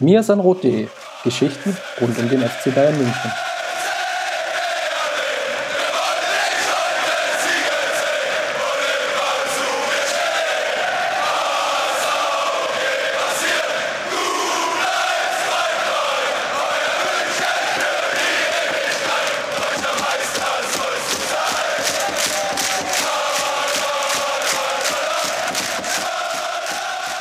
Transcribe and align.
miasanrot.de 0.00 0.88
Geschichten 1.24 1.76
rund 2.00 2.18
um 2.18 2.28
den 2.28 2.42
FC 2.42 2.74
Bayern 2.74 2.96
München. 2.96 3.32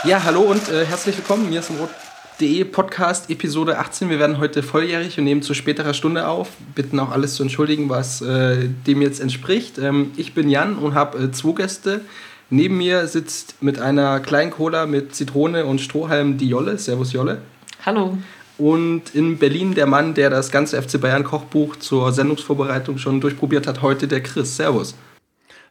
Ja, 0.03 0.23
hallo 0.23 0.43
und 0.43 0.69
äh, 0.69 0.85
herzlich 0.85 1.17
willkommen. 1.17 1.49
Mir 1.49 1.59
ist 1.59 1.69
im 1.69 1.79
Rot.de 2.39 2.65
Podcast 2.65 3.31
Episode 3.31 3.79
18. 3.79 4.11
Wir 4.11 4.19
werden 4.19 4.37
heute 4.37 4.61
volljährig 4.61 5.17
und 5.17 5.23
nehmen 5.23 5.41
zu 5.41 5.55
späterer 5.55 5.95
Stunde 5.95 6.27
auf. 6.27 6.49
Bitten 6.75 6.99
auch 6.99 7.09
alles 7.09 7.33
zu 7.33 7.41
entschuldigen, 7.41 7.89
was 7.89 8.21
äh, 8.21 8.69
dem 8.85 9.01
jetzt 9.01 9.19
entspricht. 9.19 9.79
Ähm, 9.79 10.11
ich 10.17 10.35
bin 10.35 10.47
Jan 10.47 10.77
und 10.77 10.93
habe 10.93 11.17
äh, 11.17 11.31
zwei 11.31 11.53
Gäste. 11.53 12.01
Neben 12.51 12.77
mir 12.77 13.07
sitzt 13.07 13.61
mit 13.63 13.79
einer 13.79 14.19
kleinen 14.19 14.51
Cola 14.51 14.85
mit 14.85 15.15
Zitrone 15.15 15.65
und 15.65 15.81
Strohhalm 15.81 16.37
die 16.37 16.47
Jolle. 16.47 16.77
Servus 16.77 17.11
Jolle. 17.11 17.41
Hallo. 17.83 18.17
Und 18.59 19.15
in 19.15 19.39
Berlin 19.39 19.73
der 19.73 19.87
Mann, 19.87 20.13
der 20.13 20.29
das 20.29 20.51
ganze 20.51 20.79
FC 20.79 21.01
Bayern 21.01 21.23
Kochbuch 21.23 21.77
zur 21.77 22.11
Sendungsvorbereitung 22.11 22.99
schon 22.99 23.19
durchprobiert 23.19 23.65
hat, 23.65 23.81
heute 23.81 24.07
der 24.07 24.21
Chris. 24.21 24.55
Servus. 24.55 24.95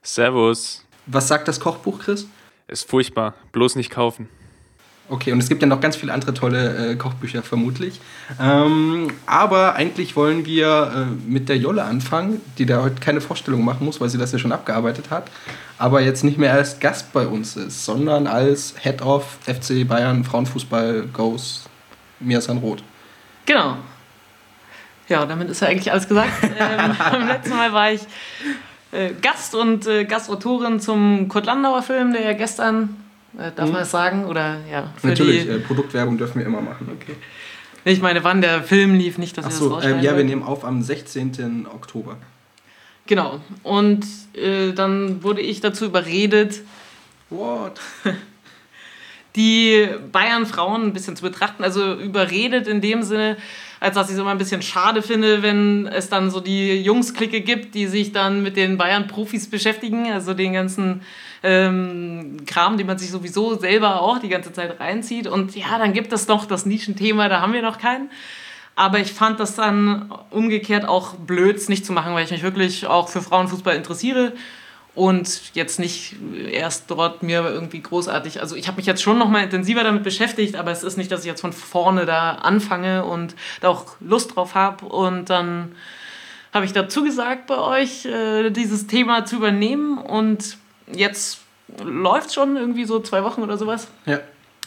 Servus. 0.02 0.85
Was 1.07 1.29
sagt 1.29 1.46
das 1.46 1.60
Kochbuch, 1.60 2.01
Chris? 2.01 2.27
Ist 2.66 2.88
furchtbar. 2.88 3.35
Bloß 3.52 3.77
nicht 3.77 3.91
kaufen. 3.91 4.29
Okay, 5.09 5.30
und 5.30 5.38
es 5.38 5.48
gibt 5.48 5.62
ja 5.62 5.69
noch 5.69 5.80
ganz 5.80 5.95
viele 5.95 6.12
andere 6.12 6.34
tolle 6.34 6.92
äh, 6.92 6.96
Kochbücher 6.96 7.42
vermutlich. 7.42 8.01
Ähm, 8.41 9.09
aber 9.27 9.74
eigentlich 9.74 10.16
wollen 10.16 10.45
wir 10.46 11.07
äh, 11.09 11.30
mit 11.30 11.49
der 11.49 11.59
Jolle 11.59 11.85
anfangen, 11.85 12.40
die 12.59 12.66
da 12.66 12.82
heute 12.82 12.96
keine 12.96 13.21
Vorstellung 13.21 13.65
machen 13.65 13.84
muss, 13.84 14.01
weil 14.01 14.09
sie 14.09 14.18
das 14.18 14.32
ja 14.32 14.38
schon 14.38 14.51
abgearbeitet 14.51 15.10
hat. 15.10 15.30
Aber 15.79 16.01
jetzt 16.01 16.24
nicht 16.24 16.38
mehr 16.38 16.52
als 16.52 16.80
Gast 16.80 17.12
bei 17.12 17.27
uns 17.27 17.57
ist, 17.57 17.84
sondern 17.84 18.27
als 18.27 18.74
Head 18.80 19.01
of 19.02 19.38
FC 19.45 19.87
Bayern 19.87 20.24
Frauenfußball 20.24 21.07
Goes 21.12 21.68
Mirsan 22.18 22.59
Roth. 22.59 22.82
Genau. 23.45 23.77
Ja, 25.09 25.24
damit 25.24 25.51
ist 25.51 25.60
ja 25.60 25.68
eigentlich 25.68 25.93
alles 25.93 26.09
gesagt. 26.09 26.32
ähm, 26.43 26.96
beim 26.99 27.29
letzten 27.29 27.57
Mal 27.57 27.73
war 27.73 27.93
ich 27.93 28.01
äh, 28.90 29.10
Gast 29.23 29.54
und 29.54 29.87
äh, 29.87 30.04
Gastautorin 30.04 30.80
zum 30.80 31.29
Kurt 31.29 31.46
Landauer 31.46 31.82
Film, 31.82 32.12
der 32.12 32.23
ja 32.23 32.32
gestern, 32.32 32.96
äh, 33.38 33.52
darf 33.54 33.66
mhm. 33.66 33.73
man 33.73 33.80
das 33.82 33.90
sagen? 33.90 34.24
Oder 34.26 34.60
ja, 34.70 34.92
Natürlich, 35.02 35.45
die, 35.45 35.51
äh, 35.51 35.59
Produktwerbung 35.60 36.18
dürfen 36.18 36.38
wir 36.38 36.46
immer 36.46 36.60
machen. 36.60 36.88
Okay. 37.01 37.16
Ich 37.84 38.01
meine, 38.01 38.24
wann 38.24 38.40
der 38.40 38.62
Film 38.62 38.95
lief, 38.95 39.16
nicht, 39.18 39.38
dass 39.38 39.46
Ach 39.46 39.51
so, 39.51 39.70
ihr 39.70 39.76
das 39.76 39.84
äh, 39.84 40.04
Ja, 40.04 40.16
wir 40.16 40.24
nehmen 40.24 40.43
auf 40.43 40.65
am 40.65 40.82
16. 40.82 41.66
Oktober. 41.73 42.16
Genau. 43.06 43.40
Und 43.62 44.04
äh, 44.34 44.73
dann 44.73 45.23
wurde 45.23 45.40
ich 45.40 45.60
dazu 45.60 45.84
überredet, 45.84 46.62
What? 47.30 47.80
die 49.37 49.88
Bayern-Frauen 50.12 50.84
ein 50.84 50.93
bisschen 50.93 51.16
zu 51.16 51.23
betrachten. 51.23 51.65
Also 51.65 51.95
überredet 51.95 52.66
in 52.68 52.80
dem 52.80 53.02
Sinne, 53.02 53.37
als 53.80 53.95
dass 53.95 54.09
ich 54.09 54.15
es 54.15 54.21
immer 54.21 54.30
ein 54.30 54.38
bisschen 54.38 54.62
schade 54.62 55.02
finde, 55.02 55.43
wenn 55.43 55.87
es 55.87 56.09
dann 56.09 56.30
so 56.30 56.40
die 56.40 56.80
Jungs-Clique 56.82 57.43
gibt, 57.43 57.74
die 57.74 57.87
sich 57.87 58.12
dann 58.12 58.43
mit 58.43 58.56
den 58.56 58.78
Bayern-Profis 58.78 59.50
beschäftigen, 59.50 60.10
also 60.12 60.34
den 60.34 60.54
ganzen 60.54 61.02
ähm, 61.42 62.38
Kram, 62.46 62.76
den 62.76 62.87
man 62.87 62.98
sich 62.98 63.10
sowieso 63.10 63.59
selber 63.59 64.00
auch 64.00 64.19
die 64.19 64.28
ganze 64.28 64.53
Zeit 64.53 64.81
reinzieht. 64.81 65.26
Und 65.26 65.56
ja, 65.56 65.78
dann 65.78 65.93
gibt 65.93 66.12
es 66.12 66.28
noch 66.28 66.47
das 66.47 66.66
Nischenthema, 66.66 67.28
da 67.28 67.41
haben 67.41 67.53
wir 67.53 67.62
noch 67.62 67.78
keinen. 67.78 68.10
Aber 68.75 68.98
ich 68.98 69.12
fand 69.12 69.41
das 69.41 69.54
dann 69.54 70.12
umgekehrt 70.31 70.87
auch 70.87 71.15
blöd, 71.15 71.56
es 71.56 71.69
nicht 71.69 71.87
zu 71.87 71.93
machen, 71.93 72.15
weil 72.15 72.25
ich 72.25 72.31
mich 72.31 72.43
wirklich 72.43 72.87
auch 72.87 73.09
für 73.09 73.22
Frauenfußball 73.22 73.75
interessiere 73.75 74.33
und 74.97 75.55
jetzt 75.55 75.78
nicht 75.78 76.16
erst 76.50 76.91
dort 76.91 77.22
mir 77.22 77.43
irgendwie 77.43 77.81
großartig, 77.81 78.41
also 78.41 78.56
ich 78.56 78.66
habe 78.66 78.78
mich 78.78 78.87
jetzt 78.87 79.03
schon 79.03 79.19
noch 79.19 79.28
mal 79.28 79.44
intensiver 79.44 79.84
damit 79.84 80.03
beschäftigt, 80.03 80.56
aber 80.56 80.71
es 80.72 80.82
ist 80.82 80.97
nicht, 80.97 81.12
dass 81.12 81.21
ich 81.21 81.27
jetzt 81.27 81.43
von 81.43 81.53
vorne 81.53 82.06
da 82.06 82.32
anfange 82.32 83.05
und 83.05 83.37
da 83.61 83.69
auch 83.69 83.97
Lust 84.00 84.34
drauf 84.34 84.55
habe 84.55 84.87
und 84.87 85.28
dann 85.28 85.72
habe 86.53 86.65
ich 86.65 86.72
dazu 86.72 87.05
gesagt 87.05 87.47
bei 87.47 87.59
euch, 87.59 88.06
äh, 88.06 88.49
dieses 88.50 88.87
Thema 88.87 89.27
zu 89.27 89.37
übernehmen 89.37 89.99
und 89.99 90.56
jetzt 90.93 91.41
läuft 91.83 92.33
schon 92.33 92.57
irgendwie 92.57 92.85
so 92.85 93.01
zwei 93.01 93.25
Wochen 93.25 93.43
oder 93.43 93.57
sowas. 93.59 93.89
Ja. 94.07 94.21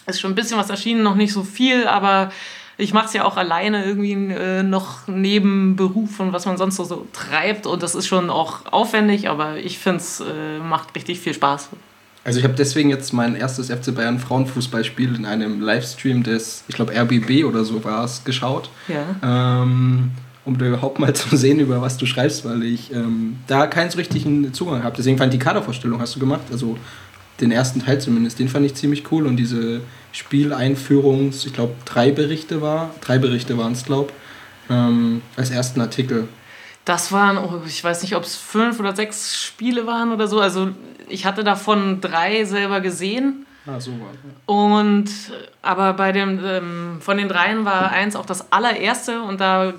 Ist 0.05 0.19
schon 0.19 0.31
ein 0.31 0.35
bisschen 0.35 0.57
was 0.57 0.69
erschienen, 0.69 1.03
noch 1.03 1.15
nicht 1.15 1.33
so 1.33 1.43
viel, 1.43 1.87
aber 1.87 2.31
ich 2.77 2.93
mache 2.93 3.07
es 3.07 3.13
ja 3.13 3.25
auch 3.25 3.37
alleine 3.37 3.85
irgendwie 3.85 4.13
äh, 4.13 4.63
noch 4.63 5.07
neben 5.07 5.75
Beruf 5.75 6.19
und 6.19 6.33
was 6.33 6.45
man 6.45 6.57
sonst 6.57 6.77
so, 6.77 6.85
so, 6.85 7.07
treibt. 7.11 7.67
Und 7.67 7.83
das 7.83 7.93
ist 7.93 8.07
schon 8.07 8.29
auch 8.29 8.71
aufwendig, 8.71 9.29
aber 9.29 9.57
ich 9.57 9.79
finde 9.79 9.99
es 9.99 10.21
äh, 10.21 10.59
macht 10.59 10.95
richtig 10.95 11.19
viel 11.19 11.33
Spaß. 11.33 11.69
Also 12.23 12.39
ich 12.39 12.45
habe 12.45 12.55
deswegen 12.55 12.89
jetzt 12.89 13.13
mein 13.13 13.35
erstes 13.35 13.69
FC 13.69 13.93
Bayern 13.93 14.19
Frauenfußballspiel 14.19 15.15
in 15.15 15.25
einem 15.25 15.61
Livestream 15.61 16.23
des, 16.23 16.63
ich 16.67 16.75
glaube 16.75 16.93
RBB 16.93 17.45
oder 17.45 17.63
so 17.63 17.83
war 17.83 18.03
es, 18.03 18.23
geschaut. 18.23 18.69
Ja. 18.87 19.63
Ähm, 19.63 20.11
um 20.49 20.65
überhaupt 20.65 20.99
mal 20.99 21.13
zu 21.13 21.35
sehen, 21.35 21.59
über 21.59 21.81
was 21.81 21.97
du 21.97 22.05
schreibst, 22.05 22.45
weil 22.45 22.63
ich 22.63 22.91
ähm, 22.93 23.37
da 23.47 23.67
keinen 23.67 23.89
so 23.89 23.97
richtigen 23.97 24.53
Zugang 24.53 24.83
habe. 24.83 24.95
Deswegen 24.97 25.17
fand 25.17 25.33
die 25.33 25.39
Kadervorstellung 25.39 26.01
hast 26.01 26.15
du 26.15 26.19
gemacht, 26.19 26.41
also 26.51 26.77
den 27.39 27.51
ersten 27.51 27.83
Teil 27.83 28.01
zumindest, 28.01 28.39
den 28.39 28.49
fand 28.49 28.65
ich 28.65 28.75
ziemlich 28.75 29.11
cool 29.11 29.25
und 29.25 29.37
diese 29.37 29.81
Spieleinführungs, 30.11 31.45
ich 31.45 31.53
glaube, 31.53 31.73
drei 31.85 32.11
Berichte 32.11 32.61
war, 32.61 32.93
drei 32.99 33.17
Berichte 33.17 33.57
waren 33.57 33.71
es, 33.73 33.85
glaube 33.85 34.11
ähm, 34.69 35.21
als 35.35 35.49
ersten 35.49 35.81
Artikel. 35.81 36.27
Das 36.85 37.11
waren, 37.11 37.37
oh, 37.37 37.61
ich 37.65 37.83
weiß 37.83 38.01
nicht, 38.01 38.15
ob 38.15 38.23
es 38.23 38.35
fünf 38.35 38.79
oder 38.79 38.95
sechs 38.95 39.39
Spiele 39.41 39.85
waren 39.85 40.11
oder 40.11 40.27
so. 40.27 40.39
Also 40.39 40.69
ich 41.07 41.25
hatte 41.25 41.43
davon 41.43 42.01
drei 42.01 42.45
selber 42.45 42.81
gesehen. 42.81 43.45
Ah, 43.75 43.79
so 43.79 43.91
war 43.91 44.07
ja. 44.07 44.31
Und 44.45 45.09
aber 45.61 45.93
bei 45.93 46.11
dem, 46.11 46.39
ähm, 46.43 46.97
von 47.01 47.17
den 47.17 47.27
dreien 47.27 47.65
war 47.65 47.91
eins 47.91 48.15
auch 48.15 48.25
das 48.25 48.51
allererste 48.51 49.21
und 49.21 49.39
da 49.39 49.73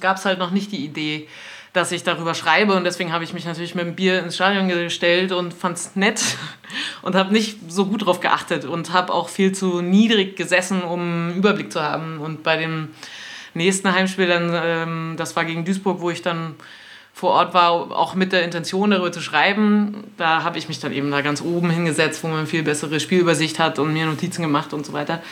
gab 0.00 0.16
es 0.16 0.24
halt 0.24 0.38
noch 0.38 0.50
nicht 0.50 0.72
die 0.72 0.84
Idee 0.84 1.28
dass 1.74 1.90
ich 1.90 2.04
darüber 2.04 2.34
schreibe 2.34 2.74
und 2.74 2.84
deswegen 2.84 3.12
habe 3.12 3.24
ich 3.24 3.34
mich 3.34 3.44
natürlich 3.44 3.74
mit 3.74 3.84
dem 3.84 3.96
Bier 3.96 4.22
ins 4.22 4.36
Stadion 4.36 4.68
gestellt 4.68 5.32
und 5.32 5.52
fand 5.52 5.76
es 5.76 5.96
nett 5.96 6.22
und 7.02 7.16
habe 7.16 7.32
nicht 7.32 7.58
so 7.68 7.86
gut 7.86 8.02
darauf 8.02 8.20
geachtet 8.20 8.64
und 8.64 8.92
habe 8.92 9.12
auch 9.12 9.28
viel 9.28 9.52
zu 9.52 9.82
niedrig 9.82 10.36
gesessen, 10.36 10.82
um 10.82 11.00
einen 11.00 11.36
Überblick 11.36 11.72
zu 11.72 11.82
haben. 11.82 12.20
Und 12.20 12.44
bei 12.44 12.56
dem 12.56 12.90
nächsten 13.54 13.92
Heimspiel, 13.92 14.28
dann, 14.28 14.52
ähm, 14.54 15.14
das 15.16 15.34
war 15.34 15.44
gegen 15.44 15.64
Duisburg, 15.64 16.00
wo 16.00 16.10
ich 16.10 16.22
dann 16.22 16.54
vor 17.14 17.30
Ort 17.30 17.54
war, 17.54 17.72
auch 17.72 18.16
mit 18.16 18.32
der 18.32 18.42
Intention 18.42 18.90
darüber 18.90 19.12
zu 19.12 19.20
schreiben, 19.20 20.02
da 20.16 20.42
habe 20.42 20.58
ich 20.58 20.66
mich 20.66 20.80
dann 20.80 20.92
eben 20.92 21.12
da 21.12 21.20
ganz 21.20 21.40
oben 21.40 21.70
hingesetzt, 21.70 22.24
wo 22.24 22.28
man 22.28 22.48
viel 22.48 22.64
bessere 22.64 22.98
Spielübersicht 22.98 23.60
hat 23.60 23.78
und 23.78 23.92
mir 23.92 24.04
Notizen 24.04 24.42
gemacht 24.42 24.72
und 24.72 24.84
so 24.84 24.92
weiter. 24.92 25.22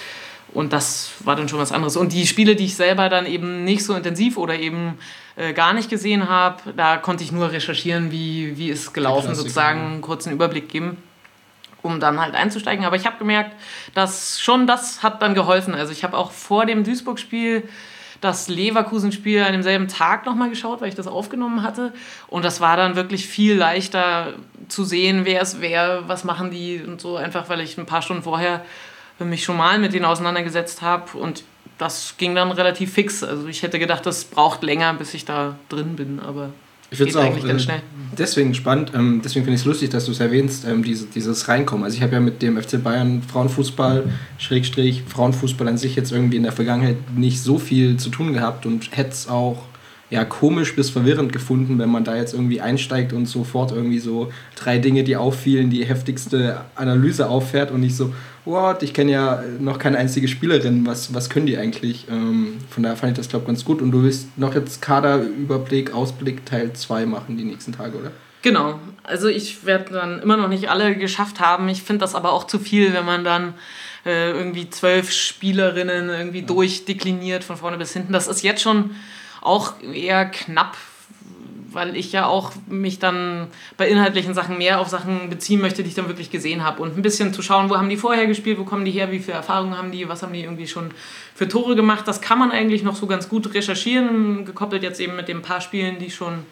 Und 0.54 0.72
das 0.72 1.10
war 1.20 1.34
dann 1.34 1.48
schon 1.48 1.58
was 1.58 1.72
anderes. 1.72 1.96
Und 1.96 2.12
die 2.12 2.26
Spiele, 2.26 2.54
die 2.54 2.66
ich 2.66 2.76
selber 2.76 3.08
dann 3.08 3.26
eben 3.26 3.64
nicht 3.64 3.84
so 3.84 3.94
intensiv 3.94 4.36
oder 4.36 4.54
eben 4.58 4.96
äh, 5.34 5.52
gar 5.54 5.72
nicht 5.72 5.90
gesehen 5.90 6.28
habe, 6.28 6.72
da 6.76 6.98
konnte 6.98 7.24
ich 7.24 7.32
nur 7.32 7.50
recherchieren, 7.50 8.12
wie, 8.12 8.56
wie 8.56 8.68
ist 8.68 8.94
gelaufen, 8.94 9.34
sozusagen 9.34 9.80
einen 9.80 10.00
kurzen 10.02 10.32
Überblick 10.32 10.68
geben, 10.68 10.98
um 11.82 11.98
dann 11.98 12.20
halt 12.20 12.36
einzusteigen. 12.36 12.84
Aber 12.84 12.94
ich 12.94 13.06
habe 13.06 13.18
gemerkt, 13.18 13.56
dass 13.94 14.40
schon 14.40 14.68
das 14.68 15.02
hat 15.02 15.20
dann 15.20 15.34
geholfen. 15.34 15.74
Also 15.74 15.90
ich 15.90 16.04
habe 16.04 16.16
auch 16.16 16.30
vor 16.30 16.64
dem 16.64 16.84
Duisburg-Spiel 16.84 17.68
das 18.22 18.48
Leverkusen-Spiel 18.48 19.42
an 19.42 19.52
demselben 19.52 19.88
Tag 19.88 20.24
nochmal 20.24 20.48
geschaut, 20.48 20.80
weil 20.80 20.88
ich 20.88 20.94
das 20.94 21.08
aufgenommen 21.08 21.62
hatte. 21.62 21.92
Und 22.28 22.44
das 22.44 22.60
war 22.60 22.76
dann 22.76 22.96
wirklich 22.96 23.26
viel 23.26 23.56
leichter 23.56 24.34
zu 24.68 24.84
sehen, 24.84 25.24
wer 25.24 25.42
ist 25.42 25.60
wer, 25.60 26.08
was 26.08 26.24
machen 26.24 26.50
die 26.50 26.80
und 26.80 27.00
so, 27.00 27.16
einfach 27.16 27.48
weil 27.48 27.60
ich 27.60 27.76
ein 27.76 27.84
paar 27.84 28.00
Stunden 28.00 28.22
vorher 28.22 28.64
mich 29.18 29.44
schon 29.44 29.56
mal 29.56 29.78
mit 29.78 29.92
denen 29.92 30.04
auseinandergesetzt 30.04 30.82
habe 30.82 31.16
und 31.16 31.44
das 31.78 32.16
ging 32.16 32.34
dann 32.34 32.50
relativ 32.50 32.92
fix. 32.92 33.22
Also 33.22 33.46
ich 33.46 33.62
hätte 33.62 33.78
gedacht, 33.78 34.06
das 34.06 34.24
braucht 34.24 34.62
länger, 34.62 34.94
bis 34.94 35.14
ich 35.14 35.24
da 35.24 35.56
drin 35.68 35.96
bin, 35.96 36.20
aber 36.20 36.50
ich 36.92 36.98
finde 36.98 37.10
es 37.10 37.16
auch 37.16 37.46
ganz 37.46 37.62
äh, 37.62 37.64
schnell. 37.64 37.82
deswegen 38.18 38.54
spannend, 38.54 38.92
ähm, 38.94 39.22
deswegen 39.24 39.44
finde 39.44 39.54
ich 39.54 39.62
es 39.62 39.66
lustig, 39.66 39.90
dass 39.90 40.04
du 40.04 40.12
es 40.12 40.20
erwähnst, 40.20 40.66
ähm, 40.66 40.84
diese, 40.84 41.06
dieses 41.06 41.48
Reinkommen. 41.48 41.84
Also 41.84 41.96
ich 41.96 42.02
habe 42.02 42.12
ja 42.12 42.20
mit 42.20 42.42
dem 42.42 42.60
FC 42.60 42.82
Bayern 42.82 43.22
Frauenfußball, 43.22 44.04
Schrägstrich, 44.36 45.02
Frauenfußball 45.08 45.66
an 45.66 45.78
sich 45.78 45.96
jetzt 45.96 46.12
irgendwie 46.12 46.36
in 46.36 46.42
der 46.42 46.52
Vergangenheit 46.52 46.96
nicht 47.16 47.40
so 47.42 47.58
viel 47.58 47.96
zu 47.96 48.10
tun 48.10 48.34
gehabt 48.34 48.66
und 48.66 48.94
hätte 48.94 49.10
es 49.10 49.26
auch 49.26 49.64
ja, 50.12 50.26
komisch 50.26 50.76
bis 50.76 50.90
verwirrend 50.90 51.32
gefunden, 51.32 51.78
wenn 51.78 51.88
man 51.88 52.04
da 52.04 52.14
jetzt 52.14 52.34
irgendwie 52.34 52.60
einsteigt 52.60 53.14
und 53.14 53.24
sofort 53.24 53.72
irgendwie 53.72 53.98
so 53.98 54.30
drei 54.56 54.76
Dinge, 54.76 55.04
die 55.04 55.16
auffielen, 55.16 55.70
die 55.70 55.86
heftigste 55.86 56.60
Analyse 56.74 57.30
auffährt 57.30 57.70
und 57.70 57.80
nicht 57.80 57.96
so, 57.96 58.12
what, 58.44 58.82
ich 58.82 58.92
kenne 58.92 59.10
ja 59.12 59.42
noch 59.58 59.78
keine 59.78 59.96
einzige 59.96 60.28
Spielerin, 60.28 60.84
was, 60.84 61.14
was 61.14 61.30
können 61.30 61.46
die 61.46 61.56
eigentlich? 61.56 62.08
Ähm, 62.10 62.58
von 62.68 62.82
daher 62.82 62.98
fand 62.98 63.12
ich 63.12 63.16
das, 63.16 63.30
glaube 63.30 63.44
ich, 63.44 63.46
ganz 63.46 63.64
gut. 63.64 63.80
Und 63.80 63.90
du 63.90 64.02
willst 64.02 64.36
noch 64.36 64.54
jetzt 64.54 64.82
Kaderüberblick, 64.82 65.94
Ausblick 65.94 66.44
Teil 66.44 66.74
2 66.74 67.06
machen 67.06 67.38
die 67.38 67.44
nächsten 67.44 67.72
Tage, 67.72 67.96
oder? 67.96 68.12
Genau. 68.42 68.80
also 69.04 69.28
ich 69.28 69.64
werde 69.64 69.94
dann 69.94 70.20
immer 70.20 70.36
noch 70.36 70.48
nicht 70.48 70.68
alle 70.68 70.94
geschafft 70.94 71.40
haben. 71.40 71.70
Ich 71.70 71.84
finde 71.84 72.00
das 72.00 72.14
aber 72.14 72.32
auch 72.32 72.46
zu 72.46 72.58
viel, 72.58 72.92
wenn 72.92 73.06
man 73.06 73.24
dann 73.24 73.54
äh, 74.04 74.32
irgendwie 74.32 74.68
zwölf 74.68 75.10
Spielerinnen 75.10 76.10
irgendwie 76.10 76.42
durchdekliniert 76.42 77.44
von 77.44 77.56
vorne 77.56 77.78
bis 77.78 77.94
hinten. 77.94 78.12
Das 78.12 78.28
ist 78.28 78.42
jetzt 78.42 78.60
schon 78.60 78.90
auch 79.42 79.74
eher 79.80 80.26
knapp, 80.26 80.76
weil 81.72 81.96
ich 81.96 82.12
ja 82.12 82.26
auch 82.26 82.52
mich 82.66 82.98
dann 82.98 83.48
bei 83.76 83.88
inhaltlichen 83.88 84.34
Sachen 84.34 84.58
mehr 84.58 84.80
auf 84.80 84.88
Sachen 84.88 85.30
beziehen 85.30 85.60
möchte, 85.60 85.82
die 85.82 85.88
ich 85.88 85.94
dann 85.94 86.08
wirklich 86.08 86.30
gesehen 86.30 86.62
habe. 86.62 86.82
Und 86.82 86.96
ein 86.96 87.02
bisschen 87.02 87.32
zu 87.32 87.42
schauen, 87.42 87.70
wo 87.70 87.76
haben 87.76 87.88
die 87.88 87.96
vorher 87.96 88.26
gespielt, 88.26 88.58
wo 88.58 88.64
kommen 88.64 88.84
die 88.84 88.90
her, 88.90 89.10
wie 89.10 89.18
viel 89.20 89.34
Erfahrung 89.34 89.76
haben 89.76 89.90
die, 89.90 90.08
was 90.08 90.22
haben 90.22 90.32
die 90.32 90.42
irgendwie 90.42 90.66
schon 90.66 90.90
für 91.34 91.48
Tore 91.48 91.74
gemacht. 91.74 92.06
Das 92.06 92.20
kann 92.20 92.38
man 92.38 92.50
eigentlich 92.50 92.82
noch 92.82 92.96
so 92.96 93.06
ganz 93.06 93.28
gut 93.28 93.54
recherchieren, 93.54 94.44
gekoppelt 94.44 94.82
jetzt 94.82 95.00
eben 95.00 95.16
mit 95.16 95.28
den 95.28 95.42
paar 95.42 95.60
Spielen, 95.60 95.98
die 95.98 96.06
ich 96.06 96.14
schon 96.14 96.44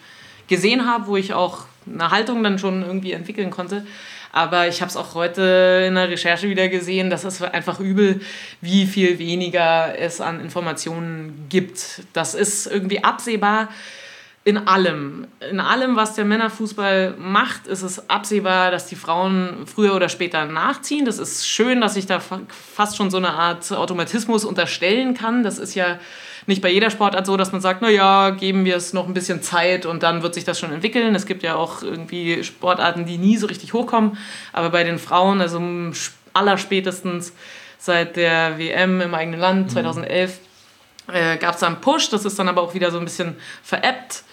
gesehen 0.49 0.87
habe, 0.87 1.07
wo 1.07 1.17
ich 1.17 1.33
auch 1.33 1.65
eine 1.87 2.11
Haltung 2.11 2.43
dann 2.43 2.59
schon 2.59 2.83
irgendwie 2.83 3.13
entwickeln 3.13 3.51
konnte. 3.51 3.87
Aber 4.33 4.69
ich 4.69 4.81
habe 4.81 4.91
es 4.91 4.97
auch 4.97 5.15
heute 5.15 5.85
in 5.87 5.95
der 5.97 6.09
Recherche 6.09 6.49
wieder 6.49 6.69
gesehen, 6.69 7.11
dass 7.11 7.25
es 7.25 7.43
einfach 7.43 7.81
übel, 7.81 8.21
wie 8.61 8.87
viel 8.87 9.19
weniger 9.19 9.99
es 9.99 10.21
an 10.21 10.41
Informationen 10.41 11.47
gibt. 11.49 12.03
Das 12.13 12.35
ist 12.35 12.67
irgendwie 12.67 13.03
absehbar 13.03 13.69
in 14.45 14.57
allem. 14.57 15.27
In 15.51 15.61
allem, 15.61 15.97
was 15.97 16.15
der 16.15 16.25
Männerfußball 16.25 17.15
macht, 17.19 17.67
ist 17.67 17.83
es 17.83 18.09
absehbar, 18.09 18.71
dass 18.71 18.87
die 18.87 18.97
Frauen 18.97 19.67
früher 19.67 19.95
oder 19.95 20.09
später 20.09 20.47
nachziehen. 20.47 21.05
Das 21.05 21.19
ist 21.19 21.47
schön, 21.47 21.81
dass 21.81 21.97
ich 21.97 22.07
da 22.07 22.21
fast 22.21 22.97
schon 22.97 23.11
so 23.11 23.19
eine 23.19 23.31
Art 23.31 23.71
Automatismus 23.73 24.45
unterstellen 24.45 25.15
kann. 25.15 25.43
Das 25.43 25.59
ist 25.59 25.75
ja 25.75 25.99
nicht 26.47 26.63
bei 26.63 26.71
jeder 26.71 26.91
Sportart 26.91 27.27
so, 27.27 27.37
dass 27.37 27.53
man 27.53 27.61
sagt, 27.61 27.83
naja, 27.83 28.31
geben 28.31 28.65
wir 28.65 28.77
es 28.77 28.93
noch 28.93 29.07
ein 29.07 29.15
bisschen 29.15 29.43
Zeit 29.43 29.87
und 29.87 30.03
dann 30.03 30.23
wird 30.23 30.35
sich 30.35 30.45
das 30.45 30.59
schon 30.59 30.73
entwickeln. 30.73 31.15
Es 31.15 31.27
gibt 31.27 31.43
ja 31.43 31.57
auch 31.57 31.83
irgendwie 31.83 32.43
Sportarten, 32.45 33.05
die 33.05 33.19
nie 33.19 33.37
so 33.37 33.47
richtig 33.47 33.73
hochkommen. 33.73 34.17
Aber 34.53 34.71
bei 34.71 34.85
den 34.85 34.99
Frauen, 34.99 35.41
also 35.41 35.61
allerspätestens 36.33 37.33
seit 37.79 38.17
der 38.17 38.59
WM 38.59 39.01
im 39.01 39.15
eigenen 39.15 39.41
Land 39.41 39.71
2011, 39.71 40.39
mhm. 41.07 41.15
äh, 41.15 41.37
gab 41.37 41.55
es 41.55 41.61
da 41.61 41.67
einen 41.67 41.81
Push. 41.81 42.11
Das 42.11 42.25
ist 42.25 42.39
dann 42.39 42.49
aber 42.49 42.63
auch 42.63 42.75
wieder 42.75 42.91
so 42.91 42.99
ein 42.99 43.05
bisschen 43.05 43.37
veräppt. 43.63 44.25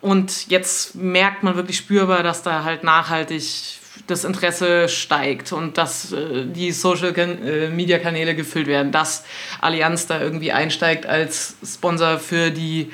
Und 0.00 0.48
jetzt 0.48 0.94
merkt 0.94 1.42
man 1.42 1.56
wirklich 1.56 1.78
spürbar, 1.78 2.22
dass 2.22 2.42
da 2.42 2.62
halt 2.64 2.84
nachhaltig 2.84 3.80
das 4.06 4.24
Interesse 4.24 4.88
steigt 4.88 5.52
und 5.52 5.78
dass 5.78 6.12
äh, 6.12 6.46
die 6.46 6.72
Social-Media-Kanäle 6.72 8.32
äh, 8.32 8.34
gefüllt 8.34 8.66
werden, 8.66 8.92
dass 8.92 9.24
Allianz 9.60 10.06
da 10.06 10.20
irgendwie 10.20 10.52
einsteigt 10.52 11.06
als 11.06 11.56
Sponsor 11.64 12.18
für 12.18 12.50
die 12.50 12.90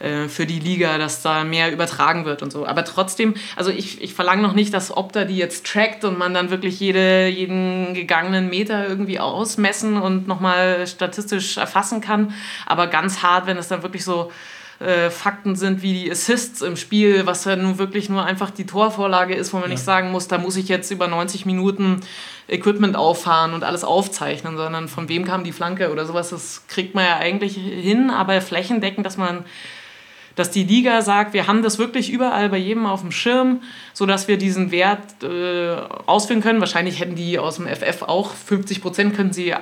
äh, 0.00 0.28
für 0.28 0.44
die 0.44 0.58
Liga, 0.58 0.98
dass 0.98 1.22
da 1.22 1.44
mehr 1.44 1.72
übertragen 1.72 2.24
wird 2.24 2.42
und 2.42 2.52
so. 2.52 2.66
Aber 2.66 2.84
trotzdem, 2.84 3.34
also 3.56 3.70
ich, 3.70 4.02
ich 4.02 4.12
verlange 4.12 4.42
noch 4.42 4.52
nicht, 4.52 4.74
dass 4.74 4.94
Opta 4.94 5.24
die 5.24 5.36
jetzt 5.36 5.66
trackt 5.66 6.04
und 6.04 6.18
man 6.18 6.34
dann 6.34 6.50
wirklich 6.50 6.80
jede, 6.80 7.28
jeden 7.28 7.94
gegangenen 7.94 8.50
Meter 8.50 8.88
irgendwie 8.88 9.18
ausmessen 9.18 9.96
und 9.96 10.26
nochmal 10.26 10.86
statistisch 10.86 11.56
erfassen 11.56 12.00
kann. 12.00 12.34
Aber 12.66 12.88
ganz 12.88 13.22
hart, 13.22 13.46
wenn 13.46 13.56
es 13.56 13.68
dann 13.68 13.82
wirklich 13.82 14.04
so 14.04 14.30
äh, 14.80 15.10
Fakten 15.10 15.56
sind 15.56 15.82
wie 15.82 15.92
die 15.92 16.10
Assists 16.10 16.62
im 16.62 16.76
Spiel, 16.76 17.26
was 17.26 17.44
ja 17.44 17.56
nun 17.56 17.78
wirklich 17.78 18.08
nur 18.08 18.24
einfach 18.24 18.50
die 18.50 18.66
Torvorlage 18.66 19.34
ist, 19.34 19.52
wo 19.52 19.58
man 19.58 19.68
ja. 19.68 19.74
nicht 19.74 19.84
sagen 19.84 20.10
muss, 20.10 20.28
da 20.28 20.38
muss 20.38 20.56
ich 20.56 20.68
jetzt 20.68 20.90
über 20.90 21.08
90 21.08 21.46
Minuten 21.46 22.00
Equipment 22.48 22.96
auffahren 22.96 23.54
und 23.54 23.64
alles 23.64 23.84
aufzeichnen, 23.84 24.56
sondern 24.56 24.88
von 24.88 25.08
wem 25.08 25.24
kam 25.24 25.44
die 25.44 25.52
Flanke 25.52 25.90
oder 25.92 26.06
sowas, 26.06 26.30
das 26.30 26.64
kriegt 26.68 26.94
man 26.94 27.04
ja 27.04 27.16
eigentlich 27.16 27.54
hin, 27.54 28.10
aber 28.10 28.40
flächendeckend, 28.40 29.06
dass 29.06 29.16
man 29.16 29.44
dass 30.36 30.50
die 30.50 30.64
Liga 30.64 31.02
sagt, 31.02 31.32
wir 31.32 31.46
haben 31.46 31.62
das 31.62 31.78
wirklich 31.78 32.10
überall 32.10 32.48
bei 32.48 32.56
jedem 32.56 32.86
auf 32.86 33.02
dem 33.02 33.12
Schirm, 33.12 33.62
sodass 33.92 34.26
wir 34.26 34.36
diesen 34.36 34.72
Wert 34.72 35.22
äh, 35.22 35.76
ausführen 36.06 36.42
können. 36.42 36.58
Wahrscheinlich 36.60 36.98
hätten 37.00 37.14
die 37.14 37.38
aus 37.38 37.56
dem 37.56 37.68
FF 37.68 38.02
auch 38.02 38.32
50 38.32 38.82
Prozent 38.82 39.14
können 39.14 39.32
sie 39.32 39.54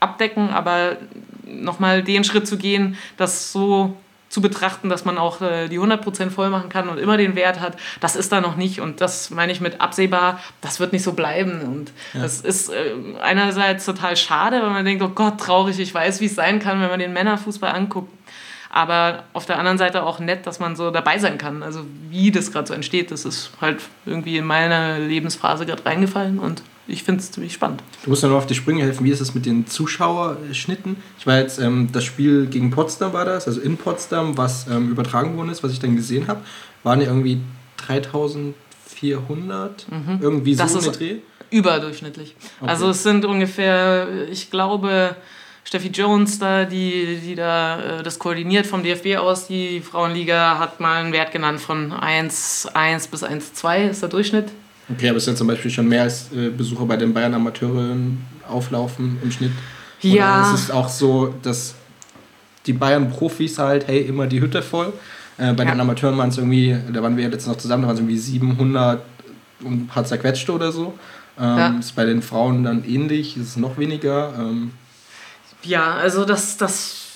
abdecken, 0.00 0.50
aber 0.50 0.96
nochmal 1.44 2.02
den 2.02 2.24
Schritt 2.24 2.46
zu 2.46 2.56
gehen, 2.56 2.96
das 3.16 3.52
so 3.52 3.94
zu 4.36 4.42
betrachten, 4.42 4.90
dass 4.90 5.06
man 5.06 5.16
auch 5.16 5.40
äh, 5.40 5.66
die 5.68 5.80
100% 5.80 6.28
voll 6.28 6.50
machen 6.50 6.68
kann 6.68 6.90
und 6.90 6.98
immer 6.98 7.16
den 7.16 7.36
Wert 7.36 7.58
hat, 7.58 7.78
das 8.00 8.16
ist 8.16 8.32
da 8.32 8.42
noch 8.42 8.56
nicht. 8.56 8.82
Und 8.82 9.00
das 9.00 9.30
meine 9.30 9.50
ich 9.50 9.62
mit 9.62 9.80
absehbar, 9.80 10.40
das 10.60 10.78
wird 10.78 10.92
nicht 10.92 11.04
so 11.04 11.14
bleiben. 11.14 11.62
Und 11.62 11.90
ja. 12.12 12.20
das 12.20 12.42
ist 12.42 12.68
äh, 12.68 12.92
einerseits 13.22 13.86
total 13.86 14.14
schade, 14.14 14.60
weil 14.60 14.68
man 14.68 14.84
denkt, 14.84 15.02
oh 15.02 15.08
Gott, 15.08 15.40
traurig, 15.40 15.78
ich 15.78 15.94
weiß, 15.94 16.20
wie 16.20 16.26
es 16.26 16.34
sein 16.34 16.58
kann, 16.58 16.82
wenn 16.82 16.90
man 16.90 16.98
den 16.98 17.14
Männerfußball 17.14 17.72
anguckt. 17.72 18.12
Aber 18.76 19.24
auf 19.32 19.46
der 19.46 19.58
anderen 19.58 19.78
Seite 19.78 20.02
auch 20.02 20.18
nett, 20.18 20.46
dass 20.46 20.60
man 20.60 20.76
so 20.76 20.90
dabei 20.90 21.18
sein 21.18 21.38
kann. 21.38 21.62
Also 21.62 21.86
wie 22.10 22.30
das 22.30 22.52
gerade 22.52 22.68
so 22.68 22.74
entsteht, 22.74 23.10
das 23.10 23.24
ist 23.24 23.52
halt 23.58 23.80
irgendwie 24.04 24.36
in 24.36 24.44
meine 24.44 24.98
Lebensphase 24.98 25.64
gerade 25.64 25.86
reingefallen 25.86 26.38
und 26.38 26.60
ich 26.86 27.02
finde 27.02 27.22
es 27.22 27.32
ziemlich 27.32 27.54
spannend. 27.54 27.82
Du 28.04 28.10
musst 28.10 28.22
ja 28.22 28.28
noch 28.28 28.36
auf 28.36 28.46
die 28.46 28.54
Sprünge 28.54 28.82
helfen. 28.82 29.06
Wie 29.06 29.10
ist 29.10 29.22
es 29.22 29.34
mit 29.34 29.46
den 29.46 29.66
Zuschauerschnitten? 29.66 30.96
Ich 31.18 31.26
war 31.26 31.38
jetzt, 31.38 31.58
ähm, 31.58 31.88
das 31.90 32.04
Spiel 32.04 32.48
gegen 32.48 32.70
Potsdam 32.70 33.14
war 33.14 33.24
das, 33.24 33.46
also 33.46 33.62
in 33.62 33.78
Potsdam, 33.78 34.36
was 34.36 34.66
ähm, 34.68 34.90
übertragen 34.90 35.38
worden 35.38 35.48
ist, 35.48 35.64
was 35.64 35.72
ich 35.72 35.80
dann 35.80 35.96
gesehen 35.96 36.28
habe, 36.28 36.42
waren 36.82 37.00
ja 37.00 37.06
irgendwie 37.06 37.40
3400, 37.78 39.86
mhm. 39.90 40.18
irgendwie 40.20 40.54
so 40.54 40.62
das 40.62 40.74
ist 40.74 41.00
Dreh. 41.00 41.20
Überdurchschnittlich. 41.48 42.36
Okay. 42.60 42.70
Also 42.70 42.90
es 42.90 43.02
sind 43.02 43.24
ungefähr, 43.24 44.28
ich 44.30 44.50
glaube, 44.50 45.16
Steffi 45.66 45.88
Jones 45.88 46.38
da, 46.38 46.64
die, 46.64 47.18
die 47.24 47.34
da 47.34 47.98
äh, 47.98 48.02
das 48.04 48.20
koordiniert 48.20 48.66
vom 48.66 48.84
DFB 48.84 49.16
aus, 49.16 49.48
die 49.48 49.80
Frauenliga, 49.80 50.60
hat 50.60 50.78
mal 50.78 51.02
einen 51.02 51.12
Wert 51.12 51.32
genannt 51.32 51.60
von 51.60 51.92
1,1 51.92 53.10
bis 53.10 53.24
1,2 53.24 53.90
ist 53.90 54.00
der 54.00 54.08
Durchschnitt. 54.08 54.46
Okay, 54.88 55.08
aber 55.08 55.18
es 55.18 55.24
sind 55.24 55.36
zum 55.36 55.48
Beispiel 55.48 55.72
schon 55.72 55.88
mehr 55.88 56.02
als 56.02 56.30
äh, 56.32 56.50
Besucher 56.50 56.86
bei 56.86 56.96
den 56.96 57.12
Bayern 57.12 57.34
Amateuren 57.34 58.24
auflaufen 58.48 59.18
im 59.20 59.32
Schnitt. 59.32 59.50
Oder 60.04 60.14
ja. 60.14 60.54
es 60.54 60.60
ist 60.60 60.70
auch 60.70 60.88
so, 60.88 61.34
dass 61.42 61.74
die 62.64 62.72
Bayern-Profis 62.72 63.58
halt, 63.58 63.88
hey, 63.88 64.02
immer 64.02 64.28
die 64.28 64.40
Hütte 64.40 64.62
voll. 64.62 64.92
Äh, 65.36 65.52
bei 65.54 65.64
ja. 65.64 65.72
den 65.72 65.80
Amateuren 65.80 66.16
waren 66.16 66.28
es 66.28 66.38
irgendwie, 66.38 66.76
da 66.92 67.02
waren 67.02 67.16
wir 67.16 67.28
jetzt 67.28 67.48
noch 67.48 67.56
zusammen, 67.56 67.82
da 67.82 67.88
waren 67.88 67.96
es 67.96 68.00
irgendwie 68.00 68.18
700 68.18 69.02
und 69.64 69.72
ein 69.72 69.86
paar 69.88 70.04
zerquetschte 70.04 70.52
oder 70.52 70.70
so. 70.70 70.96
Ähm, 71.40 71.58
ja. 71.58 71.76
Ist 71.80 71.96
bei 71.96 72.04
den 72.04 72.22
Frauen 72.22 72.62
dann 72.62 72.84
ähnlich, 72.84 73.36
ist 73.36 73.48
es 73.48 73.56
noch 73.56 73.78
weniger. 73.78 74.32
Ähm. 74.38 74.70
Ja, 75.66 75.94
also 75.94 76.24
das, 76.24 76.56
das 76.56 77.06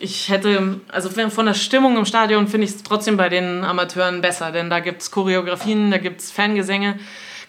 ich 0.00 0.28
hätte, 0.28 0.80
also 0.88 1.10
von 1.10 1.46
der 1.46 1.54
Stimmung 1.54 1.96
im 1.96 2.04
Stadion 2.04 2.48
finde 2.48 2.66
ich 2.66 2.74
es 2.74 2.82
trotzdem 2.82 3.16
bei 3.16 3.28
den 3.28 3.62
Amateuren 3.62 4.20
besser, 4.20 4.50
denn 4.50 4.70
da 4.70 4.80
gibt 4.80 5.02
es 5.02 5.10
Choreografien, 5.10 5.90
da 5.90 5.98
gibt 5.98 6.20
es 6.20 6.32
Fangesänge. 6.32 6.98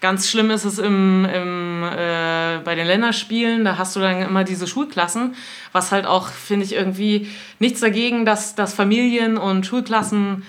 Ganz 0.02 0.30
schlimm 0.30 0.52
ist 0.52 0.66
es 0.66 0.80
im, 0.80 1.26
im, 1.26 1.84
äh, 1.84 2.60
bei 2.64 2.76
den 2.76 2.86
Länderspielen, 2.86 3.64
da 3.64 3.78
hast 3.78 3.96
du 3.96 4.02
dann 4.02 4.22
immer 4.22 4.44
diese 4.44 4.68
Schulklassen, 4.68 5.36
was 5.72 5.92
halt 5.92 6.06
auch, 6.06 6.28
finde 6.28 6.66
ich, 6.66 6.74
irgendwie 6.74 7.30
nichts 7.60 7.80
dagegen, 7.80 8.26
dass, 8.26 8.54
dass 8.54 8.74
Familien 8.74 9.38
und 9.38 9.66
Schulklassen 9.66 10.44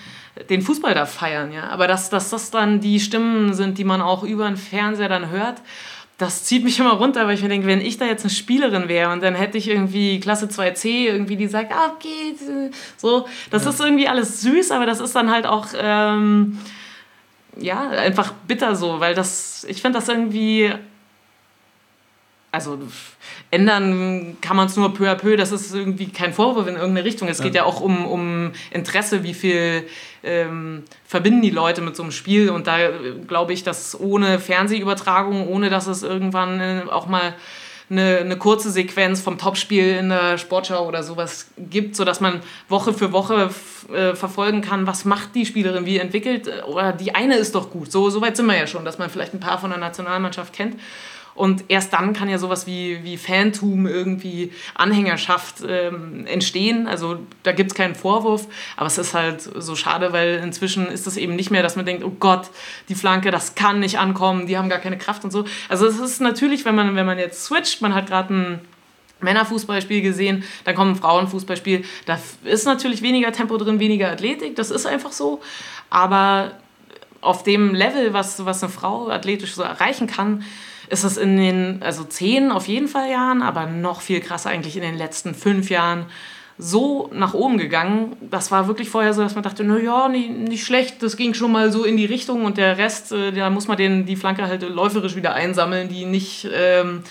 den 0.49 0.61
Fußball 0.61 0.93
da 0.93 1.05
feiern, 1.05 1.53
ja. 1.53 1.69
Aber 1.69 1.87
dass, 1.87 2.09
dass 2.09 2.29
das 2.29 2.51
dann 2.51 2.81
die 2.81 2.99
Stimmen 2.99 3.53
sind, 3.53 3.77
die 3.77 3.85
man 3.85 4.01
auch 4.01 4.23
über 4.23 4.45
den 4.45 4.57
Fernseher 4.57 5.07
dann 5.07 5.29
hört 5.29 5.61
das 6.17 6.45
zieht 6.45 6.63
mich 6.63 6.79
immer 6.79 6.93
runter, 6.93 7.27
weil 7.27 7.35
ich 7.35 7.41
mir 7.41 7.49
denke, 7.49 7.67
wenn 7.67 7.81
ich 7.81 7.97
da 7.97 8.05
jetzt 8.05 8.23
eine 8.23 8.29
Spielerin 8.29 8.87
wäre 8.87 9.11
und 9.11 9.21
dann 9.21 9.35
hätte 9.35 9.57
ich 9.57 9.67
irgendwie 9.67 10.19
Klasse 10.19 10.45
2c 10.45 10.87
irgendwie, 10.87 11.35
die 11.35 11.47
sagt, 11.47 11.73
ah, 11.73 11.95
geht, 11.99 12.37
so, 12.97 13.27
das 13.51 13.65
ja. 13.65 13.69
ist 13.69 13.79
irgendwie 13.81 14.07
alles 14.07 14.41
süß, 14.41 14.71
aber 14.71 14.85
das 14.85 15.01
ist 15.01 15.15
dann 15.15 15.29
halt 15.29 15.45
auch, 15.45 15.67
ähm, 15.77 16.57
ja, 17.57 17.89
einfach 17.89 18.33
bitter 18.47 18.75
so, 18.75 18.99
weil 18.99 19.13
das, 19.13 19.65
ich 19.67 19.81
finde 19.81 19.99
das 19.99 20.07
irgendwie 20.07 20.71
also 22.55 22.79
ändern 23.51 24.37
kann 24.41 24.57
man 24.57 24.67
es 24.67 24.75
nur 24.75 24.93
peu 24.93 25.09
à 25.09 25.15
peu, 25.15 25.37
das 25.37 25.51
ist 25.51 25.73
irgendwie 25.73 26.07
kein 26.07 26.33
Vorwurf 26.33 26.67
in 26.67 26.75
irgendeine 26.75 27.05
Richtung. 27.05 27.27
Es 27.27 27.41
geht 27.41 27.53
ja, 27.53 27.61
ja 27.61 27.67
auch 27.67 27.81
um, 27.81 28.05
um 28.05 28.51
Interesse, 28.71 29.23
wie 29.23 29.33
viel 29.33 29.87
ähm, 30.23 30.83
verbinden 31.05 31.41
die 31.41 31.51
Leute 31.51 31.81
mit 31.81 31.95
so 31.95 32.03
einem 32.03 32.11
Spiel. 32.11 32.49
Und 32.49 32.67
da 32.67 32.77
glaube 33.27 33.53
ich, 33.53 33.63
dass 33.63 33.99
ohne 33.99 34.39
Fernsehübertragung, 34.39 35.47
ohne 35.47 35.69
dass 35.69 35.87
es 35.87 36.01
irgendwann 36.01 36.59
äh, 36.59 36.83
auch 36.89 37.07
mal 37.07 37.35
eine, 37.89 38.17
eine 38.17 38.37
kurze 38.37 38.71
Sequenz 38.71 39.21
vom 39.21 39.37
Topspiel 39.37 39.97
in 39.97 40.09
der 40.09 40.37
Sportschau 40.37 40.87
oder 40.87 41.03
sowas 41.03 41.51
gibt, 41.57 41.95
sodass 41.95 42.19
man 42.19 42.41
Woche 42.67 42.93
für 42.93 43.11
Woche 43.11 43.51
äh, 43.93 44.15
verfolgen 44.15 44.61
kann, 44.61 44.87
was 44.87 45.05
macht 45.05 45.35
die 45.35 45.45
Spielerin, 45.45 45.85
wie 45.85 45.99
entwickelt, 45.99 46.49
oder 46.65 46.93
die 46.93 47.13
eine 47.13 47.35
ist 47.35 47.53
doch 47.53 47.69
gut. 47.69 47.91
So, 47.91 48.09
so 48.09 48.21
weit 48.21 48.37
sind 48.37 48.47
wir 48.47 48.57
ja 48.57 48.65
schon, 48.65 48.85
dass 48.85 48.97
man 48.97 49.09
vielleicht 49.09 49.33
ein 49.33 49.39
paar 49.39 49.59
von 49.59 49.69
der 49.69 49.79
Nationalmannschaft 49.79 50.53
kennt. 50.53 50.79
Und 51.35 51.65
erst 51.67 51.91
dann 51.91 52.13
kann 52.13 52.29
ja 52.29 52.37
sowas 52.37 52.65
wie, 52.65 53.03
wie 53.03 53.17
Fantum, 53.17 53.87
irgendwie 53.87 54.53
Anhängerschaft 54.73 55.55
ähm, 55.67 56.25
entstehen. 56.25 56.87
Also 56.87 57.19
da 57.43 57.51
gibt 57.51 57.71
es 57.71 57.75
keinen 57.75 57.93
Vorwurf, 57.93 58.47
aber 58.77 58.87
es 58.87 58.97
ist 58.97 59.13
halt 59.13 59.41
so 59.41 59.75
schade, 59.75 60.13
weil 60.13 60.35
inzwischen 60.41 60.87
ist 60.87 61.07
es 61.07 61.17
eben 61.17 61.35
nicht 61.35 61.51
mehr, 61.51 61.61
dass 61.61 61.75
man 61.75 61.85
denkt, 61.85 62.05
oh 62.05 62.13
Gott, 62.19 62.49
die 62.87 62.95
Flanke, 62.95 63.31
das 63.31 63.53
kann 63.53 63.81
nicht 63.81 63.99
ankommen, 63.99 64.47
die 64.47 64.57
haben 64.57 64.69
gar 64.69 64.79
keine 64.79 64.97
Kraft 64.97 65.25
und 65.25 65.31
so. 65.31 65.43
Also 65.67 65.85
es 65.85 65.99
ist 65.99 66.21
natürlich, 66.21 66.63
wenn 66.63 66.75
man, 66.75 66.95
wenn 66.95 67.05
man 67.05 67.19
jetzt 67.19 67.43
switcht, 67.43 67.81
man 67.81 67.93
hat 67.93 68.07
gerade 68.07 68.33
ein 68.33 68.61
Männerfußballspiel 69.19 70.01
gesehen, 70.01 70.45
dann 70.63 70.75
kommt 70.75 70.91
ein 70.91 70.95
Frauenfußballspiel. 70.95 71.83
Da 72.05 72.17
ist 72.45 72.65
natürlich 72.65 73.01
weniger 73.01 73.33
Tempo 73.33 73.57
drin, 73.57 73.79
weniger 73.79 74.09
Athletik, 74.09 74.55
das 74.55 74.71
ist 74.71 74.85
einfach 74.85 75.11
so. 75.11 75.41
Aber 75.89 76.51
auf 77.19 77.43
dem 77.43 77.73
Level, 77.73 78.13
was, 78.13 78.45
was 78.45 78.63
eine 78.63 78.71
Frau 78.71 79.09
athletisch 79.09 79.55
so 79.55 79.63
erreichen 79.63 80.07
kann, 80.07 80.45
ist 80.89 81.03
es 81.03 81.17
in 81.17 81.37
den, 81.37 81.81
also 81.83 82.03
zehn 82.03 82.51
auf 82.51 82.67
jeden 82.67 82.87
Fall 82.87 83.09
Jahren, 83.09 83.41
aber 83.41 83.65
noch 83.65 84.01
viel 84.01 84.19
krasser 84.19 84.49
eigentlich 84.49 84.75
in 84.75 84.83
den 84.83 84.97
letzten 84.97 85.35
fünf 85.35 85.69
Jahren 85.69 86.05
so 86.57 87.09
nach 87.13 87.33
oben 87.33 87.57
gegangen. 87.57 88.15
Das 88.21 88.51
war 88.51 88.67
wirklich 88.67 88.89
vorher 88.89 89.13
so, 89.13 89.21
dass 89.21 89.35
man 89.35 89.43
dachte, 89.43 89.63
na 89.63 89.77
ja, 89.77 90.07
nicht, 90.07 90.29
nicht 90.29 90.65
schlecht, 90.65 91.03
das 91.03 91.17
ging 91.17 91.33
schon 91.33 91.51
mal 91.51 91.71
so 91.71 91.83
in 91.83 91.97
die 91.97 92.05
Richtung 92.05 92.45
und 92.45 92.57
der 92.57 92.77
Rest, 92.77 93.11
äh, 93.11 93.31
da 93.31 93.49
muss 93.49 93.67
man 93.67 93.77
den, 93.77 94.05
die 94.05 94.15
Flanke 94.15 94.47
halt 94.47 94.61
läuferisch 94.61 95.15
wieder 95.15 95.33
einsammeln, 95.33 95.89
die 95.89 96.05
nicht 96.05 96.47
ähm, 96.53 97.03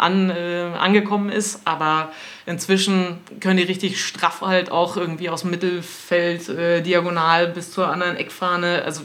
an, 0.00 0.30
äh, 0.30 0.70
angekommen 0.78 1.30
ist. 1.30 1.62
Aber 1.64 2.10
inzwischen 2.46 3.18
können 3.40 3.56
die 3.56 3.62
richtig 3.62 4.04
straff 4.04 4.42
halt 4.42 4.70
auch 4.70 4.96
irgendwie 4.96 5.30
aus 5.30 5.42
dem 5.42 5.50
Mittelfeld 5.50 6.48
äh, 6.48 6.82
diagonal 6.82 7.48
bis 7.48 7.72
zur 7.72 7.88
anderen 7.88 8.16
Eckfahne. 8.16 8.82
Also 8.84 9.02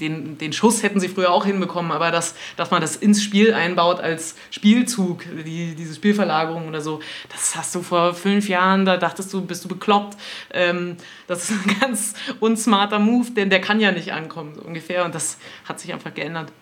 den, 0.00 0.38
den 0.38 0.52
Schuss 0.52 0.82
hätten 0.82 1.00
sie 1.00 1.08
früher 1.08 1.30
auch 1.30 1.44
hinbekommen, 1.44 1.92
aber 1.92 2.10
dass, 2.10 2.34
dass 2.56 2.70
man 2.70 2.80
das 2.80 2.96
ins 2.96 3.22
Spiel 3.22 3.54
einbaut 3.54 4.00
als 4.00 4.34
Spielzug, 4.50 5.24
die, 5.44 5.74
diese 5.74 5.94
Spielverlagerung 5.94 6.68
oder 6.68 6.80
so, 6.80 7.00
das 7.30 7.56
hast 7.56 7.74
du 7.74 7.82
vor 7.82 8.14
fünf 8.14 8.48
Jahren, 8.48 8.84
da 8.84 8.96
dachtest 8.96 9.32
du, 9.32 9.42
bist 9.42 9.64
du 9.64 9.68
bekloppt. 9.68 10.16
Ähm, 10.52 10.96
das 11.26 11.50
ist 11.50 11.52
ein 11.52 11.76
ganz 11.80 12.14
unsmarter 12.40 12.98
Move, 12.98 13.30
denn 13.30 13.50
der 13.50 13.60
kann 13.60 13.80
ja 13.80 13.92
nicht 13.92 14.12
ankommen, 14.12 14.54
so 14.54 14.62
ungefähr. 14.62 15.04
Und 15.04 15.14
das 15.14 15.38
hat 15.64 15.80
sich 15.80 15.92
einfach 15.92 16.14
geändert. 16.14 16.52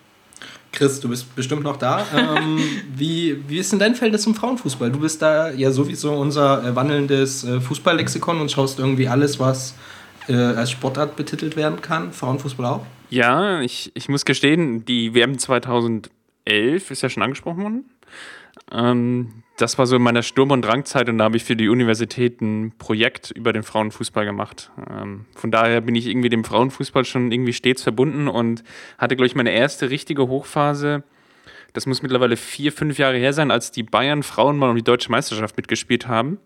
Chris, 0.71 0.99
du 0.99 1.09
bist 1.09 1.33
bestimmt 1.35 1.63
noch 1.63 1.77
da. 1.77 2.05
Ähm, 2.15 2.59
wie, 2.95 3.43
wie 3.47 3.57
ist 3.57 3.71
denn 3.71 3.79
dein 3.79 3.95
Verhältnis 3.95 4.23
zum 4.23 4.35
Frauenfußball? 4.35 4.91
Du 4.91 4.99
bist 4.99 5.21
da 5.21 5.49
ja 5.51 5.71
sowieso 5.71 6.13
unser 6.13 6.63
äh, 6.63 6.75
wandelndes 6.75 7.43
äh, 7.43 7.59
Fußballlexikon 7.59 8.39
und 8.39 8.51
schaust 8.51 8.79
irgendwie 8.79 9.07
alles, 9.07 9.39
was 9.39 9.73
äh, 10.27 10.33
als 10.33 10.71
Sportart 10.71 11.15
betitelt 11.15 11.55
werden 11.55 11.81
kann. 11.81 12.11
Frauenfußball 12.11 12.65
auch? 12.65 12.85
Ja, 13.09 13.61
ich, 13.61 13.91
ich 13.93 14.09
muss 14.09 14.25
gestehen, 14.25 14.85
die 14.85 15.13
WM 15.13 15.37
2011 15.37 16.09
ist 16.91 17.01
ja 17.01 17.09
schon 17.09 17.23
angesprochen 17.23 17.63
worden. 17.63 17.85
Ähm, 18.71 19.43
das 19.57 19.77
war 19.77 19.87
so 19.87 19.95
in 19.95 20.01
meiner 20.01 20.23
Sturm- 20.23 20.51
und 20.51 20.61
Drangzeit 20.61 21.09
und 21.09 21.17
da 21.17 21.25
habe 21.25 21.37
ich 21.37 21.43
für 21.43 21.55
die 21.55 21.69
Universität 21.69 22.41
ein 22.41 22.73
Projekt 22.77 23.31
über 23.31 23.53
den 23.53 23.63
Frauenfußball 23.63 24.25
gemacht. 24.25 24.71
Ähm, 24.89 25.25
von 25.35 25.51
daher 25.51 25.81
bin 25.81 25.95
ich 25.95 26.07
irgendwie 26.07 26.29
dem 26.29 26.43
Frauenfußball 26.43 27.05
schon 27.05 27.31
irgendwie 27.31 27.53
stets 27.53 27.81
verbunden 27.81 28.27
und 28.27 28.63
hatte, 28.97 29.15
glaube 29.15 29.27
ich, 29.27 29.35
meine 29.35 29.51
erste 29.51 29.89
richtige 29.89 30.27
Hochphase. 30.27 31.03
Das 31.73 31.85
muss 31.85 32.01
mittlerweile 32.01 32.37
vier, 32.37 32.71
fünf 32.71 32.97
Jahre 32.97 33.17
her 33.17 33.33
sein, 33.33 33.51
als 33.51 33.71
die 33.71 33.83
Bayern 33.83 34.23
Frauen 34.23 34.57
mal 34.57 34.69
um 34.69 34.75
die 34.75 34.83
deutsche 34.83 35.11
Meisterschaft 35.11 35.57
mitgespielt 35.57 36.07
haben. 36.07 36.39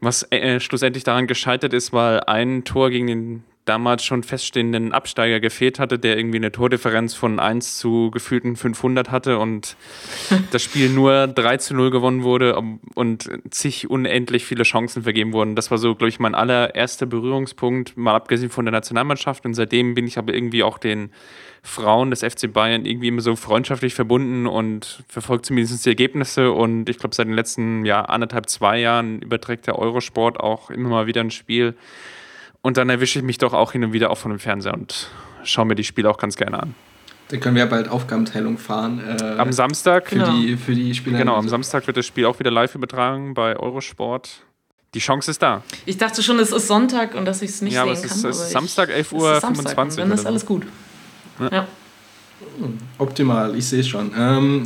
Was 0.00 0.30
äh, 0.30 0.60
schlussendlich 0.60 1.04
daran 1.04 1.26
gescheitert 1.26 1.72
ist, 1.72 1.92
weil 1.92 2.20
ein 2.20 2.64
Tor 2.64 2.90
gegen 2.90 3.06
den 3.06 3.44
damals 3.64 4.04
schon 4.04 4.22
feststehenden 4.22 4.92
Absteiger 4.92 5.40
gefehlt 5.40 5.78
hatte, 5.78 5.98
der 5.98 6.18
irgendwie 6.18 6.36
eine 6.36 6.52
Tordifferenz 6.52 7.14
von 7.14 7.40
1 7.40 7.78
zu 7.78 8.10
gefühlten 8.10 8.56
500 8.56 9.10
hatte 9.10 9.38
und 9.38 9.76
das 10.50 10.62
Spiel 10.62 10.90
nur 10.90 11.26
3 11.28 11.56
zu 11.56 11.74
0 11.74 11.90
gewonnen 11.90 12.22
wurde 12.22 12.60
und 12.94 13.30
zig 13.50 13.88
unendlich 13.88 14.44
viele 14.44 14.64
Chancen 14.64 15.02
vergeben 15.02 15.32
wurden. 15.32 15.56
Das 15.56 15.70
war 15.70 15.78
so, 15.78 15.94
glaube 15.94 16.08
ich, 16.10 16.20
mein 16.20 16.34
allererster 16.34 17.06
Berührungspunkt, 17.06 17.96
mal 17.96 18.14
abgesehen 18.14 18.50
von 18.50 18.66
der 18.66 18.72
Nationalmannschaft. 18.72 19.46
Und 19.46 19.54
seitdem 19.54 19.94
bin 19.94 20.06
ich 20.06 20.18
aber 20.18 20.34
irgendwie 20.34 20.62
auch 20.62 20.78
den 20.78 21.10
Frauen 21.66 22.10
des 22.10 22.20
FC 22.20 22.52
Bayern 22.52 22.84
irgendwie 22.84 23.08
immer 23.08 23.22
so 23.22 23.34
freundschaftlich 23.36 23.94
verbunden 23.94 24.46
und 24.46 25.02
verfolgt 25.08 25.46
zumindest 25.46 25.84
die 25.84 25.88
Ergebnisse. 25.88 26.52
Und 26.52 26.88
ich 26.90 26.98
glaube, 26.98 27.14
seit 27.14 27.26
den 27.26 27.34
letzten 27.34 27.84
ja, 27.86 28.02
anderthalb, 28.02 28.48
zwei 28.48 28.78
Jahren 28.78 29.20
überträgt 29.20 29.66
der 29.66 29.78
Eurosport 29.78 30.38
auch 30.38 30.70
immer 30.70 30.90
mal 30.90 31.06
wieder 31.06 31.22
ein 31.22 31.30
Spiel 31.30 31.74
und 32.64 32.78
dann 32.78 32.88
erwische 32.88 33.18
ich 33.18 33.24
mich 33.24 33.38
doch 33.38 33.52
auch 33.52 33.72
hin 33.72 33.84
und 33.84 33.92
wieder 33.92 34.10
auch 34.10 34.18
von 34.18 34.30
dem 34.30 34.38
Fernseher 34.38 34.72
und 34.72 35.10
schaue 35.42 35.66
mir 35.66 35.74
die 35.74 35.84
Spiele 35.84 36.08
auch 36.08 36.16
ganz 36.16 36.36
gerne 36.36 36.62
an. 36.62 36.74
Dann 37.28 37.40
können 37.40 37.56
wir 37.56 37.64
ja 37.64 37.68
bald 37.68 37.88
Aufgabenteilung 37.88 38.56
fahren. 38.56 39.02
Äh, 39.06 39.38
am 39.38 39.52
Samstag. 39.52 40.08
Für, 40.08 40.16
genau. 40.16 40.32
die, 40.32 40.56
für 40.56 40.74
die 40.74 40.94
Spieler. 40.94 41.18
Genau, 41.18 41.36
am 41.36 41.48
Samstag 41.48 41.86
wird 41.86 41.96
das 41.96 42.06
Spiel 42.06 42.26
auch 42.26 42.38
wieder 42.38 42.50
live 42.50 42.74
übertragen 42.74 43.34
bei 43.34 43.56
Eurosport. 43.58 44.42
Die 44.94 44.98
Chance 44.98 45.30
ist 45.30 45.42
da. 45.42 45.62
Ich 45.86 45.98
dachte 45.98 46.22
schon, 46.22 46.38
es 46.38 46.52
ist 46.52 46.68
Sonntag 46.68 47.14
und 47.14 47.24
dass 47.24 47.42
ich 47.42 47.50
es 47.50 47.60
nicht 47.60 47.74
ja, 47.74 47.82
sehen 47.82 47.90
aber 47.90 48.00
es 48.00 48.08
kann. 48.08 48.22
Ja, 48.22 48.28
es 48.28 48.40
ist 48.40 48.50
Samstag, 48.50 48.90
11.25 48.90 49.12
Uhr. 49.14 49.96
Dann 49.96 50.12
ist 50.12 50.24
alles 50.24 50.46
gut. 50.46 50.66
Ja. 51.40 51.48
ja. 51.52 51.66
Optimal, 52.98 53.56
ich 53.56 53.66
sehe 53.66 53.80
es 53.80 53.88
schon. 53.88 54.12
Ähm, 54.16 54.64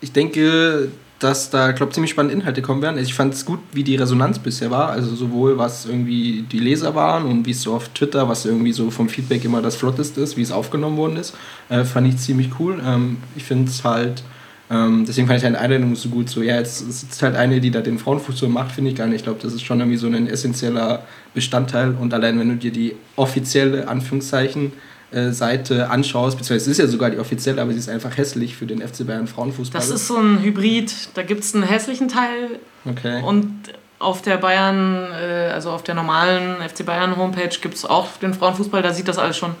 ich 0.00 0.12
denke, 0.12 0.88
dass 1.18 1.50
da, 1.50 1.72
glaube 1.72 1.90
ich, 1.90 1.94
ziemlich 1.94 2.10
spannende 2.10 2.36
Inhalte 2.36 2.62
kommen 2.62 2.80
werden. 2.80 2.98
Ich 2.98 3.12
fand 3.12 3.34
es 3.34 3.44
gut, 3.44 3.58
wie 3.72 3.82
die 3.82 3.96
Resonanz 3.96 4.38
bisher 4.38 4.70
war. 4.70 4.90
Also 4.90 5.14
sowohl 5.16 5.58
was 5.58 5.86
irgendwie 5.86 6.44
die 6.50 6.60
Leser 6.60 6.94
waren 6.94 7.24
und 7.24 7.46
wie 7.46 7.50
es 7.50 7.62
so 7.62 7.74
auf 7.74 7.88
Twitter, 7.88 8.28
was 8.28 8.46
irgendwie 8.46 8.72
so 8.72 8.90
vom 8.90 9.08
Feedback 9.08 9.44
immer 9.44 9.60
das 9.60 9.76
Flotteste 9.76 10.20
ist, 10.20 10.36
wie 10.36 10.42
es 10.42 10.52
aufgenommen 10.52 10.96
worden 10.96 11.16
ist, 11.16 11.34
äh, 11.68 11.84
fand 11.84 12.06
ich 12.08 12.18
ziemlich 12.18 12.50
cool. 12.60 12.80
Ähm, 12.84 13.16
ich 13.34 13.42
finde 13.44 13.68
es 13.68 13.82
halt, 13.82 14.22
ähm, 14.70 15.04
deswegen 15.08 15.26
fand 15.26 15.40
ich 15.40 15.46
eine 15.46 15.58
Einladung 15.58 15.96
so 15.96 16.08
gut. 16.08 16.28
So, 16.28 16.42
ja, 16.42 16.56
jetzt 16.56 16.82
ist 16.82 17.20
halt 17.20 17.34
eine, 17.34 17.60
die 17.60 17.72
da 17.72 17.80
den 17.80 17.98
Frauenfußball 17.98 18.48
macht, 18.48 18.72
finde 18.72 18.90
ich 18.90 18.96
gar 18.96 19.06
nicht. 19.06 19.16
Ich 19.16 19.24
glaube, 19.24 19.40
das 19.42 19.52
ist 19.52 19.62
schon 19.64 19.80
irgendwie 19.80 19.98
so 19.98 20.06
ein 20.06 20.28
essentieller 20.28 21.02
Bestandteil. 21.34 21.96
Und 21.98 22.14
allein, 22.14 22.38
wenn 22.38 22.48
du 22.50 22.56
dir 22.56 22.70
die 22.70 22.94
offizielle, 23.16 23.88
Anführungszeichen, 23.88 24.72
Seite 25.10 25.90
anschaust, 25.90 26.36
beziehungsweise 26.36 26.70
es 26.70 26.78
ist 26.78 26.84
ja 26.84 26.86
sogar 26.86 27.10
die 27.10 27.18
offizielle, 27.18 27.62
aber 27.62 27.72
sie 27.72 27.78
ist 27.78 27.88
einfach 27.88 28.16
hässlich 28.16 28.56
für 28.56 28.66
den 28.66 28.86
FC 28.86 29.06
Bayern 29.06 29.26
Frauenfußball. 29.26 29.80
Das 29.80 29.90
ist 29.90 30.06
so 30.06 30.16
ein 30.16 30.42
Hybrid. 30.42 30.92
Da 31.14 31.22
gibt 31.22 31.44
es 31.44 31.54
einen 31.54 31.64
hässlichen 31.64 32.08
Teil 32.08 32.60
okay. 32.84 33.22
und 33.22 33.54
auf 33.98 34.22
der 34.22 34.36
Bayern, 34.36 35.08
äh, 35.12 35.50
also 35.52 35.70
auf 35.70 35.82
der 35.82 35.94
normalen 35.94 36.56
FC 36.68 36.84
Bayern 36.84 37.16
Homepage 37.16 37.56
gibt 37.60 37.74
es 37.74 37.84
auch 37.84 38.08
den 38.18 38.34
Frauenfußball. 38.34 38.82
Da 38.82 38.92
sieht 38.92 39.08
das 39.08 39.18
alles 39.18 39.36
schon 39.36 39.54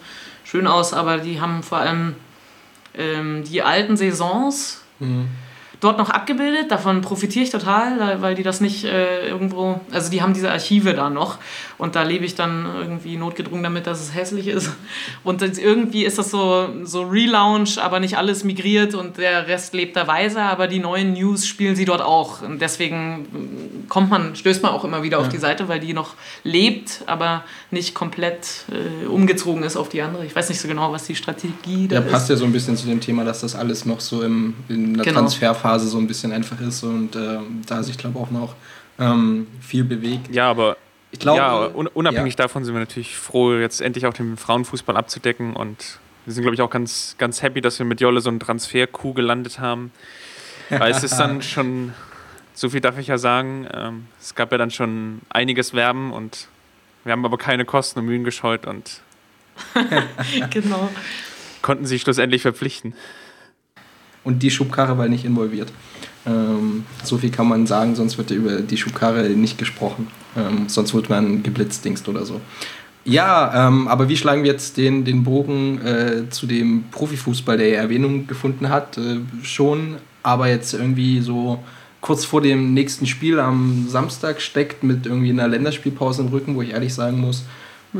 schön 0.44 0.66
aus, 0.66 0.92
aber 0.92 1.18
die 1.18 1.40
haben 1.40 1.62
vor 1.62 1.78
allem 1.78 2.14
ähm, 2.94 3.42
die 3.44 3.62
alten 3.62 3.96
Saisons. 3.96 4.82
Mhm 4.98 5.28
dort 5.80 5.98
noch 5.98 6.10
abgebildet. 6.10 6.70
Davon 6.70 7.00
profitiere 7.00 7.44
ich 7.44 7.50
total, 7.50 8.20
weil 8.20 8.34
die 8.34 8.42
das 8.42 8.60
nicht 8.60 8.84
äh, 8.84 9.28
irgendwo, 9.28 9.80
also 9.92 10.10
die 10.10 10.22
haben 10.22 10.34
diese 10.34 10.50
Archive 10.50 10.94
da 10.94 11.10
noch 11.10 11.38
und 11.78 11.94
da 11.94 12.02
lebe 12.02 12.24
ich 12.24 12.34
dann 12.34 12.66
irgendwie 12.76 13.16
notgedrungen 13.16 13.62
damit, 13.62 13.86
dass 13.86 14.00
es 14.00 14.14
hässlich 14.14 14.48
ist. 14.48 14.70
Und 15.24 15.42
irgendwie 15.42 16.04
ist 16.04 16.18
das 16.18 16.30
so, 16.30 16.68
so 16.84 17.02
Relaunch, 17.02 17.78
aber 17.78 18.00
nicht 18.00 18.18
alles 18.18 18.44
migriert 18.44 18.94
und 18.94 19.18
der 19.18 19.46
Rest 19.46 19.74
lebt 19.74 19.96
da 19.96 20.06
weise, 20.06 20.42
aber 20.42 20.66
die 20.66 20.80
neuen 20.80 21.12
News 21.12 21.46
spielen 21.46 21.76
sie 21.76 21.84
dort 21.84 22.02
auch. 22.02 22.42
Und 22.42 22.60
deswegen 22.60 23.86
kommt 23.88 24.10
man, 24.10 24.34
stößt 24.34 24.62
man 24.62 24.72
auch 24.72 24.84
immer 24.84 25.02
wieder 25.02 25.18
ja. 25.18 25.24
auf 25.24 25.28
die 25.28 25.38
Seite, 25.38 25.68
weil 25.68 25.80
die 25.80 25.92
noch 25.92 26.14
lebt, 26.44 27.02
aber 27.06 27.44
nicht 27.70 27.94
komplett 27.94 28.64
äh, 28.70 29.06
umgezogen 29.06 29.62
ist 29.62 29.76
auf 29.76 29.88
die 29.88 30.02
andere. 30.02 30.26
Ich 30.26 30.34
weiß 30.34 30.48
nicht 30.48 30.60
so 30.60 30.68
genau, 30.68 30.92
was 30.92 31.04
die 31.04 31.14
Strategie 31.14 31.88
da 31.88 31.96
ja, 31.96 32.00
ist. 32.00 32.06
Ja, 32.06 32.12
passt 32.12 32.30
ja 32.30 32.36
so 32.36 32.44
ein 32.44 32.52
bisschen 32.52 32.76
zu 32.76 32.86
dem 32.86 33.00
Thema, 33.00 33.24
dass 33.24 33.40
das 33.40 33.54
alles 33.54 33.84
noch 33.84 34.00
so 34.00 34.22
im, 34.22 34.54
in 34.68 34.94
der 34.94 35.04
genau. 35.04 35.20
Transferphase 35.20 35.78
Phase 35.78 35.88
so 35.88 35.98
ein 35.98 36.06
bisschen 36.06 36.32
einfach 36.32 36.60
ist 36.60 36.82
und 36.82 37.14
äh, 37.14 37.38
da 37.66 37.82
sich, 37.82 37.98
glaube 37.98 38.18
auch 38.18 38.30
noch 38.30 38.54
ähm, 38.98 39.46
viel 39.60 39.84
bewegt. 39.84 40.34
Ja, 40.34 40.50
aber 40.50 40.76
ich 41.10 41.18
glaube, 41.18 41.38
ja, 41.38 41.64
unabhängig 41.94 42.34
ja. 42.34 42.44
davon 42.44 42.64
sind 42.64 42.74
wir 42.74 42.80
natürlich 42.80 43.16
froh, 43.16 43.54
jetzt 43.54 43.80
endlich 43.80 44.06
auch 44.06 44.14
den 44.14 44.36
Frauenfußball 44.36 44.96
abzudecken 44.96 45.56
und 45.56 45.98
wir 46.24 46.34
sind, 46.34 46.42
glaube 46.42 46.54
ich, 46.54 46.60
auch 46.60 46.70
ganz, 46.70 47.14
ganz 47.16 47.40
happy, 47.40 47.62
dass 47.62 47.78
wir 47.78 47.86
mit 47.86 48.00
Jolle 48.00 48.20
so 48.20 48.28
einen 48.28 48.40
Transfer-Coup 48.40 49.14
gelandet 49.14 49.58
haben. 49.58 49.92
Weil 50.68 50.90
es 50.90 51.02
ist 51.02 51.16
dann 51.16 51.40
schon, 51.40 51.94
so 52.52 52.68
viel 52.68 52.82
darf 52.82 52.98
ich 52.98 53.06
ja 53.06 53.16
sagen, 53.16 53.66
ähm, 53.72 54.06
es 54.20 54.34
gab 54.34 54.52
ja 54.52 54.58
dann 54.58 54.70
schon 54.70 55.22
einiges 55.30 55.72
Werben 55.72 56.12
und 56.12 56.48
wir 57.04 57.12
haben 57.12 57.24
aber 57.24 57.38
keine 57.38 57.64
Kosten 57.64 58.00
und 58.00 58.04
Mühen 58.04 58.24
gescheut 58.24 58.66
und 58.66 59.00
genau. 60.50 60.90
konnten 61.62 61.86
sich 61.86 62.02
schlussendlich 62.02 62.42
verpflichten 62.42 62.92
und 64.28 64.42
die 64.42 64.50
Schubkarre 64.50 64.98
war 64.98 65.08
nicht 65.08 65.24
involviert. 65.24 65.72
Ähm, 66.26 66.84
so 67.02 67.16
viel 67.16 67.30
kann 67.30 67.48
man 67.48 67.66
sagen, 67.66 67.96
sonst 67.96 68.18
wird 68.18 68.30
über 68.30 68.60
die 68.60 68.76
Schubkarre 68.76 69.30
nicht 69.30 69.56
gesprochen. 69.56 70.08
Ähm, 70.36 70.68
sonst 70.68 70.92
wird 70.92 71.08
man 71.08 71.42
geblitzdingst 71.42 72.06
oder 72.08 72.26
so. 72.26 72.38
Ja, 73.06 73.68
ähm, 73.68 73.88
aber 73.88 74.10
wie 74.10 74.18
schlagen 74.18 74.42
wir 74.42 74.52
jetzt 74.52 74.76
den, 74.76 75.06
den 75.06 75.24
Bogen 75.24 75.80
äh, 75.80 76.28
zu 76.28 76.46
dem 76.46 76.84
Profifußball, 76.90 77.56
der 77.56 77.68
ja 77.68 77.80
Erwähnung 77.80 78.26
gefunden 78.26 78.68
hat? 78.68 78.98
Äh, 78.98 79.20
schon, 79.42 79.96
aber 80.22 80.48
jetzt 80.48 80.74
irgendwie 80.74 81.20
so 81.22 81.58
kurz 82.02 82.26
vor 82.26 82.42
dem 82.42 82.74
nächsten 82.74 83.06
Spiel 83.06 83.40
am 83.40 83.86
Samstag 83.88 84.42
steckt 84.42 84.84
mit 84.84 85.06
irgendwie 85.06 85.30
einer 85.30 85.48
Länderspielpause 85.48 86.20
im 86.20 86.28
Rücken, 86.28 86.54
wo 86.54 86.60
ich 86.60 86.72
ehrlich 86.72 86.92
sagen 86.92 87.18
muss, 87.18 87.46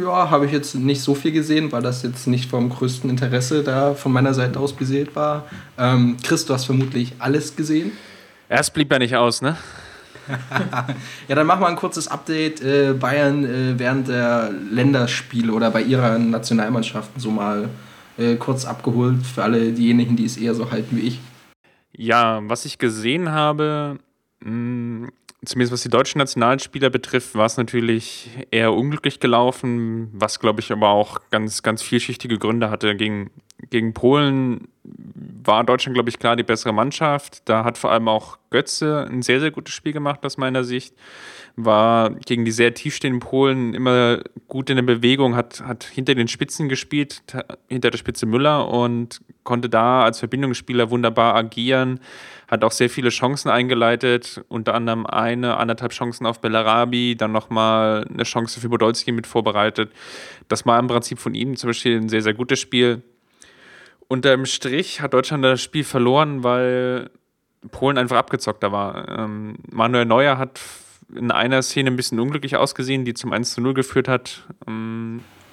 ja, 0.03 0.31
habe 0.31 0.47
ich 0.47 0.53
jetzt 0.53 0.75
nicht 0.75 1.01
so 1.03 1.15
viel 1.15 1.33
gesehen, 1.33 1.71
weil 1.73 1.83
das 1.83 2.03
jetzt 2.03 2.27
nicht 2.27 2.51
vom 2.51 2.71
größten 2.71 3.09
Interesse 3.09 3.63
da 3.63 3.95
von 3.95 4.13
meiner 4.13 4.35
Seite 4.35 4.59
aus 4.59 4.73
beseelt 4.73 5.15
war. 5.17 5.47
Ähm, 5.77 6.17
Chris, 6.23 6.47
du 6.47 6.55
hast 6.55 6.65
vermutlich 6.65 7.15
alles 7.19 7.57
gesehen. 7.57 7.93
Erst 8.49 8.73
blieb 8.75 8.91
er 8.93 8.99
nicht 8.99 9.17
aus, 9.17 9.43
ne? 9.43 9.57
ja, 11.29 11.35
dann 11.35 11.47
machen 11.47 11.61
wir 11.61 11.69
ein 11.69 11.77
kurzes 11.77 12.09
Update. 12.09 12.63
Äh, 12.63 12.95
Bayern 12.95 13.45
äh, 13.45 13.79
während 13.79 14.09
der 14.09 14.51
Länderspiele 14.71 15.53
oder 15.53 15.71
bei 15.71 15.83
ihrer 15.83 16.19
Nationalmannschaften 16.19 17.21
so 17.21 17.31
mal 17.31 17.69
äh, 18.19 18.37
kurz 18.37 18.65
abgeholt 18.65 19.27
für 19.27 19.43
alle 19.43 19.73
diejenigen, 19.73 20.17
die 20.17 20.25
es 20.25 20.37
eher 20.37 20.55
so 20.55 20.71
halten 20.71 20.97
wie 20.97 21.09
ich. 21.09 21.21
Ja, 21.93 22.41
was 22.43 22.65
ich 22.65 22.79
gesehen 22.79 23.31
habe, 23.31 23.99
mh, 24.41 24.51
mm, 24.51 25.09
zumindest 25.45 25.73
was 25.73 25.83
die 25.83 25.89
deutschen 25.89 26.19
Nationalspieler 26.19 26.91
betrifft, 26.91 27.35
war 27.35 27.47
es 27.47 27.57
natürlich 27.57 28.31
eher 28.51 28.73
unglücklich 28.73 29.21
gelaufen, 29.21 30.09
was 30.13 30.41
glaube 30.41 30.61
ich 30.61 30.73
aber 30.73 30.89
auch 30.91 31.21
ganz, 31.31 31.63
ganz 31.63 31.83
vielschichtige 31.83 32.39
Gründe 32.39 32.71
hatte. 32.71 32.97
Gegen, 32.97 33.31
gegen 33.71 33.95
Polen 33.95 34.69
war 34.83 35.65
Deutschland, 35.65 35.95
glaube 35.95 36.09
ich, 36.09 36.19
klar 36.19 36.37
die 36.37 36.43
bessere 36.43 36.73
Mannschaft. 36.73 37.49
Da 37.49 37.65
hat 37.65 37.79
vor 37.79 37.93
allem 37.93 38.09
auch 38.09 38.39
Götze 38.51 39.07
ein 39.09 39.23
sehr, 39.23 39.41
sehr 39.41 39.51
gutes 39.51 39.75
Spiel 39.75 39.93
gemacht 39.93 40.25
aus 40.25 40.37
meiner 40.39 40.65
Sicht 40.65 40.95
war 41.59 42.11
gegen 42.11 42.45
die 42.45 42.53
sehr 42.53 42.73
tiefstehenden 42.73 43.21
Polen 43.21 43.75
immer 43.75 44.21
gut 44.47 44.71
in 44.71 44.77
der 44.77 44.85
Bewegung, 44.85 45.35
hat, 45.35 45.61
hat 45.61 45.85
hinter 45.85 46.15
den 46.15 46.29
Spitzen 46.29 46.69
gespielt, 46.69 47.23
hinter 47.69 47.91
der 47.91 47.99
Spitze 47.99 48.27
Müller 48.27 48.69
und 48.69 49.21
konnte 49.43 49.69
da 49.69 50.05
als 50.05 50.21
Verbindungsspieler 50.21 50.91
wunderbar 50.91 51.35
agieren, 51.35 51.99
hat 52.49 52.65
auch 52.65 52.73
sehr 52.73 52.89
viele 52.89 53.11
Chancen 53.11 53.51
eingeleitet, 53.51 54.43
unter 54.49 54.75
anderem 54.75 55.07
eine, 55.07 55.59
anderthalb 55.59 55.93
Chancen 55.93 56.27
auf 56.27 56.41
Bellarabi, 56.41 57.15
dann 57.17 57.31
nochmal 57.31 58.07
eine 58.13 58.23
Chance 58.25 58.61
für 58.61 58.71
Podolski 58.71 59.13
mit 59.13 59.27
vorbereitet. 59.27 59.93
Das 60.49 60.65
war 60.65 60.79
im 60.79 60.87
Prinzip 60.87 61.19
von 61.19 61.35
ihm 61.35 61.57
zum 61.57 61.69
Beispiel 61.69 61.99
ein 61.99 62.09
sehr, 62.09 62.23
sehr 62.23 62.35
gutes 62.35 62.59
Spiel. 62.59 63.03
Unterm 64.09 64.47
Strich 64.47 65.03
hat 65.03 65.13
Deutschland 65.13 65.45
das 65.45 65.63
Spiel 65.63 65.85
verloren, 65.85 66.43
weil 66.43 67.11
Polen 67.71 67.99
einfach 67.99 68.17
abgezockter 68.17 68.73
war. 68.73 69.07
Ähm, 69.09 69.57
Manuel 69.71 70.07
Neuer 70.07 70.39
hat 70.39 70.61
in 71.15 71.31
einer 71.31 71.63
Szene 71.63 71.91
ein 71.91 71.97
bisschen 71.97 72.19
unglücklich 72.19 72.57
ausgesehen, 72.57 73.05
die 73.05 73.13
zum 73.13 73.33
1 73.33 73.53
zu 73.53 73.61
0 73.61 73.75
geführt 73.75 74.09
hat. 74.09 74.47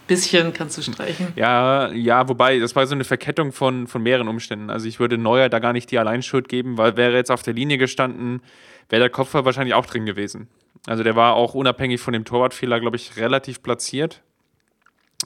Bisschen 0.08 0.54
kannst 0.54 0.78
du 0.78 0.82
streichen. 0.82 1.28
Ja, 1.36 1.92
ja, 1.92 2.28
wobei, 2.30 2.60
das 2.60 2.76
war 2.76 2.86
so 2.86 2.94
eine 2.94 3.04
Verkettung 3.04 3.52
von, 3.52 3.88
von 3.88 4.04
mehreren 4.04 4.28
Umständen. 4.28 4.70
Also 4.70 4.88
ich 4.88 5.00
würde 5.00 5.18
Neuer 5.18 5.50
da 5.50 5.60
gar 5.60 5.74
nicht 5.74 5.90
die 5.92 5.98
Alleinschuld 5.98 6.48
geben, 6.48 6.78
weil 6.78 6.96
wäre 6.96 7.16
jetzt 7.16 7.32
auf 7.32 7.42
der 7.44 7.54
Linie 7.54 7.78
gestanden, 7.78 8.42
wäre 8.90 9.02
der 9.02 9.10
Kopfball 9.10 9.46
wahrscheinlich 9.46 9.74
auch 9.74 9.86
drin 9.86 10.06
gewesen. 10.06 10.48
Also 10.86 11.04
der 11.04 11.16
war 11.16 11.36
auch 11.36 11.54
unabhängig 11.56 12.00
von 12.02 12.14
dem 12.14 12.26
Torwartfehler, 12.26 12.80
glaube 12.80 12.98
ich, 12.98 13.18
relativ 13.18 13.64
platziert. 13.64 14.22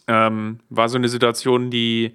Ähm, 0.08 0.60
war 0.70 0.88
so 0.88 0.98
eine 0.98 1.10
Situation, 1.10 1.70
die 1.70 2.14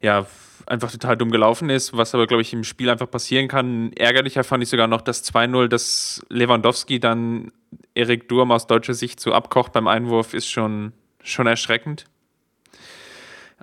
ja 0.00 0.26
einfach 0.66 0.90
total 0.90 1.16
dumm 1.16 1.30
gelaufen 1.30 1.70
ist, 1.70 1.96
was 1.96 2.14
aber, 2.14 2.26
glaube 2.26 2.42
ich, 2.42 2.52
im 2.52 2.64
Spiel 2.64 2.90
einfach 2.90 3.10
passieren 3.10 3.48
kann. 3.48 3.92
Ärgerlicher 3.94 4.44
fand 4.44 4.62
ich 4.62 4.68
sogar 4.68 4.86
noch 4.86 5.00
das 5.00 5.24
2-0, 5.32 5.68
dass 5.68 6.24
Lewandowski 6.28 7.00
dann 7.00 7.52
Erik 7.94 8.28
Durm 8.28 8.52
aus 8.52 8.66
deutscher 8.66 8.94
Sicht 8.94 9.18
so 9.20 9.32
abkocht 9.32 9.72
beim 9.72 9.88
Einwurf, 9.88 10.34
ist 10.34 10.48
schon, 10.48 10.92
schon 11.22 11.46
erschreckend. 11.46 12.04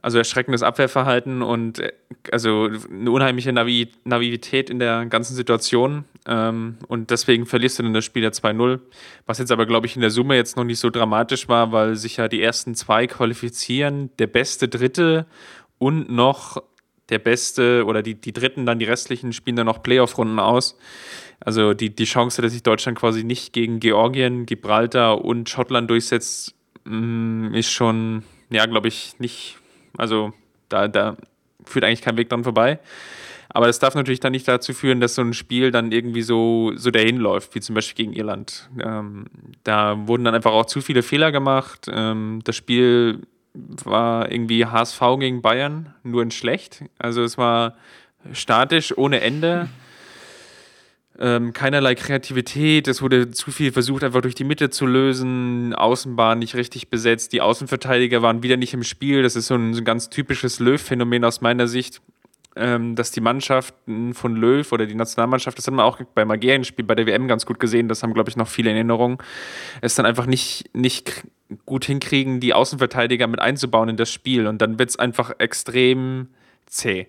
Also 0.02 0.18
erschreckendes 0.18 0.62
Abwehrverhalten 0.62 1.42
und 1.42 1.80
äh, 1.80 1.94
also 2.32 2.70
eine 2.92 3.10
unheimliche 3.10 3.54
Navi 3.54 3.92
Navität 4.04 4.70
in 4.70 4.80
der 4.80 5.06
ganzen 5.06 5.36
Situation. 5.36 6.06
Ähm, 6.28 6.78
und 6.88 7.12
deswegen 7.12 7.46
verlierst 7.46 7.80
du 7.80 7.84
dann 7.84 7.94
das 7.94 8.06
Spiel 8.06 8.24
ja 8.24 8.30
2-0. 8.30 8.80
Was 9.26 9.40
jetzt 9.40 9.52
aber, 9.52 9.66
glaube 9.66 9.88
ich, 9.88 9.96
in 9.96 10.02
der 10.02 10.12
Summe 10.12 10.36
jetzt 10.36 10.58
noch 10.58 10.64
nicht 10.64 10.80
so 10.80 10.90
dramatisch 10.90 11.48
war, 11.48 11.72
weil 11.72 11.96
sich 11.96 12.18
ja 12.18 12.28
die 12.28 12.42
ersten 12.42 12.76
zwei 12.76 13.08
qualifizieren. 13.08 14.10
Der 14.20 14.28
beste 14.28 14.68
Dritte 14.68 15.26
und 15.80 16.12
noch 16.12 16.62
der 17.10 17.20
Beste 17.20 17.86
oder 17.86 18.02
die, 18.02 18.16
die 18.16 18.34
Dritten, 18.34 18.66
dann 18.66 18.80
die 18.80 18.86
restlichen, 18.86 19.34
spielen 19.34 19.56
dann 19.56 19.68
noch 19.68 19.84
Playoff-Runden 19.84 20.40
aus. 20.40 20.78
Also 21.40 21.74
die, 21.74 21.94
die 21.94 22.06
Chance, 22.06 22.42
dass 22.42 22.54
sich 22.54 22.64
Deutschland 22.64 22.98
quasi 22.98 23.24
nicht 23.24 23.54
gegen 23.54 23.80
Georgien, 23.80 24.46
Gibraltar 24.46 25.24
und 25.24 25.50
Schottland 25.50 25.90
durchsetzt, 25.90 26.56
ist 26.86 27.72
schon, 27.72 28.24
ja, 28.50 28.66
glaube 28.66 28.88
ich, 28.88 29.16
nicht, 29.20 29.58
also 29.98 30.34
da, 30.70 30.88
da 30.88 31.18
führt 31.66 31.86
eigentlich 31.86 32.02
kein 32.02 32.18
Weg 32.18 32.30
dran 32.30 32.44
vorbei. 32.44 32.80
Aber 33.50 33.68
das 33.68 33.80
darf 33.80 33.96
natürlich 33.96 34.20
dann 34.20 34.34
nicht 34.34 34.48
dazu 34.48 34.74
führen, 34.74 35.00
dass 35.00 35.16
so 35.16 35.22
ein 35.22 35.34
Spiel 35.34 35.72
dann 35.72 35.92
irgendwie 35.92 36.24
so, 36.24 36.74
so 36.76 36.92
dahin 36.92 37.18
läuft, 37.18 37.56
wie 37.56 37.62
zum 37.62 37.74
Beispiel 37.74 38.06
gegen 38.06 38.18
Irland. 38.18 38.70
Ähm, 38.84 39.28
da 39.64 40.08
wurden 40.08 40.26
dann 40.26 40.36
einfach 40.36 40.52
auch 40.52 40.66
zu 40.66 40.82
viele 40.82 41.04
Fehler 41.04 41.32
gemacht. 41.32 41.88
Ähm, 41.90 42.42
das 42.44 42.58
Spiel 42.58 43.22
war 43.54 44.30
irgendwie 44.30 44.66
HSV 44.66 45.00
gegen 45.20 45.42
Bayern, 45.42 45.94
nur 46.04 46.22
in 46.22 46.32
schlecht. 46.32 46.84
Also 47.00 47.24
es 47.24 47.38
war 47.38 47.76
statisch, 48.34 48.98
ohne 48.98 49.22
Ende. 49.22 49.70
Ähm, 51.18 51.54
keinerlei 51.54 51.96
Kreativität, 51.96 52.90
es 52.90 53.02
wurde 53.02 53.32
zu 53.32 53.52
viel 53.52 53.72
versucht, 53.72 54.04
einfach 54.04 54.22
durch 54.22 54.36
die 54.36 54.44
Mitte 54.44 54.70
zu 54.70 54.86
lösen, 54.86 55.74
Außenbahn 55.74 56.40
nicht 56.40 56.56
richtig 56.56 56.90
besetzt, 56.90 57.32
die 57.32 57.40
Außenverteidiger 57.40 58.22
waren 58.22 58.44
wieder 58.44 58.58
nicht 58.58 58.74
im 58.74 58.84
Spiel. 58.84 59.24
Das 59.24 59.38
ist 59.38 59.48
so 59.48 59.56
ein, 59.56 59.74
so 59.74 59.82
ein 59.82 59.86
ganz 59.86 60.10
typisches 60.10 60.60
Löw-Phänomen 60.60 61.24
aus 61.24 61.40
meiner 61.40 61.68
Sicht, 61.68 62.02
ähm, 62.58 62.96
dass 62.96 63.12
die 63.12 63.22
Mannschaften 63.22 64.14
von 64.14 64.36
Löw 64.36 64.70
oder 64.74 64.86
die 64.86 64.96
Nationalmannschaft, 64.96 65.58
das 65.58 65.68
haben 65.68 65.76
wir 65.76 65.86
auch 65.86 66.02
beim 66.16 66.32
Algerien-Spiel 66.32 66.84
bei 66.84 66.96
der 66.96 67.06
WM 67.06 67.30
ganz 67.30 67.46
gut 67.46 67.60
gesehen, 67.60 67.88
das 67.88 68.04
haben, 68.04 68.14
glaube 68.14 68.30
ich, 68.30 68.36
noch 68.36 68.48
viele 68.48 68.72
in 68.72 68.76
Erinnerung, 68.76 69.24
es 69.82 69.96
dann 69.96 70.06
einfach 70.06 70.26
nicht, 70.26 70.70
nicht 70.74 71.24
gut 71.66 71.86
hinkriegen, 71.86 72.40
die 72.40 72.54
Außenverteidiger 72.54 73.28
mit 73.28 73.40
einzubauen 73.40 73.90
in 73.90 73.98
das 73.98 74.12
Spiel. 74.12 74.48
Und 74.48 74.62
dann 74.62 74.80
wird 74.80 74.90
es 74.90 75.00
einfach 75.00 75.32
extrem 75.38 76.28
zäh. 76.66 77.08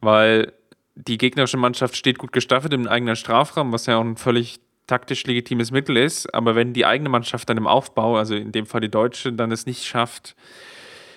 Weil 0.00 0.52
die 0.94 1.18
gegnerische 1.18 1.56
Mannschaft 1.56 1.96
steht 1.96 2.18
gut 2.18 2.32
gestaffelt 2.32 2.72
im 2.72 2.86
eigenen 2.86 3.16
Strafraum, 3.16 3.72
was 3.72 3.86
ja 3.86 3.96
auch 3.96 4.04
ein 4.04 4.16
völlig 4.16 4.60
taktisch 4.86 5.24
legitimes 5.24 5.70
Mittel 5.70 5.96
ist. 5.96 6.32
Aber 6.34 6.54
wenn 6.54 6.72
die 6.72 6.86
eigene 6.86 7.08
Mannschaft 7.08 7.48
dann 7.48 7.56
im 7.56 7.66
Aufbau, 7.66 8.16
also 8.16 8.34
in 8.34 8.52
dem 8.52 8.66
Fall 8.66 8.80
die 8.80 8.90
Deutsche, 8.90 9.32
dann 9.32 9.50
es 9.50 9.66
nicht 9.66 9.84
schafft, 9.84 10.36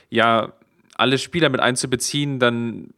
ja, 0.09 0.53
alle 0.95 1.17
Spieler 1.17 1.49
mit 1.49 1.59
einzubeziehen, 1.59 2.39
dann 2.39 2.93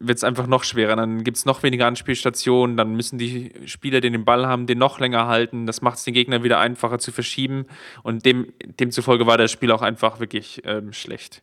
wird 0.00 0.16
es 0.16 0.24
einfach 0.24 0.46
noch 0.46 0.64
schwerer. 0.64 0.96
Dann 0.96 1.22
gibt 1.22 1.36
es 1.36 1.44
noch 1.44 1.62
weniger 1.62 1.86
Anspielstationen, 1.86 2.76
dann 2.76 2.96
müssen 2.96 3.18
die 3.18 3.52
Spieler, 3.66 4.00
die 4.00 4.10
den 4.10 4.24
Ball 4.24 4.46
haben, 4.46 4.66
den 4.66 4.78
noch 4.78 4.98
länger 4.98 5.26
halten. 5.26 5.66
Das 5.66 5.82
macht 5.82 5.98
es 5.98 6.04
den 6.04 6.14
Gegner 6.14 6.42
wieder 6.42 6.58
einfacher 6.58 6.98
zu 6.98 7.12
verschieben. 7.12 7.66
Und 8.02 8.24
dem, 8.24 8.52
demzufolge 8.80 9.26
war 9.26 9.38
das 9.38 9.52
Spiel 9.52 9.70
auch 9.70 9.82
einfach 9.82 10.18
wirklich 10.18 10.62
ähm, 10.64 10.92
schlecht. 10.92 11.42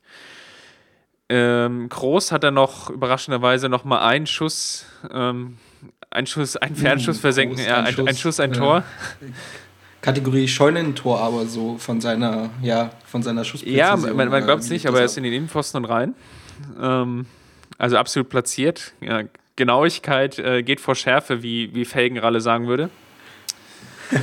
Ähm, 1.29 1.89
Groß 1.89 2.31
hat 2.31 2.43
er 2.43 2.51
noch 2.51 2.89
überraschenderweise 2.89 3.67
noch 3.67 3.83
mal 3.83 3.99
einen 3.99 4.27
Schuss, 4.27 4.85
ähm, 5.11 5.57
ein 6.09 6.25
Schuss, 6.25 6.55
ein 6.55 6.75
Fernschuss 6.75 7.19
versenken, 7.19 7.59
ja, 7.59 7.81
ein, 7.83 7.93
Schuss, 7.93 8.07
ein, 8.07 8.15
Schuss, 8.15 8.39
ein 8.39 8.53
Tor. 8.53 8.83
Kategorie 10.01 10.47
Scheunentor, 10.47 11.19
aber 11.19 11.45
so 11.45 11.77
von 11.77 11.99
seiner, 11.99 12.49
ja, 12.61 12.91
von 13.05 13.23
seiner 13.23 13.43
Schusspräzision. 13.43 13.77
Ja, 13.77 13.97
man, 13.97 14.29
man 14.29 14.43
glaubt 14.43 14.61
es 14.63 14.69
nicht, 14.69 14.87
aber 14.87 14.99
er 14.99 15.05
ist 15.05 15.17
in 15.17 15.23
den 15.23 15.33
Innenpfosten 15.33 15.83
und 15.83 15.89
rein. 15.89 16.15
Ähm, 16.81 17.25
also 17.77 17.97
absolut 17.97 18.29
platziert. 18.29 18.93
Ja, 19.01 19.23
Genauigkeit 19.57 20.39
äh, 20.39 20.63
geht 20.63 20.79
vor 20.79 20.95
Schärfe, 20.95 21.43
wie, 21.43 21.73
wie 21.75 21.83
Felgenralle 21.83 22.39
sagen 22.39 22.67
würde. 22.67 22.89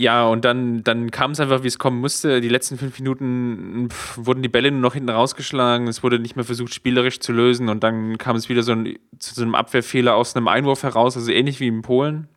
ja, 0.00 0.24
und 0.26 0.46
dann, 0.46 0.82
dann 0.82 1.10
kam 1.10 1.32
es 1.32 1.40
einfach, 1.40 1.62
wie 1.62 1.68
es 1.68 1.78
kommen 1.78 2.00
musste. 2.00 2.40
Die 2.40 2.48
letzten 2.48 2.78
fünf 2.78 2.98
Minuten 2.98 3.88
pff, 3.90 4.16
wurden 4.16 4.42
die 4.42 4.48
Bälle 4.48 4.70
nur 4.70 4.80
noch 4.80 4.94
hinten 4.94 5.10
rausgeschlagen. 5.10 5.88
Es 5.88 6.02
wurde 6.02 6.18
nicht 6.18 6.36
mehr 6.36 6.44
versucht, 6.46 6.72
spielerisch 6.72 7.20
zu 7.20 7.32
lösen. 7.32 7.68
Und 7.68 7.84
dann 7.84 8.16
kam 8.16 8.34
es 8.34 8.48
wieder 8.48 8.62
so 8.62 8.72
ein, 8.72 8.98
zu 9.18 9.34
so 9.34 9.42
einem 9.42 9.54
Abwehrfehler 9.54 10.14
aus 10.14 10.34
einem 10.34 10.48
Einwurf 10.48 10.84
heraus, 10.84 11.18
also 11.18 11.30
ähnlich 11.30 11.60
wie 11.60 11.68
in 11.68 11.82
Polen. 11.82 12.28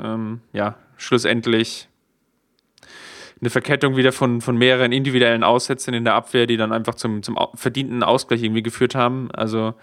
Ähm, 0.00 0.40
ja, 0.52 0.74
schlussendlich 0.96 1.88
eine 3.40 3.50
Verkettung 3.50 3.96
wieder 3.96 4.10
von, 4.10 4.40
von 4.40 4.56
mehreren 4.56 4.90
individuellen 4.90 5.44
Aussätzen 5.44 5.94
in 5.94 6.04
der 6.04 6.14
Abwehr, 6.14 6.48
die 6.48 6.56
dann 6.56 6.72
einfach 6.72 6.96
zum, 6.96 7.22
zum 7.22 7.38
verdienten 7.54 8.02
Ausgleich 8.02 8.42
irgendwie 8.42 8.62
geführt 8.64 8.96
haben. 8.96 9.30
Also 9.32 9.74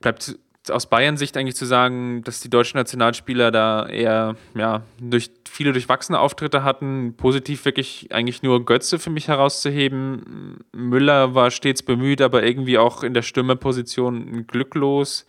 bleibt 0.00 0.38
aus 0.70 0.86
Bayern-Sicht 0.86 1.36
eigentlich 1.36 1.56
zu 1.56 1.66
sagen, 1.66 2.22
dass 2.24 2.40
die 2.40 2.50
deutschen 2.50 2.78
Nationalspieler 2.78 3.50
da 3.50 3.86
eher 3.86 4.36
ja, 4.54 4.82
durch 5.00 5.30
viele 5.48 5.72
durchwachsene 5.72 6.18
Auftritte 6.18 6.64
hatten. 6.64 7.14
Positiv 7.16 7.64
wirklich 7.64 8.08
eigentlich 8.10 8.42
nur 8.42 8.64
Götze 8.64 8.98
für 8.98 9.10
mich 9.10 9.28
herauszuheben. 9.28 10.58
Müller 10.72 11.34
war 11.34 11.50
stets 11.50 11.82
bemüht, 11.82 12.22
aber 12.22 12.42
irgendwie 12.42 12.78
auch 12.78 13.02
in 13.02 13.14
der 13.14 13.22
Stürmerposition 13.22 14.46
glücklos. 14.46 15.26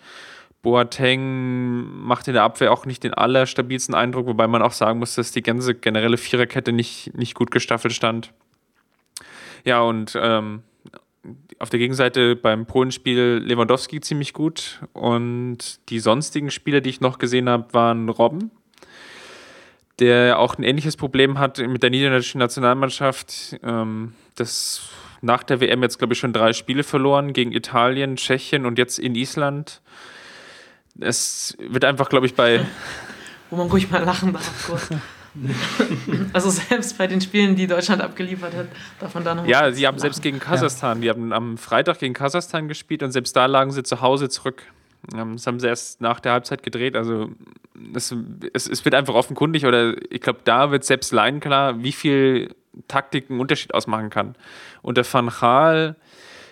Boateng 0.61 2.03
macht 2.03 2.27
in 2.27 2.33
der 2.33 2.43
Abwehr 2.43 2.71
auch 2.71 2.85
nicht 2.85 3.03
den 3.03 3.13
allerstabilsten 3.13 3.95
Eindruck, 3.95 4.27
wobei 4.27 4.47
man 4.47 4.61
auch 4.61 4.73
sagen 4.73 4.99
muss, 4.99 5.15
dass 5.15 5.31
die 5.31 5.41
ganze 5.41 5.73
generelle 5.73 6.17
Viererkette 6.17 6.73
nicht, 6.73 7.15
nicht 7.15 7.33
gut 7.33 7.49
gestaffelt 7.49 7.93
stand. 7.93 8.33
Ja, 9.63 9.81
und 9.81 10.17
ähm, 10.21 10.63
auf 11.59 11.69
der 11.69 11.79
Gegenseite 11.79 12.35
beim 12.35 12.65
Polenspiel 12.65 13.41
Lewandowski 13.43 13.99
ziemlich 14.01 14.33
gut 14.33 14.81
und 14.93 15.79
die 15.89 15.99
sonstigen 15.99 16.51
Spieler, 16.51 16.81
die 16.81 16.89
ich 16.89 17.01
noch 17.01 17.17
gesehen 17.17 17.49
habe, 17.49 17.73
waren 17.73 18.09
Robben, 18.09 18.51
der 19.99 20.39
auch 20.39 20.57
ein 20.57 20.63
ähnliches 20.63 20.97
Problem 20.97 21.39
hat 21.39 21.57
mit 21.59 21.83
der 21.83 21.89
niederländischen 21.89 22.39
Nationalmannschaft. 22.39 23.59
Ähm, 23.63 24.13
das 24.35 24.89
nach 25.21 25.43
der 25.43 25.59
WM 25.59 25.83
jetzt, 25.83 25.97
glaube 25.97 26.13
ich, 26.13 26.19
schon 26.19 26.31
drei 26.31 26.53
Spiele 26.53 26.83
verloren 26.83 27.33
gegen 27.33 27.51
Italien, 27.51 28.15
Tschechien 28.15 28.65
und 28.65 28.77
jetzt 28.77 28.99
in 28.99 29.15
Island 29.15 29.81
es 31.01 31.57
wird 31.59 31.85
einfach, 31.85 32.09
glaube 32.09 32.25
ich, 32.25 32.35
bei. 32.35 32.65
Wo 33.49 33.55
man 33.55 33.67
ruhig 33.67 33.89
mal 33.89 34.03
lachen 34.03 34.33
darf. 34.33 34.89
also 36.33 36.49
selbst 36.49 36.97
bei 36.97 37.07
den 37.07 37.21
Spielen, 37.21 37.55
die 37.55 37.67
Deutschland 37.67 38.01
abgeliefert 38.01 38.53
hat, 38.55 38.67
darf 38.99 39.13
man 39.13 39.23
da 39.23 39.35
noch 39.35 39.45
Ja, 39.45 39.71
sie 39.71 39.85
haben 39.87 39.95
lachen. 39.95 40.01
selbst 40.01 40.21
gegen 40.21 40.39
Kasachstan, 40.39 40.97
ja. 40.97 41.13
die 41.13 41.19
haben 41.19 41.33
am 41.33 41.57
Freitag 41.57 41.99
gegen 41.99 42.13
Kasachstan 42.13 42.67
gespielt 42.67 43.03
und 43.03 43.11
selbst 43.11 43.35
da 43.35 43.45
lagen 43.45 43.71
sie 43.71 43.83
zu 43.83 44.01
Hause 44.01 44.29
zurück. 44.29 44.63
Ähm, 45.15 45.33
das 45.33 45.47
haben 45.47 45.59
sie 45.59 45.67
erst 45.67 46.01
nach 46.01 46.19
der 46.19 46.33
Halbzeit 46.33 46.63
gedreht. 46.63 46.95
Also 46.95 47.29
es, 47.93 48.15
es, 48.53 48.67
es 48.67 48.85
wird 48.85 48.95
einfach 48.95 49.13
offenkundig 49.13 49.65
oder 49.65 49.95
ich 50.11 50.21
glaube, 50.21 50.39
da 50.43 50.71
wird 50.71 50.83
selbst 50.83 51.11
Lein 51.11 51.39
klar, 51.39 51.81
wie 51.83 51.91
viel 51.91 52.55
Taktik 52.87 53.29
einen 53.29 53.39
Unterschied 53.39 53.73
ausmachen 53.73 54.09
kann. 54.09 54.35
Und 54.81 54.97
der 54.97 55.05
Van 55.11 55.29
Gaal 55.29 55.95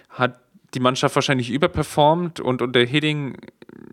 hat 0.10 0.40
die 0.74 0.80
Mannschaft 0.80 1.16
wahrscheinlich 1.16 1.50
überperformt 1.50 2.40
und 2.40 2.62
unter 2.62 2.80
Hidding, 2.82 3.38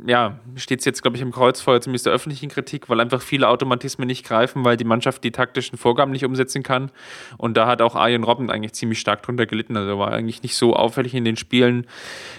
ja, 0.07 0.39
steht 0.57 0.81
es 0.81 0.85
jetzt, 0.85 1.03
glaube 1.03 1.17
ich, 1.17 1.23
im 1.23 1.31
Kreuzfeuer 1.31 1.81
zumindest 1.81 2.07
der 2.07 2.13
öffentlichen 2.13 2.49
Kritik, 2.49 2.89
weil 2.89 3.01
einfach 3.01 3.23
viele 3.23 3.49
Automatismen 3.49 4.07
nicht 4.07 4.27
greifen, 4.27 4.65
weil 4.65 4.77
die 4.77 4.85
Mannschaft 4.85 5.23
die 5.23 5.31
taktischen 5.31 5.79
Vorgaben 5.79 6.13
nicht 6.13 6.25
umsetzen 6.25 6.63
kann. 6.63 6.91
Und 7.39 7.57
da 7.57 7.67
hat 7.67 7.81
auch 7.81 7.95
Arjen 7.95 8.25
Robben 8.25 8.51
eigentlich 8.51 8.73
ziemlich 8.73 8.99
stark 8.99 9.23
drunter 9.23 9.47
gelitten. 9.47 9.77
Also 9.77 9.99
war 9.99 10.13
eigentlich 10.13 10.43
nicht 10.43 10.57
so 10.57 10.75
auffällig 10.75 11.15
in 11.15 11.25
den 11.25 11.37
Spielen, 11.37 11.87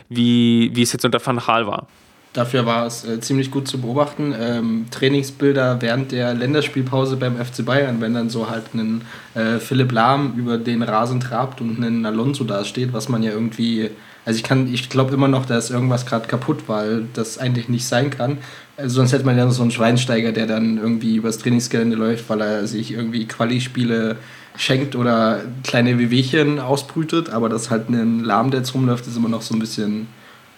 wie, 0.09 0.71
wie 0.73 0.81
es 0.81 0.91
jetzt 0.91 1.05
unter 1.05 1.25
Van 1.25 1.37
Gaal 1.37 1.65
war. 1.65 1.87
Dafür 2.33 2.65
war 2.65 2.85
es 2.85 3.05
äh, 3.05 3.21
ziemlich 3.21 3.49
gut 3.49 3.65
zu 3.65 3.79
beobachten. 3.79 4.35
Ähm, 4.37 4.87
Trainingsbilder 4.91 5.81
während 5.81 6.11
der 6.11 6.33
Länderspielpause 6.33 7.15
beim 7.15 7.37
FC 7.37 7.63
Bayern, 7.63 8.01
wenn 8.01 8.13
dann 8.13 8.29
so 8.29 8.49
halt 8.49 8.73
ein 8.73 9.03
äh, 9.35 9.59
Philipp 9.59 9.93
Lahm 9.93 10.33
über 10.35 10.57
den 10.57 10.83
Rasen 10.83 11.21
trabt 11.21 11.61
und 11.61 11.79
ein 11.79 12.05
Alonso 12.05 12.43
da 12.43 12.65
steht, 12.65 12.91
was 12.91 13.07
man 13.07 13.23
ja 13.23 13.31
irgendwie 13.31 13.89
also 14.25 14.37
ich 14.37 14.43
kann, 14.43 14.73
ich 14.73 14.89
glaube 14.89 15.13
immer 15.13 15.27
noch, 15.27 15.45
dass 15.45 15.69
irgendwas 15.69 16.05
gerade 16.05 16.27
kaputt, 16.27 16.63
weil 16.67 17.05
das 17.13 17.37
eigentlich 17.37 17.69
nicht 17.69 17.85
sein 17.85 18.09
kann. 18.09 18.39
Also 18.75 18.95
sonst 18.95 19.13
hätte 19.13 19.25
man 19.25 19.37
ja 19.37 19.49
so 19.51 19.61
einen 19.61 19.71
Schweinsteiger, 19.71 20.31
der 20.31 20.47
dann 20.47 20.77
irgendwie 20.77 21.15
übers 21.15 21.37
Trainingsgelände 21.37 21.95
läuft, 21.95 22.27
weil 22.29 22.41
er 22.41 22.67
sich 22.67 22.91
irgendwie 22.91 23.27
Quali-Spiele 23.27 24.17
schenkt 24.57 24.95
oder 24.95 25.41
kleine 25.63 25.99
Wehwehchen 25.99 26.59
ausbrütet. 26.59 27.29
Aber 27.29 27.49
das 27.49 27.69
halt 27.69 27.89
ein 27.89 28.21
Lahm, 28.21 28.49
der 28.49 28.61
jetzt 28.61 28.73
rumläuft, 28.73 29.05
ist 29.05 29.15
immer 29.15 29.29
noch 29.29 29.43
so 29.43 29.53
ein 29.53 29.59
bisschen 29.59 30.07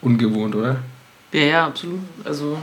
ungewohnt, 0.02 0.56
oder? 0.56 0.78
Ja, 1.34 1.42
ja, 1.42 1.68
absolut. 1.68 2.00
Also 2.24 2.58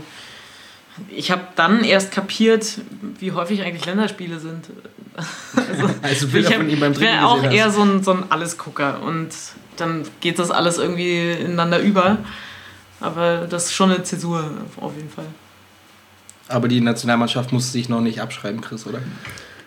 ich 1.10 1.30
habe 1.30 1.42
dann 1.54 1.84
erst 1.84 2.12
kapiert, 2.12 2.78
wie 3.18 3.32
häufig 3.32 3.62
eigentlich 3.62 3.84
Länderspiele 3.84 4.38
sind. 4.38 4.66
Also, 5.56 5.88
also 6.02 6.26
Bilder 6.26 6.48
ich, 6.48 6.54
hab, 6.54 6.62
von 6.62 6.70
ihm 6.70 6.80
beim 6.80 6.90
ich 6.90 6.98
wäre 6.98 7.24
auch 7.24 7.44
eher 7.44 7.70
so 7.70 7.82
ein, 7.82 8.02
so 8.02 8.10
ein 8.10 8.32
Allesgucker 8.32 9.00
und 9.00 9.28
dann 9.76 10.04
geht 10.20 10.38
das 10.38 10.50
alles 10.50 10.78
irgendwie 10.78 11.32
ineinander 11.32 11.78
über. 11.80 12.18
Aber 13.00 13.46
das 13.48 13.66
ist 13.66 13.74
schon 13.74 13.90
eine 13.90 14.02
Zäsur 14.02 14.50
auf 14.80 14.96
jeden 14.96 15.10
Fall. 15.10 15.26
Aber 16.48 16.68
die 16.68 16.80
Nationalmannschaft 16.80 17.52
muss 17.52 17.72
sich 17.72 17.88
noch 17.88 18.00
nicht 18.00 18.20
abschreiben, 18.20 18.60
Chris, 18.60 18.86
oder? 18.86 19.00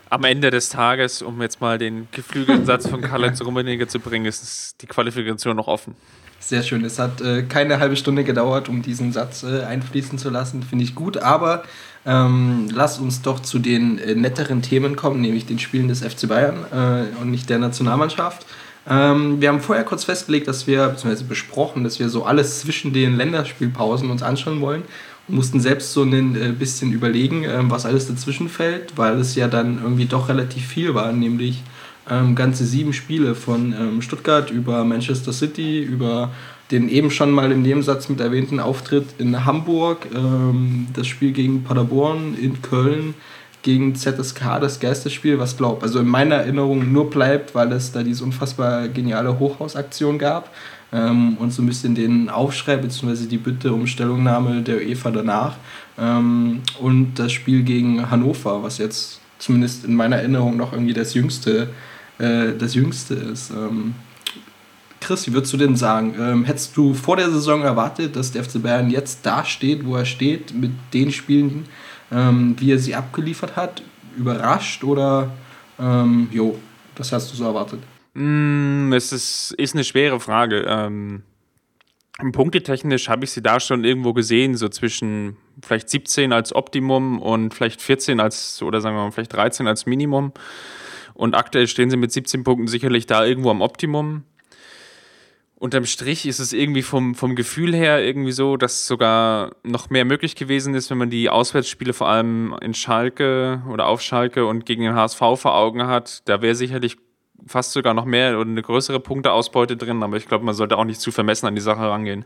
Am 0.09 0.23
Ende 0.23 0.51
des 0.51 0.69
Tages, 0.69 1.21
um 1.21 1.41
jetzt 1.41 1.59
mal 1.59 1.77
den 1.77 2.07
geflügelten 2.11 2.65
Satz 2.65 2.87
von 2.87 3.01
Karl-Heinz 3.01 3.41
Rummenigge 3.45 3.87
zu 3.87 3.99
bringen, 3.99 4.25
ist 4.25 4.75
die 4.81 4.87
Qualifikation 4.87 5.55
noch 5.55 5.67
offen. 5.67 5.95
Sehr 6.39 6.63
schön. 6.63 6.85
Es 6.85 6.99
hat 6.99 7.19
äh, 7.19 7.43
keine 7.43 7.79
halbe 7.79 7.97
Stunde 7.97 8.23
gedauert, 8.23 8.69
um 8.69 8.81
diesen 8.81 9.11
Satz 9.11 9.43
äh, 9.43 9.63
einfließen 9.63 10.17
zu 10.17 10.29
lassen. 10.29 10.63
Finde 10.63 10.85
ich 10.85 10.95
gut. 10.95 11.17
Aber 11.17 11.63
ähm, 12.05 12.69
lass 12.71 12.99
uns 12.99 13.21
doch 13.21 13.41
zu 13.41 13.59
den 13.59 13.99
äh, 13.99 14.15
netteren 14.15 14.61
Themen 14.61 14.95
kommen, 14.95 15.19
nämlich 15.19 15.45
den 15.45 15.59
Spielen 15.59 15.87
des 15.87 16.01
FC 16.01 16.27
Bayern 16.27 16.65
äh, 16.71 17.21
und 17.21 17.31
nicht 17.31 17.49
der 17.49 17.59
Nationalmannschaft. 17.59 18.45
Ähm, 18.89 19.41
wir 19.41 19.49
haben 19.49 19.59
vorher 19.59 19.83
kurz 19.83 20.05
festgelegt, 20.05 20.47
dass 20.47 20.67
wir, 20.67 20.87
beziehungsweise 20.87 21.25
besprochen, 21.25 21.83
dass 21.83 21.99
wir 21.99 22.09
so 22.09 22.23
alles 22.23 22.61
zwischen 22.61 22.93
den 22.93 23.17
Länderspielpausen 23.17 24.09
uns 24.09 24.23
anschauen 24.23 24.61
wollen 24.61 24.83
und 25.27 25.35
mussten 25.35 25.59
selbst 25.59 25.93
so 25.93 26.03
ein 26.03 26.35
äh, 26.35 26.53
bisschen 26.57 26.93
überlegen, 26.93 27.43
äh, 27.43 27.59
was 27.63 27.85
alles 27.85 28.07
dazwischen 28.07 28.49
fällt, 28.49 28.97
weil 28.97 29.19
es 29.19 29.35
ja 29.35 29.47
dann 29.47 29.79
irgendwie 29.81 30.05
doch 30.05 30.29
relativ 30.29 30.65
viel 30.65 30.93
war, 30.93 31.11
nämlich 31.11 31.63
ähm, 32.09 32.35
ganze 32.35 32.65
sieben 32.65 32.93
Spiele 32.93 33.35
von 33.35 33.73
ähm, 33.73 34.01
Stuttgart 34.01 34.49
über 34.49 34.85
Manchester 34.85 35.33
City, 35.33 35.81
über 35.81 36.31
den 36.71 36.89
eben 36.89 37.11
schon 37.11 37.31
mal 37.31 37.51
im 37.51 37.61
Nebensatz 37.61 38.09
mit 38.09 38.19
erwähnten 38.19 38.59
Auftritt 38.59 39.05
in 39.17 39.45
Hamburg, 39.45 40.07
ähm, 40.13 40.87
das 40.93 41.07
Spiel 41.07 41.31
gegen 41.31 41.63
Paderborn 41.63 42.35
in 42.39 42.61
Köln, 42.61 43.13
gegen 43.67 43.95
ZSK 43.95 44.61
das 44.61 44.79
Geisterspiel, 44.79 45.39
was 45.39 45.57
glaubt, 45.57 45.83
also 45.83 45.99
in 45.99 46.07
meiner 46.07 46.35
Erinnerung 46.35 46.89
nur 46.93 47.09
bleibt, 47.09 47.53
weil 47.53 47.73
es 47.73 47.91
da 47.91 48.01
diese 48.01 48.23
unfassbar 48.23 48.87
geniale 48.87 49.39
Hochhausaktion 49.39 50.17
gab 50.17 50.55
ähm, 50.93 51.35
und 51.37 51.51
so 51.51 51.61
ein 51.61 51.65
bisschen 51.65 51.93
den 51.93 52.29
Aufschrei 52.29 52.77
bzw. 52.77 53.25
die 53.25 53.37
Bitte 53.37 53.73
um 53.73 53.85
Stellungnahme 53.85 54.61
der 54.61 54.77
UEFA 54.77 55.11
danach 55.11 55.57
ähm, 55.99 56.61
und 56.79 57.15
das 57.15 57.33
Spiel 57.33 57.63
gegen 57.63 58.09
Hannover, 58.09 58.63
was 58.63 58.77
jetzt 58.77 59.19
zumindest 59.37 59.83
in 59.83 59.95
meiner 59.95 60.15
Erinnerung 60.15 60.55
noch 60.55 60.71
irgendwie 60.71 60.93
das 60.93 61.13
jüngste, 61.13 61.67
äh, 62.19 62.53
das 62.57 62.73
jüngste 62.73 63.15
ist. 63.15 63.49
Ähm, 63.51 63.95
Chris, 65.01 65.27
wie 65.27 65.33
würdest 65.33 65.51
du 65.51 65.57
denn 65.57 65.75
sagen? 65.75 66.15
Ähm, 66.17 66.45
hättest 66.45 66.77
du 66.77 66.93
vor 66.93 67.17
der 67.17 67.29
Saison 67.31 67.63
erwartet, 67.63 68.15
dass 68.15 68.31
der 68.31 68.45
FC 68.45 68.63
Bayern 68.63 68.89
jetzt 68.89 69.25
da 69.25 69.43
steht, 69.43 69.85
wo 69.85 69.97
er 69.97 70.05
steht, 70.05 70.53
mit 70.53 70.71
den 70.93 71.11
Spielen, 71.11 71.65
ähm, 72.11 72.55
wie 72.59 72.71
er 72.71 72.79
sie 72.79 72.95
abgeliefert 72.95 73.55
hat, 73.55 73.81
überrascht 74.17 74.83
oder 74.83 75.31
ähm, 75.79 76.29
jo, 76.31 76.57
das 76.95 77.11
hast 77.11 77.31
du 77.31 77.35
so 77.35 77.45
erwartet? 77.45 77.79
Mm, 78.13 78.91
es 78.93 79.11
ist, 79.11 79.53
ist 79.57 79.75
eine 79.75 79.83
schwere 79.83 80.19
Frage. 80.19 80.65
Ähm, 80.67 81.23
punktetechnisch 82.31 83.09
habe 83.09 83.25
ich 83.25 83.31
sie 83.31 83.41
da 83.41 83.59
schon 83.59 83.83
irgendwo 83.83 84.13
gesehen, 84.13 84.55
so 84.55 84.69
zwischen 84.69 85.37
vielleicht 85.63 85.89
17 85.89 86.33
als 86.33 86.55
Optimum 86.55 87.21
und 87.21 87.53
vielleicht 87.53 87.81
14 87.81 88.19
als, 88.19 88.61
oder 88.61 88.81
sagen 88.81 88.95
wir 88.95 89.03
mal, 89.03 89.11
vielleicht 89.11 89.33
13 89.33 89.67
als 89.67 89.85
Minimum. 89.85 90.33
Und 91.13 91.35
aktuell 91.35 91.67
stehen 91.67 91.89
sie 91.89 91.97
mit 91.97 92.11
17 92.11 92.43
Punkten 92.43 92.67
sicherlich 92.67 93.05
da 93.05 93.25
irgendwo 93.25 93.49
am 93.49 93.61
Optimum 93.61 94.23
unterm 95.59 95.85
Strich 95.85 96.25
ist 96.25 96.39
es 96.39 96.53
irgendwie 96.53 96.83
vom, 96.83 97.15
vom 97.15 97.35
Gefühl 97.35 97.73
her 97.75 98.03
irgendwie 98.03 98.31
so, 98.31 98.57
dass 98.57 98.85
sogar 98.85 99.51
noch 99.63 99.89
mehr 99.89 100.05
möglich 100.05 100.35
gewesen 100.35 100.73
ist, 100.75 100.89
wenn 100.89 100.97
man 100.97 101.09
die 101.09 101.29
Auswärtsspiele 101.29 101.93
vor 101.93 102.07
allem 102.07 102.55
in 102.61 102.73
Schalke 102.73 103.63
oder 103.71 103.87
auf 103.87 104.01
Schalke 104.01 104.45
und 104.45 104.65
gegen 104.65 104.83
den 104.83 104.95
HSV 104.95 105.17
vor 105.17 105.55
Augen 105.55 105.87
hat. 105.87 106.27
Da 106.29 106.41
wäre 106.41 106.55
sicherlich 106.55 106.97
fast 107.45 107.71
sogar 107.71 107.93
noch 107.93 108.05
mehr 108.05 108.37
oder 108.39 108.49
eine 108.49 108.61
größere 108.61 108.99
Punkteausbeute 108.99 109.77
drin, 109.77 110.03
aber 110.03 110.17
ich 110.17 110.27
glaube, 110.27 110.45
man 110.45 110.55
sollte 110.55 110.77
auch 110.77 110.85
nicht 110.85 111.01
zu 111.01 111.11
vermessen 111.11 111.47
an 111.47 111.55
die 111.55 111.61
Sache 111.61 111.81
rangehen. 111.81 112.25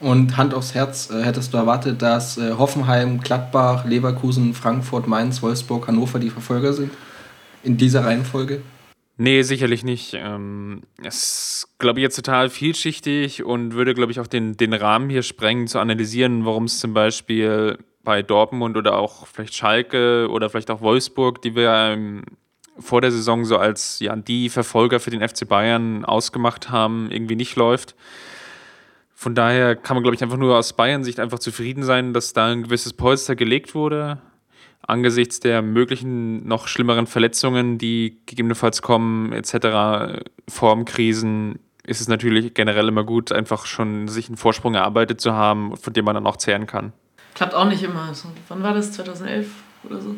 Und 0.00 0.36
Hand 0.36 0.52
aufs 0.52 0.74
Herz, 0.74 1.10
äh, 1.10 1.22
hättest 1.22 1.54
du 1.54 1.58
erwartet, 1.58 2.02
dass 2.02 2.36
äh, 2.36 2.54
Hoffenheim, 2.58 3.20
Gladbach, 3.20 3.84
Leverkusen, 3.84 4.52
Frankfurt, 4.52 5.06
Mainz, 5.06 5.42
Wolfsburg, 5.42 5.86
Hannover 5.86 6.18
die 6.18 6.30
Verfolger 6.30 6.72
sind? 6.72 6.90
In 7.62 7.76
dieser 7.76 8.04
Reihenfolge? 8.04 8.62
Nee, 9.18 9.42
sicherlich 9.42 9.84
nicht. 9.84 10.14
Ähm, 10.14 10.82
es 11.02 11.64
ist, 11.64 11.78
glaube 11.78 12.00
ich, 12.00 12.02
jetzt 12.02 12.16
total 12.16 12.48
vielschichtig 12.48 13.44
und 13.44 13.74
würde, 13.74 13.94
glaube 13.94 14.10
ich, 14.10 14.20
auch 14.20 14.26
den, 14.26 14.56
den 14.56 14.72
Rahmen 14.72 15.10
hier 15.10 15.22
sprengen, 15.22 15.66
zu 15.66 15.78
analysieren, 15.78 16.46
warum 16.46 16.64
es 16.64 16.80
zum 16.80 16.94
Beispiel 16.94 17.78
bei 18.02 18.22
Dortmund 18.22 18.76
oder 18.76 18.98
auch 18.98 19.26
vielleicht 19.26 19.54
Schalke 19.54 20.28
oder 20.30 20.48
vielleicht 20.50 20.70
auch 20.70 20.80
Wolfsburg, 20.80 21.42
die 21.42 21.54
wir 21.54 21.70
ähm, 21.72 22.24
vor 22.78 23.00
der 23.00 23.12
Saison 23.12 23.44
so 23.44 23.58
als 23.58 24.00
ja, 24.00 24.16
die 24.16 24.48
Verfolger 24.48 24.98
für 24.98 25.10
den 25.10 25.26
FC 25.26 25.46
Bayern 25.46 26.04
ausgemacht 26.04 26.70
haben, 26.70 27.10
irgendwie 27.10 27.36
nicht 27.36 27.54
läuft. 27.54 27.94
Von 29.14 29.34
daher 29.34 29.76
kann 29.76 29.94
man, 29.94 30.02
glaube 30.02 30.16
ich, 30.16 30.22
einfach 30.22 30.38
nur 30.38 30.56
aus 30.56 30.72
Bayern-Sicht 30.72 31.20
einfach 31.20 31.38
zufrieden 31.38 31.84
sein, 31.84 32.12
dass 32.12 32.32
da 32.32 32.46
ein 32.46 32.64
gewisses 32.64 32.94
Polster 32.94 33.36
gelegt 33.36 33.74
wurde 33.74 34.20
angesichts 34.86 35.40
der 35.40 35.62
möglichen 35.62 36.46
noch 36.46 36.66
schlimmeren 36.66 37.06
Verletzungen, 37.06 37.78
die 37.78 38.18
gegebenenfalls 38.26 38.82
kommen, 38.82 39.32
etc., 39.32 40.22
Formkrisen, 40.48 41.58
ist 41.84 42.00
es 42.00 42.08
natürlich 42.08 42.54
generell 42.54 42.88
immer 42.88 43.04
gut, 43.04 43.32
einfach 43.32 43.66
schon 43.66 44.08
sich 44.08 44.28
einen 44.28 44.36
Vorsprung 44.36 44.74
erarbeitet 44.74 45.20
zu 45.20 45.32
haben, 45.32 45.76
von 45.76 45.92
dem 45.92 46.04
man 46.04 46.14
dann 46.14 46.26
auch 46.26 46.36
zehren 46.36 46.66
kann. 46.66 46.92
Klappt 47.34 47.54
auch 47.54 47.64
nicht 47.64 47.82
immer. 47.82 48.02
Also, 48.02 48.28
wann 48.48 48.62
war 48.62 48.74
das? 48.74 48.92
2011 48.92 49.48
oder 49.84 50.00
so? 50.00 50.14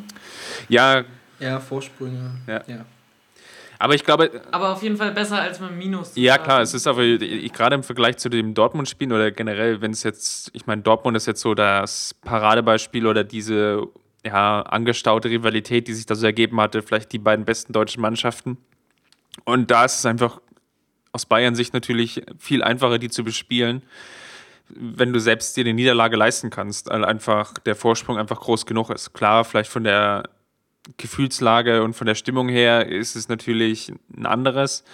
Ja. 0.69 1.05
Ja, 1.39 1.61
Vorsprünge. 1.61 2.33
Ja. 2.47 2.63
ja. 2.67 2.85
Aber 3.79 3.95
ich 3.95 4.05
glaube. 4.05 4.43
Aber 4.51 4.73
auf 4.73 4.83
jeden 4.83 4.97
Fall 4.97 5.13
besser 5.13 5.41
als 5.41 5.61
mit 5.61 5.73
Minus. 5.73 6.13
Ja, 6.15 6.39
klar, 6.39 6.63
es 6.63 6.75
ist 6.75 6.87
aber 6.87 7.03
gerade 7.03 7.75
im 7.75 7.83
Vergleich 7.83 8.17
zu 8.19 8.29
dem 8.29 8.55
Dortmund-Spiel 8.55 9.13
oder 9.13 9.31
generell, 9.31 9.81
wenn 9.81 9.91
es 9.91 10.03
jetzt, 10.03 10.51
ich 10.55 10.67
meine, 10.67 10.83
Dortmund 10.83 11.17
ist 11.17 11.27
jetzt 11.27 11.41
so 11.41 11.55
das 11.55 12.15
Paradebeispiel 12.23 13.07
oder 13.07 13.25
diese 13.25 13.87
ja, 14.25 14.63
angestaute 14.63 15.31
Rivalität, 15.31 15.89
die 15.89 15.95
sich 15.95 16.07
da 16.07 16.15
so 16.15 16.27
ergeben 16.27 16.61
hatte, 16.61 16.83
vielleicht 16.83 17.13
die 17.13 17.19
beiden 17.19 17.45
besten 17.45 17.73
deutschen 17.73 18.01
Mannschaften. 18.01 18.57
Und 19.45 19.71
da 19.71 19.85
ist 19.85 19.99
es 19.99 20.07
einfach 20.07 20.41
aus 21.13 21.27
Bayern-Sicht 21.27 21.75
natürlich 21.75 22.23
viel 22.39 22.63
einfacher, 22.63 22.99
die 22.99 23.11
zu 23.11 23.23
bespielen, 23.23 23.83
wenn 24.69 25.13
du 25.13 25.21
selbst 25.21 25.57
dir 25.57 25.65
die 25.65 25.73
Niederlage 25.73 26.17
leisten 26.17 26.51
kannst, 26.51 26.89
weil 26.89 27.05
einfach 27.05 27.59
der 27.59 27.77
Vorsprung 27.77 28.19
einfach 28.19 28.41
groß 28.41 28.67
genug 28.67 28.91
ist. 28.91 29.13
Klar, 29.13 29.45
vielleicht 29.45 29.71
von 29.71 29.85
der 29.85 30.25
Gefühlslage 30.97 31.83
und 31.83 31.95
von 31.95 32.07
der 32.07 32.15
Stimmung 32.15 32.49
her 32.49 32.87
ist 32.87 33.17
es 33.17 33.29
natürlich 33.29 33.93
ein 34.17 34.27
anderes, 34.27 34.85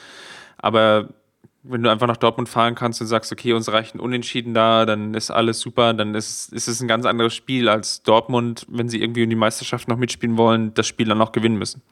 aber 0.58 1.08
wenn 1.62 1.82
du 1.82 1.90
einfach 1.90 2.06
nach 2.06 2.16
Dortmund 2.16 2.48
fahren 2.48 2.74
kannst 2.74 3.00
und 3.00 3.06
sagst, 3.06 3.30
okay, 3.32 3.52
uns 3.52 3.70
reicht 3.70 3.94
ein 3.94 4.00
Unentschieden 4.00 4.54
da, 4.54 4.86
dann 4.86 5.14
ist 5.14 5.30
alles 5.30 5.60
super, 5.60 5.92
dann 5.92 6.14
ist, 6.14 6.52
ist 6.52 6.68
es 6.68 6.80
ein 6.80 6.88
ganz 6.88 7.04
anderes 7.04 7.34
Spiel 7.34 7.68
als 7.68 8.02
Dortmund, 8.02 8.66
wenn 8.68 8.88
sie 8.88 9.00
irgendwie 9.00 9.24
um 9.24 9.30
die 9.30 9.36
Meisterschaft 9.36 9.88
noch 9.88 9.96
mitspielen 9.96 10.38
wollen, 10.38 10.72
das 10.74 10.86
Spiel 10.86 11.06
dann 11.06 11.18
noch 11.18 11.32
gewinnen 11.32 11.58
müssen. 11.58 11.82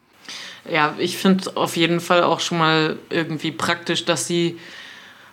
Ja, 0.70 0.94
ich 0.98 1.16
finde 1.16 1.57
auf 1.57 1.76
jeden 1.76 2.00
Fall 2.00 2.22
auch 2.22 2.40
schon 2.40 2.59
mal 2.59 2.98
irgendwie 3.11 3.52
praktisch, 3.52 4.04
dass 4.04 4.26
sie 4.26 4.59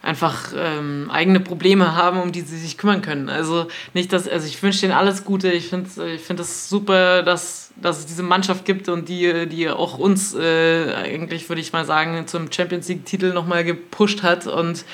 einfach 0.06 0.54
ähm, 0.56 1.10
eigene 1.12 1.39
Probleme 1.39 1.96
haben, 1.96 2.22
um 2.22 2.32
die 2.32 2.41
sie 2.41 2.58
sich 2.58 2.78
kümmern 2.78 3.02
können. 3.02 3.28
Also 3.28 3.68
nicht, 3.96 4.13
dass, 4.13 4.28
also 4.28 4.46
ich 4.46 4.62
wünsche 4.62 4.82
denen 4.82 4.94
alles 4.94 5.26
Gute. 5.26 5.52
Ich 5.52 5.70
finde 5.70 5.89
ich 6.13 6.22
find 6.22 6.39
es 6.39 6.70
super, 6.70 7.24
dass, 7.24 7.72
dass 7.76 8.00
es 8.00 8.06
diese 8.06 8.22
Mannschaft 8.22 8.65
gibt 8.65 8.88
und 8.88 9.10
die, 9.10 9.48
die 9.48 9.68
auch 9.68 9.98
uns 9.98 10.36
äh, 10.36 10.94
eigentlich, 10.94 11.50
würde 11.50 11.60
ich 11.60 11.74
mal 11.74 11.86
sagen, 11.86 12.28
zum 12.28 12.52
Champions 12.52 12.88
League-Titel 12.88 13.34
nochmal 13.34 13.63
gepusht 13.63 14.22
hat. 14.22 14.46
Und 14.46 14.86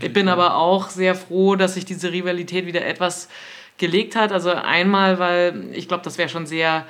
ich 0.00 0.12
bin 0.14 0.28
aber 0.28 0.56
auch 0.56 0.88
sehr 0.88 1.14
froh, 1.14 1.56
dass 1.56 1.74
sich 1.74 1.84
diese 1.84 2.10
Rivalität 2.10 2.64
wieder 2.64 2.86
etwas 2.86 3.28
gelegt 3.76 4.16
hat. 4.16 4.32
Also 4.32 4.50
einmal, 4.50 5.18
weil 5.18 5.66
ich 5.72 5.88
glaube, 5.88 6.04
das 6.04 6.16
wäre 6.16 6.30
schon 6.30 6.46
sehr 6.46 6.86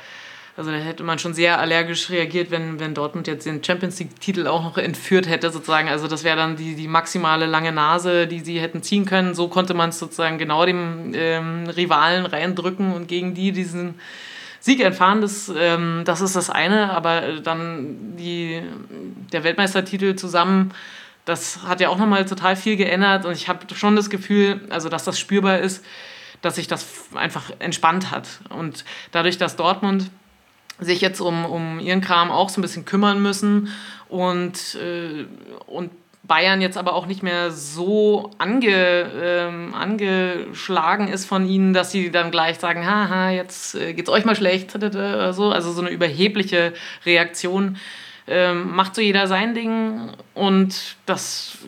also 0.56 0.70
da 0.70 0.76
hätte 0.76 1.02
man 1.02 1.18
schon 1.18 1.34
sehr 1.34 1.58
allergisch 1.58 2.10
reagiert, 2.10 2.50
wenn, 2.50 2.78
wenn 2.78 2.94
Dortmund 2.94 3.26
jetzt 3.26 3.44
den 3.44 3.62
Champions 3.62 3.98
League-Titel 3.98 4.46
auch 4.46 4.62
noch 4.62 4.78
entführt 4.78 5.28
hätte, 5.28 5.50
sozusagen. 5.50 5.88
Also 5.88 6.06
das 6.06 6.22
wäre 6.22 6.36
dann 6.36 6.56
die, 6.56 6.76
die 6.76 6.86
maximale 6.86 7.46
lange 7.46 7.72
Nase, 7.72 8.28
die 8.28 8.40
sie 8.40 8.60
hätten 8.60 8.82
ziehen 8.82 9.04
können. 9.04 9.34
So 9.34 9.48
konnte 9.48 9.74
man 9.74 9.90
es 9.90 9.98
sozusagen 9.98 10.38
genau 10.38 10.64
dem 10.64 11.12
ähm, 11.14 11.68
Rivalen 11.68 12.24
reindrücken 12.24 12.94
und 12.94 13.08
gegen 13.08 13.34
die 13.34 13.50
diesen 13.50 13.94
Sieg 14.60 14.80
entfahren. 14.80 15.20
Das, 15.20 15.52
ähm, 15.56 16.02
das 16.04 16.20
ist 16.20 16.36
das 16.36 16.50
eine, 16.50 16.92
aber 16.92 17.40
dann 17.42 18.16
die, 18.16 18.62
der 19.32 19.42
Weltmeistertitel 19.42 20.14
zusammen 20.14 20.72
das 21.24 21.62
hat 21.62 21.80
ja 21.80 21.88
auch 21.88 21.96
nochmal 21.96 22.26
total 22.26 22.54
viel 22.54 22.76
geändert 22.76 23.24
und 23.24 23.32
ich 23.32 23.48
habe 23.48 23.60
schon 23.74 23.96
das 23.96 24.10
Gefühl, 24.10 24.60
also 24.68 24.88
dass 24.88 25.04
das 25.04 25.18
spürbar 25.18 25.58
ist, 25.58 25.84
dass 26.42 26.56
sich 26.56 26.66
das 26.66 26.86
einfach 27.14 27.50
entspannt 27.58 28.10
hat. 28.10 28.28
Und 28.50 28.84
dadurch, 29.12 29.38
dass 29.38 29.56
Dortmund 29.56 30.10
sich 30.80 31.00
jetzt 31.00 31.20
um, 31.20 31.44
um 31.44 31.80
ihren 31.80 32.00
Kram 32.00 32.30
auch 32.30 32.48
so 32.48 32.60
ein 32.60 32.62
bisschen 32.62 32.84
kümmern 32.84 33.22
müssen 33.22 33.68
und, 34.08 34.76
äh, 34.76 35.26
und 35.66 35.90
Bayern 36.26 36.62
jetzt 36.62 36.78
aber 36.78 36.94
auch 36.94 37.06
nicht 37.06 37.22
mehr 37.22 37.50
so 37.50 38.30
ange, 38.38 39.10
ähm, 39.22 39.74
angeschlagen 39.74 41.08
ist 41.08 41.26
von 41.26 41.46
ihnen, 41.46 41.74
dass 41.74 41.90
sie 41.90 42.10
dann 42.10 42.30
gleich 42.30 42.58
sagen, 42.58 42.86
haha, 42.86 43.30
jetzt 43.30 43.74
äh, 43.74 43.92
geht's 43.92 44.08
euch 44.08 44.24
mal 44.24 44.34
schlecht 44.34 44.74
oder 44.74 45.32
so. 45.34 45.50
Also 45.50 45.72
so 45.72 45.82
eine 45.82 45.90
überhebliche 45.90 46.72
Reaktion 47.04 47.76
ähm, 48.26 48.74
macht 48.74 48.94
so 48.94 49.02
jeder 49.02 49.26
sein 49.26 49.54
Ding 49.54 50.08
und 50.32 50.96
das 51.04 51.58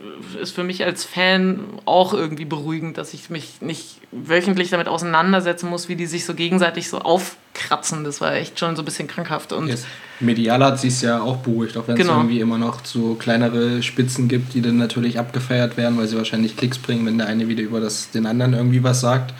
ist 0.40 0.55
für 0.55 0.64
mich 0.64 0.85
als 0.85 1.05
Fan 1.05 1.61
auch 1.85 2.14
irgendwie 2.14 2.47
beruhigend, 2.47 2.97
dass 2.97 3.12
ich 3.12 3.29
mich 3.29 3.61
nicht 3.61 4.01
wöchentlich 4.11 4.71
damit 4.71 4.88
auseinandersetzen 4.88 5.69
muss, 5.69 5.90
wie 5.90 5.97
die 5.97 6.07
sich 6.07 6.25
so 6.25 6.35
gegenseitig 6.35 6.88
so 6.88 7.01
aufkratzen. 7.01 8.05
Das 8.05 8.23
war 8.23 8.35
echt 8.35 8.59
schon 8.59 8.75
so 8.75 8.83
ein 8.83 8.85
bisschen 8.87 9.07
krankhaft. 9.07 9.53
Und 9.53 9.69
yes. 9.69 9.85
Medial 10.19 10.64
hat 10.64 10.81
sich 10.81 11.03
ja 11.03 11.21
auch 11.21 11.37
beruhigt, 11.38 11.77
auch 11.77 11.88
wenn 11.88 11.97
genau. 11.97 12.12
es 12.12 12.19
irgendwie 12.19 12.40
immer 12.40 12.57
noch 12.57 12.83
so 12.85 13.16
kleinere 13.16 13.83
Spitzen 13.83 14.27
gibt, 14.29 14.55
die 14.55 14.62
dann 14.62 14.79
natürlich 14.79 15.19
abgefeiert 15.19 15.77
werden, 15.77 15.99
weil 15.99 16.07
sie 16.07 16.16
wahrscheinlich 16.16 16.57
Klicks 16.57 16.79
bringen, 16.79 17.05
wenn 17.05 17.19
der 17.19 17.27
eine 17.27 17.49
wieder 17.49 17.62
über 17.62 17.81
das, 17.81 18.11
den 18.12 18.25
anderen 18.25 18.55
irgendwie 18.55 18.83
was 18.83 19.03
sagt. 19.03 19.35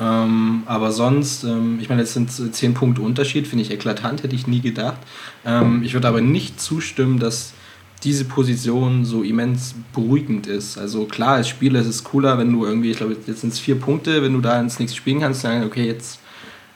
Ähm, 0.00 0.62
aber 0.66 0.90
sonst, 0.90 1.44
ähm, 1.44 1.78
ich 1.80 1.88
meine, 1.88 2.02
jetzt 2.02 2.14
sind 2.14 2.30
10 2.30 2.74
Punkte 2.74 3.02
Unterschied, 3.02 3.46
finde 3.46 3.62
ich 3.62 3.70
eklatant, 3.70 4.22
hätte 4.22 4.34
ich 4.34 4.46
nie 4.46 4.60
gedacht. 4.60 4.98
Ähm, 5.44 5.82
ich 5.82 5.94
würde 5.94 6.08
aber 6.08 6.20
nicht 6.20 6.60
zustimmen, 6.60 7.18
dass 7.18 7.52
diese 8.02 8.24
Position 8.24 9.04
so 9.04 9.22
immens 9.22 9.74
beruhigend 9.92 10.46
ist. 10.46 10.76
Also 10.76 11.04
klar, 11.04 11.34
als 11.34 11.48
Spieler 11.48 11.80
ist 11.80 11.86
es 11.86 12.02
cooler, 12.02 12.38
wenn 12.38 12.52
du 12.52 12.64
irgendwie, 12.64 12.90
ich 12.90 12.96
glaube, 12.96 13.16
jetzt 13.26 13.42
sind 13.42 13.52
es 13.52 13.58
vier 13.58 13.78
Punkte, 13.78 14.22
wenn 14.22 14.32
du 14.32 14.40
da 14.40 14.58
ins 14.60 14.78
nächste 14.78 14.96
spielen 14.96 15.20
kannst, 15.20 15.44
dann, 15.44 15.64
okay, 15.64 15.86
jetzt. 15.86 16.18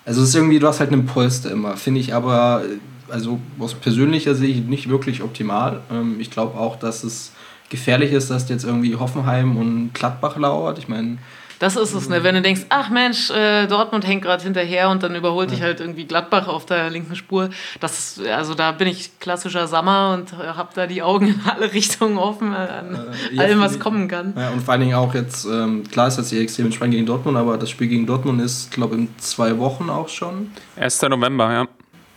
Also 0.05 0.23
es 0.23 0.29
ist 0.29 0.35
irgendwie, 0.37 0.61
du 0.61 0.69
hast 0.69 0.79
halt 0.79 0.93
einen 0.93 1.07
Polster 1.07 1.51
immer, 1.51 1.77
finde 1.77 1.99
ich 1.99 2.15
aber, 2.15 2.63
also 3.09 3.41
aus 3.59 3.75
persönlicher 3.75 4.37
Sicht 4.37 4.69
nicht 4.69 4.89
wirklich 4.89 5.23
optimal. 5.23 5.81
Ähm, 5.91 6.17
ich 6.21 6.31
glaube 6.31 6.57
auch, 6.59 6.77
dass 6.77 7.03
es 7.03 7.33
gefährlich 7.71 8.13
ist, 8.13 8.31
dass 8.31 8.49
jetzt 8.49 8.65
irgendwie 8.65 8.95
Hoffenheim 8.95 9.57
und 9.57 9.95
Gladbach 9.95 10.37
lauert. 10.37 10.79
Ich 10.79 10.87
meine, 10.87 11.19
das 11.59 11.77
ist 11.77 11.95
es, 11.95 12.09
ne? 12.09 12.23
wenn 12.23 12.35
du 12.35 12.43
denkst, 12.43 12.63
ach 12.69 12.91
Mensch, 12.91 13.31
äh, 13.31 13.67
Dortmund 13.67 14.07
hängt 14.07 14.23
gerade 14.23 14.43
hinterher 14.43 14.91
und 14.91 15.03
dann 15.03 15.15
überholt 15.15 15.51
dich 15.51 15.63
halt 15.63 15.81
irgendwie 15.81 16.05
Gladbach 16.05 16.49
auf 16.49 16.67
der 16.67 16.91
linken 16.91 17.17
Spur. 17.17 17.51
Das 17.81 17.99
ist, 18.19 18.27
also 18.27 18.55
da 18.55 18.73
bin 18.73 18.89
ich 18.89 19.19
klassischer 19.21 19.67
Sammer 19.67 20.15
und 20.15 20.33
äh, 20.33 20.49
habe 20.49 20.71
da 20.75 20.87
die 20.87 21.03
Augen 21.03 21.29
in 21.29 21.41
alle 21.49 21.73
Richtungen 21.73 22.19
offen 22.19 22.53
äh, 22.53 22.57
an 22.57 22.99
äh, 23.35 23.39
allem, 23.39 23.61
was 23.61 23.79
kommen 23.79 24.09
kann. 24.09 24.35
Ja, 24.37 24.51
und 24.51 24.63
vor 24.63 24.73
allen 24.73 24.83
Dingen 24.83 24.95
auch 24.95 25.15
jetzt, 25.15 25.47
ähm, 25.47 25.85
klar 25.91 26.09
ist 26.09 26.19
das 26.19 26.31
hier 26.31 26.41
extrem 26.41 26.67
entspannt 26.67 26.93
gegen 26.93 27.07
Dortmund, 27.07 27.37
aber 27.37 27.57
das 27.57 27.71
Spiel 27.71 27.89
gegen 27.89 28.07
Dortmund 28.07 28.41
ist, 28.41 28.71
glaube 28.71 28.95
ich, 28.95 29.03
in 29.03 29.09
zwei 29.19 29.59
Wochen 29.59 29.89
auch 29.89 30.09
schon. 30.09 30.51
1. 30.77 31.03
November, 31.03 31.53
ja. 31.53 31.67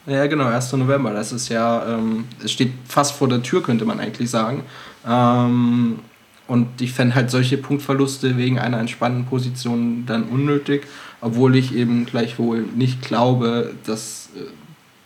Ja, 0.06 0.25
genau, 0.25 0.45
1. 0.45 0.73
November. 0.73 1.13
Das 1.13 1.32
ist 1.32 1.49
ja, 1.49 1.86
ähm, 1.88 2.25
es 2.43 2.52
steht 2.52 2.71
fast 2.88 3.13
vor 3.13 3.28
der 3.28 3.43
Tür, 3.43 3.62
könnte 3.62 3.86
man 3.86 3.99
eigentlich 3.99 4.30
sagen. 4.30 4.63
Ähm, 5.08 5.99
und 6.50 6.82
ich 6.82 6.94
fände 6.94 7.14
halt 7.14 7.30
solche 7.30 7.58
Punktverluste 7.58 8.36
wegen 8.36 8.58
einer 8.58 8.80
entspannten 8.80 9.26
Position 9.26 10.06
dann 10.08 10.24
unnötig, 10.24 10.82
obwohl 11.22 11.56
ich 11.56 11.76
eben 11.76 12.06
gleichwohl 12.06 12.62
nicht 12.76 13.02
glaube, 13.02 13.74
dass. 13.86 14.30
Äh, 14.36 14.40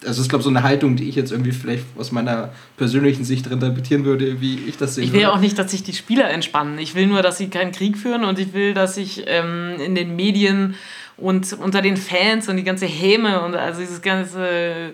also, 0.05 0.19
es 0.19 0.25
ist, 0.25 0.29
glaube 0.29 0.41
ich, 0.41 0.43
so 0.43 0.49
eine 0.49 0.63
Haltung, 0.63 0.97
die 0.97 1.07
ich 1.07 1.15
jetzt 1.15 1.31
irgendwie 1.31 1.53
vielleicht 1.53 1.85
aus 1.97 2.11
meiner 2.11 2.51
persönlichen 2.75 3.23
Sicht 3.23 3.47
interpretieren 3.47 4.03
würde, 4.03 4.41
wie 4.41 4.59
ich 4.67 4.75
das 4.75 4.95
sehe. 4.95 5.05
Ich 5.05 5.13
will 5.13 5.21
würde. 5.21 5.31
auch 5.31 5.39
nicht, 5.39 5.57
dass 5.57 5.71
sich 5.71 5.81
die 5.81 5.93
Spieler 5.93 6.29
entspannen. 6.29 6.77
Ich 6.77 6.93
will 6.93 7.07
nur, 7.07 7.21
dass 7.21 7.37
sie 7.37 7.47
keinen 7.47 7.71
Krieg 7.71 7.97
führen 7.97 8.25
und 8.25 8.37
ich 8.37 8.53
will, 8.53 8.73
dass 8.73 8.95
sich 8.95 9.23
ähm, 9.27 9.75
in 9.79 9.95
den 9.95 10.17
Medien 10.17 10.75
und 11.15 11.53
unter 11.53 11.81
den 11.81 11.95
Fans 11.95 12.49
und 12.49 12.57
die 12.57 12.63
ganze 12.63 12.85
Häme 12.85 13.41
und 13.43 13.55
also 13.55 13.79
dieses 13.79 14.01
ganze, 14.01 14.93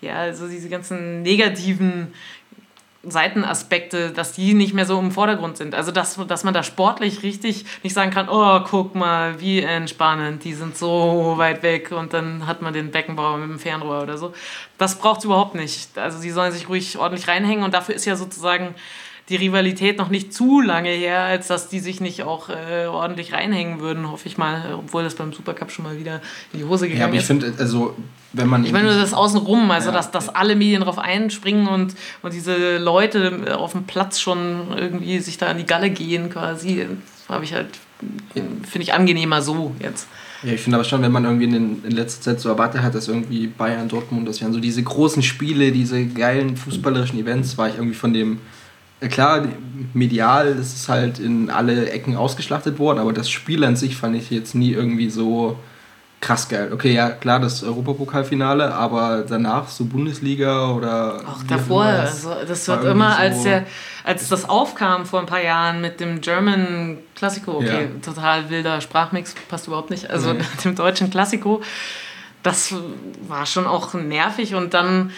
ja, 0.00 0.14
also 0.16 0.48
diese 0.48 0.70
ganzen 0.70 1.20
negativen 1.20 2.08
Seitenaspekte, 3.02 4.10
dass 4.10 4.32
die 4.32 4.52
nicht 4.52 4.74
mehr 4.74 4.84
so 4.84 4.98
im 4.98 5.10
Vordergrund 5.10 5.56
sind. 5.56 5.74
Also 5.74 5.90
dass, 5.90 6.16
dass 6.28 6.44
man 6.44 6.52
da 6.52 6.62
sportlich 6.62 7.22
richtig 7.22 7.64
nicht 7.82 7.94
sagen 7.94 8.10
kann, 8.10 8.28
oh, 8.28 8.60
guck 8.60 8.94
mal, 8.94 9.40
wie 9.40 9.62
entspannend, 9.62 10.44
die 10.44 10.52
sind 10.52 10.76
so 10.76 11.34
weit 11.36 11.62
weg 11.62 11.92
und 11.92 12.12
dann 12.12 12.46
hat 12.46 12.60
man 12.60 12.74
den 12.74 12.90
Beckenbauer 12.90 13.38
mit 13.38 13.48
dem 13.48 13.58
Fernrohr 13.58 14.02
oder 14.02 14.18
so. 14.18 14.34
Das 14.76 14.98
braucht 14.98 15.20
es 15.20 15.24
überhaupt 15.24 15.54
nicht. 15.54 15.96
Also 15.96 16.18
sie 16.18 16.30
sollen 16.30 16.52
sich 16.52 16.68
ruhig 16.68 16.98
ordentlich 16.98 17.26
reinhängen 17.26 17.64
und 17.64 17.72
dafür 17.72 17.94
ist 17.94 18.04
ja 18.04 18.16
sozusagen 18.16 18.74
die 19.30 19.36
Rivalität 19.36 19.96
noch 19.96 20.10
nicht 20.10 20.34
zu 20.34 20.60
lange 20.60 20.90
her, 20.90 21.20
als 21.20 21.46
dass 21.46 21.68
die 21.68 21.78
sich 21.78 22.00
nicht 22.00 22.24
auch 22.24 22.48
äh, 22.50 22.86
ordentlich 22.86 23.32
reinhängen 23.32 23.80
würden, 23.80 24.10
hoffe 24.10 24.26
ich 24.26 24.36
mal, 24.36 24.74
obwohl 24.74 25.04
das 25.04 25.14
beim 25.14 25.32
Supercup 25.32 25.70
schon 25.70 25.84
mal 25.84 25.98
wieder 25.98 26.20
in 26.52 26.58
die 26.58 26.64
Hose 26.66 26.88
gegangen 26.88 27.14
ist. 27.14 27.28
Ja, 27.28 27.34
aber 27.34 27.40
ich 27.40 27.44
finde, 27.46 27.62
also 27.62 27.96
wenn 28.32 28.48
man. 28.48 28.64
Ich 28.64 28.72
meine 28.72 28.90
nur 28.90 29.00
das 29.00 29.12
außenrum, 29.12 29.70
also 29.70 29.88
ja, 29.88 29.94
dass, 29.94 30.10
dass 30.10 30.28
alle 30.28 30.56
Medien 30.56 30.82
drauf 30.82 30.98
einspringen 30.98 31.66
und, 31.68 31.94
und 32.22 32.32
diese 32.32 32.78
Leute 32.78 33.56
auf 33.58 33.72
dem 33.72 33.84
Platz 33.84 34.20
schon 34.20 34.68
irgendwie 34.76 35.18
sich 35.20 35.38
da 35.38 35.48
an 35.48 35.58
die 35.58 35.66
Galle 35.66 35.90
gehen 35.90 36.30
quasi, 36.30 36.86
habe 37.28 37.44
ich 37.44 37.54
halt, 37.54 37.68
finde 38.34 38.82
ich 38.82 38.94
angenehmer 38.94 39.42
so 39.42 39.74
jetzt. 39.80 40.06
Ja, 40.42 40.54
ich 40.54 40.60
finde 40.62 40.76
aber 40.76 40.84
schon, 40.84 41.02
wenn 41.02 41.12
man 41.12 41.24
irgendwie 41.24 41.44
in, 41.44 41.52
den, 41.52 41.84
in 41.84 41.90
letzter 41.90 42.22
Zeit 42.22 42.40
so 42.40 42.48
erwartet 42.48 42.82
hat, 42.82 42.94
dass 42.94 43.08
irgendwie 43.08 43.46
Bayern, 43.46 43.88
Dortmund, 43.88 44.26
das 44.26 44.40
wären 44.40 44.54
so 44.54 44.60
diese 44.60 44.82
großen 44.82 45.22
Spiele, 45.22 45.70
diese 45.70 46.06
geilen 46.06 46.56
fußballerischen 46.56 47.18
Events, 47.18 47.58
war 47.58 47.68
ich 47.68 47.74
irgendwie 47.74 47.94
von 47.94 48.14
dem 48.14 48.38
klar, 49.08 49.46
medial 49.94 50.48
ist 50.48 50.76
es 50.76 50.88
halt 50.88 51.18
in 51.18 51.50
alle 51.50 51.90
Ecken 51.90 52.16
ausgeschlachtet 52.16 52.78
worden, 52.78 52.98
aber 52.98 53.12
das 53.12 53.30
Spiel 53.30 53.64
an 53.64 53.76
sich 53.76 53.96
fand 53.96 54.16
ich 54.16 54.30
jetzt 54.30 54.54
nie 54.54 54.72
irgendwie 54.72 55.08
so 55.08 55.58
krass 56.20 56.48
geil. 56.48 56.70
Okay, 56.72 56.92
ja, 56.92 57.10
klar, 57.10 57.40
das 57.40 57.62
Europapokalfinale, 57.62 58.74
aber 58.74 59.24
danach 59.26 59.68
so 59.68 59.86
Bundesliga 59.86 60.70
oder. 60.70 61.22
Auch 61.26 61.42
davor, 61.44 61.84
also 61.84 62.34
das 62.46 62.68
wird 62.68 62.84
immer, 62.84 63.12
so 63.12 63.18
als, 63.18 63.42
der, 63.42 63.66
als 64.04 64.28
das 64.28 64.48
aufkam 64.48 65.06
vor 65.06 65.20
ein 65.20 65.26
paar 65.26 65.42
Jahren 65.42 65.80
mit 65.80 66.00
dem 66.00 66.20
German 66.20 66.98
Classico, 67.14 67.56
okay, 67.56 67.88
ja. 67.92 68.00
total 68.04 68.50
wilder 68.50 68.80
Sprachmix, 68.80 69.34
passt 69.48 69.66
überhaupt 69.66 69.90
nicht, 69.90 70.10
also 70.10 70.32
nee. 70.32 70.40
dem 70.64 70.74
deutschen 70.74 71.10
Classico, 71.10 71.62
das 72.42 72.74
war 73.26 73.46
schon 73.46 73.66
auch 73.66 73.94
nervig 73.94 74.54
und 74.54 74.74
dann 74.74 75.12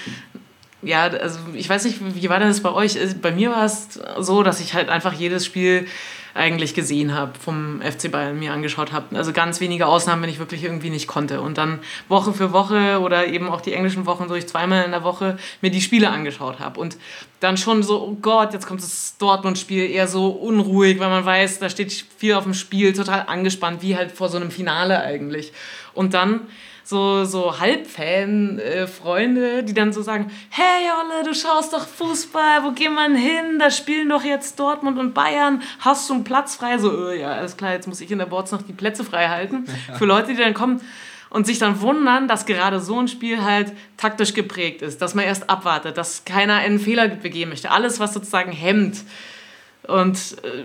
ja, 0.85 1.03
also 1.03 1.39
ich 1.55 1.69
weiß 1.69 1.85
nicht, 1.85 1.99
wie 2.01 2.29
war 2.29 2.41
das 2.41 2.61
bei 2.61 2.73
euch? 2.73 2.99
Bei 3.21 3.31
mir 3.31 3.53
war 3.53 3.65
es 3.65 4.01
so, 4.19 4.43
dass 4.43 4.59
ich 4.59 4.75
halt 4.75 4.89
einfach 4.89 5.13
jedes 5.13 5.47
Spiel 5.47 5.87
eigentlich 6.35 6.75
gesehen 6.75 7.15
habe, 7.15 7.39
vom 7.39 7.81
FC 7.83 8.11
Bayern 8.11 8.39
mir 8.39 8.53
angeschaut 8.53 8.93
habe. 8.93 9.17
Also 9.17 9.33
ganz 9.33 9.61
wenige 9.61 9.87
Ausnahmen, 9.87 10.23
wenn 10.23 10.31
ich 10.31 10.39
wirklich 10.39 10.65
irgendwie 10.65 10.91
nicht 10.91 11.07
konnte. 11.07 11.41
Und 11.41 11.59
dann 11.59 11.81
Woche 12.09 12.33
für 12.33 12.53
Woche 12.53 13.01
oder 13.01 13.27
eben 13.27 13.49
auch 13.49 13.61
die 13.61 13.75
englischen 13.75 14.07
Wochen, 14.07 14.29
so 14.29 14.35
ich 14.35 14.47
zweimal 14.47 14.85
in 14.85 14.93
der 14.93 15.05
Woche 15.05 15.37
mir 15.61 15.71
die 15.71 15.81
Spiele 15.81 16.11
angeschaut 16.11 16.59
habe. 16.59 16.81
Und 16.81 16.97
dann 17.41 17.57
schon 17.57 17.83
so, 17.83 18.03
oh 18.03 18.17
Gott, 18.21 18.53
jetzt 18.53 18.67
kommt 18.67 18.83
das 18.83 19.17
Dortmund-Spiel 19.19 19.91
eher 19.91 20.09
so 20.09 20.29
unruhig, 20.29 20.99
weil 21.01 21.11
man 21.11 21.25
weiß, 21.25 21.59
da 21.59 21.69
steht 21.69 21.93
viel 22.17 22.35
auf 22.35 22.45
dem 22.45 22.55
Spiel, 22.55 22.93
total 22.93 23.25
angespannt, 23.27 23.83
wie 23.83 23.97
halt 23.97 24.13
vor 24.13 24.29
so 24.29 24.37
einem 24.37 24.51
Finale 24.51 25.03
eigentlich. 25.03 25.53
Und 25.95 26.15
dann 26.15 26.43
so, 26.85 27.25
so 27.25 27.59
Halbfan-Freunde, 27.61 29.59
äh, 29.59 29.63
die 29.63 29.75
dann 29.75 29.93
so 29.93 30.03
sagen, 30.03 30.31
hey 30.51 30.89
Olle, 31.01 31.25
du 31.25 31.35
schaust 31.35 31.73
doch 31.73 31.87
Fußball, 31.87 32.65
wo 32.65 32.73
geht 32.73 32.93
man 32.93 33.15
hin? 33.15 33.59
Da 33.59 33.71
spielen 33.71 34.09
doch 34.09 34.25
jetzt 34.25 34.59
Dortmund 34.59 34.99
und 34.99 35.15
Bayern. 35.15 35.63
Hast 35.81 36.09
du 36.11 36.15
einen 36.15 36.25
Platz 36.25 36.57
frei? 36.57 36.79
So, 36.79 37.09
äh, 37.09 37.21
ja, 37.21 37.33
alles 37.33 37.57
klar, 37.57 37.73
jetzt 37.73 37.87
muss 37.87 38.01
ich 38.01 38.11
in 38.11 38.19
der 38.19 38.27
Boards 38.27 38.53
noch 38.53 38.63
die 38.63 38.73
Plätze 38.73 39.05
frei 39.05 39.29
halten. 39.29 39.67
Für 39.99 40.05
Leute, 40.05 40.29
die 40.29 40.37
dann 40.37 40.55
kommen 40.55 40.81
und 41.33 41.47
sich 41.47 41.59
dann 41.59 41.81
wundern, 41.81 42.29
dass 42.29 42.45
gerade 42.45 42.79
so 42.79 43.01
ein 43.01 43.09
Spiel 43.09 43.43
halt 43.43 43.73
taktisch 43.97 44.35
geprägt 44.35 44.83
ist, 44.83 45.01
dass 45.01 45.15
man 45.15 45.25
erst 45.25 45.49
abwartet, 45.49 45.97
dass 45.97 46.25
keiner 46.25 46.57
einen 46.57 46.79
Fehler 46.79 47.09
begehen 47.09 47.49
möchte. 47.49 47.71
Alles, 47.71 48.01
was 48.01 48.13
sozusagen 48.13 48.53
hemmt, 48.53 48.99
Und, 49.93 50.37
äh, 50.45 50.65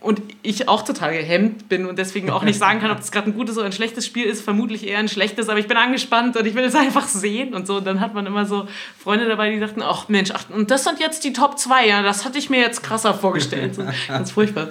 und 0.00 0.20
ich 0.42 0.68
auch 0.68 0.82
total 0.82 1.12
gehemmt 1.12 1.68
bin 1.68 1.86
und 1.86 1.98
deswegen 1.98 2.30
auch 2.30 2.42
nicht 2.42 2.58
sagen 2.58 2.80
kann, 2.80 2.90
ob 2.90 2.98
das 2.98 3.12
gerade 3.12 3.30
ein 3.30 3.34
gutes 3.34 3.56
oder 3.56 3.66
ein 3.66 3.72
schlechtes 3.72 4.06
Spiel 4.06 4.26
ist. 4.26 4.42
Vermutlich 4.42 4.86
eher 4.86 4.98
ein 4.98 5.08
schlechtes, 5.08 5.48
aber 5.48 5.58
ich 5.58 5.68
bin 5.68 5.76
angespannt 5.76 6.36
und 6.36 6.46
ich 6.46 6.54
will 6.54 6.64
es 6.64 6.74
einfach 6.74 7.06
sehen 7.06 7.54
und 7.54 7.66
so. 7.66 7.76
Und 7.76 7.86
dann 7.86 8.00
hat 8.00 8.14
man 8.14 8.26
immer 8.26 8.44
so 8.46 8.68
Freunde 8.98 9.28
dabei, 9.28 9.50
die 9.50 9.58
sagten, 9.58 9.82
ach 9.82 10.08
Mensch, 10.08 10.30
ach, 10.32 10.44
und 10.50 10.70
das 10.70 10.84
sind 10.84 11.00
jetzt 11.00 11.24
die 11.24 11.32
Top 11.32 11.58
2, 11.58 11.86
ja, 11.86 12.02
das 12.02 12.24
hatte 12.24 12.38
ich 12.38 12.50
mir 12.50 12.60
jetzt 12.60 12.82
krasser 12.82 13.14
vorgestellt. 13.14 13.74
So, 13.74 13.84
ganz 14.08 14.32
furchtbar. 14.32 14.68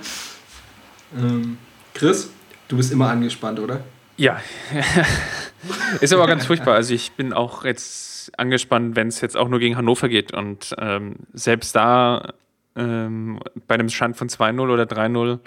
Ähm, 1.17 1.57
Chris, 1.93 2.29
du 2.67 2.77
bist 2.77 2.91
immer 2.91 3.09
angespannt, 3.09 3.59
oder? 3.59 3.81
Ja, 4.17 4.39
ist 6.01 6.13
aber 6.13 6.27
ganz 6.27 6.45
furchtbar. 6.45 6.75
Also 6.75 6.93
ich 6.93 7.11
bin 7.13 7.33
auch 7.33 7.65
jetzt 7.65 8.31
angespannt, 8.37 8.95
wenn 8.95 9.07
es 9.07 9.21
jetzt 9.21 9.35
auch 9.35 9.49
nur 9.49 9.59
gegen 9.59 9.77
Hannover 9.77 10.09
geht. 10.09 10.33
Und 10.33 10.73
ähm, 10.77 11.15
selbst 11.33 11.75
da 11.75 12.33
ähm, 12.75 13.39
bei 13.67 13.75
einem 13.75 13.89
Stand 13.89 14.17
von 14.17 14.29
2-0 14.29 14.59
oder 14.69 14.83
3-0 14.83 15.39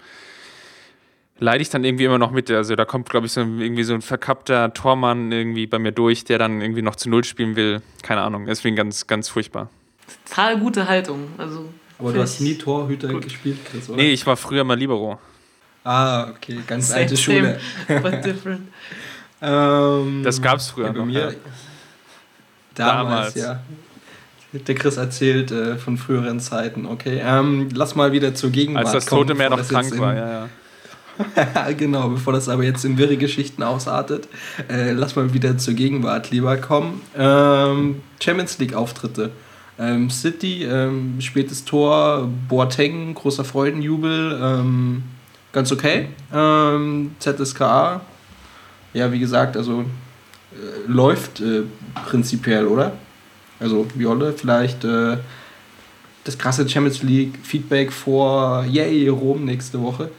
leide 1.40 1.62
ich 1.62 1.70
dann 1.70 1.84
irgendwie 1.84 2.04
immer 2.04 2.18
noch 2.18 2.30
mit. 2.30 2.50
Also 2.50 2.76
da 2.76 2.84
kommt, 2.84 3.08
glaube 3.08 3.26
ich, 3.26 3.32
so 3.32 3.40
irgendwie 3.40 3.84
so 3.84 3.94
ein 3.94 4.02
verkappter 4.02 4.72
Tormann 4.74 5.32
irgendwie 5.32 5.66
bei 5.66 5.78
mir 5.78 5.92
durch, 5.92 6.24
der 6.24 6.38
dann 6.38 6.60
irgendwie 6.60 6.82
noch 6.82 6.96
zu 6.96 7.08
Null 7.08 7.24
spielen 7.24 7.56
will. 7.56 7.82
Keine 8.02 8.22
Ahnung. 8.22 8.46
Deswegen 8.46 8.76
ganz, 8.76 9.06
ganz 9.06 9.28
furchtbar. 9.28 9.70
Total 10.26 10.58
gute 10.58 10.88
Haltung. 10.88 11.28
Also, 11.38 11.68
Aber 11.98 12.12
du 12.12 12.20
hast 12.20 12.40
nie 12.40 12.56
Torhüter 12.56 13.08
gut. 13.08 13.24
gespielt, 13.24 13.58
Chris, 13.64 13.88
oder? 13.88 13.96
Nee, 13.96 14.12
ich 14.12 14.26
war 14.26 14.36
früher 14.36 14.64
mal 14.64 14.78
Libero. 14.78 15.18
Ah, 15.84 16.30
okay, 16.30 16.58
ganz 16.66 16.88
same, 16.88 17.00
alte 17.00 17.16
Schule. 17.16 17.60
Same, 17.86 18.00
but 18.02 18.24
different. 18.24 18.68
ähm, 19.40 20.22
das 20.22 20.42
gab's 20.42 20.70
früher 20.70 20.86
ja, 20.86 20.92
bei 20.92 20.98
noch, 20.98 21.06
mir. 21.06 21.20
Ja. 21.20 21.32
Damals, 22.74 23.34
Damals, 23.34 23.34
ja. 23.34 23.62
Der 24.52 24.74
Chris 24.74 24.96
erzählt 24.96 25.50
äh, 25.50 25.76
von 25.76 25.98
früheren 25.98 26.40
Zeiten. 26.40 26.86
Okay, 26.86 27.20
ähm, 27.22 27.68
lass 27.74 27.94
mal 27.94 28.12
wieder 28.12 28.34
zur 28.34 28.50
Gegenwart 28.50 28.86
Als 28.86 28.92
das 28.94 29.06
Tote 29.06 29.34
Meer 29.34 29.50
noch 29.50 29.66
krank 29.66 29.98
war, 29.98 30.14
ja, 30.14 30.30
ja. 30.30 30.48
genau, 31.76 32.08
bevor 32.08 32.32
das 32.32 32.48
aber 32.48 32.64
jetzt 32.64 32.84
in 32.84 32.96
wirre 32.96 33.16
Geschichten 33.16 33.62
ausartet, 33.62 34.28
äh, 34.70 34.92
lass 34.92 35.16
mal 35.16 35.34
wieder 35.34 35.58
zur 35.58 35.74
Gegenwart 35.74 36.30
lieber 36.30 36.56
kommen. 36.56 37.02
Ähm, 37.16 38.00
Champions 38.20 38.58
League 38.58 38.74
Auftritte. 38.74 39.30
Ähm, 39.80 40.10
City, 40.10 40.64
ähm, 40.64 41.20
spätes 41.20 41.64
Tor, 41.64 42.28
Boateng, 42.48 43.14
großer 43.14 43.44
Freudenjubel, 43.44 44.38
ähm, 44.42 45.04
ganz 45.52 45.70
okay. 45.70 46.08
Ähm, 46.34 47.12
ZSKA, 47.20 48.00
ja, 48.92 49.12
wie 49.12 49.20
gesagt, 49.20 49.56
also 49.56 49.82
äh, 50.52 50.90
läuft 50.90 51.40
äh, 51.40 51.62
prinzipiell, 52.08 52.66
oder? 52.66 52.92
Also 53.60 53.86
Jolle, 53.96 54.32
vielleicht 54.32 54.84
äh, 54.84 55.18
das 56.24 56.38
krasse 56.38 56.68
Champions 56.68 57.02
League 57.02 57.38
Feedback 57.42 57.92
vor 57.92 58.64
Yay 58.64 59.08
Rom 59.08 59.44
nächste 59.44 59.82
Woche. 59.82 60.10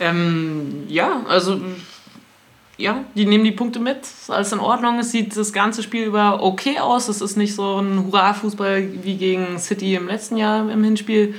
Ähm, 0.00 0.84
ja, 0.88 1.24
also 1.28 1.60
ja, 2.78 3.04
die 3.14 3.24
nehmen 3.24 3.44
die 3.44 3.52
Punkte 3.52 3.78
mit, 3.78 4.00
alles 4.28 4.52
in 4.52 4.58
Ordnung. 4.58 4.98
Es 4.98 5.10
sieht 5.10 5.36
das 5.36 5.52
ganze 5.52 5.82
Spiel 5.82 6.04
über 6.04 6.42
okay 6.42 6.78
aus. 6.78 7.08
Es 7.08 7.20
ist 7.22 7.36
nicht 7.36 7.54
so 7.54 7.80
ein 7.80 8.04
Hurra-Fußball 8.04 9.02
wie 9.02 9.16
gegen 9.16 9.58
City 9.58 9.94
im 9.94 10.08
letzten 10.08 10.36
Jahr 10.36 10.70
im 10.70 10.84
Hinspiel. 10.84 11.34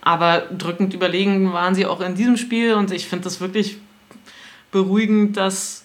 Aber 0.00 0.40
drückend 0.56 0.94
überlegen 0.94 1.52
waren 1.52 1.74
sie 1.74 1.86
auch 1.86 2.00
in 2.00 2.14
diesem 2.14 2.36
Spiel 2.36 2.74
und 2.74 2.90
ich 2.90 3.06
finde 3.06 3.24
das 3.24 3.40
wirklich 3.40 3.78
beruhigend, 4.72 5.36
dass 5.36 5.84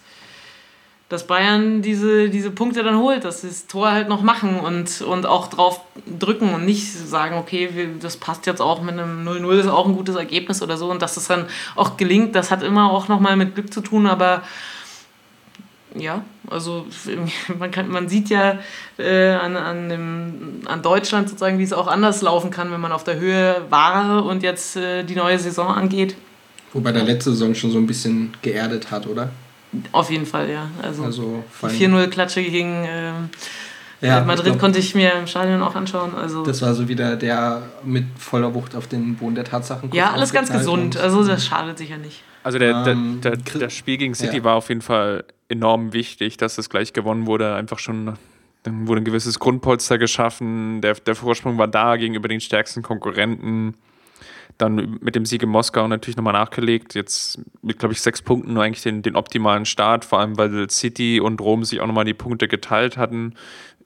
dass 1.07 1.27
Bayern 1.27 1.83
diese, 1.83 2.29
diese 2.29 2.49
Punkte 2.49 2.83
dann 2.83 2.97
holt, 2.97 3.25
dass 3.25 3.41
sie 3.41 3.47
das 3.47 3.67
Tor 3.67 3.91
halt 3.91 4.09
noch 4.09 4.23
machen 4.23 4.59
und, 4.59 5.01
und 5.01 5.25
auch 5.27 5.47
drauf 5.47 5.81
drücken 6.19 6.53
und 6.53 6.65
nicht 6.65 6.91
sagen, 6.91 7.37
okay, 7.37 7.69
wir, 7.73 7.87
das 7.99 8.17
passt 8.17 8.47
jetzt 8.47 8.61
auch 8.61 8.81
mit 8.81 8.97
einem 8.97 9.27
0-0, 9.27 9.59
ist 9.59 9.67
auch 9.67 9.85
ein 9.85 9.95
gutes 9.95 10.15
Ergebnis 10.15 10.63
oder 10.63 10.77
so 10.77 10.89
und 10.89 11.01
dass 11.01 11.15
es 11.17 11.27
dann 11.27 11.45
auch 11.75 11.97
gelingt, 11.97 12.33
das 12.33 12.49
hat 12.49 12.63
immer 12.63 12.91
auch 12.91 13.07
nochmal 13.07 13.35
mit 13.35 13.53
Glück 13.53 13.71
zu 13.71 13.81
tun, 13.81 14.07
aber 14.07 14.41
ja, 15.93 16.23
also 16.49 16.87
man, 17.59 17.69
kann, 17.69 17.87
man 17.89 18.09
sieht 18.09 18.29
ja 18.29 18.57
äh, 18.97 19.29
an, 19.29 19.55
an, 19.55 19.89
dem, 19.89 20.61
an 20.65 20.81
Deutschland 20.81 21.29
sozusagen, 21.29 21.59
wie 21.59 21.63
es 21.63 21.73
auch 21.73 21.87
anders 21.87 22.23
laufen 22.23 22.49
kann, 22.49 22.71
wenn 22.71 22.81
man 22.81 22.91
auf 22.91 23.03
der 23.03 23.19
Höhe 23.19 23.57
war 23.69 24.25
und 24.25 24.41
jetzt 24.41 24.75
äh, 24.75 25.03
die 25.03 25.15
neue 25.15 25.37
Saison 25.37 25.67
angeht. 25.67 26.15
Wobei 26.73 26.91
der 26.91 27.03
letzte 27.03 27.29
Saison 27.29 27.53
schon 27.53 27.71
so 27.71 27.77
ein 27.77 27.87
bisschen 27.87 28.33
geerdet 28.41 28.89
hat, 28.89 29.07
oder? 29.07 29.29
Auf 29.91 30.09
jeden 30.11 30.25
Fall, 30.25 30.49
ja. 30.49 30.69
Also, 30.81 31.03
also 31.03 31.43
4-0-Klatsche 31.63 32.43
gegen 32.43 32.85
ähm, 32.87 33.29
ja, 34.01 34.23
Madrid 34.23 34.45
glaub, 34.45 34.59
konnte 34.59 34.79
ich 34.79 34.93
mir 34.93 35.13
im 35.13 35.27
Stadion 35.27 35.61
auch 35.61 35.75
anschauen. 35.75 36.13
Also 36.15 36.43
das 36.43 36.61
war 36.61 36.73
so 36.73 36.87
wieder 36.87 37.15
der 37.15 37.63
mit 37.83 38.05
voller 38.17 38.53
Wucht 38.53 38.75
auf 38.75 38.87
den 38.87 39.15
Boden 39.15 39.35
der 39.35 39.45
Tatsachen. 39.45 39.91
Ja, 39.93 40.11
alles 40.11 40.33
ganz 40.33 40.51
gesund. 40.51 40.97
Also 40.97 41.25
das 41.25 41.45
schadet 41.45 41.77
sicher 41.77 41.97
nicht. 41.97 42.23
Also 42.43 42.59
der, 42.59 42.85
ähm, 42.85 43.21
der, 43.21 43.37
der, 43.37 43.61
das 43.61 43.73
Spiel 43.73 43.97
gegen 43.97 44.13
City 44.13 44.37
ja. 44.37 44.43
war 44.43 44.55
auf 44.55 44.69
jeden 44.69 44.81
Fall 44.81 45.23
enorm 45.49 45.93
wichtig, 45.93 46.37
dass 46.37 46.57
es 46.57 46.69
gleich 46.69 46.93
gewonnen 46.93 47.25
wurde. 47.25 47.55
Einfach 47.55 47.79
schon, 47.79 48.13
dann 48.63 48.87
wurde 48.87 49.01
ein 49.01 49.05
gewisses 49.05 49.39
Grundpolster 49.39 49.97
geschaffen. 49.97 50.81
Der, 50.81 50.93
der 50.93 51.15
Vorsprung 51.15 51.57
war 51.57 51.67
da 51.67 51.95
gegenüber 51.95 52.27
den 52.27 52.41
stärksten 52.41 52.83
Konkurrenten 52.83 53.75
dann 54.57 54.99
mit 55.01 55.15
dem 55.15 55.25
Sieg 55.25 55.43
in 55.43 55.49
Moskau 55.49 55.87
natürlich 55.87 56.17
nochmal 56.17 56.33
nachgelegt. 56.33 56.95
Jetzt 56.95 57.39
mit, 57.61 57.79
glaube 57.79 57.93
ich, 57.93 58.01
sechs 58.01 58.21
Punkten 58.21 58.53
nur 58.53 58.63
eigentlich 58.63 58.83
den, 58.83 59.01
den 59.01 59.15
optimalen 59.15 59.65
Start, 59.65 60.05
vor 60.05 60.19
allem 60.19 60.37
weil 60.37 60.69
City 60.69 61.19
und 61.19 61.41
Rom 61.41 61.63
sich 61.65 61.81
auch 61.81 61.87
nochmal 61.87 62.05
die 62.05 62.13
Punkte 62.13 62.47
geteilt 62.47 62.97
hatten 62.97 63.33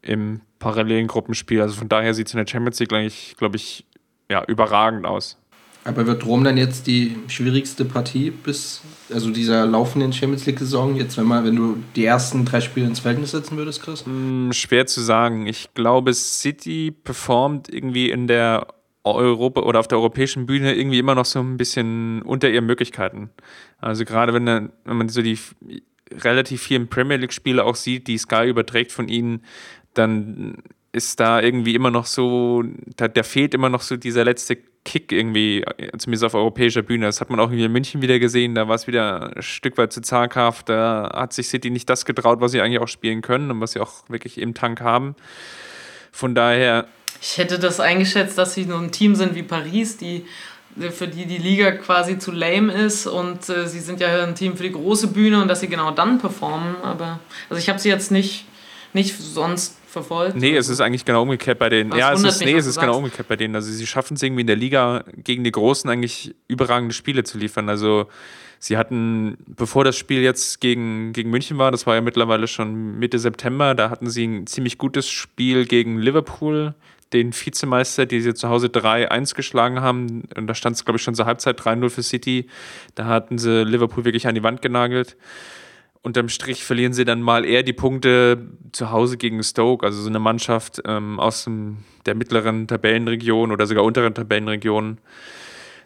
im 0.01 0.41
parallelen 0.59 1.07
Gruppenspiel. 1.07 1.61
Also 1.61 1.75
von 1.75 1.89
daher 1.89 2.13
sieht 2.13 2.27
es 2.27 2.33
in 2.33 2.37
der 2.37 2.47
Champions 2.47 2.79
League 2.79 2.93
eigentlich, 2.93 3.35
glaube 3.37 3.55
ich, 3.55 3.85
ja, 4.29 4.43
überragend 4.45 5.05
aus. 5.05 5.37
Aber 5.85 6.05
wird 6.05 6.25
Rom 6.25 6.43
dann 6.43 6.57
jetzt 6.57 6.87
die 6.87 7.15
schwierigste 7.27 7.85
Partie 7.85 8.31
bis, 8.31 8.81
also 9.11 9.31
dieser 9.31 9.65
laufenden 9.65 10.11
Champions 10.11 10.45
League-Saison, 10.45 10.95
jetzt 10.97 11.17
wenn 11.17 11.25
mal, 11.25 11.45
wenn 11.45 11.55
du 11.55 11.77
die 11.95 12.05
ersten 12.05 12.45
drei 12.45 12.59
Spiele 12.59 12.85
ins 12.85 12.99
Verhältnis 12.99 13.31
setzen 13.31 13.57
würdest, 13.57 13.81
Chris? 13.81 14.05
Hm, 14.05 14.51
schwer 14.51 14.85
zu 14.87 15.01
sagen. 15.01 15.47
Ich 15.47 15.73
glaube, 15.73 16.13
City 16.13 16.91
performt 16.91 17.73
irgendwie 17.73 18.09
in 18.09 18.27
der 18.27 18.67
Europa 19.03 19.61
oder 19.61 19.79
auf 19.79 19.87
der 19.87 19.97
europäischen 19.97 20.45
Bühne 20.45 20.75
irgendwie 20.75 20.99
immer 20.99 21.15
noch 21.15 21.25
so 21.25 21.39
ein 21.39 21.57
bisschen 21.57 22.21
unter 22.21 22.49
ihren 22.49 22.65
Möglichkeiten. 22.65 23.29
Also 23.79 24.05
gerade 24.05 24.33
wenn, 24.33 24.45
wenn 24.45 24.97
man 24.97 25.09
so 25.09 25.21
die 25.21 25.39
relativ 26.11 26.63
vielen 26.63 26.87
Premier 26.87 27.17
League-Spiele 27.17 27.63
auch 27.63 27.75
sieht, 27.75 28.07
die 28.07 28.17
Sky 28.17 28.47
überträgt 28.47 28.91
von 28.91 29.07
ihnen, 29.07 29.43
dann 29.93 30.63
ist 30.91 31.19
da 31.19 31.39
irgendwie 31.41 31.75
immer 31.75 31.91
noch 31.91 32.05
so, 32.05 32.63
da, 32.95 33.07
da 33.07 33.23
fehlt 33.23 33.53
immer 33.53 33.69
noch 33.69 33.81
so 33.81 33.95
dieser 33.95 34.25
letzte 34.25 34.57
Kick 34.85 35.11
irgendwie, 35.11 35.63
zumindest 35.97 36.23
auf 36.23 36.33
europäischer 36.33 36.81
Bühne. 36.81 37.05
Das 37.05 37.21
hat 37.21 37.29
man 37.29 37.39
auch 37.39 37.51
in 37.51 37.71
München 37.71 38.01
wieder 38.01 38.17
gesehen, 38.17 38.55
da 38.55 38.67
war 38.67 38.75
es 38.75 38.87
wieder 38.87 39.35
ein 39.35 39.41
Stück 39.41 39.77
weit 39.77 39.93
zu 39.93 40.01
zaghaft, 40.01 40.69
da 40.69 41.11
hat 41.13 41.33
sich 41.33 41.47
City 41.47 41.69
nicht 41.69 41.89
das 41.89 42.05
getraut, 42.05 42.41
was 42.41 42.51
sie 42.51 42.61
eigentlich 42.61 42.79
auch 42.79 42.87
spielen 42.87 43.21
können 43.21 43.51
und 43.51 43.61
was 43.61 43.73
sie 43.73 43.79
auch 43.79 44.09
wirklich 44.09 44.39
im 44.39 44.53
Tank 44.55 44.81
haben. 44.81 45.15
Von 46.11 46.33
daher 46.33 46.87
ich 47.21 47.37
hätte 47.37 47.59
das 47.59 47.79
eingeschätzt, 47.79 48.37
dass 48.37 48.53
sie 48.53 48.63
so 48.63 48.75
ein 48.75 48.91
Team 48.91 49.15
sind 49.15 49.35
wie 49.35 49.43
Paris, 49.43 49.97
die 49.97 50.25
für 50.91 51.07
die 51.07 51.25
die 51.25 51.37
Liga 51.37 51.71
quasi 51.71 52.19
zu 52.19 52.31
lame 52.31 52.71
ist 52.71 53.07
und 53.07 53.49
äh, 53.49 53.67
sie 53.67 53.79
sind 53.79 53.99
ja 53.99 54.23
ein 54.23 54.35
Team 54.35 54.55
für 54.55 54.63
die 54.63 54.71
große 54.71 55.07
Bühne 55.07 55.41
und 55.41 55.47
dass 55.47 55.59
sie 55.59 55.67
genau 55.67 55.91
dann 55.91 56.19
performen. 56.19 56.75
Aber 56.83 57.19
also 57.49 57.59
ich 57.59 57.69
habe 57.69 57.79
sie 57.79 57.89
jetzt 57.89 58.11
nicht, 58.11 58.45
nicht 58.93 59.17
sonst 59.17 59.75
verfolgt. 59.87 60.35
Nee, 60.35 60.55
es 60.55 60.69
ist 60.69 60.79
eigentlich 60.79 61.05
genau 61.05 61.23
umgekehrt 61.23 61.59
bei 61.59 61.69
denen. 61.69 61.91
ja, 61.95 62.13
es 62.13 62.23
ist, 62.23 62.41
nee, 62.41 62.53
es 62.53 62.67
ist 62.67 62.79
genau 62.79 62.97
umgekehrt 62.97 63.27
bei 63.27 63.35
denen. 63.35 63.55
Also 63.55 63.71
sie 63.71 63.87
schaffen 63.87 64.13
es 64.13 64.23
irgendwie 64.23 64.41
in 64.41 64.47
der 64.47 64.55
Liga 64.55 65.03
gegen 65.17 65.43
die 65.43 65.51
Großen 65.51 65.89
eigentlich 65.89 66.35
überragende 66.47 66.93
Spiele 66.93 67.23
zu 67.23 67.37
liefern. 67.37 67.67
Also 67.67 68.07
sie 68.59 68.77
hatten, 68.77 69.37
bevor 69.47 69.83
das 69.83 69.97
Spiel 69.97 70.21
jetzt 70.21 70.61
gegen, 70.61 71.11
gegen 71.13 71.29
München 71.29 71.57
war, 71.57 71.71
das 71.71 71.87
war 71.87 71.95
ja 71.95 72.01
mittlerweile 72.01 72.47
schon 72.47 72.99
Mitte 72.99 73.19
September, 73.19 73.73
da 73.73 73.89
hatten 73.89 74.09
sie 74.09 74.25
ein 74.25 74.47
ziemlich 74.47 74.77
gutes 74.77 75.09
Spiel 75.09 75.65
gegen 75.65 75.97
Liverpool 75.99 76.75
den 77.13 77.33
Vizemeister, 77.33 78.05
die 78.05 78.21
sie 78.21 78.33
zu 78.33 78.49
Hause 78.49 78.67
3-1 78.67 79.35
geschlagen 79.35 79.81
haben. 79.81 80.23
Und 80.35 80.47
da 80.47 80.53
stand 80.53 80.75
es, 80.75 80.85
glaube 80.85 80.97
ich, 80.97 81.03
schon 81.03 81.15
zur 81.15 81.25
Halbzeit 81.25 81.59
3-0 81.59 81.89
für 81.89 82.03
City. 82.03 82.47
Da 82.95 83.05
hatten 83.05 83.37
sie 83.37 83.63
Liverpool 83.63 84.05
wirklich 84.05 84.27
an 84.27 84.35
die 84.35 84.43
Wand 84.43 84.61
genagelt. 84.61 85.17
Unterm 86.01 86.29
Strich 86.29 86.63
verlieren 86.63 86.93
sie 86.93 87.03
dann 87.03 87.21
mal 87.21 87.43
eher 87.43 87.63
die 87.63 87.73
Punkte 87.73 88.47
zu 88.71 88.89
Hause 88.89 89.17
gegen 89.17 89.43
Stoke, 89.43 89.85
also 89.85 90.01
so 90.01 90.07
eine 90.07 90.19
Mannschaft 90.19 90.81
ähm, 90.85 91.19
aus 91.19 91.43
dem, 91.43 91.79
der 92.05 92.15
mittleren 92.15 92.67
Tabellenregion 92.67 93.51
oder 93.51 93.65
sogar 93.65 93.83
unteren 93.83 94.13
Tabellenregion. 94.13 94.99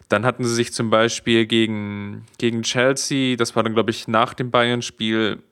Dann 0.08 0.24
hatten 0.24 0.44
sie 0.44 0.54
sich 0.54 0.72
zum 0.72 0.90
Beispiel 0.90 1.46
gegen, 1.46 2.26
gegen 2.38 2.62
Chelsea, 2.62 3.34
das 3.36 3.56
war 3.56 3.64
dann, 3.64 3.74
glaube 3.74 3.90
ich, 3.90 4.06
nach 4.06 4.34
dem 4.34 4.52
Bayern-Spiel, 4.52 5.42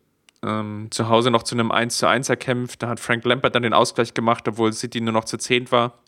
ähm, 0.44 0.88
zu 0.90 1.08
Hause 1.08 1.30
noch 1.30 1.42
zu 1.42 1.54
einem 1.54 1.70
1 1.70 1.98
zu 1.98 2.06
1 2.08 2.28
erkämpft. 2.28 2.82
Da 2.82 2.88
hat 2.88 3.00
Frank 3.00 3.24
Lampert 3.24 3.54
dann 3.54 3.62
den 3.62 3.74
Ausgleich 3.74 4.14
gemacht, 4.14 4.46
obwohl 4.48 4.72
City 4.72 5.00
nur 5.00 5.12
noch 5.12 5.24
zu 5.24 5.38
10 5.38 5.70
war. 5.70 5.98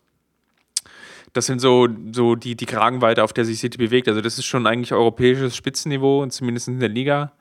Das 1.32 1.46
sind 1.46 1.60
so, 1.60 1.88
so 2.12 2.36
die, 2.36 2.56
die 2.56 2.66
Kragenweite, 2.66 3.24
auf 3.24 3.32
der 3.32 3.44
sich 3.44 3.58
City 3.58 3.78
bewegt. 3.78 4.08
Also 4.08 4.20
das 4.20 4.38
ist 4.38 4.44
schon 4.44 4.66
eigentlich 4.66 4.92
europäisches 4.92 5.56
Spitzenniveau, 5.56 6.26
zumindest 6.26 6.68
in 6.68 6.80
der 6.80 6.88
Liga. 6.88 7.32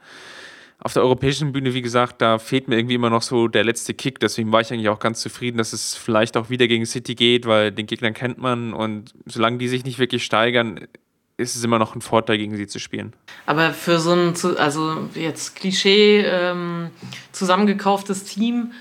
auf 0.80 0.94
der 0.94 1.04
europäischen 1.04 1.52
Bühne, 1.54 1.74
wie 1.74 1.82
gesagt, 1.82 2.22
da 2.22 2.40
fehlt 2.40 2.68
mir 2.68 2.78
irgendwie 2.78 2.96
immer 2.96 3.10
noch 3.10 3.22
so 3.22 3.48
der 3.48 3.64
letzte 3.64 3.94
Kick. 3.94 4.20
Deswegen 4.20 4.52
war 4.52 4.62
ich 4.62 4.74
eigentlich 4.74 4.90
auch 4.90 5.00
ganz 5.00 5.22
zufrieden, 5.22 5.58
dass 5.58 5.74
es 5.74 5.96
vielleicht 5.96 6.36
auch 6.38 6.50
wieder 6.50 6.68
gegen 6.68 6.86
City 6.86 7.16
geht, 7.16 7.46
weil 7.46 7.72
den 7.72 7.86
Gegnern 7.86 8.14
kennt 8.14 8.40
man 8.40 8.74
und 8.74 9.14
solange 9.26 9.60
die 9.60 9.68
sich 9.68 9.86
nicht 9.86 10.00
wirklich 10.00 10.26
steigern, 10.26 10.88
ist 11.38 11.56
es 11.56 11.64
immer 11.64 11.80
noch 11.80 11.96
ein 11.96 12.02
Vorteil, 12.02 12.38
gegen 12.38 12.56
sie 12.56 12.68
zu 12.68 12.80
spielen. 12.80 13.14
Aber 13.46 13.72
für 13.72 14.00
so 14.00 14.14
ein, 14.14 14.34
also 14.58 15.10
jetzt 15.16 15.56
Klischee 15.56 16.22
ähm, 16.22 16.92
zusammengekauftes 17.32 18.24
Team 18.24 18.72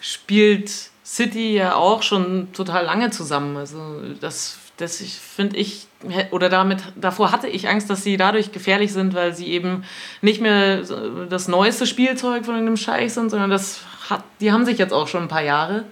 spielt 0.00 0.70
City 1.04 1.54
ja 1.54 1.74
auch 1.74 2.02
schon 2.02 2.52
total 2.52 2.84
lange 2.84 3.10
zusammen. 3.10 3.56
Also 3.56 4.00
das, 4.20 4.58
das 4.76 4.98
finde 5.00 5.56
ich, 5.56 5.86
oder 6.30 6.48
damit, 6.48 6.82
davor 6.96 7.32
hatte 7.32 7.48
ich 7.48 7.68
Angst, 7.68 7.90
dass 7.90 8.04
sie 8.04 8.16
dadurch 8.16 8.52
gefährlich 8.52 8.92
sind, 8.92 9.14
weil 9.14 9.34
sie 9.34 9.48
eben 9.48 9.84
nicht 10.22 10.40
mehr 10.40 10.82
das 11.28 11.48
neueste 11.48 11.86
Spielzeug 11.86 12.44
von 12.44 12.54
einem 12.54 12.76
Scheich 12.76 13.12
sind, 13.12 13.30
sondern 13.30 13.50
das 13.50 13.80
hat, 14.08 14.22
die 14.40 14.52
haben 14.52 14.64
sich 14.64 14.78
jetzt 14.78 14.92
auch 14.92 15.08
schon 15.08 15.22
ein 15.22 15.28
paar 15.28 15.42
Jahre 15.42 15.84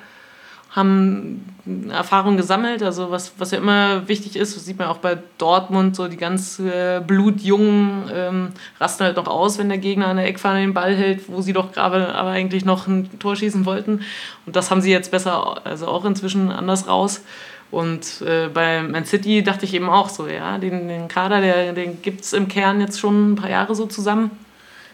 haben 0.77 1.45
Erfahrung 1.91 2.37
gesammelt. 2.37 2.83
Also 2.83 3.11
was, 3.11 3.33
was 3.39 3.51
ja 3.51 3.59
immer 3.59 4.07
wichtig 4.09 4.37
ist, 4.37 4.53
sieht 4.65 4.79
man 4.79 4.89
auch 4.89 4.99
bei 4.99 5.19
Dortmund, 5.39 5.97
so 5.97 6.07
die 6.07 6.19
ganz 6.19 6.61
äh, 6.61 7.01
blutjungen 7.05 8.11
ähm, 8.15 8.49
rasten 8.79 9.05
halt 9.05 9.17
noch 9.17 9.27
aus, 9.27 9.59
wenn 9.59 9.69
der 9.69 9.79
Gegner 9.79 10.09
an 10.09 10.19
der 10.19 10.27
Eckfahne 10.27 10.61
den 10.61 10.75
Ball 10.75 10.95
hält, 10.95 11.29
wo 11.29 11.41
sie 11.41 11.55
doch 11.55 11.73
gerade 11.73 12.15
aber 12.15 12.31
eigentlich 12.31 12.65
noch 12.65 12.87
ein 12.87 13.19
Tor 13.19 13.35
schießen 13.35 13.65
wollten. 13.65 14.03
Und 14.45 14.55
das 14.55 14.71
haben 14.71 14.83
sie 14.83 14.93
jetzt 14.93 15.11
besser, 15.11 15.67
also 15.67 15.89
auch 15.89 16.05
inzwischen 16.05 16.53
anders 16.53 16.87
raus. 16.87 17.23
Und 17.71 18.21
äh, 18.21 18.49
bei 18.49 18.83
Man 18.83 19.07
City 19.07 19.43
dachte 19.43 19.65
ich 19.65 19.75
eben 19.75 19.89
auch 19.89 20.09
so, 20.09 20.29
ja, 20.29 20.59
den, 20.59 20.87
den 20.87 21.09
Kader, 21.09 21.41
der, 21.41 21.73
den 21.73 22.01
gibt 22.01 22.21
es 22.21 22.33
im 22.33 22.47
Kern 22.47 22.81
jetzt 22.81 23.01
schon 23.01 23.33
ein 23.33 23.37
paar 23.37 23.51
Jahre 23.51 23.75
so 23.75 23.87
zusammen. 23.87 24.31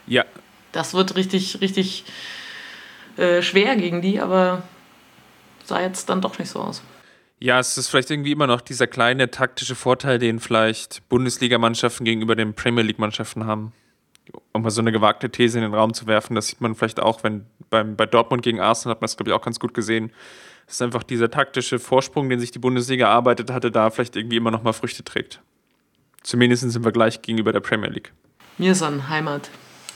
Ja. 0.07 0.25
Das 0.71 0.95
wird 0.95 1.17
richtig, 1.17 1.61
richtig 1.61 2.05
äh, 3.19 3.43
schwer 3.43 3.77
gegen 3.77 4.01
die, 4.01 4.21
aber 4.21 4.63
sah 5.65 5.81
jetzt 5.81 6.09
dann 6.09 6.21
doch 6.21 6.39
nicht 6.39 6.51
so 6.51 6.61
aus. 6.61 6.83
Ja, 7.39 7.59
es 7.59 7.77
ist 7.77 7.89
vielleicht 7.89 8.11
irgendwie 8.11 8.31
immer 8.31 8.47
noch 8.47 8.61
dieser 8.61 8.87
kleine 8.87 9.31
taktische 9.31 9.75
Vorteil, 9.75 10.21
den 10.21 10.39
vielleicht 10.39 11.09
Bundesligamannschaften 11.09 12.05
gegenüber 12.05 12.37
den 12.37 12.55
Premier 12.55 12.85
League-Mannschaften 12.85 13.47
haben. 13.47 13.73
Um 14.53 14.63
mal 14.63 14.71
so 14.71 14.81
eine 14.81 14.93
gewagte 14.93 15.29
These 15.29 15.59
in 15.59 15.65
den 15.65 15.75
Raum 15.75 15.93
zu 15.93 16.07
werfen, 16.07 16.37
das 16.37 16.47
sieht 16.47 16.61
man 16.61 16.77
vielleicht 16.77 17.01
auch, 17.01 17.25
wenn 17.25 17.47
beim, 17.69 17.97
bei 17.97 18.07
Dortmund 18.07 18.43
gegen 18.45 18.61
Arsenal 18.61 18.95
hat 18.95 19.01
man 19.01 19.07
es, 19.07 19.17
glaube 19.17 19.31
ich, 19.31 19.35
auch 19.35 19.43
ganz 19.43 19.59
gut 19.59 19.75
gesehen. 19.75 20.13
Es 20.69 20.75
ist 20.75 20.83
einfach 20.83 21.03
dieser 21.03 21.31
taktische 21.33 21.81
Vorsprung, 21.81 22.29
den 22.29 22.39
sich 22.39 22.53
die 22.53 22.61
Bundesliga 22.61 23.07
erarbeitet 23.07 23.51
hatte, 23.51 23.73
da 23.73 23.91
vielleicht 23.91 24.15
irgendwie 24.15 24.37
immer 24.37 24.53
noch 24.53 24.63
mal 24.63 24.73
Früchte 24.73 25.03
trägt. 25.03 25.41
Zumindest 26.23 26.63
im 26.63 26.83
Vergleich 26.83 27.23
gegenüber 27.23 27.53
der 27.53 27.59
Premier 27.59 27.91
League. 27.91 28.13
Mir 28.57 28.71
ist 28.71 28.83
an 28.83 29.09
Heimat. 29.09 29.51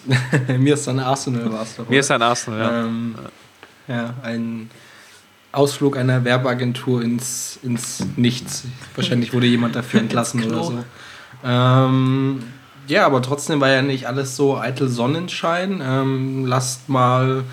Mir 0.58 0.74
ist 0.74 0.88
an 0.88 0.98
Arsenal 0.98 1.52
war 1.52 1.62
es 1.62 1.76
doch. 1.76 1.88
Mir 1.88 2.00
ist 2.00 2.10
an 2.10 2.22
Arsenal, 2.22 2.58
ja. 2.60 2.84
Ähm, 2.84 3.14
ja, 3.86 4.14
ein 4.22 4.68
Ausflug 5.57 5.96
einer 5.96 6.24
Werbeagentur 6.24 7.02
ins, 7.02 7.59
ins 7.62 8.04
Nichts. 8.16 8.64
Wahrscheinlich 8.94 9.32
wurde 9.32 9.46
jemand 9.46 9.74
dafür 9.74 10.00
entlassen 10.07 10.44
oder 10.44 10.62
so. 10.62 10.84
Ähm, 11.44 12.42
ja, 12.88 13.07
aber 13.07 13.22
trotzdem 13.22 13.61
war 13.61 13.70
ja 13.70 13.82
nicht 13.82 14.07
alles 14.07 14.36
so 14.36 14.59
eitel 14.59 14.88
Sonnenschein. 14.88 15.82
Ähm, 15.82 16.46
lasst 16.46 16.88
mal 16.88 17.44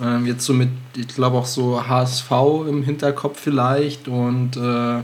ähm, 0.00 0.26
jetzt 0.26 0.44
so 0.44 0.54
mit, 0.54 0.70
ich 0.96 1.08
glaube 1.08 1.36
auch 1.36 1.46
so 1.46 1.86
HSV 1.86 2.30
im 2.68 2.82
Hinterkopf 2.84 3.40
vielleicht 3.40 4.08
und 4.08 4.56
äh, 4.56 5.02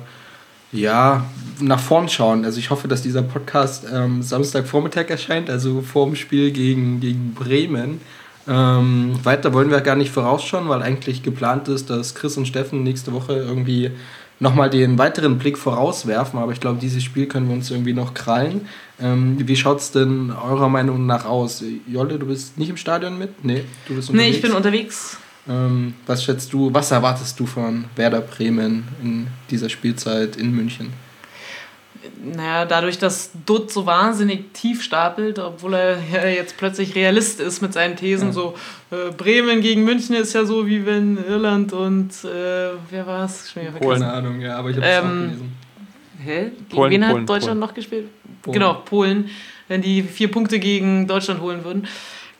ja, 0.72 1.24
nach 1.61 1.80
vorn 1.80 2.09
schauen. 2.09 2.44
Also 2.44 2.59
ich 2.59 2.70
hoffe, 2.70 2.88
dass 2.88 3.02
dieser 3.02 3.22
Podcast 3.22 3.84
ähm, 3.92 4.22
Samstagvormittag 4.22 5.09
erscheint, 5.09 5.50
also 5.50 5.82
vor 5.82 6.07
dem 6.07 6.16
Spiel 6.16 6.50
gegen, 6.50 7.00
gegen 7.00 7.34
Bremen. 7.34 8.00
Ähm, 8.47 9.18
weiter 9.22 9.53
wollen 9.55 9.70
wir 9.70 9.80
gar 9.80 9.97
nicht 9.97 10.11
vorausschauen, 10.11 10.68
weil 10.68 10.82
eigentlich 10.82 11.22
geplant 11.22 11.68
ist, 11.68 11.88
dass 11.90 12.14
Chris 12.14 12.36
und 12.36 12.47
Steffen 12.47 12.82
nächste 12.82 13.12
Woche 13.12 13.34
irgendwie 13.34 13.90
nochmal 14.40 14.68
den 14.68 14.99
weiteren 14.99 15.38
Blick 15.38 15.57
vorauswerfen. 15.57 16.38
Aber 16.38 16.53
ich 16.53 16.61
glaube, 16.61 16.78
dieses 16.80 17.03
Spiel 17.03 17.26
können 17.26 17.49
wir 17.49 17.55
uns 17.55 17.70
irgendwie 17.70 17.95
noch 17.95 18.14
krallen. 18.14 18.68
Ähm, 19.01 19.36
wie 19.38 19.57
schaut 19.57 19.80
es 19.80 19.90
denn 19.90 20.30
eurer 20.30 20.68
Meinung 20.68 21.07
nach 21.07 21.24
aus? 21.24 21.64
Jolle, 21.86 22.18
du 22.18 22.26
bist 22.26 22.59
nicht 22.59 22.70
im 22.70 22.76
Stadion 22.76 23.18
mit? 23.18 23.45
Nee, 23.45 23.64
du 23.88 23.95
bist 23.95 24.11
unterwegs. 24.11 24.30
Nee, 24.30 24.36
ich 24.36 24.42
bin 24.42 24.53
unterwegs. 24.53 25.16
Ähm, 25.49 25.95
was 26.07 26.24
schätzt 26.24 26.53
du, 26.53 26.72
was 26.72 26.90
erwartest 26.90 27.38
du 27.38 27.47
von 27.47 27.84
Werder 27.97 28.20
Bremen 28.20 28.84
in 29.03 29.26
dieser 29.51 29.68
Spielzeit 29.68 30.36
in 30.36 30.53
München? 30.55 30.92
Naja, 32.22 32.64
dadurch, 32.64 32.98
dass 32.98 33.30
Dutt 33.46 33.70
so 33.72 33.86
wahnsinnig 33.86 34.52
tief 34.52 34.82
stapelt, 34.82 35.38
obwohl 35.38 35.74
er 35.74 35.98
ja 36.12 36.26
jetzt 36.26 36.57
plötzlich 36.57 36.94
Realist 36.94 37.40
ist 37.40 37.62
mit 37.62 37.72
seinen 37.72 37.96
Thesen, 37.96 38.28
ja. 38.28 38.32
so 38.32 38.55
äh, 38.90 39.11
Bremen 39.11 39.61
gegen 39.61 39.84
München 39.84 40.14
ist 40.14 40.32
ja 40.32 40.44
so, 40.44 40.66
wie 40.66 40.86
wenn 40.86 41.18
Irland 41.24 41.72
und 41.72 42.11
äh, 42.24 42.70
wer 42.90 43.07
war 43.07 43.24
es? 43.24 43.52
Polen. 43.78 44.00
Keine 44.00 44.12
Ahnung, 44.12 44.40
ja, 44.40 44.57
aber 44.57 44.70
ich 44.70 44.76
habe 44.76 44.86
es 44.86 44.98
ähm, 44.98 45.05
auch 45.05 45.11
gelesen. 45.11 45.52
Hä? 46.24 46.42
Gegen 46.42 46.68
Polen, 46.68 46.90
wen 46.92 47.05
hat 47.05 47.12
Polen, 47.12 47.26
Deutschland 47.26 47.61
Polen. 47.61 47.61
noch 47.61 47.74
gespielt? 47.74 48.09
Polen. 48.42 48.52
Genau, 48.52 48.74
Polen, 48.74 49.30
wenn 49.68 49.82
die 49.82 50.02
vier 50.02 50.30
Punkte 50.30 50.59
gegen 50.59 51.07
Deutschland 51.07 51.40
holen 51.40 51.64
würden. 51.64 51.86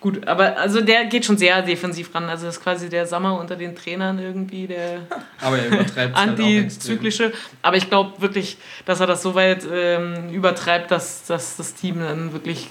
Gut, 0.05 0.29
aber 0.29 0.59
also 0.59 0.83
der 0.83 1.07
geht 1.07 1.25
schon 1.25 1.39
sehr 1.39 1.63
defensiv 1.63 2.15
ran. 2.15 2.25
Also 2.25 2.45
das 2.45 2.59
ist 2.59 2.63
quasi 2.63 2.91
der 2.91 3.07
Sommer 3.07 3.41
unter 3.41 3.57
den 3.57 3.75
Trainern 3.75 4.19
irgendwie, 4.19 4.67
der 4.67 5.01
aber 5.41 5.59
er 5.59 5.69
übertreibt 5.69 6.15
halt 6.15 6.39
antizyklische. 6.39 7.25
Halt 7.25 7.35
aber 7.63 7.79
ich 7.79 7.89
glaube 7.89 8.21
wirklich, 8.21 8.59
dass 8.85 9.01
er 9.01 9.07
das 9.07 9.23
so 9.23 9.35
weit 9.35 9.67
ähm, 9.73 10.29
übertreibt, 10.31 10.91
dass, 10.91 11.25
dass 11.25 11.57
das 11.57 11.73
Team 11.73 12.01
dann 12.01 12.35
wirklich 12.35 12.69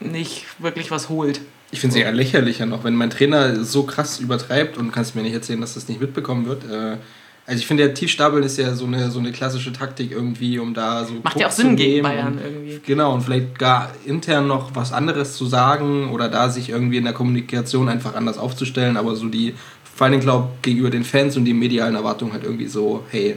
nicht 0.00 0.44
wirklich 0.58 0.90
was 0.90 1.08
holt. 1.08 1.40
Ich 1.70 1.80
finde 1.80 1.96
es 1.96 2.02
eher 2.02 2.12
lächerlicher 2.12 2.66
noch, 2.66 2.84
wenn 2.84 2.94
mein 2.94 3.08
Trainer 3.08 3.64
so 3.64 3.84
krass 3.84 4.20
übertreibt 4.20 4.76
und 4.76 4.92
kannst 4.92 5.16
mir 5.16 5.22
nicht 5.22 5.32
erzählen, 5.32 5.62
dass 5.62 5.72
das 5.72 5.88
nicht 5.88 6.02
mitbekommen 6.02 6.44
wird. 6.44 6.70
Äh, 6.70 6.98
also 7.46 7.60
ich 7.60 7.66
finde, 7.66 7.84
der 7.84 7.94
Tiefstapeln 7.94 8.42
ist 8.42 8.58
ja 8.58 8.74
so 8.74 8.86
eine, 8.86 9.08
so 9.10 9.20
eine 9.20 9.30
klassische 9.30 9.72
Taktik 9.72 10.10
irgendwie, 10.10 10.58
um 10.58 10.74
da 10.74 11.04
so. 11.04 11.14
Macht 11.22 11.38
ja 11.38 11.46
auch 11.46 11.52
Sinn 11.52 11.76
gegen 11.76 12.02
Bayern 12.02 12.40
irgendwie. 12.42 12.80
Genau, 12.84 13.14
und 13.14 13.22
vielleicht 13.22 13.56
gar 13.56 13.92
intern 14.04 14.48
noch 14.48 14.74
was 14.74 14.92
anderes 14.92 15.36
zu 15.36 15.46
sagen 15.46 16.10
oder 16.10 16.28
da 16.28 16.50
sich 16.50 16.70
irgendwie 16.70 16.96
in 16.96 17.04
der 17.04 17.12
Kommunikation 17.12 17.88
einfach 17.88 18.16
anders 18.16 18.36
aufzustellen, 18.36 18.96
aber 18.96 19.14
so 19.14 19.28
die, 19.28 19.54
vor 19.94 20.08
allem 20.08 20.18
glaube 20.18 20.48
gegenüber 20.62 20.90
den 20.90 21.04
Fans 21.04 21.36
und 21.36 21.44
die 21.44 21.54
medialen 21.54 21.94
Erwartungen 21.94 22.32
halt 22.32 22.42
irgendwie 22.42 22.66
so, 22.66 23.04
hey, 23.10 23.36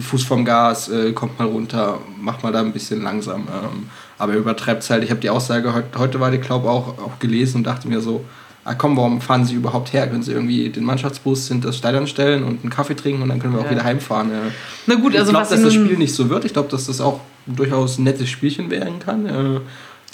Fuß 0.00 0.24
vom 0.24 0.44
Gas, 0.44 0.88
äh, 0.88 1.12
kommt 1.12 1.38
mal 1.38 1.46
runter, 1.46 2.00
mach 2.20 2.42
mal 2.42 2.50
da 2.50 2.60
ein 2.60 2.72
bisschen 2.72 3.02
langsam. 3.02 3.42
Ähm, 3.42 3.90
aber 4.18 4.34
übertreibt 4.34 4.82
es 4.82 4.90
halt. 4.90 5.04
Ich 5.04 5.10
habe 5.10 5.20
die 5.20 5.30
Aussage 5.30 5.72
heute, 5.74 5.98
heute 5.98 6.20
war, 6.20 6.32
ich 6.32 6.40
glaube 6.40 6.68
auch, 6.68 6.98
auch 6.98 7.18
gelesen 7.18 7.58
und 7.58 7.64
dachte 7.64 7.86
mir 7.86 8.00
so, 8.00 8.24
ah 8.64 8.74
komm, 8.74 8.96
warum 8.96 9.20
fahren 9.20 9.44
Sie 9.44 9.54
überhaupt 9.54 9.92
her? 9.92 10.08
Können 10.08 10.22
Sie 10.22 10.32
irgendwie 10.32 10.70
den 10.70 10.84
Mannschaftsbus 10.84 11.50
in 11.50 11.60
das 11.60 11.76
Stadion 11.76 12.06
stellen 12.06 12.44
und 12.44 12.62
einen 12.62 12.70
Kaffee 12.70 12.94
trinken 12.94 13.22
und 13.22 13.28
dann 13.28 13.38
können 13.38 13.54
wir 13.54 13.60
auch 13.60 13.66
ja. 13.66 13.72
wieder 13.72 13.84
heimfahren. 13.84 14.30
Ja. 14.30 14.40
Na 14.86 14.94
gut, 14.94 15.14
also 15.14 15.26
ich 15.26 15.36
glaube, 15.36 15.48
dass 15.48 15.62
das 15.62 15.74
Spiel 15.74 15.96
nicht 15.96 16.14
so 16.14 16.28
wird. 16.28 16.44
Ich 16.44 16.52
glaube, 16.52 16.68
dass 16.70 16.86
das 16.86 17.00
auch 17.00 17.20
durchaus 17.46 17.98
ein 17.98 18.04
nettes 18.04 18.28
Spielchen 18.28 18.70
werden 18.70 18.98
kann. 18.98 19.26
Ja. 19.26 19.60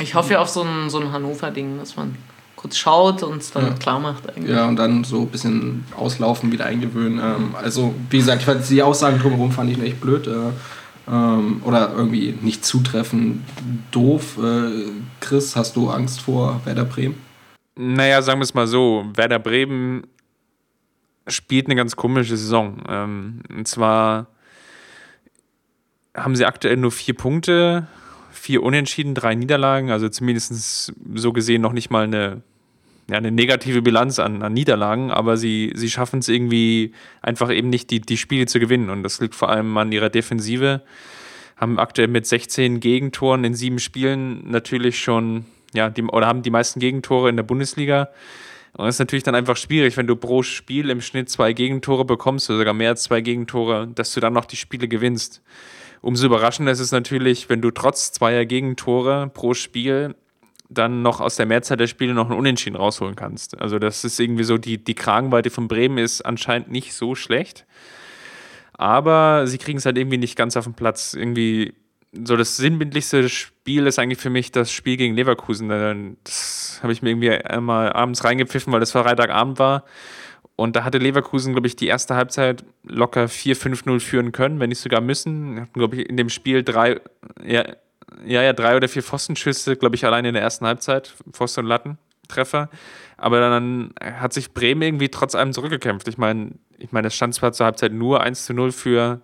Ich 0.01 0.15
hoffe 0.15 0.35
ja 0.35 0.41
auf 0.41 0.49
so 0.49 0.63
ein, 0.63 0.91
so 0.91 0.99
ein 0.99 1.13
Hannover-Ding, 1.13 1.79
dass 1.79 1.97
man 1.97 2.17
kurz 2.57 2.77
schaut 2.77 3.23
und 3.23 3.41
es 3.41 3.53
dann 3.53 3.67
ja. 3.67 3.73
klar 3.75 4.01
macht. 4.01 4.29
Eigentlich. 4.29 4.55
Ja, 4.55 4.67
und 4.67 4.77
dann 4.77 5.05
so 5.05 5.21
ein 5.21 5.29
bisschen 5.29 5.85
auslaufen, 5.97 6.53
wieder 6.53 6.67
eingewöhnen. 6.67 7.19
Ähm, 7.19 7.55
also, 7.55 7.95
wie 8.11 8.19
gesagt, 8.19 8.45
die 8.69 8.83
Aussagen 8.83 9.19
drumherum 9.19 9.53
fand 9.53 9.71
ich 9.71 9.81
echt 9.83 10.01
blöd. 10.01 10.27
Äh, 10.27 10.33
ähm, 11.11 11.63
oder 11.65 11.93
irgendwie 11.97 12.35
nicht 12.41 12.65
zutreffend 12.65 13.43
doof. 13.91 14.39
Äh, 14.43 14.91
Chris, 15.21 15.57
hast 15.57 15.77
du 15.77 15.91
Angst 15.91 16.21
vor 16.21 16.61
Werder 16.65 16.85
Bremen? 16.85 17.30
Naja, 17.83 18.21
sagen 18.21 18.41
wir 18.41 18.45
es 18.45 18.53
mal 18.53 18.67
so, 18.67 19.07
Werder 19.15 19.39
Bremen 19.39 20.07
spielt 21.27 21.67
eine 21.67 21.77
ganz 21.77 21.97
komische 21.97 22.37
Saison. 22.37 22.83
Ähm, 22.87 23.41
und 23.49 23.67
zwar 23.67 24.27
haben 26.15 26.37
sie 26.37 26.45
aktuell 26.45 26.77
nur 26.77 26.93
vier 26.93 27.15
Punkte, 27.15 27.87
vier 28.33 28.63
Unentschieden, 28.63 29.15
drei 29.15 29.35
Niederlagen, 29.35 29.91
also 29.91 30.11
zumindest 30.11 30.93
so 31.15 31.33
gesehen 31.33 31.63
noch 31.63 31.73
nicht 31.73 31.89
mal 31.89 32.05
eine, 32.05 32.43
ja, 33.09 33.17
eine 33.17 33.31
negative 33.31 33.81
Bilanz 33.81 34.19
an, 34.19 34.43
an 34.43 34.53
Niederlagen, 34.53 35.11
aber 35.11 35.39
sie, 35.39 35.73
sie 35.75 35.89
schaffen 35.89 36.19
es 36.19 36.29
irgendwie 36.29 36.93
einfach 37.23 37.51
eben 37.51 37.71
nicht, 37.71 37.91
die, 37.91 38.03
die 38.03 38.19
Spiele 38.19 38.45
zu 38.45 38.61
gewinnen. 38.61 38.91
Und 38.91 39.05
das 39.05 39.23
liegt 39.23 39.35
vor 39.35 39.49
allem 39.49 39.75
an 39.79 39.91
ihrer 39.91 40.11
Defensive. 40.11 40.83
Haben 41.57 41.79
aktuell 41.79 42.09
mit 42.09 42.27
16 42.27 42.79
Gegentoren 42.81 43.43
in 43.45 43.55
sieben 43.55 43.79
Spielen 43.79 44.51
natürlich 44.51 45.01
schon 45.01 45.47
ja, 45.75 45.91
die, 45.91 46.03
oder 46.03 46.27
haben 46.27 46.43
die 46.43 46.51
meisten 46.51 46.81
Gegentore 46.81 47.29
in 47.29 47.37
der 47.37 47.43
Bundesliga. 47.43 48.09
Und 48.73 48.87
das 48.87 48.97
ist 48.97 48.99
natürlich 49.01 49.25
dann 49.25 49.35
einfach 49.35 49.57
schwierig, 49.57 49.97
wenn 49.97 50.07
du 50.07 50.17
pro 50.17 50.43
Spiel 50.43 50.91
im 50.91 51.01
Schnitt 51.01 51.29
zwei 51.29 51.53
Gegentore 51.53 52.05
bekommst 52.05 52.49
oder 52.51 52.59
sogar 52.59 52.75
mehr 52.75 52.91
als 52.91 53.03
zwei 53.03 53.21
Gegentore, 53.21 53.89
dass 53.95 54.15
du 54.15 54.21
dann 54.21 54.33
noch 54.33 54.45
die 54.45 54.57
Spiele 54.57 54.87
gewinnst. 54.87 55.43
Umso 56.03 56.27
überraschender 56.27 56.73
ist 56.73 56.81
es 56.81 56.93
natürlich, 56.93 57.49
wenn 57.51 57.61
du 57.61 57.71
trotz 57.71 58.13
zweier 58.13 58.47
Gegentore 58.47 59.31
pro 59.35 59.55
Spiel 59.55 60.15
dann 60.71 61.03
noch 61.03 61.21
aus 61.21 61.35
der 61.35 61.47
Mehrzahl 61.47 61.77
der 61.77 61.89
Spiele 61.89 62.15
noch 62.15 62.31
einen 62.31 62.39
Unentschieden 62.39 62.77
rausholen 62.77 63.17
kannst. 63.17 63.61
Also 63.61 63.81
das 63.81 64.05
ist 64.05 64.21
irgendwie 64.21 64.45
so, 64.45 64.57
die, 64.57 64.83
die 64.83 64.95
Kragenweite 64.95 65.51
von 65.51 65.67
Bremen 65.67 65.99
ist 65.99 66.23
anscheinend 66.23 66.71
nicht 66.71 66.95
so 66.95 67.17
schlecht. 67.17 67.67
Aber 68.75 69.47
sie 69.47 69.59
kriegen 69.59 69.79
es 69.79 69.85
halt 69.85 69.99
irgendwie 69.99 70.17
nicht 70.17 70.37
ganz 70.37 70.57
auf 70.57 70.65
den 70.65 70.75
Platz. 70.75 71.13
Irgendwie 71.13 71.75
so 72.13 72.37
das 72.37 72.57
sinnbildlichste 72.57 73.29
Spiel 73.29 73.87
ist 73.87 73.99
eigentlich 73.99 74.19
für 74.19 74.31
mich 74.31 74.51
das 74.51 74.73
Spiel 74.73 74.97
gegen 74.97 75.15
Leverkusen. 75.15 76.17
Das 76.25 76.81
habe 76.83 76.93
ich 76.93 77.03
mir 77.03 77.11
irgendwie 77.11 77.31
einmal 77.31 77.93
abends 77.93 78.25
reingepfiffen, 78.25 78.73
weil 78.73 78.81
das 78.81 78.93
Freitagabend 78.93 79.59
war. 79.59 79.85
Und 80.57 80.77
da 80.77 80.85
hatte 80.85 80.99
Leverkusen, 80.99 81.55
glaube 81.55 81.69
ich, 81.69 81.77
die 81.77 81.87
erste 81.87 82.17
Halbzeit 82.17 82.65
locker 82.83 83.25
4-5-0 83.27 84.01
führen 84.01 84.33
können, 84.33 84.61
wenn 84.61 84.69
nicht 84.69 84.81
sogar 84.81 85.01
müssen. 85.01 85.61
Hatten, 85.63 85.79
glaube 85.79 85.97
ich, 85.97 86.09
in 86.09 86.17
dem 86.17 86.29
Spiel 86.29 86.63
drei, 86.63 87.01
ja, 87.43 87.65
ja, 88.27 88.53
drei 88.53 88.77
oder 88.77 88.89
vier 88.89 89.03
Pfostenschüsse, 89.03 89.77
glaube 89.77 89.97
ich, 89.97 90.05
allein 90.05 90.25
in 90.25 90.35
der 90.35 90.43
ersten 90.43 90.67
Halbzeit. 90.67 91.15
Pfosten- 91.33 91.61
und 91.61 91.67
Lattentreffer. 91.67 92.69
Aber 93.17 93.41
dann 93.41 93.95
hat 94.03 94.33
sich 94.33 94.53
Bremen 94.53 94.83
irgendwie 94.83 95.09
trotz 95.09 95.35
allem 95.35 95.53
zurückgekämpft. 95.53 96.09
Ich 96.09 96.19
meine, 96.19 96.53
ich 96.77 96.93
meine, 96.93 97.09
es 97.09 97.15
stand 97.15 97.35
zwar 97.35 97.53
zur 97.53 97.67
Halbzeit 97.67 97.93
nur 97.93 98.21
1 98.21 98.47
zu 98.47 98.53
0 98.53 98.73
für, 98.73 99.21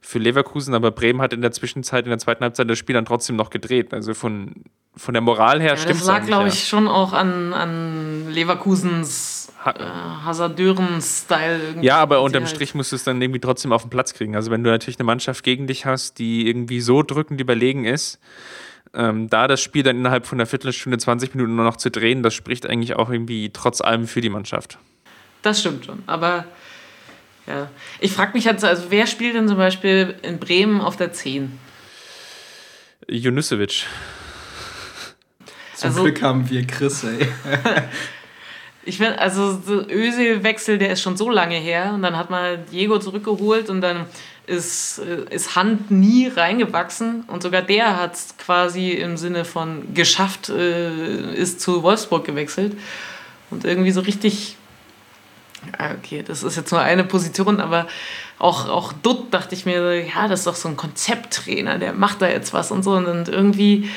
für 0.00 0.18
Leverkusen, 0.18 0.74
aber 0.74 0.90
Bremen 0.90 1.20
hat 1.20 1.32
in 1.32 1.42
der 1.42 1.52
Zwischenzeit, 1.52 2.04
in 2.04 2.10
der 2.10 2.18
zweiten 2.18 2.42
Halbzeit 2.42 2.68
das 2.70 2.78
Spiel 2.78 2.94
dann 2.94 3.04
trotzdem 3.04 3.36
noch 3.36 3.50
gedreht. 3.50 3.92
Also 3.92 4.14
von, 4.14 4.64
von 4.96 5.14
der 5.14 5.20
Moral 5.20 5.60
her 5.60 5.70
ja, 5.70 5.76
stimmt 5.76 6.00
es. 6.00 6.06
Das 6.06 6.08
lag, 6.08 6.26
glaube 6.26 6.48
ich, 6.48 6.66
schon 6.66 6.88
auch 6.88 7.12
an, 7.12 7.52
an 7.52 8.30
Leverkusens 8.30 9.52
ha 9.64 9.72
äh, 9.72 10.24
Hasardeuren-Style. 10.24 11.76
Ja, 11.82 11.98
aber 11.98 12.22
unterm 12.22 12.44
halt 12.44 12.54
Strich 12.54 12.74
musst 12.74 12.92
du 12.92 12.96
es 12.96 13.04
dann 13.04 13.20
irgendwie 13.20 13.40
trotzdem 13.40 13.72
auf 13.72 13.82
den 13.82 13.90
Platz 13.90 14.14
kriegen. 14.14 14.36
Also 14.36 14.50
wenn 14.50 14.64
du 14.64 14.70
natürlich 14.70 14.98
eine 14.98 15.06
Mannschaft 15.06 15.44
gegen 15.44 15.66
dich 15.66 15.84
hast, 15.84 16.18
die 16.18 16.48
irgendwie 16.48 16.80
so 16.80 17.02
drückend 17.02 17.40
überlegen 17.40 17.84
ist, 17.84 18.18
ähm, 18.94 19.28
da 19.28 19.46
das 19.46 19.60
Spiel 19.60 19.82
dann 19.82 19.98
innerhalb 19.98 20.26
von 20.26 20.38
einer 20.38 20.46
Viertelstunde, 20.46 20.98
20 20.98 21.34
Minuten 21.34 21.56
nur 21.56 21.64
noch 21.64 21.76
zu 21.76 21.90
drehen, 21.90 22.22
das 22.22 22.34
spricht 22.34 22.66
eigentlich 22.66 22.96
auch 22.96 23.10
irgendwie 23.10 23.50
trotz 23.52 23.80
allem 23.80 24.06
für 24.06 24.20
die 24.20 24.30
Mannschaft. 24.30 24.78
Das 25.42 25.60
stimmt 25.60 25.84
schon, 25.84 26.02
aber 26.06 26.44
ja. 27.46 27.68
Ich 28.00 28.12
frage 28.12 28.32
mich 28.34 28.46
halt, 28.46 28.62
also 28.62 28.84
wer 28.90 29.06
spielt 29.06 29.34
denn 29.34 29.48
zum 29.48 29.56
Beispiel 29.56 30.14
in 30.22 30.38
Bremen 30.38 30.80
auf 30.80 30.96
der 30.96 31.12
10? 31.12 31.58
Junusovic. 33.08 33.86
Zum 35.74 35.88
also, 35.88 36.02
Glück 36.02 36.22
haben 36.22 36.48
wir 36.50 36.66
Chris, 36.66 37.04
ey. 37.04 37.26
ich 38.84 38.98
finde, 38.98 39.18
also 39.18 39.58
so 39.58 39.88
Öse-Wechsel, 39.88 40.78
der 40.78 40.92
ist 40.92 41.02
schon 41.02 41.16
so 41.16 41.30
lange 41.30 41.56
her 41.56 41.92
und 41.94 42.02
dann 42.02 42.16
hat 42.16 42.30
man 42.30 42.64
Diego 42.70 42.98
zurückgeholt 42.98 43.70
und 43.70 43.80
dann 43.80 44.06
ist, 44.46 44.98
äh, 44.98 45.34
ist 45.34 45.56
Hand 45.56 45.90
nie 45.90 46.28
reingewachsen 46.28 47.24
und 47.28 47.42
sogar 47.42 47.62
der 47.62 47.98
hat 47.98 48.14
es 48.14 48.36
quasi 48.36 48.90
im 48.90 49.16
Sinne 49.16 49.44
von 49.44 49.94
geschafft, 49.94 50.50
äh, 50.50 51.34
ist 51.34 51.60
zu 51.60 51.82
Wolfsburg 51.82 52.24
gewechselt 52.24 52.76
und 53.50 53.64
irgendwie 53.64 53.92
so 53.92 54.00
richtig 54.00 54.56
okay, 55.98 56.22
das 56.26 56.42
ist 56.42 56.56
jetzt 56.56 56.70
nur 56.72 56.80
eine 56.80 57.04
Position, 57.04 57.60
aber 57.60 57.86
auch, 58.38 58.68
auch 58.68 58.92
Dutt 58.92 59.32
dachte 59.32 59.54
ich 59.54 59.66
mir, 59.66 60.04
ja, 60.06 60.28
das 60.28 60.40
ist 60.40 60.46
doch 60.46 60.54
so 60.54 60.68
ein 60.68 60.76
Konzepttrainer, 60.76 61.78
der 61.78 61.92
macht 61.92 62.22
da 62.22 62.28
jetzt 62.28 62.52
was 62.52 62.70
und 62.70 62.82
so. 62.82 62.92
Und 62.92 63.28
irgendwie 63.28 63.90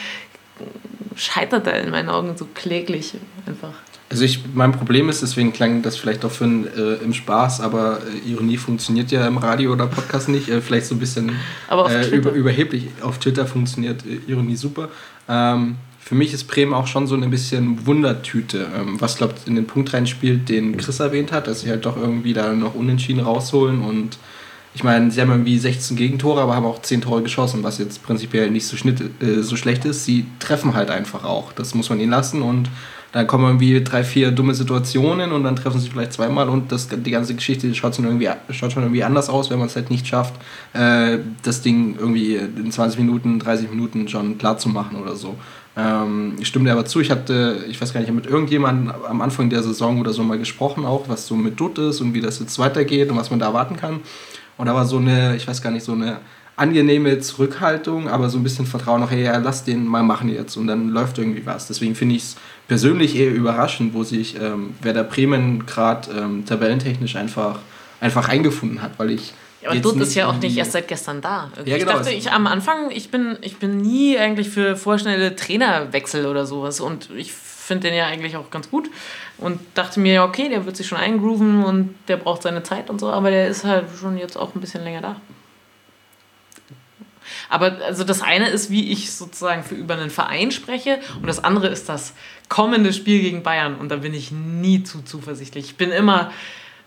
scheitert 1.15 1.67
er 1.67 1.81
in 1.81 1.91
meinen 1.91 2.09
Augen 2.09 2.35
so 2.35 2.47
kläglich 2.53 3.13
einfach. 3.45 3.73
Also 4.09 4.25
ich, 4.25 4.41
mein 4.53 4.73
Problem 4.73 5.09
ist, 5.09 5.23
deswegen 5.23 5.53
klang 5.53 5.81
das 5.81 5.97
vielleicht 5.97 6.23
auch 6.23 6.31
für 6.31 6.43
ein, 6.43 6.67
äh, 6.67 7.03
im 7.03 7.13
Spaß, 7.13 7.61
aber 7.61 8.01
äh, 8.05 8.29
Ironie 8.29 8.57
funktioniert 8.57 9.11
ja 9.11 9.25
im 9.25 9.37
Radio 9.37 9.71
oder 9.71 9.87
Podcast 9.87 10.29
nicht. 10.29 10.49
Äh, 10.49 10.61
vielleicht 10.61 10.85
so 10.85 10.93
ein 10.93 10.99
bisschen 10.99 11.31
äh, 11.71 12.07
über, 12.09 12.31
überheblich. 12.31 12.89
Auf 13.01 13.17
Twitter 13.17 13.47
funktioniert 13.47 14.05
äh, 14.05 14.19
Ironie 14.31 14.55
super. 14.55 14.89
Ähm, 15.27 15.77
für 16.03 16.15
mich 16.15 16.33
ist 16.33 16.45
Bremen 16.45 16.73
auch 16.73 16.87
schon 16.87 17.07
so 17.07 17.15
ein 17.15 17.29
bisschen 17.29 17.85
Wundertüte, 17.85 18.67
ähm, 18.75 18.99
was 18.99 19.17
glaubt 19.17 19.47
in 19.47 19.55
den 19.55 19.67
Punkt 19.67 19.93
reinspielt, 19.93 20.49
den 20.49 20.75
Chris 20.77 20.99
erwähnt 20.99 21.31
hat, 21.31 21.47
dass 21.47 21.61
sie 21.61 21.69
halt 21.69 21.85
doch 21.85 21.95
irgendwie 21.95 22.33
da 22.33 22.53
noch 22.53 22.75
unentschieden 22.75 23.21
rausholen 23.21 23.81
und 23.81 24.17
ich 24.75 24.83
meine, 24.83 25.11
sie 25.11 25.21
haben 25.21 25.29
irgendwie 25.29 25.57
16 25.59 25.95
Gegentore, 25.95 26.41
aber 26.41 26.55
haben 26.55 26.65
auch 26.65 26.81
10 26.81 27.01
Tore 27.01 27.21
geschossen, 27.21 27.63
was 27.63 27.77
jetzt 27.77 28.01
prinzipiell 28.03 28.49
nicht 28.49 28.65
so, 28.65 28.75
schnitt, 28.75 29.01
äh, 29.21 29.43
so 29.43 29.55
schlecht 29.55 29.85
ist. 29.85 30.03
Sie 30.03 30.25
treffen 30.39 30.73
halt 30.73 30.89
einfach 30.89 31.23
auch. 31.23 31.53
Das 31.53 31.75
muss 31.75 31.91
man 31.91 31.99
ihnen 31.99 32.09
lassen 32.09 32.41
und 32.41 32.69
dann 33.11 33.27
kommen 33.27 33.45
irgendwie 33.45 33.83
drei, 33.83 34.03
vier 34.03 34.31
dumme 34.31 34.55
Situationen 34.55 35.31
und 35.31 35.43
dann 35.43 35.55
treffen 35.55 35.79
sie 35.79 35.89
vielleicht 35.89 36.13
zweimal 36.13 36.49
und 36.49 36.71
das, 36.71 36.89
die 36.89 37.11
ganze 37.11 37.35
Geschichte 37.35 37.73
schaut 37.75 37.95
schon 37.95 38.05
irgendwie, 38.05 38.27
schaut 38.49 38.71
schon 38.71 38.81
irgendwie 38.81 39.03
anders 39.03 39.29
aus, 39.29 39.51
wenn 39.51 39.59
man 39.59 39.67
es 39.67 39.75
halt 39.75 39.91
nicht 39.91 40.07
schafft, 40.07 40.33
äh, 40.73 41.19
das 41.43 41.61
Ding 41.61 41.95
irgendwie 41.99 42.35
in 42.37 42.71
20 42.71 42.99
Minuten, 42.99 43.37
30 43.37 43.69
Minuten 43.69 44.07
schon 44.07 44.39
klar 44.39 44.57
zu 44.57 44.69
machen 44.69 44.97
oder 44.99 45.15
so. 45.15 45.35
Ähm, 45.75 46.35
ich 46.39 46.47
stimme 46.47 46.65
dir 46.65 46.73
aber 46.73 46.85
zu, 46.85 46.99
ich 46.99 47.09
hatte, 47.09 47.65
ich 47.67 47.81
weiß 47.81 47.93
gar 47.93 48.01
nicht, 48.01 48.13
mit 48.13 48.27
irgendjemandem 48.27 48.93
am 49.07 49.21
Anfang 49.21 49.49
der 49.49 49.63
Saison 49.63 49.99
oder 49.99 50.13
so 50.13 50.23
mal 50.23 50.37
gesprochen, 50.37 50.85
auch 50.85 51.09
was 51.09 51.27
so 51.27 51.35
mit 51.35 51.59
Dutt 51.59 51.77
ist 51.79 52.01
und 52.01 52.13
wie 52.13 52.21
das 52.21 52.39
jetzt 52.39 52.59
weitergeht 52.59 53.09
und 53.09 53.17
was 53.17 53.31
man 53.31 53.39
da 53.39 53.47
erwarten 53.47 53.77
kann. 53.77 54.01
Und 54.57 54.67
da 54.67 54.75
war 54.75 54.85
so 54.85 54.97
eine, 54.97 55.35
ich 55.35 55.47
weiß 55.47 55.61
gar 55.61 55.71
nicht, 55.71 55.83
so 55.83 55.93
eine 55.93 56.17
angenehme 56.55 57.19
Zurückhaltung, 57.19 58.07
aber 58.07 58.29
so 58.29 58.37
ein 58.37 58.43
bisschen 58.43 58.67
Vertrauen 58.67 59.01
noch, 59.01 59.09
hey, 59.09 59.23
ja, 59.23 59.37
lass 59.37 59.63
den 59.63 59.87
mal 59.87 60.03
machen 60.03 60.29
jetzt 60.29 60.55
und 60.55 60.67
dann 60.67 60.89
läuft 60.89 61.17
irgendwie 61.17 61.45
was. 61.45 61.67
Deswegen 61.67 61.95
finde 61.95 62.15
ich 62.15 62.21
es 62.21 62.35
persönlich 62.67 63.15
eher 63.15 63.33
überraschend, 63.33 63.95
wo 63.95 64.03
sich 64.03 64.39
ähm, 64.39 64.75
Werder 64.81 65.03
Bremen 65.03 65.65
gerade 65.65 66.11
ähm, 66.11 66.45
tabellentechnisch 66.45 67.15
einfach, 67.15 67.59
einfach 67.99 68.29
eingefunden 68.29 68.83
hat, 68.83 68.99
weil 68.99 69.09
ich 69.09 69.33
ja, 69.63 69.69
aber 69.69 69.79
Dutt 69.79 69.97
ist 69.97 70.13
ja 70.15 70.27
auch 70.27 70.37
nicht 70.37 70.57
erst 70.57 70.73
seit 70.73 70.87
gestern 70.87 71.21
da. 71.21 71.51
Ja, 71.57 71.63
genau. 71.63 71.77
Ich 71.77 71.85
dachte, 71.85 72.11
ich 72.11 72.31
am 72.31 72.47
Anfang, 72.47 72.91
ich 72.91 73.09
bin, 73.11 73.37
ich 73.41 73.57
bin 73.57 73.77
nie 73.77 74.17
eigentlich 74.17 74.49
für 74.49 74.75
vorschnelle 74.75 75.35
Trainerwechsel 75.35 76.25
oder 76.25 76.45
sowas. 76.45 76.81
Und 76.81 77.09
ich 77.15 77.31
finde 77.31 77.87
den 77.87 77.97
ja 77.97 78.07
eigentlich 78.07 78.35
auch 78.35 78.49
ganz 78.49 78.69
gut. 78.69 78.89
Und 79.37 79.59
dachte 79.73 79.99
mir, 79.99 80.13
ja, 80.13 80.25
okay, 80.25 80.49
der 80.49 80.65
wird 80.65 80.77
sich 80.77 80.87
schon 80.87 80.97
eingrooven 80.97 81.63
und 81.63 81.95
der 82.07 82.17
braucht 82.17 82.43
seine 82.43 82.63
Zeit 82.63 82.89
und 82.89 82.99
so, 82.99 83.09
aber 83.09 83.31
der 83.31 83.47
ist 83.47 83.63
halt 83.63 83.85
schon 83.99 84.17
jetzt 84.17 84.37
auch 84.37 84.53
ein 84.53 84.61
bisschen 84.61 84.83
länger 84.83 85.01
da. 85.01 85.15
Aber 87.49 87.77
also 87.85 88.03
das 88.03 88.21
eine 88.21 88.49
ist, 88.49 88.69
wie 88.69 88.91
ich 88.91 89.11
sozusagen 89.11 89.63
für 89.63 89.75
über 89.75 89.95
einen 89.95 90.09
Verein 90.09 90.51
spreche 90.51 90.99
und 91.15 91.27
das 91.27 91.43
andere 91.43 91.67
ist 91.67 91.89
das 91.89 92.13
kommende 92.49 92.93
Spiel 92.93 93.21
gegen 93.21 93.43
Bayern 93.43 93.75
und 93.75 93.89
da 93.89 93.97
bin 93.97 94.13
ich 94.13 94.31
nie 94.31 94.83
zu 94.83 95.01
zuversichtlich. 95.01 95.65
Ich 95.65 95.75
bin 95.75 95.91
immer, 95.91 96.31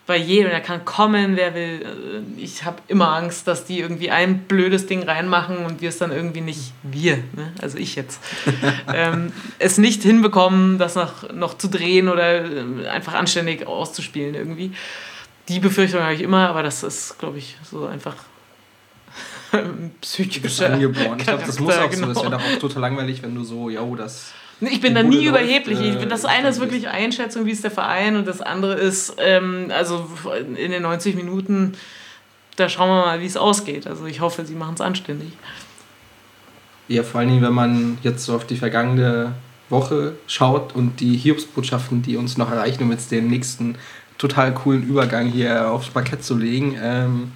bei 0.07 0.17
jedem, 0.17 0.51
der 0.51 0.61
kann 0.61 0.85
kommen, 0.85 1.37
wer 1.37 1.55
will. 1.55 1.83
Äh, 1.83 2.41
ich 2.41 2.65
habe 2.65 2.79
immer 2.89 3.13
Angst, 3.15 3.49
dass 3.49 3.65
die 3.65 3.81
irgendwie 3.81 4.11
ein 4.11 4.45
blödes 4.45 4.87
Ding 4.87 5.03
reinmachen 5.03 5.59
und 5.67 5.81
wir 5.81 5.89
es 5.89 5.99
dann 5.99 6.13
irgendwie 6.13 6.41
nicht, 6.41 6.73
wir, 6.83 7.17
ne? 7.17 7.53
also 7.61 7.77
ich 7.79 7.97
jetzt, 7.97 8.21
ähm, 8.95 9.33
es 9.59 9.79
nicht 9.79 10.03
hinbekommen, 10.03 10.79
das 10.79 10.95
noch, 10.95 11.33
noch 11.33 11.59
zu 11.59 11.69
drehen 11.69 12.09
oder 12.09 12.45
äh, 12.45 12.89
einfach 12.89 13.15
anständig 13.15 13.67
auszuspielen 13.67 14.35
irgendwie. 14.35 14.73
Die 15.49 15.61
Befürchtung 15.61 16.01
habe 16.01 16.15
ich 16.15 16.23
immer, 16.23 16.49
aber 16.49 16.63
das 16.63 16.83
ist, 16.83 17.19
glaube 17.19 17.39
ich, 17.39 17.57
so 17.69 17.87
einfach 17.87 18.17
psychischer 20.01 20.73
angeboren. 20.73 21.19
Ich 21.19 21.27
glaube, 21.27 21.45
das 21.45 21.59
muss 21.59 21.77
auch 21.77 21.91
genau. 21.91 22.09
so. 22.09 22.15
Das 22.15 22.23
wäre 22.23 22.31
doch 22.31 22.43
auch 22.43 22.59
total 22.59 22.83
langweilig, 22.83 23.23
wenn 23.23 23.35
du 23.35 23.45
so, 23.45 23.71
ja, 23.71 23.83
das 23.97 24.33
ich 24.61 24.81
bin 24.81 24.95
da 24.95 25.03
nie 25.03 25.27
überheblich. 25.27 25.79
Läuft, 25.79 26.03
ich, 26.03 26.09
das 26.09 26.25
eine 26.25 26.49
ist 26.49 26.61
wirklich 26.61 26.89
Einschätzung, 26.89 27.47
wie 27.47 27.51
ist 27.51 27.65
der 27.65 27.71
Verein, 27.71 28.17
und 28.17 28.27
das 28.27 28.41
andere 28.41 28.75
ist, 28.75 29.17
ähm, 29.19 29.71
also 29.71 30.09
in 30.57 30.71
den 30.71 30.83
90 30.83 31.15
Minuten, 31.15 31.75
da 32.57 32.69
schauen 32.69 32.89
wir 32.89 33.07
mal, 33.07 33.21
wie 33.21 33.27
es 33.27 33.37
ausgeht. 33.37 33.87
Also 33.87 34.07
ich 34.07 34.21
hoffe, 34.21 34.47
sie 34.47 34.55
machen 34.55 34.75
es 34.75 34.81
anständig. 34.81 35.33
Ja, 36.89 37.03
vor 37.03 37.21
allen 37.21 37.29
Dingen, 37.31 37.43
wenn 37.43 37.53
man 37.53 37.99
jetzt 38.03 38.25
so 38.25 38.35
auf 38.35 38.47
die 38.47 38.57
vergangene 38.57 39.33
Woche 39.69 40.15
schaut 40.27 40.75
und 40.75 41.01
die 41.01 41.17
Hiobsbotschaften, 41.17 42.03
die 42.03 42.17
uns 42.17 42.39
noch 42.39 42.51
erreichen, 42.51 42.85
um 42.85 42.93
jetzt 42.93 43.11
den 43.11 43.29
nächsten 43.29 43.77
total 44.19 44.55
coolen 44.55 44.85
Übergang 44.85 45.27
hier 45.27 45.71
aufs 45.71 45.89
Parkett 45.89 46.25
zu 46.25 46.37
legen. 46.37 46.77
Ähm, 46.81 47.33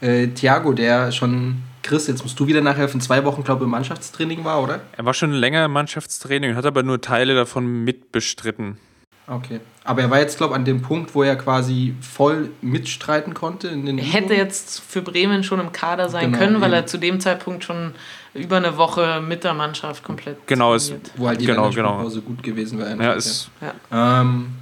äh, 0.00 0.28
Thiago, 0.28 0.72
der 0.72 1.12
schon 1.12 1.62
Chris, 1.82 2.06
jetzt 2.06 2.22
musst 2.22 2.38
du 2.38 2.46
wieder 2.46 2.60
nachher 2.60 2.88
für 2.88 2.98
zwei 2.98 3.24
Wochen, 3.24 3.44
glaube 3.44 3.62
ich, 3.62 3.64
im 3.64 3.70
Mannschaftstraining 3.70 4.44
war, 4.44 4.62
oder? 4.62 4.80
Er 4.96 5.04
war 5.04 5.14
schon 5.14 5.32
länger 5.32 5.64
im 5.64 5.72
Mannschaftstraining, 5.72 6.54
hat 6.54 6.64
aber 6.64 6.82
nur 6.82 7.00
Teile 7.00 7.34
davon 7.34 7.84
mitbestritten. 7.84 8.78
Okay. 9.26 9.60
Aber 9.84 10.02
er 10.02 10.10
war 10.10 10.18
jetzt, 10.18 10.36
glaube 10.36 10.52
ich, 10.52 10.56
an 10.56 10.64
dem 10.64 10.82
Punkt, 10.82 11.14
wo 11.14 11.22
er 11.22 11.36
quasi 11.36 11.94
voll 12.00 12.50
mitstreiten 12.60 13.34
konnte. 13.34 13.68
In 13.68 13.86
den 13.86 13.98
er 13.98 14.04
hätte 14.04 14.34
jetzt 14.34 14.80
für 14.80 15.02
Bremen 15.02 15.44
schon 15.44 15.60
im 15.60 15.72
Kader 15.72 16.08
sein 16.08 16.32
genau, 16.32 16.38
können, 16.38 16.60
weil 16.60 16.70
eben. 16.70 16.82
er 16.82 16.86
zu 16.86 16.98
dem 16.98 17.20
Zeitpunkt 17.20 17.64
schon 17.64 17.94
über 18.34 18.56
eine 18.56 18.76
Woche 18.76 19.20
mit 19.26 19.44
der 19.44 19.54
Mannschaft 19.54 20.02
komplett. 20.02 20.46
Genau, 20.46 20.74
ist, 20.74 20.94
wo 21.16 21.28
halt 21.28 21.40
die 21.40 21.46
genau, 21.46 21.70
genau. 21.70 22.08
so 22.08 22.20
gut 22.20 22.42
gewesen 22.42 22.78
wäre. 22.78 22.96
Ja, 23.02 23.12
ist, 23.12 23.50
ja. 23.60 24.20
Ähm, 24.20 24.54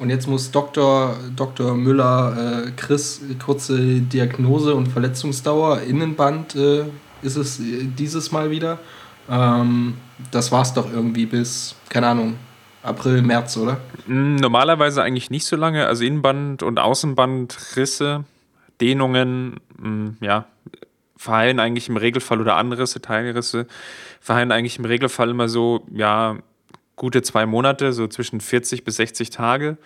und 0.00 0.10
jetzt 0.10 0.26
muss 0.26 0.50
Dr. 0.50 1.14
Dr. 1.36 1.74
Müller, 1.74 2.64
äh, 2.66 2.70
Chris, 2.72 3.20
kurze 3.44 4.00
Diagnose 4.00 4.74
und 4.74 4.88
Verletzungsdauer, 4.88 5.82
Innenband 5.82 6.56
äh, 6.56 6.84
ist 7.22 7.36
es 7.36 7.60
äh, 7.60 7.84
dieses 7.84 8.32
Mal 8.32 8.50
wieder. 8.50 8.78
Ähm, 9.30 9.94
das 10.30 10.50
es 10.62 10.74
doch 10.74 10.90
irgendwie 10.90 11.26
bis, 11.26 11.76
keine 11.90 12.08
Ahnung, 12.08 12.36
April, 12.82 13.20
März, 13.22 13.58
oder? 13.58 13.78
Hm, 14.06 14.36
normalerweise 14.36 15.02
eigentlich 15.02 15.30
nicht 15.30 15.44
so 15.44 15.54
lange. 15.54 15.86
Also 15.86 16.02
Innenband 16.04 16.62
und 16.62 16.78
Außenbandrisse, 16.78 18.24
Dehnungen, 18.80 19.60
mh, 19.78 19.84
hm, 19.84 20.16
ja, 20.22 20.46
verheilen 21.16 21.60
eigentlich 21.60 21.90
im 21.90 21.98
Regelfall 21.98 22.40
oder 22.40 22.56
andere 22.56 22.84
Teilrisse 22.84 23.66
verheilen 24.20 24.52
eigentlich 24.52 24.78
im 24.78 24.86
Regelfall 24.86 25.28
immer 25.28 25.48
so, 25.48 25.84
ja, 25.92 26.38
gute 27.00 27.22
zwei 27.22 27.46
Monate, 27.46 27.94
so 27.94 28.06
zwischen 28.08 28.42
40 28.42 28.84
bis 28.84 28.96
60 28.96 29.30
Tage. 29.30 29.78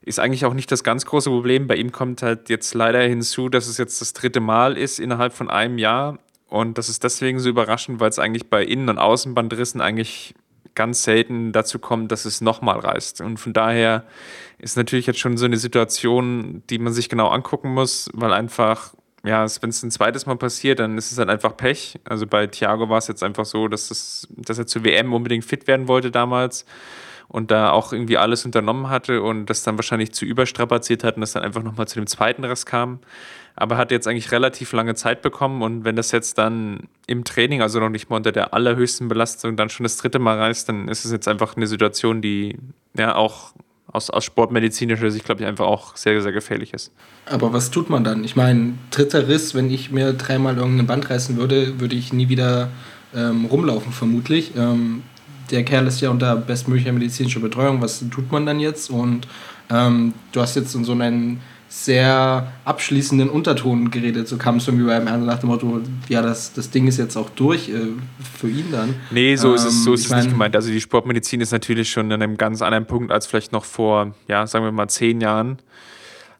Ist 0.00 0.18
eigentlich 0.18 0.46
auch 0.46 0.54
nicht 0.54 0.72
das 0.72 0.82
ganz 0.82 1.04
große 1.04 1.28
Problem. 1.28 1.66
Bei 1.66 1.76
ihm 1.76 1.92
kommt 1.92 2.22
halt 2.22 2.48
jetzt 2.48 2.72
leider 2.72 3.02
hinzu, 3.02 3.50
dass 3.50 3.68
es 3.68 3.76
jetzt 3.76 4.00
das 4.00 4.14
dritte 4.14 4.40
Mal 4.40 4.78
ist 4.78 4.98
innerhalb 4.98 5.34
von 5.34 5.50
einem 5.50 5.76
Jahr. 5.76 6.18
Und 6.48 6.78
das 6.78 6.88
ist 6.88 7.04
deswegen 7.04 7.40
so 7.40 7.50
überraschend, 7.50 8.00
weil 8.00 8.08
es 8.08 8.18
eigentlich 8.18 8.48
bei 8.48 8.64
Innen- 8.64 8.88
und 8.88 8.98
Außenbandrissen 8.98 9.82
eigentlich 9.82 10.34
ganz 10.74 11.02
selten 11.02 11.52
dazu 11.52 11.78
kommt, 11.78 12.10
dass 12.10 12.24
es 12.24 12.40
nochmal 12.40 12.78
reißt. 12.78 13.20
Und 13.20 13.36
von 13.36 13.52
daher 13.52 14.04
ist 14.58 14.78
natürlich 14.78 15.06
jetzt 15.06 15.18
schon 15.20 15.36
so 15.36 15.44
eine 15.44 15.58
Situation, 15.58 16.62
die 16.70 16.78
man 16.78 16.94
sich 16.94 17.10
genau 17.10 17.28
angucken 17.28 17.74
muss, 17.74 18.08
weil 18.14 18.32
einfach, 18.32 18.94
ja, 19.24 19.46
wenn 19.60 19.70
es 19.70 19.82
ein 19.82 19.90
zweites 19.90 20.26
Mal 20.26 20.36
passiert, 20.36 20.80
dann 20.80 20.98
ist 20.98 21.10
es 21.10 21.18
halt 21.18 21.30
einfach 21.30 21.56
Pech. 21.56 21.98
Also 22.04 22.26
bei 22.26 22.46
Thiago 22.46 22.90
war 22.90 22.98
es 22.98 23.08
jetzt 23.08 23.22
einfach 23.22 23.46
so, 23.46 23.68
dass, 23.68 23.88
das, 23.88 24.28
dass 24.36 24.58
er 24.58 24.66
zur 24.66 24.84
WM 24.84 25.14
unbedingt 25.14 25.44
fit 25.46 25.66
werden 25.66 25.88
wollte 25.88 26.10
damals 26.10 26.66
und 27.28 27.50
da 27.50 27.70
auch 27.70 27.94
irgendwie 27.94 28.18
alles 28.18 28.44
unternommen 28.44 28.90
hatte 28.90 29.22
und 29.22 29.46
das 29.46 29.62
dann 29.62 29.78
wahrscheinlich 29.78 30.12
zu 30.12 30.26
überstrapaziert 30.26 31.04
hat 31.04 31.16
und 31.16 31.22
das 31.22 31.32
dann 31.32 31.42
einfach 31.42 31.62
nochmal 31.62 31.88
zu 31.88 31.98
dem 31.98 32.06
zweiten 32.06 32.44
Rest 32.44 32.66
kam. 32.66 33.00
Aber 33.56 33.78
hat 33.78 33.92
jetzt 33.92 34.06
eigentlich 34.06 34.30
relativ 34.30 34.72
lange 34.72 34.94
Zeit 34.94 35.22
bekommen 35.22 35.62
und 35.62 35.84
wenn 35.84 35.96
das 35.96 36.12
jetzt 36.12 36.36
dann 36.36 36.88
im 37.06 37.24
Training, 37.24 37.62
also 37.62 37.80
noch 37.80 37.88
nicht 37.88 38.10
mal 38.10 38.16
unter 38.16 38.32
der 38.32 38.52
allerhöchsten 38.52 39.08
Belastung, 39.08 39.56
dann 39.56 39.70
schon 39.70 39.84
das 39.84 39.96
dritte 39.96 40.18
Mal 40.18 40.38
reißt, 40.38 40.68
dann 40.68 40.88
ist 40.88 41.04
es 41.06 41.12
jetzt 41.12 41.28
einfach 41.28 41.56
eine 41.56 41.66
Situation, 41.66 42.20
die 42.20 42.58
ja 42.96 43.14
auch 43.14 43.54
aus, 43.94 44.10
aus 44.10 44.24
sportmedizinischer 44.24 45.10
Sicht, 45.10 45.24
glaube 45.24 45.42
ich, 45.42 45.46
einfach 45.46 45.66
auch 45.66 45.96
sehr, 45.96 46.20
sehr 46.20 46.32
gefährlich 46.32 46.74
ist. 46.74 46.90
Aber 47.26 47.52
was 47.52 47.70
tut 47.70 47.88
man 47.88 48.02
dann? 48.02 48.24
Ich 48.24 48.34
meine, 48.34 48.74
dritter 48.90 49.28
Riss, 49.28 49.54
wenn 49.54 49.70
ich 49.70 49.92
mir 49.92 50.12
dreimal 50.12 50.56
irgendein 50.56 50.86
Band 50.86 51.08
reißen 51.08 51.36
würde, 51.36 51.78
würde 51.80 51.94
ich 51.94 52.12
nie 52.12 52.28
wieder 52.28 52.70
ähm, 53.14 53.44
rumlaufen, 53.46 53.92
vermutlich. 53.92 54.52
Ähm, 54.56 55.04
der 55.50 55.64
Kerl 55.64 55.86
ist 55.86 56.00
ja 56.00 56.10
unter 56.10 56.34
bestmöglicher 56.34 56.92
medizinischer 56.92 57.40
Betreuung. 57.40 57.80
Was 57.80 58.04
tut 58.10 58.32
man 58.32 58.46
dann 58.46 58.58
jetzt? 58.58 58.90
Und 58.90 59.28
ähm, 59.70 60.12
du 60.32 60.40
hast 60.40 60.56
jetzt 60.56 60.74
in 60.74 60.84
so 60.84 60.92
einen 60.92 61.40
sehr 61.74 62.52
abschließenden 62.64 63.28
Unterton 63.28 63.90
geredet. 63.90 64.28
So 64.28 64.36
kam 64.36 64.58
es 64.58 64.68
irgendwie 64.68 64.86
beim 64.86 65.08
Ernst 65.08 65.26
nach 65.26 65.40
dem 65.40 65.48
Motto, 65.48 65.80
ja, 66.08 66.22
das, 66.22 66.52
das 66.52 66.70
Ding 66.70 66.86
ist 66.86 66.98
jetzt 66.98 67.16
auch 67.16 67.30
durch 67.30 67.68
äh, 67.68 67.88
für 68.38 68.48
ihn 68.48 68.70
dann. 68.70 68.94
Nee, 69.10 69.34
so 69.34 69.52
ist 69.54 69.64
es, 69.64 69.82
so 69.82 69.90
ähm, 69.90 69.94
ist 69.94 70.06
es 70.06 70.12
nicht 70.12 70.30
gemeint. 70.30 70.54
Also 70.54 70.70
die 70.70 70.80
Sportmedizin 70.80 71.40
ist 71.40 71.50
natürlich 71.50 71.90
schon 71.90 72.12
an 72.12 72.22
einem 72.22 72.36
ganz 72.36 72.62
anderen 72.62 72.86
Punkt 72.86 73.10
als 73.10 73.26
vielleicht 73.26 73.50
noch 73.50 73.64
vor, 73.64 74.14
ja, 74.28 74.46
sagen 74.46 74.64
wir 74.64 74.70
mal, 74.70 74.88
zehn 74.88 75.20
Jahren. 75.20 75.58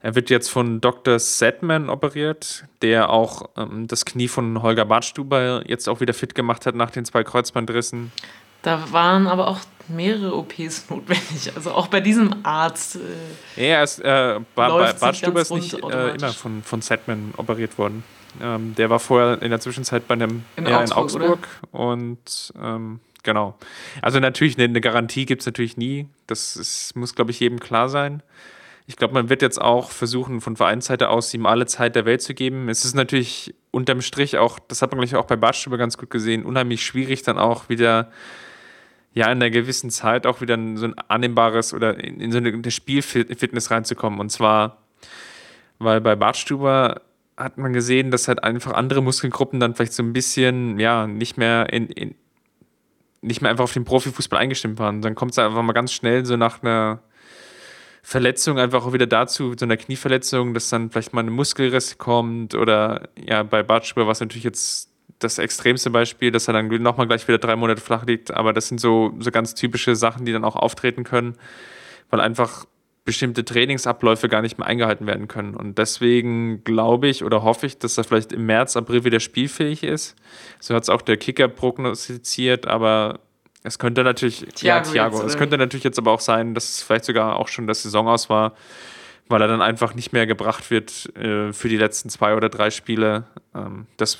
Er 0.00 0.14
wird 0.14 0.30
jetzt 0.30 0.50
von 0.50 0.80
Dr. 0.80 1.18
Sedman 1.18 1.88
operiert, 1.90 2.64
der 2.80 3.10
auch 3.10 3.50
ähm, 3.56 3.88
das 3.88 4.04
Knie 4.04 4.28
von 4.28 4.62
Holger 4.62 4.84
Bartstuber 4.84 5.64
jetzt 5.66 5.88
auch 5.88 6.00
wieder 6.00 6.14
fit 6.14 6.36
gemacht 6.36 6.64
hat 6.64 6.76
nach 6.76 6.90
den 6.90 7.04
zwei 7.04 7.24
Kreuzbandrissen. 7.24 8.12
Da 8.62 8.92
waren 8.92 9.26
aber 9.26 9.48
auch 9.48 9.58
mehrere 9.88 10.34
OPs 10.36 10.88
notwendig. 10.90 11.52
Also 11.54 11.72
auch 11.72 11.88
bei 11.88 12.00
diesem 12.00 12.34
Arzt. 12.42 12.98
Äh, 13.56 13.70
ja, 13.70 13.82
ist, 13.82 13.98
äh, 14.00 14.40
Bart, 14.54 15.00
Bart 15.00 15.16
Stuber 15.16 15.40
ist 15.40 15.52
nicht 15.52 15.74
äh, 15.74 16.14
immer 16.14 16.32
von, 16.32 16.62
von 16.62 16.82
Setman 16.82 17.34
operiert 17.36 17.78
worden. 17.78 18.04
Ähm, 18.42 18.74
der 18.74 18.90
war 18.90 18.98
vorher 18.98 19.40
in 19.42 19.50
der 19.50 19.60
Zwischenzeit 19.60 20.08
bei 20.08 20.14
einem 20.14 20.44
in 20.56 20.66
ja, 20.66 20.80
Augsburg, 20.80 21.14
in 21.14 21.22
Augsburg 21.22 21.48
und 21.72 22.52
ähm, 22.60 23.00
genau. 23.22 23.56
Also 24.02 24.18
natürlich, 24.20 24.56
eine, 24.56 24.64
eine 24.64 24.80
Garantie 24.80 25.26
gibt 25.26 25.42
es 25.42 25.46
natürlich 25.46 25.76
nie. 25.76 26.08
Das 26.26 26.56
ist, 26.56 26.96
muss, 26.96 27.14
glaube 27.14 27.30
ich, 27.30 27.40
jedem 27.40 27.60
klar 27.60 27.88
sein. 27.88 28.22
Ich 28.86 28.96
glaube, 28.96 29.14
man 29.14 29.30
wird 29.30 29.40
jetzt 29.40 29.60
auch 29.60 29.90
versuchen, 29.90 30.40
von 30.40 30.56
Vereinsseite 30.56 31.08
aus 31.08 31.32
ihm 31.32 31.46
alle 31.46 31.64
Zeit 31.66 31.96
der 31.96 32.04
Welt 32.04 32.20
zu 32.20 32.34
geben. 32.34 32.68
Es 32.68 32.84
ist 32.84 32.94
natürlich 32.94 33.54
unterm 33.70 34.02
Strich 34.02 34.36
auch, 34.36 34.58
das 34.58 34.82
hat 34.82 34.90
man 34.90 35.00
gleich 35.00 35.14
auch 35.14 35.24
bei 35.24 35.36
Bartstube 35.36 35.78
ganz 35.78 35.96
gut 35.96 36.10
gesehen, 36.10 36.44
unheimlich 36.44 36.84
schwierig 36.84 37.22
dann 37.22 37.38
auch 37.38 37.68
wieder 37.70 38.10
ja 39.14 39.26
in 39.26 39.38
einer 39.38 39.50
gewissen 39.50 39.90
Zeit 39.90 40.26
auch 40.26 40.40
wieder 40.40 40.54
in 40.54 40.76
so 40.76 40.86
ein 40.86 40.94
annehmbares 41.08 41.72
oder 41.72 42.02
in, 42.02 42.20
in 42.20 42.32
so 42.32 42.38
eine 42.38 42.70
Spielfitness 42.70 43.70
reinzukommen. 43.70 44.20
Und 44.20 44.30
zwar, 44.30 44.82
weil 45.78 46.00
bei 46.00 46.16
Bartstuber 46.16 47.02
hat 47.36 47.58
man 47.58 47.72
gesehen, 47.72 48.10
dass 48.10 48.28
halt 48.28 48.44
einfach 48.44 48.72
andere 48.72 49.02
Muskelgruppen 49.02 49.60
dann 49.60 49.74
vielleicht 49.74 49.92
so 49.92 50.02
ein 50.02 50.12
bisschen, 50.12 50.78
ja, 50.78 51.06
nicht 51.06 51.36
mehr 51.36 51.72
in, 51.72 51.86
in 51.88 52.14
nicht 53.22 53.40
mehr 53.40 53.50
einfach 53.50 53.64
auf 53.64 53.72
den 53.72 53.84
Profifußball 53.84 54.38
eingestimmt 54.38 54.78
waren. 54.78 55.00
Dann 55.00 55.14
kommt 55.14 55.32
es 55.32 55.38
einfach 55.38 55.62
mal 55.62 55.72
ganz 55.72 55.92
schnell 55.92 56.26
so 56.26 56.36
nach 56.36 56.62
einer 56.62 57.00
Verletzung 58.02 58.58
einfach 58.58 58.84
auch 58.84 58.92
wieder 58.92 59.06
dazu, 59.06 59.54
so 59.58 59.64
einer 59.64 59.78
Knieverletzung, 59.78 60.52
dass 60.52 60.68
dann 60.68 60.90
vielleicht 60.90 61.14
mal 61.14 61.24
ein 61.24 61.32
Muskelriss 61.32 61.96
kommt 61.96 62.54
oder 62.54 63.08
ja, 63.16 63.42
bei 63.42 63.62
Bartstuber 63.62 64.04
war 64.04 64.12
es 64.12 64.20
natürlich 64.20 64.44
jetzt 64.44 64.90
das 65.18 65.38
extremste 65.38 65.90
Beispiel, 65.90 66.30
dass 66.30 66.48
er 66.48 66.54
dann 66.54 66.68
nochmal 66.82 67.06
gleich 67.06 67.26
wieder 67.28 67.38
drei 67.38 67.56
Monate 67.56 67.80
flach 67.80 68.04
liegt. 68.06 68.32
Aber 68.32 68.52
das 68.52 68.68
sind 68.68 68.80
so, 68.80 69.14
so 69.18 69.30
ganz 69.30 69.54
typische 69.54 69.96
Sachen, 69.96 70.26
die 70.26 70.32
dann 70.32 70.44
auch 70.44 70.56
auftreten 70.56 71.04
können, 71.04 71.36
weil 72.10 72.20
einfach 72.20 72.66
bestimmte 73.04 73.44
Trainingsabläufe 73.44 74.28
gar 74.28 74.40
nicht 74.40 74.58
mehr 74.58 74.66
eingehalten 74.66 75.06
werden 75.06 75.28
können. 75.28 75.54
Und 75.54 75.78
deswegen 75.78 76.64
glaube 76.64 77.08
ich 77.08 77.22
oder 77.22 77.42
hoffe 77.42 77.66
ich, 77.66 77.78
dass 77.78 77.98
er 77.98 78.04
vielleicht 78.04 78.32
im 78.32 78.46
März, 78.46 78.76
April 78.76 79.04
wieder 79.04 79.20
spielfähig 79.20 79.82
ist. 79.82 80.16
So 80.58 80.74
hat 80.74 80.84
es 80.84 80.88
auch 80.88 81.02
der 81.02 81.18
Kicker 81.18 81.48
prognostiziert, 81.48 82.66
aber 82.66 83.20
es 83.62 83.78
könnte 83.78 84.04
natürlich, 84.04 84.46
Thiago, 84.54 84.86
ja, 84.88 84.92
Thiago, 84.92 85.22
es 85.22 85.36
könnte 85.36 85.58
natürlich 85.58 85.84
jetzt 85.84 85.98
aber 85.98 86.12
auch 86.12 86.20
sein, 86.20 86.54
dass 86.54 86.68
es 86.70 86.82
vielleicht 86.82 87.04
sogar 87.04 87.36
auch 87.36 87.48
schon 87.48 87.66
das 87.66 87.82
Saison 87.82 88.08
aus 88.08 88.30
war, 88.30 88.54
weil 89.28 89.40
er 89.40 89.48
dann 89.48 89.62
einfach 89.62 89.94
nicht 89.94 90.12
mehr 90.12 90.26
gebracht 90.26 90.70
wird 90.70 91.14
äh, 91.16 91.52
für 91.52 91.68
die 91.68 91.76
letzten 91.76 92.08
zwei 92.08 92.34
oder 92.34 92.48
drei 92.48 92.70
Spiele. 92.70 93.24
Ähm, 93.54 93.86
das 93.96 94.18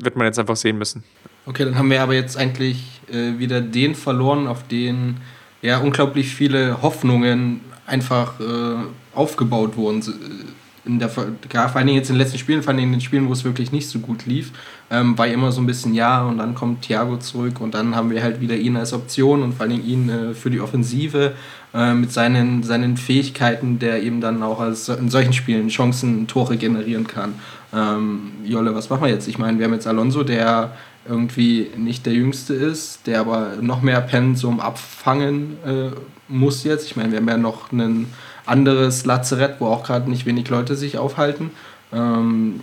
wird 0.00 0.16
man 0.16 0.26
jetzt 0.26 0.38
einfach 0.38 0.56
sehen 0.56 0.78
müssen. 0.78 1.02
Okay, 1.46 1.64
dann 1.64 1.76
haben 1.76 1.90
wir 1.90 2.02
aber 2.02 2.14
jetzt 2.14 2.36
eigentlich 2.36 3.00
äh, 3.10 3.38
wieder 3.38 3.60
den 3.60 3.94
verloren, 3.94 4.46
auf 4.46 4.66
den 4.66 5.18
ja 5.62 5.78
unglaublich 5.78 6.34
viele 6.34 6.82
Hoffnungen 6.82 7.60
einfach 7.86 8.40
äh, 8.40 8.76
aufgebaut 9.14 9.76
wurden. 9.76 10.00
Äh, 10.00 10.46
in 10.86 11.00
der, 11.00 11.08
vor 11.08 11.24
allen 11.24 11.86
Dingen 11.86 11.98
jetzt 11.98 12.10
in 12.10 12.14
den 12.14 12.22
letzten 12.22 12.38
Spielen, 12.38 12.62
vor 12.62 12.72
allem 12.72 12.84
in 12.84 12.92
den 12.92 13.00
Spielen, 13.00 13.28
wo 13.28 13.32
es 13.32 13.42
wirklich 13.44 13.72
nicht 13.72 13.88
so 13.88 13.98
gut 13.98 14.24
lief, 14.24 14.52
ähm, 14.88 15.18
war 15.18 15.26
immer 15.26 15.50
so 15.50 15.60
ein 15.60 15.66
bisschen 15.66 15.94
ja 15.94 16.22
und 16.22 16.38
dann 16.38 16.54
kommt 16.54 16.82
Thiago 16.82 17.16
zurück 17.16 17.60
und 17.60 17.74
dann 17.74 17.96
haben 17.96 18.10
wir 18.10 18.22
halt 18.22 18.40
wieder 18.40 18.54
ihn 18.54 18.76
als 18.76 18.92
Option 18.92 19.42
und 19.42 19.54
vor 19.54 19.62
allen 19.62 19.70
Dingen 19.70 19.84
ihn 19.84 20.08
äh, 20.08 20.34
für 20.34 20.48
die 20.48 20.60
Offensive 20.60 21.34
äh, 21.74 21.92
mit 21.92 22.12
seinen, 22.12 22.62
seinen 22.62 22.96
Fähigkeiten, 22.96 23.80
der 23.80 24.02
eben 24.02 24.20
dann 24.20 24.42
auch 24.42 24.60
als, 24.60 24.88
in 24.88 25.10
solchen 25.10 25.32
Spielen 25.32 25.68
Chancen, 25.68 26.28
Tore 26.28 26.56
generieren 26.56 27.08
kann. 27.08 27.34
Ähm, 27.74 28.32
Jolle, 28.44 28.74
was 28.74 28.90
machen 28.90 29.04
wir 29.04 29.10
jetzt? 29.10 29.28
Ich 29.28 29.38
meine, 29.38 29.58
wir 29.58 29.66
haben 29.66 29.74
jetzt 29.74 29.86
Alonso, 29.86 30.22
der 30.22 30.72
irgendwie 31.08 31.70
nicht 31.76 32.06
der 32.06 32.14
Jüngste 32.14 32.54
ist, 32.54 33.06
der 33.06 33.20
aber 33.20 33.54
noch 33.60 33.82
mehr 33.82 34.00
Pensum 34.00 34.60
abfangen 34.60 35.56
äh, 35.64 35.90
muss 36.28 36.64
jetzt. 36.64 36.86
Ich 36.86 36.96
meine, 36.96 37.12
wir 37.12 37.18
haben 37.18 37.28
ja 37.28 37.36
noch 37.36 37.72
ein 37.72 38.06
anderes 38.44 39.04
Lazarett, 39.04 39.56
wo 39.60 39.66
auch 39.66 39.84
gerade 39.84 40.10
nicht 40.10 40.26
wenig 40.26 40.48
Leute 40.48 40.76
sich 40.76 40.98
aufhalten. 40.98 41.50
Ähm, 41.92 42.60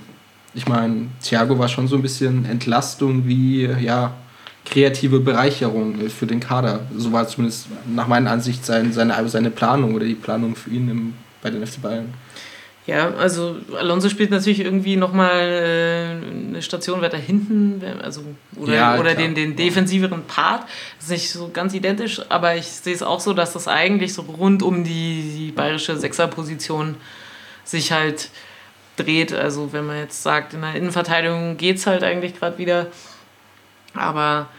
ich 0.53 0.67
meine, 0.67 1.07
Thiago 1.21 1.57
war 1.57 1.67
schon 1.67 1.87
so 1.87 1.95
ein 1.95 2.01
bisschen 2.01 2.45
Entlastung 2.45 3.27
wie, 3.27 3.65
ja, 3.65 4.13
kreative 4.65 5.19
Bereicherung 5.19 6.09
für 6.09 6.25
den 6.25 6.39
Kader. 6.39 6.81
So 6.95 7.11
war 7.11 7.27
zumindest 7.27 7.67
nach 7.93 8.07
meiner 8.07 8.31
Ansicht 8.31 8.65
sein, 8.65 8.93
seine, 8.93 9.27
seine 9.27 9.51
Planung 9.51 9.93
oder 9.93 10.05
die 10.05 10.15
Planung 10.15 10.55
für 10.55 10.69
ihn 10.69 10.89
im, 10.89 11.13
bei 11.41 11.49
den 11.49 11.65
FC 11.65 11.81
Bayern. 11.81 12.13
Ja, 12.85 13.13
also 13.13 13.55
Alonso 13.77 14.09
spielt 14.09 14.29
natürlich 14.29 14.59
irgendwie 14.59 14.97
nochmal 14.97 15.39
äh, 15.39 16.47
eine 16.49 16.61
Station 16.61 17.01
weiter 17.01 17.17
hinten, 17.17 17.81
also 18.01 18.21
oder, 18.57 18.73
ja, 18.73 18.99
oder 18.99 19.15
den, 19.15 19.35
den 19.35 19.55
defensiveren 19.55 20.23
Part. 20.23 20.63
Das 20.97 21.05
ist 21.05 21.11
nicht 21.11 21.29
so 21.31 21.49
ganz 21.53 21.73
identisch, 21.73 22.21
aber 22.27 22.55
ich 22.57 22.67
sehe 22.67 22.93
es 22.93 23.01
auch 23.01 23.21
so, 23.21 23.33
dass 23.33 23.53
das 23.53 23.69
eigentlich 23.69 24.13
so 24.13 24.23
rund 24.23 24.63
um 24.63 24.83
die, 24.83 25.33
die 25.37 25.51
bayerische 25.51 25.95
Sechserposition 25.95 26.95
sich 27.63 27.93
halt 27.93 28.29
dreht. 28.97 29.31
Also 29.31 29.71
wenn 29.71 29.85
man 29.85 29.99
jetzt 29.99 30.21
sagt, 30.21 30.53
in 30.53 30.61
der 30.61 30.75
Innenverteidigung 30.75 31.55
geht 31.55 31.77
es 31.77 31.87
halt 31.87 32.03
eigentlich 32.03 32.37
gerade 32.37 32.57
wieder. 32.57 32.87
Aber 33.93 34.49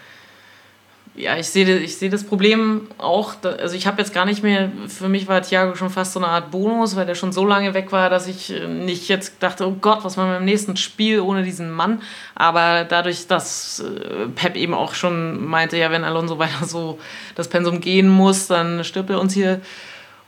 ja, 1.16 1.36
ich 1.36 1.48
sehe 1.48 1.78
ich 1.78 1.96
seh 1.96 2.08
das 2.08 2.24
Problem 2.24 2.88
auch, 2.98 3.34
also 3.44 3.76
ich 3.76 3.86
habe 3.86 4.00
jetzt 4.02 4.12
gar 4.12 4.24
nicht 4.24 4.42
mehr, 4.42 4.72
für 4.88 5.08
mich 5.08 5.28
war 5.28 5.42
Thiago 5.42 5.76
schon 5.76 5.90
fast 5.90 6.12
so 6.12 6.18
eine 6.18 6.26
Art 6.26 6.50
Bonus, 6.50 6.96
weil 6.96 7.06
der 7.06 7.14
schon 7.14 7.30
so 7.32 7.46
lange 7.46 7.72
weg 7.72 7.92
war, 7.92 8.10
dass 8.10 8.26
ich 8.26 8.52
nicht 8.68 9.08
jetzt 9.08 9.40
dachte, 9.40 9.68
oh 9.68 9.76
Gott, 9.80 10.02
was 10.02 10.16
machen 10.16 10.30
wir 10.30 10.38
im 10.38 10.44
nächsten 10.44 10.76
Spiel 10.76 11.20
ohne 11.20 11.44
diesen 11.44 11.70
Mann. 11.70 12.02
Aber 12.34 12.84
dadurch, 12.84 13.28
dass 13.28 13.78
äh, 13.78 14.26
Pep 14.34 14.56
eben 14.56 14.74
auch 14.74 14.94
schon 14.94 15.46
meinte, 15.46 15.76
ja, 15.76 15.92
wenn 15.92 16.02
Alonso 16.02 16.38
weiter 16.40 16.66
so 16.66 16.98
das 17.36 17.46
Pensum 17.46 17.80
gehen 17.80 18.08
muss, 18.08 18.48
dann 18.48 18.82
stirbt 18.82 19.10
er 19.10 19.20
uns 19.20 19.34
hier. 19.34 19.60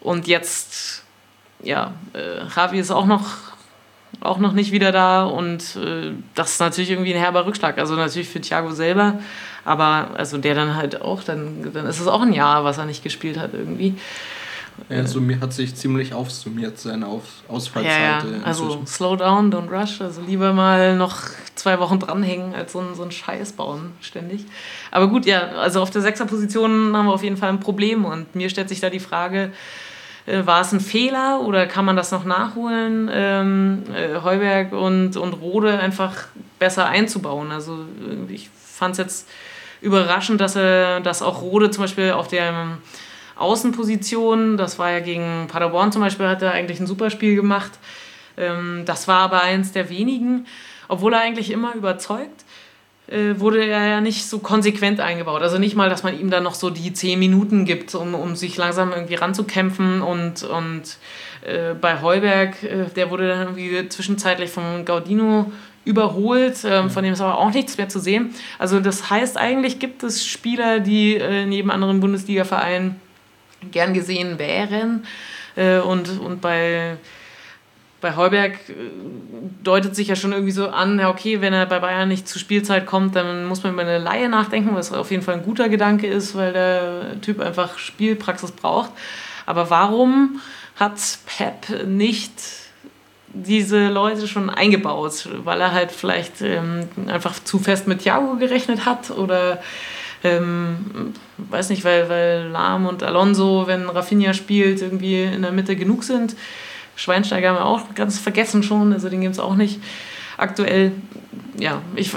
Und 0.00 0.28
jetzt, 0.28 1.02
ja, 1.64 1.94
äh, 2.12 2.46
Javi 2.54 2.78
ist 2.78 2.92
auch 2.92 3.06
noch 3.06 3.24
auch 4.20 4.38
noch 4.38 4.52
nicht 4.52 4.72
wieder 4.72 4.92
da 4.92 5.24
und 5.24 5.76
äh, 5.76 6.12
das 6.34 6.52
ist 6.52 6.60
natürlich 6.60 6.90
irgendwie 6.90 7.12
ein 7.12 7.20
herber 7.20 7.44
Rückschlag. 7.44 7.76
Also 7.78 7.96
natürlich 7.96 8.28
für 8.28 8.40
Thiago 8.40 8.70
selber, 8.70 9.18
aber 9.66 10.10
also 10.16 10.38
der 10.38 10.54
dann 10.54 10.76
halt 10.76 11.02
auch, 11.02 11.24
dann, 11.24 11.72
dann 11.72 11.86
ist 11.86 12.00
es 12.00 12.06
auch 12.06 12.22
ein 12.22 12.32
Jahr, 12.32 12.64
was 12.64 12.78
er 12.78 12.86
nicht 12.86 13.02
gespielt 13.02 13.36
hat 13.38 13.52
irgendwie. 13.52 13.96
Er 14.88 15.04
ja, 15.04 15.40
hat 15.40 15.52
sich 15.52 15.74
ziemlich 15.74 16.14
aufsummiert, 16.14 16.78
seine 16.78 17.06
Auf 17.06 17.24
Ausfallzeit. 17.48 17.92
Ja, 17.92 18.18
ja. 18.18 18.42
also 18.44 18.82
slow 18.86 19.16
down, 19.16 19.52
don't 19.52 19.70
rush. 19.70 20.00
Also 20.00 20.20
lieber 20.20 20.52
mal 20.52 20.96
noch 20.96 21.18
zwei 21.54 21.80
Wochen 21.80 21.98
dranhängen, 21.98 22.54
als 22.54 22.72
so 22.72 22.80
ein, 22.80 22.94
so 22.94 23.02
ein 23.02 23.10
Scheiß 23.10 23.52
bauen 23.52 23.92
ständig. 24.00 24.44
Aber 24.90 25.08
gut, 25.08 25.26
ja, 25.26 25.48
also 25.56 25.80
auf 25.80 25.90
der 25.90 26.02
Sechserposition 26.02 26.94
haben 26.94 27.06
wir 27.06 27.12
auf 27.12 27.24
jeden 27.24 27.38
Fall 27.38 27.48
ein 27.48 27.60
Problem 27.60 28.04
und 28.04 28.34
mir 28.36 28.50
stellt 28.50 28.68
sich 28.68 28.80
da 28.80 28.90
die 28.90 29.00
Frage, 29.00 29.50
äh, 30.26 30.44
war 30.44 30.60
es 30.60 30.72
ein 30.72 30.80
Fehler 30.80 31.40
oder 31.40 31.66
kann 31.66 31.84
man 31.84 31.96
das 31.96 32.12
noch 32.12 32.24
nachholen? 32.24 33.10
Ähm, 33.12 33.82
äh, 33.94 34.20
Heuberg 34.22 34.72
und, 34.72 35.16
und 35.16 35.32
Rode 35.32 35.78
einfach 35.80 36.12
besser 36.58 36.86
einzubauen. 36.86 37.50
Also 37.50 37.86
ich 38.28 38.50
fand 38.76 38.92
es 38.92 38.98
jetzt 38.98 39.28
überraschend, 39.86 40.40
dass 40.40 40.56
er, 40.56 41.00
dass 41.00 41.22
auch 41.22 41.42
Rode 41.42 41.70
zum 41.70 41.84
Beispiel 41.84 42.10
auf 42.10 42.28
der 42.28 42.78
Außenposition, 43.36 44.56
das 44.56 44.78
war 44.78 44.90
ja 44.90 45.00
gegen 45.00 45.46
Paderborn 45.46 45.92
zum 45.92 46.02
Beispiel, 46.02 46.26
hat 46.26 46.42
er 46.42 46.52
eigentlich 46.52 46.80
ein 46.80 46.86
super 46.86 47.08
Spiel 47.08 47.36
gemacht. 47.36 47.72
Ähm, 48.36 48.82
das 48.84 49.06
war 49.06 49.20
aber 49.20 49.42
eins 49.42 49.72
der 49.72 49.88
wenigen, 49.88 50.46
obwohl 50.88 51.14
er 51.14 51.20
eigentlich 51.20 51.50
immer 51.50 51.74
überzeugt 51.74 52.44
äh, 53.08 53.38
wurde 53.38 53.64
er 53.64 53.86
ja 53.86 54.00
nicht 54.00 54.26
so 54.26 54.40
konsequent 54.40 55.00
eingebaut. 55.00 55.42
Also 55.42 55.58
nicht 55.58 55.76
mal, 55.76 55.88
dass 55.88 56.02
man 56.02 56.18
ihm 56.18 56.30
dann 56.30 56.42
noch 56.42 56.54
so 56.54 56.70
die 56.70 56.92
zehn 56.92 57.18
Minuten 57.18 57.64
gibt, 57.64 57.94
um, 57.94 58.14
um 58.14 58.34
sich 58.36 58.56
langsam 58.56 58.92
irgendwie 58.92 59.14
ranzukämpfen. 59.14 60.02
Und, 60.02 60.42
und 60.42 60.82
äh, 61.44 61.74
bei 61.74 62.02
Heuberg, 62.02 62.62
äh, 62.62 62.86
der 62.94 63.10
wurde 63.10 63.28
dann 63.28 63.40
irgendwie 63.42 63.88
zwischenzeitlich 63.88 64.50
von 64.50 64.84
Gaudino 64.84 65.52
überholt, 65.86 66.62
äh, 66.64 66.88
von 66.90 67.02
dem 67.02 67.14
ist 67.14 67.22
aber 67.22 67.38
auch 67.38 67.52
nichts 67.52 67.78
mehr 67.78 67.88
zu 67.88 68.00
sehen. 68.00 68.34
Also 68.58 68.80
das 68.80 69.08
heißt, 69.08 69.38
eigentlich 69.38 69.78
gibt 69.78 70.02
es 70.02 70.26
Spieler, 70.26 70.80
die 70.80 71.16
äh, 71.16 71.44
jedem 71.44 71.70
anderen 71.70 72.00
Bundesliga-Verein 72.00 72.96
gern 73.70 73.94
gesehen 73.94 74.38
wären. 74.38 75.06
Äh, 75.54 75.78
und, 75.78 76.20
und 76.20 76.42
bei 76.42 76.98
bei 78.00 78.14
Heuberg 78.14 78.52
äh, 78.68 78.74
deutet 79.62 79.96
sich 79.96 80.08
ja 80.08 80.16
schon 80.16 80.32
irgendwie 80.32 80.52
so 80.52 80.68
an, 80.68 80.98
ja 80.98 81.08
okay, 81.08 81.40
wenn 81.40 81.52
er 81.52 81.66
bei 81.66 81.78
Bayern 81.78 82.08
nicht 82.08 82.28
zur 82.28 82.40
Spielzeit 82.40 82.86
kommt, 82.86 83.16
dann 83.16 83.46
muss 83.46 83.62
man 83.62 83.72
über 83.72 83.82
eine 83.82 83.98
Laie 83.98 84.28
nachdenken, 84.28 84.74
was 84.74 84.92
auf 84.92 85.10
jeden 85.10 85.22
Fall 85.22 85.34
ein 85.34 85.42
guter 85.42 85.68
Gedanke 85.68 86.06
ist, 86.06 86.36
weil 86.36 86.52
der 86.52 87.20
Typ 87.22 87.40
einfach 87.40 87.78
Spielpraxis 87.78 88.52
braucht. 88.52 88.90
Aber 89.46 89.70
warum 89.70 90.40
hat 90.76 90.98
Pep 91.26 91.86
nicht 91.86 92.32
diese 93.44 93.88
Leute 93.88 94.26
schon 94.26 94.50
eingebaut? 94.50 95.28
Weil 95.44 95.60
er 95.60 95.72
halt 95.72 95.92
vielleicht 95.92 96.42
ähm, 96.42 96.88
einfach 97.06 97.34
zu 97.42 97.58
fest 97.58 97.86
mit 97.86 98.00
Thiago 98.00 98.36
gerechnet 98.36 98.86
hat 98.86 99.10
oder 99.10 99.60
ähm, 100.24 101.12
weiß 101.38 101.70
nicht, 101.70 101.84
weil, 101.84 102.08
weil 102.08 102.48
Lahm 102.48 102.86
und 102.86 103.02
Alonso, 103.02 103.66
wenn 103.66 103.88
Rafinha 103.88 104.34
spielt, 104.34 104.82
irgendwie 104.82 105.22
in 105.22 105.42
der 105.42 105.52
Mitte 105.52 105.76
genug 105.76 106.04
sind. 106.04 106.36
Schweinsteiger 106.96 107.50
haben 107.50 107.56
wir 107.56 107.66
auch 107.66 107.94
ganz 107.94 108.18
vergessen 108.18 108.62
schon, 108.62 108.92
also 108.92 109.08
den 109.08 109.20
gibt 109.20 109.34
es 109.34 109.38
auch 109.40 109.54
nicht 109.54 109.80
aktuell. 110.36 110.92
Ja, 111.58 111.82
ich. 111.94 112.12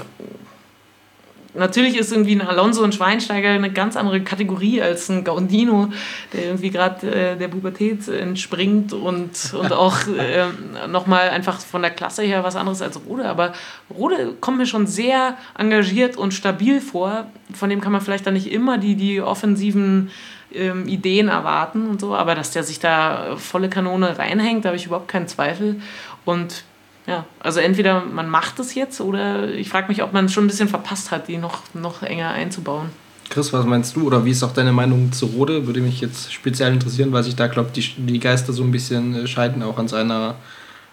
Natürlich 1.54 1.96
ist 1.96 2.12
irgendwie 2.12 2.34
ein 2.34 2.42
Alonso 2.42 2.82
und 2.82 2.94
Schweinsteiger 2.94 3.50
eine 3.50 3.72
ganz 3.72 3.96
andere 3.96 4.20
Kategorie 4.20 4.80
als 4.80 5.08
ein 5.08 5.24
Gaudino, 5.24 5.88
der 6.32 6.44
irgendwie 6.44 6.70
gerade 6.70 7.06
äh, 7.10 7.36
der 7.36 7.48
Pubertät 7.48 8.06
entspringt 8.08 8.92
und, 8.92 9.54
und 9.54 9.72
auch 9.72 9.96
äh, 10.18 10.46
nochmal 10.86 11.30
einfach 11.30 11.60
von 11.60 11.82
der 11.82 11.90
Klasse 11.90 12.22
her 12.22 12.44
was 12.44 12.56
anderes 12.56 12.82
als 12.82 13.00
Rode. 13.04 13.28
Aber 13.28 13.52
Rode 13.92 14.34
kommt 14.40 14.58
mir 14.58 14.66
schon 14.66 14.86
sehr 14.86 15.36
engagiert 15.58 16.16
und 16.16 16.34
stabil 16.34 16.80
vor. 16.80 17.26
Von 17.52 17.68
dem 17.68 17.80
kann 17.80 17.92
man 17.92 18.00
vielleicht 18.00 18.26
dann 18.26 18.34
nicht 18.34 18.52
immer 18.52 18.78
die, 18.78 18.94
die 18.94 19.20
offensiven 19.20 20.10
ähm, 20.52 20.86
Ideen 20.86 21.28
erwarten 21.28 21.88
und 21.88 22.00
so, 22.00 22.14
aber 22.14 22.34
dass 22.34 22.50
der 22.52 22.62
sich 22.62 22.78
da 22.78 23.36
volle 23.36 23.68
Kanone 23.68 24.18
reinhängt, 24.18 24.64
da 24.64 24.70
habe 24.70 24.76
ich 24.76 24.86
überhaupt 24.86 25.08
keinen 25.08 25.28
Zweifel. 25.28 25.80
Und 26.24 26.64
ja, 27.06 27.24
also 27.40 27.60
entweder 27.60 28.04
man 28.04 28.28
macht 28.28 28.58
es 28.58 28.74
jetzt 28.74 29.00
oder 29.00 29.48
ich 29.48 29.68
frage 29.68 29.88
mich, 29.88 30.02
ob 30.02 30.12
man 30.12 30.26
es 30.26 30.32
schon 30.32 30.44
ein 30.44 30.48
bisschen 30.48 30.68
verpasst 30.68 31.10
hat, 31.10 31.28
die 31.28 31.38
noch, 31.38 31.62
noch 31.74 32.02
enger 32.02 32.30
einzubauen. 32.30 32.90
Chris, 33.30 33.52
was 33.52 33.64
meinst 33.64 33.94
du 33.96 34.06
oder 34.06 34.24
wie 34.24 34.30
ist 34.30 34.42
auch 34.42 34.52
deine 34.52 34.72
Meinung 34.72 35.12
zu 35.12 35.26
Rode? 35.26 35.66
Würde 35.66 35.80
mich 35.80 36.00
jetzt 36.00 36.32
speziell 36.32 36.72
interessieren, 36.72 37.12
weil 37.12 37.22
sich 37.22 37.36
da, 37.36 37.46
glaube 37.46 37.70
die, 37.74 37.82
die 37.82 38.18
Geister 38.18 38.52
so 38.52 38.64
ein 38.64 38.72
bisschen 38.72 39.14
äh, 39.14 39.26
scheiden, 39.26 39.62
auch 39.62 39.78
an 39.78 39.88
seiner 39.88 40.36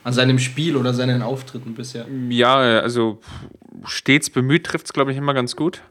an 0.03 0.13
seinem 0.13 0.39
Spiel 0.39 0.77
oder 0.77 0.93
seinen 0.93 1.21
Auftritten 1.21 1.73
bisher. 1.73 2.05
Ja, 2.29 2.55
also 2.55 3.19
stets 3.83 4.29
bemüht 4.29 4.65
trifft 4.65 4.85
es, 4.85 4.93
glaube 4.93 5.11
ich, 5.11 5.17
immer 5.17 5.33
ganz 5.33 5.57
gut 5.57 5.81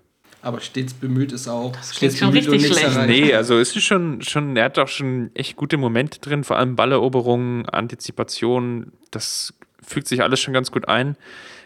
aber 0.46 0.60
stets 0.60 0.94
bemüht 0.94 1.32
ist 1.32 1.48
auch. 1.48 1.72
Das 1.72 1.96
stets 1.96 2.18
schon 2.18 2.28
richtig 2.28 2.66
schlecht. 2.66 3.06
Nee, 3.08 3.34
also 3.34 3.58
es 3.58 3.74
ist 3.74 3.82
schon, 3.82 4.22
schon, 4.22 4.56
er 4.56 4.66
hat 4.66 4.78
auch 4.78 4.86
schon 4.86 5.32
echt 5.34 5.56
gute 5.56 5.76
Momente 5.76 6.20
drin, 6.20 6.44
vor 6.44 6.56
allem 6.56 6.76
Balleroberung, 6.76 7.66
Antizipation, 7.66 8.92
das 9.10 9.54
fügt 9.82 10.08
sich 10.08 10.22
alles 10.22 10.40
schon 10.40 10.54
ganz 10.54 10.70
gut 10.70 10.88
ein. 10.88 11.16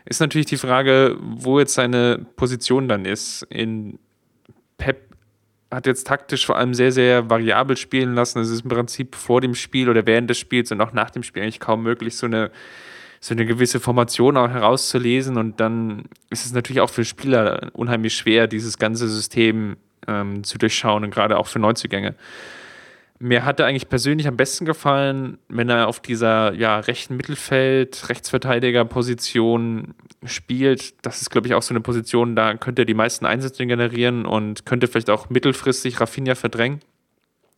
Ist 0.04 0.20
natürlich 0.20 0.46
die 0.46 0.56
Frage, 0.56 1.16
wo 1.20 1.58
jetzt 1.58 1.74
seine 1.74 2.26
Position 2.36 2.88
dann 2.88 3.04
ist. 3.04 3.42
In 3.50 3.98
Pep 4.78 5.11
hat 5.70 5.86
jetzt 5.86 6.06
taktisch 6.06 6.46
vor 6.46 6.56
allem 6.56 6.74
sehr, 6.74 6.90
sehr 6.90 7.30
variabel 7.30 7.76
spielen 7.76 8.14
lassen. 8.14 8.40
Es 8.40 8.50
ist 8.50 8.62
im 8.62 8.70
Prinzip 8.70 9.14
vor 9.14 9.40
dem 9.40 9.54
Spiel 9.54 9.88
oder 9.88 10.06
während 10.06 10.28
des 10.28 10.38
Spiels 10.38 10.72
und 10.72 10.80
auch 10.80 10.92
nach 10.92 11.11
dem 11.11 11.22
Spiel 11.22 11.42
eigentlich 11.42 11.61
kaum 11.61 11.82
möglich, 11.82 12.16
so 12.16 12.26
eine 12.26 12.50
so 13.22 13.34
eine 13.34 13.44
gewisse 13.44 13.80
Formation 13.80 14.38
auch 14.38 14.48
herauszulesen. 14.48 15.36
Und 15.36 15.61
dann 15.61 16.04
ist 16.30 16.46
es 16.46 16.52
natürlich 16.52 16.80
auch 16.80 16.88
für 16.88 17.04
Spieler 17.04 17.70
unheimlich 17.74 18.16
schwer, 18.16 18.46
dieses 18.46 18.78
ganze 18.78 19.08
System 19.08 19.76
ähm, 20.08 20.42
zu 20.42 20.56
durchschauen 20.56 21.04
und 21.04 21.11
gerade 21.11 21.36
auch 21.36 21.46
für 21.46 21.58
Neuzugänge. 21.58 22.14
Mir 23.22 23.44
hat 23.44 23.60
er 23.60 23.66
eigentlich 23.66 23.90
persönlich 23.90 24.26
am 24.26 24.38
besten 24.38 24.64
gefallen, 24.64 25.36
wenn 25.48 25.68
er 25.68 25.88
auf 25.88 26.00
dieser 26.00 26.54
ja, 26.54 26.80
rechten 26.80 27.18
Mittelfeld, 27.18 28.08
Rechtsverteidiger-Position 28.08 29.94
spielt. 30.24 30.94
Das 31.04 31.20
ist, 31.20 31.28
glaube 31.28 31.46
ich, 31.46 31.52
auch 31.52 31.60
so 31.60 31.74
eine 31.74 31.82
Position, 31.82 32.34
da 32.34 32.54
könnte 32.54 32.82
er 32.82 32.86
die 32.86 32.94
meisten 32.94 33.26
Einsätze 33.26 33.66
generieren 33.66 34.24
und 34.24 34.64
könnte 34.64 34.86
vielleicht 34.88 35.10
auch 35.10 35.28
mittelfristig 35.28 36.00
Rafinha 36.00 36.34
verdrängen. 36.34 36.80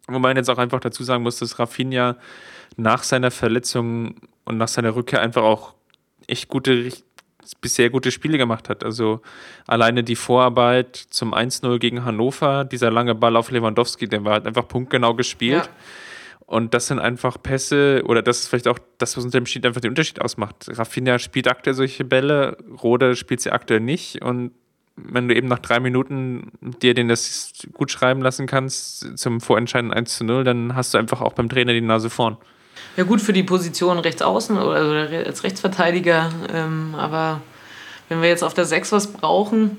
Wo 0.08 0.18
man 0.18 0.36
jetzt 0.36 0.50
auch 0.50 0.58
einfach 0.58 0.80
dazu 0.80 1.04
sagen 1.04 1.22
muss, 1.22 1.38
dass 1.38 1.60
Rafinha 1.60 2.16
nach 2.76 3.04
seiner 3.04 3.30
Verletzung 3.30 4.16
und 4.44 4.56
nach 4.56 4.66
seiner 4.66 4.96
Rückkehr 4.96 5.20
einfach 5.20 5.44
auch 5.44 5.74
echt 6.26 6.48
gute, 6.48 6.90
bisher 7.60 7.90
gute 7.90 8.10
Spiele 8.10 8.38
gemacht 8.38 8.68
hat. 8.68 8.84
Also 8.84 9.20
alleine 9.66 10.04
die 10.04 10.16
Vorarbeit 10.16 10.96
zum 10.96 11.34
1-0 11.34 11.78
gegen 11.78 12.04
Hannover, 12.04 12.64
dieser 12.64 12.90
lange 12.90 13.14
Ball 13.14 13.36
auf 13.36 13.50
Lewandowski, 13.50 14.08
der 14.08 14.24
war 14.24 14.34
halt 14.34 14.46
einfach 14.46 14.68
punktgenau 14.68 15.14
gespielt. 15.14 15.64
Ja. 15.64 15.70
Und 16.46 16.74
das 16.74 16.88
sind 16.88 16.98
einfach 16.98 17.42
Pässe, 17.42 18.02
oder 18.04 18.20
das 18.20 18.40
ist 18.40 18.48
vielleicht 18.48 18.68
auch 18.68 18.78
das, 18.98 19.16
was 19.16 19.24
unter 19.24 19.40
dem 19.40 19.46
Schnitt 19.46 19.64
einfach 19.64 19.80
den 19.80 19.90
Unterschied 19.90 20.20
ausmacht. 20.20 20.66
Rafinha 20.68 21.18
spielt 21.18 21.48
aktuell 21.48 21.74
solche 21.74 22.04
Bälle, 22.04 22.58
Rode 22.82 23.16
spielt 23.16 23.40
sie 23.40 23.52
aktuell 23.52 23.80
nicht. 23.80 24.22
Und 24.22 24.52
wenn 24.96 25.28
du 25.28 25.34
eben 25.34 25.48
nach 25.48 25.60
drei 25.60 25.80
Minuten 25.80 26.52
dir 26.82 26.94
den 26.94 27.08
das 27.08 27.52
gut 27.72 27.90
schreiben 27.90 28.20
lassen 28.20 28.46
kannst 28.46 29.18
zum 29.18 29.40
vorentscheidenden 29.40 29.96
1 29.96 30.20
0, 30.20 30.44
dann 30.44 30.74
hast 30.74 30.92
du 30.92 30.98
einfach 30.98 31.22
auch 31.22 31.32
beim 31.32 31.48
Trainer 31.48 31.72
die 31.72 31.80
Nase 31.80 32.10
vorn. 32.10 32.36
Ja, 32.96 33.04
gut 33.04 33.20
für 33.20 33.32
die 33.32 33.42
Position 33.42 33.98
rechts 33.98 34.22
außen 34.22 34.58
oder 34.58 35.08
als 35.26 35.44
Rechtsverteidiger. 35.44 36.30
Ähm, 36.52 36.94
aber 36.96 37.40
wenn 38.08 38.20
wir 38.20 38.28
jetzt 38.28 38.44
auf 38.44 38.54
der 38.54 38.66
6 38.66 38.92
was 38.92 39.06
brauchen, 39.12 39.78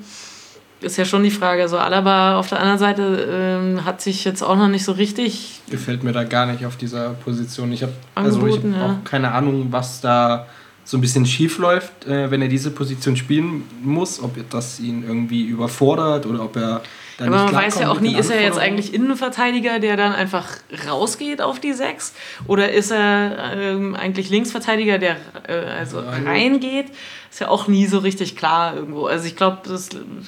ist 0.81 0.97
ja 0.97 1.05
schon 1.05 1.23
die 1.23 1.31
Frage. 1.31 1.61
Also 1.61 1.77
Alaba 1.77 2.37
auf 2.37 2.49
der 2.49 2.59
anderen 2.59 2.79
Seite 2.79 3.27
ähm, 3.29 3.85
hat 3.85 4.01
sich 4.01 4.25
jetzt 4.25 4.41
auch 4.41 4.55
noch 4.55 4.67
nicht 4.67 4.83
so 4.83 4.91
richtig. 4.93 5.61
Gefällt 5.69 6.03
mir 6.03 6.11
da 6.11 6.23
gar 6.23 6.45
nicht 6.45 6.65
auf 6.65 6.75
dieser 6.75 7.11
Position. 7.11 7.71
Ich 7.71 7.83
habe 7.83 7.93
also 8.15 8.45
ich 8.47 8.57
hab 8.57 8.63
ja. 8.63 8.85
auch 8.85 9.03
keine 9.03 9.31
Ahnung, 9.31 9.67
was 9.69 10.01
da 10.01 10.47
so 10.85 10.97
ein 10.97 11.01
bisschen 11.01 11.25
schief 11.25 11.57
läuft, 11.57 12.05
äh, 12.05 12.29
wenn 12.29 12.41
er 12.41 12.47
diese 12.47 12.71
Position 12.71 13.15
spielen 13.15 13.63
muss, 13.81 14.21
ob 14.21 14.37
das 14.49 14.79
ihn 14.79 15.03
irgendwie 15.07 15.43
überfordert 15.43 16.25
oder 16.25 16.43
ob 16.43 16.55
er 16.55 16.81
aber 17.19 17.29
man 17.29 17.53
weiß 17.53 17.79
ja 17.79 17.91
auch 17.91 17.99
nie, 17.99 18.15
ist 18.15 18.31
er 18.31 18.41
jetzt 18.41 18.57
eigentlich 18.57 18.93
Innenverteidiger, 18.93 19.79
der 19.79 19.97
dann 19.97 20.13
einfach 20.13 20.47
rausgeht 20.87 21.41
auf 21.41 21.59
die 21.59 21.73
Sechs? 21.73 22.13
Oder 22.47 22.71
ist 22.71 22.91
er 22.91 23.53
ähm, 23.55 23.95
eigentlich 23.95 24.29
Linksverteidiger, 24.29 24.97
der 24.97 25.17
äh, 25.47 25.53
also 25.53 25.99
reingeht? 25.99 26.87
Ist 27.29 27.39
ja 27.39 27.49
auch 27.49 27.67
nie 27.67 27.85
so 27.85 27.99
richtig 27.99 28.35
klar 28.35 28.75
irgendwo. 28.75 29.05
Also 29.05 29.27
ich 29.27 29.35
glaube, 29.35 29.61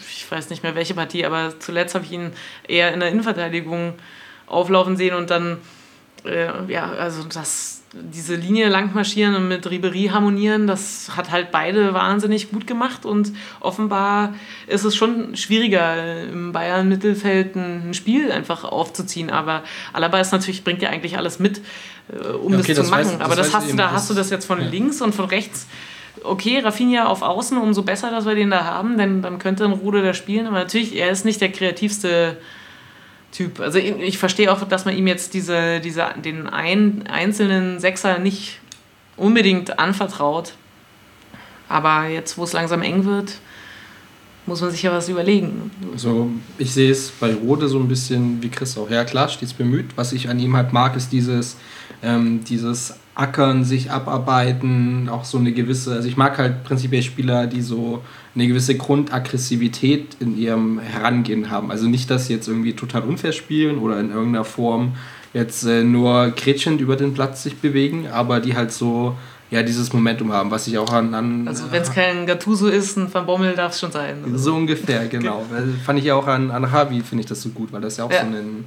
ich 0.07 0.31
weiß 0.31 0.49
nicht 0.49 0.63
mehr 0.63 0.75
welche 0.75 0.93
Partie, 0.93 1.25
aber 1.25 1.59
zuletzt 1.59 1.95
habe 1.95 2.05
ich 2.05 2.11
ihn 2.11 2.33
eher 2.67 2.93
in 2.93 2.99
der 2.99 3.09
Innenverteidigung 3.09 3.93
auflaufen 4.47 4.95
sehen 4.95 5.15
und 5.15 5.31
dann, 5.31 5.57
äh, 6.23 6.49
ja, 6.67 6.91
also 6.91 7.23
das 7.23 7.81
diese 8.01 8.35
Linie 8.35 8.67
lang 8.69 8.93
marschieren 8.93 9.35
und 9.35 9.47
mit 9.47 9.69
Ribery 9.69 10.09
harmonieren, 10.11 10.67
das 10.67 11.11
hat 11.15 11.31
halt 11.31 11.51
beide 11.51 11.93
wahnsinnig 11.93 12.51
gut 12.51 12.67
gemacht 12.67 13.05
und 13.05 13.31
offenbar 13.61 14.33
ist 14.67 14.83
es 14.83 14.95
schon 14.95 15.35
schwieriger 15.35 16.23
im 16.23 16.51
Bayern 16.51 16.89
Mittelfeld 16.89 17.55
ein 17.55 17.93
Spiel 17.93 18.31
einfach 18.31 18.63
aufzuziehen, 18.65 19.29
aber 19.29 19.63
Alaba 19.93 20.19
ist 20.19 20.31
natürlich 20.31 20.63
bringt 20.63 20.81
ja 20.81 20.89
eigentlich 20.89 21.17
alles 21.17 21.39
mit, 21.39 21.61
äh, 22.11 22.27
um 22.33 22.53
okay, 22.53 22.73
das 22.73 22.85
zu 22.85 22.91
machen, 22.91 23.05
weiß, 23.05 23.21
aber 23.21 23.35
das, 23.35 23.53
hast 23.53 23.71
du 23.71 23.75
da 23.75 23.91
hast 23.91 24.09
du 24.09 24.13
das 24.13 24.29
jetzt 24.29 24.45
von 24.45 24.59
ja. 24.59 24.67
links 24.67 25.01
und 25.01 25.15
von 25.15 25.25
rechts 25.25 25.67
okay, 26.23 26.59
Rafinha 26.59 27.05
auf 27.05 27.21
Außen, 27.21 27.57
umso 27.57 27.83
besser, 27.83 28.09
dass 28.09 28.25
wir 28.25 28.35
den 28.35 28.49
da 28.49 28.63
haben, 28.63 28.97
denn 28.97 29.21
dann 29.21 29.37
könnte 29.37 29.65
ein 29.65 29.73
Ruder 29.73 30.01
da 30.01 30.13
spielen. 30.13 30.47
Aber 30.47 30.57
natürlich, 30.57 30.95
er 30.95 31.11
ist 31.11 31.25
nicht 31.25 31.41
der 31.41 31.51
kreativste 31.51 32.37
Typ. 33.35 33.59
Also 33.59 33.79
ich, 33.79 34.17
verstehe 34.17 34.49
auch, 34.49 34.63
dass 34.63 34.85
man 34.85 34.95
ihm 34.95 35.07
jetzt 35.07 35.33
diese, 35.33 35.81
diese, 35.81 36.05
den 36.23 36.47
ein, 36.47 37.05
einzelnen 37.07 37.79
Sechser 37.81 38.17
nicht 38.17 38.59
unbedingt 39.17 39.77
anvertraut. 39.77 40.53
Aber 41.67 42.07
jetzt, 42.07 42.37
wo 42.37 42.45
es 42.45 42.53
langsam 42.53 42.81
eng 42.81 43.03
wird, 43.03 43.33
muss 44.45 44.61
man 44.61 44.71
sich 44.71 44.83
ja 44.83 44.93
was 44.93 45.09
überlegen. 45.09 45.69
Also 45.91 46.29
ich 46.57 46.73
sehe 46.73 46.91
es 46.91 47.09
bei 47.09 47.33
Rode 47.33 47.67
so 47.67 47.77
ein 47.77 47.89
bisschen 47.89 48.41
wie 48.41 48.47
Chris 48.47 48.77
auch. 48.77 48.89
Ja 48.89 49.03
klar, 49.03 49.27
stets 49.27 49.53
bemüht. 49.53 49.97
Was 49.97 50.13
ich 50.13 50.29
an 50.29 50.39
ihm 50.39 50.55
halt 50.55 50.71
mag, 50.71 50.95
ist 50.95 51.11
dieses, 51.11 51.57
ähm, 52.03 52.41
dieses 52.45 52.93
Ackern, 53.15 53.65
sich 53.65 53.91
abarbeiten, 53.91 55.09
auch 55.09 55.25
so 55.25 55.39
eine 55.39 55.51
gewisse, 55.51 55.93
also 55.93 56.07
ich 56.07 56.15
mag 56.15 56.37
halt 56.37 56.63
prinzipiell 56.63 57.01
Spieler, 57.01 57.47
die 57.47 57.61
so 57.61 58.01
eine 58.35 58.47
gewisse 58.47 58.75
Grundaggressivität 58.75 60.17
in 60.19 60.37
ihrem 60.37 60.79
Herangehen 60.79 61.49
haben. 61.49 61.71
Also 61.71 61.87
nicht, 61.87 62.11
dass 62.11 62.27
sie 62.27 62.33
jetzt 62.33 62.47
irgendwie 62.47 62.73
total 62.73 63.03
unfair 63.03 63.31
spielen 63.31 63.77
oder 63.77 63.99
in 63.99 64.11
irgendeiner 64.11 64.45
Form 64.45 64.95
jetzt 65.33 65.65
äh, 65.65 65.83
nur 65.83 66.31
kretschend 66.31 66.81
über 66.81 66.95
den 66.95 67.13
Platz 67.13 67.43
sich 67.43 67.57
bewegen, 67.57 68.07
aber 68.07 68.39
die 68.39 68.55
halt 68.55 68.71
so 68.71 69.15
ja, 69.51 69.61
dieses 69.63 69.93
Momentum 69.93 70.33
haben, 70.33 70.49
was 70.51 70.67
ich 70.67 70.77
auch 70.77 70.91
an. 70.91 71.13
an 71.13 71.47
also, 71.47 71.71
wenn 71.71 71.81
es 71.81 71.91
kein 71.91 72.25
Gattuso 72.25 72.67
ist, 72.67 72.97
ein 72.97 73.13
Van 73.13 73.25
Bommel 73.25 73.53
darf 73.55 73.73
es 73.73 73.79
schon 73.79 73.91
sein. 73.91 74.17
Also. 74.25 74.37
So 74.37 74.55
ungefähr, 74.55 75.07
genau. 75.07 75.45
Okay. 75.49 75.63
Fand 75.85 75.99
ich 75.99 76.05
ja 76.05 76.15
auch 76.15 76.27
an, 76.27 76.51
an 76.51 76.63
Javi, 76.63 77.01
finde 77.01 77.21
ich 77.21 77.27
das 77.27 77.41
so 77.41 77.49
gut, 77.49 77.71
weil 77.71 77.81
das 77.81 77.97
ja 77.97 78.05
auch 78.05 78.11
ja. 78.11 78.21
so 78.21 78.27
ein, 78.27 78.65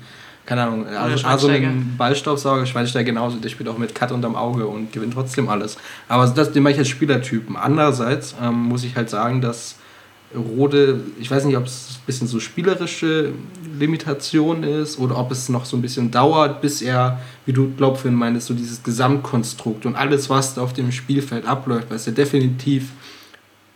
keine 0.48 0.62
Ahnung, 0.62 0.86
also, 0.86 1.26
also 1.26 1.48
ein 1.48 1.94
Ballstaubsauger, 1.98 2.64
Schweinsteiger 2.64 3.04
genauso, 3.04 3.36
der 3.36 3.50
spielt 3.50 3.68
auch 3.68 3.76
mit 3.76 3.94
Cut 3.94 4.12
unterm 4.12 4.34
Auge 4.34 4.66
und 4.66 4.90
gewinnt 4.90 5.12
trotzdem 5.12 5.46
alles. 5.50 5.76
Aber 6.08 6.26
das, 6.26 6.52
den 6.52 6.62
mache 6.62 6.72
ich 6.72 6.78
als 6.78 6.88
Spielertypen. 6.88 7.54
Andererseits 7.54 8.34
ähm, 8.42 8.54
muss 8.54 8.82
ich 8.82 8.96
halt 8.96 9.10
sagen, 9.10 9.42
dass 9.42 9.76
Rode, 10.34 11.00
ich 11.20 11.30
weiß 11.30 11.44
nicht, 11.44 11.58
ob 11.58 11.66
es 11.66 11.98
ein 11.98 12.06
bisschen 12.06 12.28
so 12.28 12.40
spielerische 12.40 13.32
Limitation 13.78 14.62
ist 14.62 14.98
oder 14.98 15.18
ob 15.18 15.30
es 15.32 15.50
noch 15.50 15.66
so 15.66 15.76
ein 15.76 15.82
bisschen 15.82 16.10
dauert, 16.10 16.62
bis 16.62 16.80
er, 16.80 17.20
wie 17.44 17.52
du 17.52 17.70
Glaubfin 17.76 18.14
meinst, 18.14 18.46
so 18.46 18.54
dieses 18.54 18.82
Gesamtkonstrukt 18.82 19.84
und 19.84 19.96
alles, 19.96 20.30
was 20.30 20.54
da 20.54 20.62
auf 20.62 20.72
dem 20.72 20.92
Spielfeld 20.92 21.44
abläuft, 21.44 21.90
was 21.90 22.06
ja 22.06 22.12
definitiv 22.12 22.92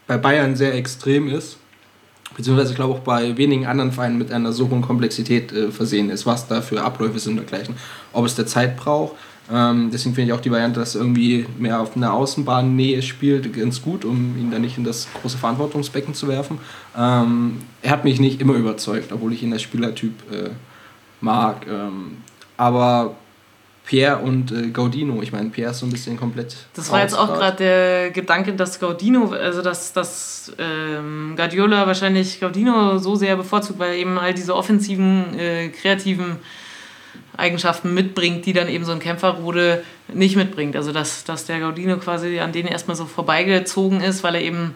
bei 0.07 0.17
Bayern 0.17 0.57
sehr 0.57 0.75
extrem 0.75 1.29
ist, 1.29 1.59
beziehungsweise 2.37 2.71
ich 2.71 2.77
glaube 2.77 2.95
auch 2.95 3.01
bei 3.01 3.37
wenigen 3.37 3.67
anderen 3.67 3.93
Vereinen 3.93 4.19
mit 4.19 4.33
einer 4.33 4.53
so 4.53 4.69
hohen 4.71 4.83
Komplexität 4.83 5.53
äh, 5.53 5.71
versehen 5.71 6.11
ist, 6.11 6.27
was 6.27 6.49
da 6.49 6.63
für 6.63 6.83
Abläufe 6.83 7.19
sind 7.19 7.39
und 7.39 7.51
dergleichen. 7.51 7.77
Ob 8.13 8.27
es 8.27 8.35
der 8.35 8.47
Zeit 8.47 8.77
braucht, 8.77 9.15
ähm, 9.53 9.91
deswegen 9.93 10.15
finde 10.15 10.33
ich 10.33 10.39
auch 10.39 10.41
die 10.41 10.51
Variante, 10.51 10.81
dass 10.81 10.95
irgendwie 10.95 11.47
mehr 11.59 11.81
auf 11.81 11.97
einer 11.97 12.13
Außenbahnnähe 12.13 13.03
spielt, 13.03 13.53
ganz 13.55 13.83
gut, 13.83 14.05
um 14.05 14.37
ihn 14.39 14.51
dann 14.51 14.63
nicht 14.63 14.79
in 14.79 14.85
das 14.85 15.09
große 15.21 15.37
Verantwortungsbecken 15.37 16.15
zu 16.15 16.29
werfen. 16.29 16.59
Ähm, 16.97 17.59
er 17.83 17.91
hat 17.91 18.05
mich 18.05 18.21
nicht 18.21 18.41
immer 18.41 18.55
überzeugt, 18.55 19.13
obwohl 19.13 19.33
ich 19.33 19.43
ihn 19.43 19.53
als 19.53 19.63
Spielertyp 19.63 20.15
äh, 20.33 20.51
mag. 21.21 21.67
Ähm, 21.69 22.19
aber 22.57 23.17
Pierre 23.85 24.19
und 24.19 24.53
äh, 24.53 24.69
Gaudino, 24.69 25.23
ich 25.23 25.33
meine, 25.33 25.51
Pierre 25.51 25.73
ist 25.73 25.81
so 25.81 25.87
ein 25.87 25.93
bisschen 25.93 26.17
komplett. 26.17 26.57
Das 26.75 26.91
war 26.91 27.01
jetzt 27.01 27.15
auch 27.15 27.35
gerade 27.35 27.57
der 27.57 28.11
Gedanke, 28.11 28.53
dass 28.53 28.79
Gaudino, 28.79 29.33
also 29.33 29.61
dass, 29.61 29.93
dass 29.93 30.53
ähm, 30.59 31.35
Guardiola 31.37 31.87
wahrscheinlich 31.87 32.41
Gaudino 32.41 32.99
so 32.99 33.17
sehr 33.17 33.37
bevorzugt, 33.37 33.79
weil 33.79 33.97
eben 33.97 34.19
all 34.19 34.35
diese 34.35 34.55
offensiven, 34.55 35.39
äh, 35.39 35.69
kreativen 35.71 36.37
Eigenschaften 37.37 37.93
mitbringt, 37.95 38.47
die 38.47 38.53
dann 38.53 38.69
eben 38.69 38.85
so 38.85 38.93
ein 38.93 38.99
Kämpferrode 38.99 39.83
nicht 40.13 40.37
mitbringt. 40.37 40.77
Also 40.77 40.93
dass, 40.93 41.25
dass 41.25 41.47
der 41.47 41.61
Gaudino 41.61 41.97
quasi 41.97 42.39
an 42.39 42.53
denen 42.53 42.69
erstmal 42.69 42.97
so 42.97 43.07
vorbeigezogen 43.07 44.01
ist, 44.01 44.23
weil 44.23 44.37
er 44.37 44.43
eben, 44.43 44.75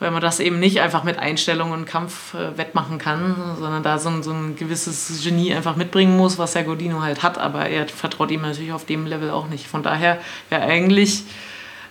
weil 0.00 0.10
man 0.10 0.20
das 0.20 0.40
eben 0.40 0.58
nicht 0.58 0.80
einfach 0.80 1.04
mit 1.04 1.18
Einstellung 1.18 1.70
und 1.70 1.84
Kampf 1.84 2.34
äh, 2.34 2.58
wettmachen 2.58 2.98
kann, 2.98 3.56
sondern 3.58 3.82
da 3.82 3.98
so 3.98 4.08
ein, 4.08 4.22
so 4.22 4.32
ein 4.32 4.56
gewisses 4.56 5.22
Genie 5.22 5.54
einfach 5.54 5.76
mitbringen 5.76 6.16
muss, 6.16 6.38
was 6.38 6.54
der 6.54 6.64
Gaudino 6.64 7.00
halt 7.00 7.22
hat, 7.22 7.38
aber 7.38 7.68
er 7.68 7.86
vertraut 7.86 8.30
ihm 8.30 8.42
natürlich 8.42 8.72
auf 8.72 8.84
dem 8.84 9.06
Level 9.06 9.30
auch 9.30 9.48
nicht. 9.48 9.68
Von 9.68 9.82
daher 9.82 10.18
wäre 10.48 10.62
eigentlich 10.62 11.24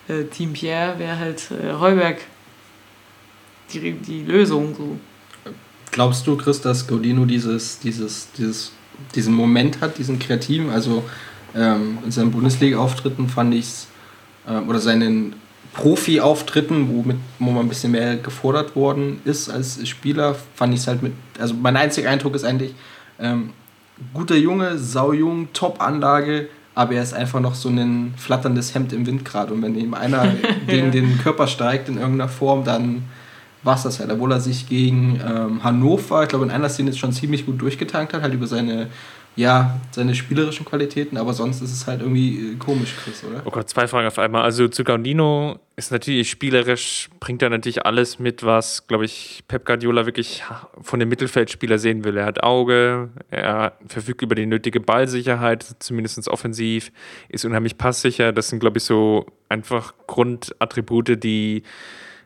äh, 0.10 0.26
Team 0.26 0.54
Pierre, 0.54 1.00
wäre 1.00 1.18
halt 1.18 1.52
äh, 1.52 1.74
Heuberg 1.80 2.18
die, 3.74 3.94
die 3.94 4.24
Lösung 4.24 4.76
so. 4.76 5.00
Glaubst 5.92 6.28
du, 6.28 6.36
Chris, 6.36 6.62
dass 6.62 6.88
Gaudino 6.88 7.26
dieses, 7.26 7.80
dieses, 7.80 8.32
dieses 8.34 8.74
diesen 9.16 9.34
Moment 9.34 9.82
hat, 9.82 9.98
diesen 9.98 10.20
kreativen. 10.20 10.70
Also 10.70 11.04
ähm, 11.56 12.00
in 12.04 12.12
seinen 12.12 12.32
Bundesliga-Auftritten 12.32 13.30
fand 13.30 13.54
ich 13.54 13.66
es, 13.66 13.88
äh, 14.48 14.58
oder 14.58 14.80
seinen 14.80 15.36
Profi-Auftritten, 15.74 16.90
womit 16.90 17.18
wo 17.38 17.52
man 17.52 17.66
ein 17.66 17.70
bisschen 17.70 17.92
mehr 17.92 18.18
gefordert 18.18 18.76
worden 18.76 19.22
ist 19.26 19.50
als 19.50 19.88
Spieler, 19.88 20.36
fand 20.56 20.74
ich 20.74 20.82
es 20.82 20.88
halt 20.88 21.04
mit. 21.04 21.14
Also 21.40 21.54
mein 21.54 21.78
einziger 21.78 22.10
Eindruck 22.10 22.36
ist 22.36 22.44
eigentlich, 22.44 22.74
ähm, 23.20 23.52
guter 24.14 24.36
Junge, 24.36 24.78
saujung, 24.78 25.50
Top-Anlage, 25.54 26.50
aber 26.76 26.94
er 26.94 27.04
ist 27.04 27.14
einfach 27.14 27.40
noch 27.40 27.56
so 27.56 27.70
ein 27.70 28.14
flatterndes 28.18 28.74
Hemd 28.74 28.94
im 28.94 29.06
Wind 29.06 29.26
gerade. 29.26 29.54
Und 29.54 29.62
wenn 29.62 29.76
ihm 29.76 29.94
einer 29.94 30.34
gegen 30.68 30.92
den 30.92 31.18
Körper 31.20 31.48
steigt 31.48 31.90
in 31.90 31.98
irgendeiner 31.98 32.30
Form, 32.30 32.64
dann 32.64 33.04
war 33.64 33.76
es 33.76 33.84
das 33.84 34.00
halt. 34.00 34.12
Obwohl 34.12 34.32
er 34.32 34.40
sich 34.40 34.70
gegen 34.70 35.20
ähm, 35.28 35.64
Hannover, 35.64 36.24
ich 36.24 36.30
glaube 36.30 36.46
in 36.46 36.52
einer 36.52 36.70
Szene 36.70 36.92
jetzt 36.92 37.00
schon 37.00 37.12
ziemlich 37.12 37.46
gut 37.46 37.62
durchgetankt 37.62 38.14
hat, 38.14 38.22
halt 38.22 38.34
über 38.34 38.48
seine, 38.48 38.88
ja, 39.40 39.80
seine 39.92 40.16
spielerischen 40.16 40.66
Qualitäten, 40.66 41.16
aber 41.16 41.34
sonst 41.34 41.62
ist 41.62 41.72
es 41.72 41.88
halt 41.88 42.02
irgendwie 42.02 42.52
äh, 42.52 42.56
komisch, 42.58 42.94
Chris, 43.02 43.24
oder? 43.24 43.42
Oh 43.46 43.52
Gott, 43.52 43.70
zwei 43.70 43.88
Fragen 43.88 44.06
auf 44.06 44.20
einmal. 44.20 44.42
Also 44.42 44.68
zu 44.68 44.84
Gaudino 44.84 45.60
ist 45.78 45.94
natürlich 45.94 46.30
spielerisch, 46.30 47.10
bringt 47.22 47.42
er 47.42 47.50
natürlich 47.50 47.86
alles 47.86 48.20
mit, 48.20 48.44
was, 48.44 48.86
glaube 48.88 49.06
ich, 49.06 49.46
Pep 49.48 49.66
Guardiola 49.66 50.06
wirklich 50.06 50.44
von 50.82 51.00
dem 51.00 51.08
Mittelfeldspieler 51.08 51.80
sehen 51.80 52.04
will. 52.04 52.18
Er 52.18 52.26
hat 52.26 52.44
Auge, 52.44 53.12
er 53.32 53.78
verfügt 53.88 54.24
über 54.24 54.36
die 54.36 54.46
nötige 54.46 54.82
Ballsicherheit, 54.82 55.66
zumindest 55.80 56.28
offensiv, 56.28 56.92
ist 57.30 57.46
unheimlich 57.46 57.78
passsicher. 57.78 58.34
Das 58.34 58.50
sind, 58.50 58.60
glaube 58.60 58.80
ich, 58.80 58.84
so 58.84 59.26
einfach 59.48 59.94
Grundattribute, 60.06 61.24
die 61.24 61.64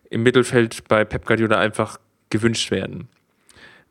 im 0.09 0.24
Mittelfeld 0.24 0.88
bei 0.88 1.05
Pep 1.05 1.28
Guardiola 1.28 1.59
einfach 1.59 1.99
gewünscht 2.32 2.72
werden. 2.72 3.07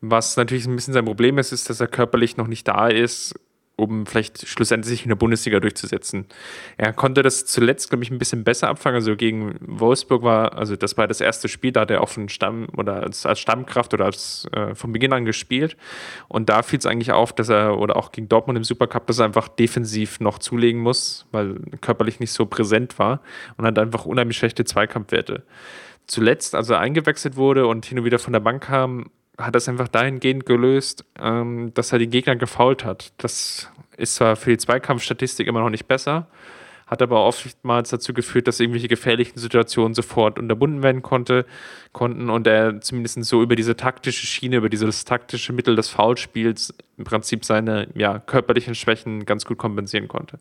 Was 0.05 0.35
natürlich 0.35 0.65
ein 0.65 0.75
bisschen 0.75 0.93
sein 0.93 1.05
Problem 1.05 1.37
ist, 1.37 1.53
ist, 1.53 1.69
dass 1.69 1.79
er 1.79 1.87
körperlich 1.87 2.35
noch 2.35 2.47
nicht 2.47 2.67
da 2.67 2.89
ist, 2.89 3.39
um 3.77 4.05
vielleicht 4.05 4.45
schlussendlich 4.45 5.03
in 5.03 5.07
der 5.07 5.15
Bundesliga 5.15 5.61
durchzusetzen. 5.61 6.25
Er 6.75 6.91
konnte 6.91 7.23
das 7.23 7.45
zuletzt, 7.45 7.89
glaube 7.89 8.03
ich, 8.03 8.11
ein 8.11 8.17
bisschen 8.17 8.43
besser 8.43 8.67
abfangen. 8.67 8.95
Also 8.95 9.15
gegen 9.15 9.55
Wolfsburg 9.61 10.23
war, 10.23 10.57
also 10.57 10.75
das 10.75 10.97
war 10.97 11.07
das 11.07 11.21
erste 11.21 11.47
Spiel, 11.47 11.71
da 11.71 11.81
hat 11.81 11.89
er 11.91 12.01
auf 12.01 12.15
den 12.15 12.27
Stamm 12.27 12.67
oder 12.75 13.01
als, 13.01 13.25
als 13.25 13.39
Stammkraft 13.39 13.93
oder 13.93 14.03
als 14.03 14.45
äh, 14.51 14.75
von 14.75 14.91
Beginn 14.91 15.13
an 15.13 15.23
gespielt. 15.23 15.77
Und 16.27 16.49
da 16.49 16.63
fiel 16.63 16.79
es 16.79 16.85
eigentlich 16.85 17.13
auf, 17.13 17.31
dass 17.31 17.47
er, 17.47 17.79
oder 17.79 17.95
auch 17.95 18.11
gegen 18.11 18.27
Dortmund 18.27 18.57
im 18.57 18.65
Supercup, 18.65 19.07
dass 19.07 19.19
er 19.19 19.25
einfach 19.25 19.47
defensiv 19.47 20.19
noch 20.19 20.37
zulegen 20.37 20.81
muss, 20.81 21.27
weil 21.31 21.61
körperlich 21.79 22.19
nicht 22.19 22.33
so 22.33 22.45
präsent 22.45 22.99
war 22.99 23.21
und 23.55 23.65
hat 23.65 23.79
einfach 23.79 24.03
unheimlich 24.03 24.35
schlechte 24.35 24.65
Zweikampfwerte 24.65 25.43
zuletzt, 26.07 26.55
als 26.55 26.69
er 26.69 26.79
eingewechselt 26.79 27.37
wurde 27.37 27.67
und 27.67 27.85
hin 27.85 27.99
und 27.99 28.03
wieder 28.03 28.19
von 28.19 28.33
der 28.33 28.41
Bank 28.41 28.63
kam, 28.63 29.09
hat 29.37 29.55
das 29.55 29.67
einfach 29.67 29.87
dahingehend 29.87 30.45
gelöst, 30.45 31.05
ähm, 31.19 31.73
dass 31.73 31.91
er 31.91 31.99
die 31.99 32.09
Gegner 32.09 32.35
gefault 32.35 32.85
hat. 32.85 33.11
Das 33.17 33.69
ist 33.97 34.15
zwar 34.15 34.35
für 34.35 34.51
die 34.51 34.57
Zweikampfstatistik 34.57 35.47
immer 35.47 35.59
noch 35.61 35.69
nicht 35.69 35.87
besser, 35.87 36.27
hat 36.85 37.01
aber 37.01 37.25
oftmals 37.25 37.89
dazu 37.89 38.13
geführt, 38.13 38.47
dass 38.47 38.59
irgendwelche 38.59 38.87
gefährlichen 38.87 39.39
Situationen 39.39 39.93
sofort 39.95 40.37
unterbunden 40.37 40.83
werden 40.83 41.01
konnte, 41.01 41.45
konnten 41.91 42.29
und 42.29 42.45
er 42.45 42.81
zumindest 42.81 43.23
so 43.25 43.41
über 43.41 43.55
diese 43.55 43.75
taktische 43.75 44.27
Schiene, 44.27 44.57
über 44.57 44.69
dieses 44.69 45.05
taktische 45.05 45.53
Mittel 45.53 45.75
des 45.75 45.89
Foulspiels 45.89 46.73
im 46.97 47.03
Prinzip 47.03 47.45
seine 47.45 47.87
ja, 47.95 48.19
körperlichen 48.19 48.75
Schwächen 48.75 49.25
ganz 49.25 49.45
gut 49.45 49.57
kompensieren 49.57 50.07
konnte. 50.07 50.37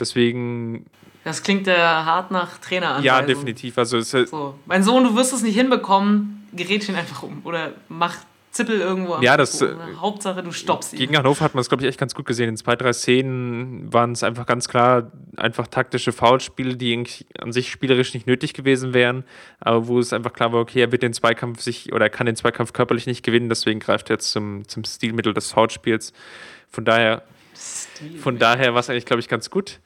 Deswegen 0.00 0.86
das 1.26 1.42
klingt 1.42 1.66
ja 1.66 2.04
hart 2.04 2.30
nach 2.30 2.58
Trainer 2.58 3.00
Ja, 3.02 3.20
definitiv. 3.20 3.76
Also 3.78 4.00
so. 4.00 4.54
Mein 4.64 4.84
Sohn, 4.84 5.02
du 5.02 5.16
wirst 5.16 5.32
es 5.32 5.42
nicht 5.42 5.56
hinbekommen, 5.56 6.35
gerät 6.52 6.88
ihn 6.88 6.94
einfach 6.94 7.22
um. 7.22 7.40
Oder 7.44 7.72
mach 7.88 8.16
Zippel 8.56 8.80
irgendwo 8.80 9.18
Ja, 9.20 9.36
das. 9.36 9.60
Äh, 9.60 9.74
Hauptsache, 9.98 10.42
du 10.42 10.50
stoppst 10.50 10.94
ihn. 10.94 10.98
Gegen 10.98 11.16
Hannover 11.16 11.44
hat 11.44 11.54
man 11.54 11.60
es, 11.60 11.68
glaube 11.68 11.84
ich, 11.84 11.88
echt 11.88 12.00
ganz 12.00 12.14
gut 12.14 12.24
gesehen. 12.24 12.48
In 12.48 12.56
zwei, 12.56 12.74
drei 12.74 12.92
Szenen 12.92 13.92
waren 13.92 14.12
es 14.12 14.22
einfach 14.22 14.46
ganz 14.46 14.66
klar 14.66 15.12
einfach 15.36 15.66
taktische 15.66 16.12
Foulspiele, 16.12 16.76
die 16.76 17.26
an 17.38 17.52
sich 17.52 17.70
spielerisch 17.70 18.14
nicht 18.14 18.26
nötig 18.26 18.54
gewesen 18.54 18.94
wären, 18.94 19.24
aber 19.60 19.86
wo 19.88 19.98
es 19.98 20.14
einfach 20.14 20.32
klar 20.32 20.52
war, 20.52 20.60
okay, 20.60 20.80
er 20.80 20.92
wird 20.92 21.02
den 21.02 21.12
Zweikampf 21.12 21.60
sich 21.60 21.92
oder 21.92 22.06
er 22.06 22.10
kann 22.10 22.26
den 22.26 22.36
Zweikampf 22.36 22.72
körperlich 22.72 23.06
nicht 23.06 23.22
gewinnen, 23.22 23.50
deswegen 23.50 23.78
greift 23.78 24.08
er 24.08 24.14
jetzt 24.14 24.30
zum, 24.30 24.66
zum 24.66 24.84
Stilmittel 24.84 25.34
des 25.34 25.52
Foulspiels. 25.52 26.12
Von 26.70 26.84
daher. 26.84 27.22
Von 28.20 28.38
daher 28.38 28.74
war 28.74 28.80
es 28.80 28.90
eigentlich, 28.90 29.06
glaube 29.06 29.20
ich, 29.20 29.28
ganz 29.28 29.48
gut. 29.48 29.80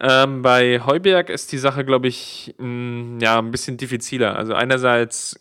Ähm, 0.00 0.42
bei 0.42 0.80
Heuberg 0.84 1.30
ist 1.30 1.52
die 1.52 1.58
Sache, 1.58 1.84
glaube 1.84 2.08
ich, 2.08 2.52
mh, 2.58 2.66
mm, 2.66 3.20
ja, 3.20 3.38
ein 3.38 3.52
bisschen 3.52 3.76
diffiziler. 3.76 4.36
Also 4.36 4.54
einerseits, 4.54 5.38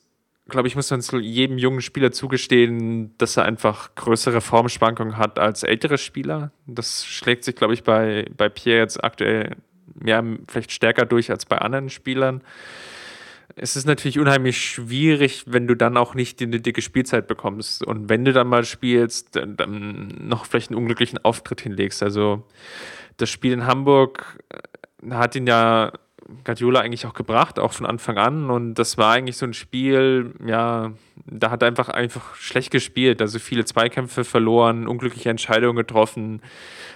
glaube 0.50 0.68
ich, 0.68 0.76
muss 0.76 0.92
man 0.92 1.02
jedem 1.22 1.58
jungen 1.58 1.82
Spieler 1.82 2.12
zugestehen, 2.12 3.18
dass 3.18 3.38
er 3.38 3.46
einfach 3.46 3.96
größere 3.96 4.42
Formschwankungen 4.42 5.18
hat 5.18 5.40
als 5.40 5.64
ältere 5.64 5.98
Spieler. 5.98 6.52
Das 6.68 7.06
schlägt 7.06 7.44
sich, 7.44 7.56
glaube 7.56 7.74
ich, 7.74 7.84
bei, 7.84 8.26
bei 8.36 8.50
Pierre 8.50 8.80
jetzt 8.80 9.04
aktuell 9.04 9.56
ja, 10.04 10.24
vielleicht 10.48 10.72
stärker 10.72 11.06
durch 11.06 11.32
als 11.32 11.46
bei 11.46 11.58
anderen 11.58 11.90
Spielern. 11.90 12.42
Es 13.56 13.76
ist 13.76 13.86
natürlich 13.86 14.20
unheimlich 14.20 14.58
schwierig, 14.58 15.44
wenn 15.48 15.68
du 15.68 15.76
dann 15.76 15.98
auch 15.98 16.16
nicht 16.16 16.40
die 16.40 16.50
dicke 16.50 16.82
Spielzeit 16.82 17.28
bekommst. 17.28 17.86
Und 17.86 18.10
wenn 18.10 18.24
du 18.24 18.32
dann 18.34 18.48
mal 18.48 18.64
spielst, 18.64 19.36
dann 19.36 20.08
noch 20.22 20.46
vielleicht 20.46 20.72
einen 20.72 20.80
unglücklichen 20.80 21.20
Auftritt 21.20 21.62
hinlegst. 21.62 22.02
Also 22.02 22.48
das 23.18 23.30
Spiel 23.30 23.52
in 23.52 23.66
Hamburg 23.66 24.40
äh, 24.50 25.12
hat 25.12 25.36
ihn 25.36 25.48
ja 25.48 25.92
Guardiola 26.44 26.82
eigentlich 26.82 27.06
auch 27.06 27.14
gebracht, 27.14 27.60
auch 27.60 27.74
von 27.74 27.86
Anfang 27.86 28.18
an. 28.18 28.50
Und 28.50 28.76
das 28.76 28.98
war 28.98 29.14
eigentlich 29.14 29.38
so 29.38 29.46
ein 29.46 29.54
Spiel, 29.54 30.34
ja, 30.46 30.92
da 31.26 31.52
hat 31.52 31.62
er 31.62 31.68
einfach, 31.68 31.90
einfach 31.90 32.36
schlecht 32.36 32.72
gespielt. 32.72 33.22
Also 33.22 33.40
viele 33.40 33.66
Zweikämpfe 33.66 34.24
verloren, 34.24 34.88
unglückliche 34.88 35.30
Entscheidungen 35.30 35.76
getroffen, 35.76 36.42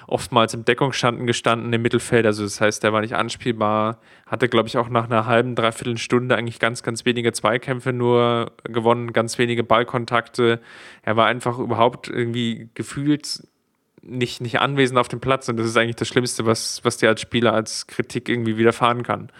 oftmals 0.08 0.54
im 0.54 0.66
Deckungsstanden 0.66 1.28
gestanden 1.28 1.72
im 1.74 1.82
Mittelfeld. 1.82 2.26
Also 2.26 2.44
das 2.44 2.62
heißt, 2.62 2.84
der 2.84 2.94
war 2.94 3.02
nicht 3.02 3.16
anspielbar. 3.16 4.00
Hatte, 4.26 4.50
glaube 4.50 4.68
ich, 4.68 4.78
auch 4.78 4.90
nach 4.90 5.06
einer 5.06 5.26
halben, 5.26 5.56
dreiviertel 5.56 5.98
Stunde 5.98 6.36
eigentlich 6.36 6.60
ganz, 6.60 6.84
ganz 6.84 7.06
wenige 7.06 7.34
Zweikämpfe 7.34 7.94
nur 7.94 8.52
gewonnen, 8.64 9.14
ganz 9.14 9.38
wenige 9.38 9.64
Ballkontakte. 9.64 10.60
Er 11.04 11.16
war 11.16 11.28
einfach 11.28 11.60
überhaupt 11.60 12.08
irgendwie 12.08 12.70
gefühlt 12.74 13.44
nicht, 14.06 14.42
nicht 14.42 14.60
anwesend 14.60 15.00
auf 15.00 15.08
dem 15.08 15.20
Platz. 15.20 15.50
Und 15.50 15.58
das 15.58 15.68
ist 15.68 15.78
eigentlich 15.78 15.96
das 15.96 16.08
Schlimmste, 16.08 16.46
was, 16.46 16.84
was 16.84 16.98
dir 16.98 17.10
als 17.10 17.22
Spieler 17.22 17.54
als 17.54 17.88
Kritik 17.88 18.30
irgendwie 18.30 18.58
widerfahren 18.58 19.04
kann. 19.04 19.32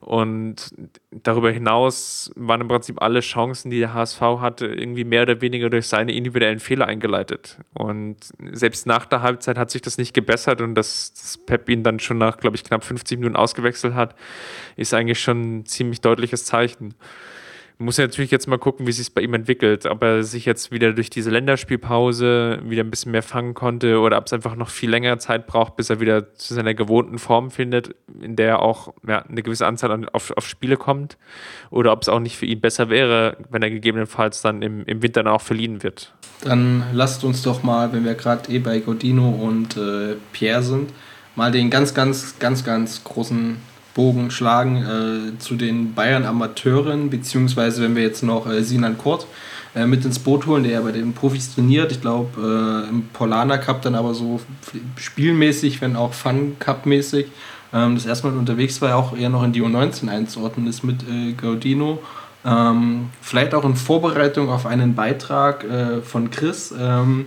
Und 0.00 0.72
darüber 1.10 1.50
hinaus 1.50 2.30
waren 2.36 2.60
im 2.60 2.68
Prinzip 2.68 3.02
alle 3.02 3.20
Chancen, 3.20 3.70
die 3.70 3.80
der 3.80 3.94
HSV 3.94 4.20
hatte, 4.20 4.66
irgendwie 4.66 5.04
mehr 5.04 5.22
oder 5.22 5.40
weniger 5.40 5.70
durch 5.70 5.88
seine 5.88 6.12
individuellen 6.12 6.60
Fehler 6.60 6.86
eingeleitet. 6.86 7.58
Und 7.74 8.16
selbst 8.52 8.86
nach 8.86 9.06
der 9.06 9.22
Halbzeit 9.22 9.58
hat 9.58 9.70
sich 9.72 9.82
das 9.82 9.98
nicht 9.98 10.14
gebessert 10.14 10.60
und 10.60 10.76
dass, 10.76 11.12
dass 11.14 11.38
Pep 11.38 11.68
ihn 11.68 11.82
dann 11.82 11.98
schon 11.98 12.18
nach, 12.18 12.36
glaube 12.36 12.56
ich, 12.56 12.62
knapp 12.62 12.84
50 12.84 13.18
Minuten 13.18 13.34
ausgewechselt 13.34 13.94
hat, 13.94 14.14
ist 14.76 14.94
eigentlich 14.94 15.20
schon 15.20 15.58
ein 15.58 15.66
ziemlich 15.66 16.00
deutliches 16.00 16.44
Zeichen 16.44 16.94
muss 17.78 17.96
ja 17.96 18.04
natürlich 18.04 18.32
jetzt 18.32 18.48
mal 18.48 18.58
gucken, 18.58 18.88
wie 18.88 18.92
sich 18.92 19.14
bei 19.14 19.20
ihm 19.20 19.34
entwickelt. 19.34 19.86
Ob 19.86 20.02
er 20.02 20.24
sich 20.24 20.44
jetzt 20.44 20.72
wieder 20.72 20.92
durch 20.92 21.10
diese 21.10 21.30
Länderspielpause 21.30 22.60
wieder 22.64 22.82
ein 22.82 22.90
bisschen 22.90 23.12
mehr 23.12 23.22
fangen 23.22 23.54
konnte 23.54 24.00
oder 24.00 24.18
ob 24.18 24.26
es 24.26 24.32
einfach 24.32 24.56
noch 24.56 24.68
viel 24.68 24.90
länger 24.90 25.18
Zeit 25.18 25.46
braucht, 25.46 25.76
bis 25.76 25.88
er 25.88 26.00
wieder 26.00 26.34
zu 26.34 26.54
seiner 26.54 26.74
gewohnten 26.74 27.18
Form 27.18 27.52
findet, 27.52 27.94
in 28.20 28.34
der 28.34 28.48
er 28.48 28.62
auch 28.62 28.92
ja, 29.06 29.20
eine 29.20 29.42
gewisse 29.44 29.66
Anzahl 29.66 30.08
auf, 30.12 30.32
auf 30.36 30.46
Spiele 30.46 30.76
kommt. 30.76 31.18
Oder 31.70 31.92
ob 31.92 32.02
es 32.02 32.08
auch 32.08 32.18
nicht 32.18 32.36
für 32.36 32.46
ihn 32.46 32.60
besser 32.60 32.90
wäre, 32.90 33.36
wenn 33.48 33.62
er 33.62 33.70
gegebenenfalls 33.70 34.42
dann 34.42 34.62
im, 34.62 34.84
im 34.84 35.00
Winter 35.00 35.22
dann 35.22 35.32
auch 35.32 35.42
verliehen 35.42 35.84
wird. 35.84 36.12
Dann 36.42 36.82
lasst 36.92 37.22
uns 37.22 37.42
doch 37.42 37.62
mal, 37.62 37.92
wenn 37.92 38.04
wir 38.04 38.14
gerade 38.14 38.50
eh 38.50 38.58
bei 38.58 38.80
Godino 38.80 39.28
und 39.28 39.76
äh, 39.76 40.16
Pierre 40.32 40.62
sind, 40.62 40.90
mal 41.36 41.52
den 41.52 41.70
ganz, 41.70 41.94
ganz, 41.94 42.40
ganz, 42.40 42.64
ganz 42.64 43.04
großen 43.04 43.56
Bogen 43.98 44.30
schlagen 44.30 44.76
äh, 44.76 45.38
zu 45.40 45.56
den 45.56 45.92
Bayern 45.92 46.24
Amateuren, 46.24 47.10
beziehungsweise 47.10 47.82
wenn 47.82 47.96
wir 47.96 48.04
jetzt 48.04 48.22
noch 48.22 48.48
äh, 48.48 48.62
Sinan 48.62 48.96
Kurt 48.96 49.26
äh, 49.74 49.86
mit 49.86 50.04
ins 50.04 50.20
Boot 50.20 50.46
holen, 50.46 50.62
der 50.62 50.74
ja 50.74 50.80
bei 50.82 50.92
den 50.92 51.14
Profis 51.14 51.52
trainiert. 51.52 51.90
Ich 51.90 52.00
glaube, 52.00 52.86
äh, 52.86 52.88
im 52.90 53.08
Polana 53.12 53.58
Cup 53.58 53.82
dann 53.82 53.96
aber 53.96 54.14
so 54.14 54.40
spielmäßig, 54.94 55.80
wenn 55.80 55.96
auch 55.96 56.12
Fun 56.12 56.54
Cup-mäßig. 56.60 57.26
Ähm, 57.72 57.96
das 57.96 58.06
erste 58.06 58.28
Mal 58.28 58.38
unterwegs 58.38 58.80
war, 58.80 58.94
auch 58.94 59.16
eher 59.16 59.30
noch 59.30 59.42
in 59.42 59.52
die 59.52 59.62
U19 59.62 60.08
einzuordnen 60.08 60.68
ist 60.68 60.84
mit 60.84 61.02
äh, 61.02 61.32
Gaudino. 61.32 61.98
Ähm, 62.44 63.10
vielleicht 63.20 63.52
auch 63.52 63.64
in 63.64 63.74
Vorbereitung 63.74 64.48
auf 64.48 64.64
einen 64.64 64.94
Beitrag 64.94 65.64
äh, 65.64 66.02
von 66.02 66.30
Chris, 66.30 66.72
ähm, 66.78 67.26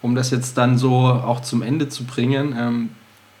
um 0.00 0.14
das 0.14 0.30
jetzt 0.30 0.56
dann 0.56 0.78
so 0.78 0.94
auch 0.94 1.40
zum 1.40 1.60
Ende 1.60 1.90
zu 1.90 2.04
bringen. 2.04 2.90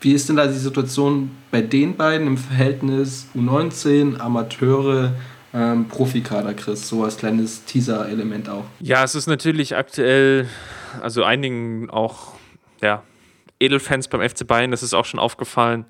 Wie 0.06 0.12
ist 0.12 0.28
denn 0.28 0.36
da 0.36 0.46
die 0.46 0.52
Situation 0.52 1.32
bei 1.50 1.60
den 1.62 1.96
beiden 1.96 2.28
im 2.28 2.36
Verhältnis 2.36 3.26
U19, 3.34 4.20
Amateure, 4.20 5.12
ähm, 5.52 5.88
Profikader, 5.88 6.54
Chris? 6.54 6.88
So 6.88 7.02
als 7.02 7.16
kleines 7.16 7.64
Teaser-Element 7.64 8.48
auch. 8.48 8.66
Ja, 8.78 9.02
es 9.02 9.16
ist 9.16 9.26
natürlich 9.26 9.74
aktuell, 9.74 10.46
also 11.02 11.24
einigen 11.24 11.90
auch, 11.90 12.34
ja, 12.80 13.02
Edelfans 13.58 14.06
beim 14.06 14.20
FC 14.20 14.46
Bayern, 14.46 14.70
das 14.70 14.84
ist 14.84 14.94
auch 14.94 15.06
schon 15.06 15.18
aufgefallen, 15.18 15.86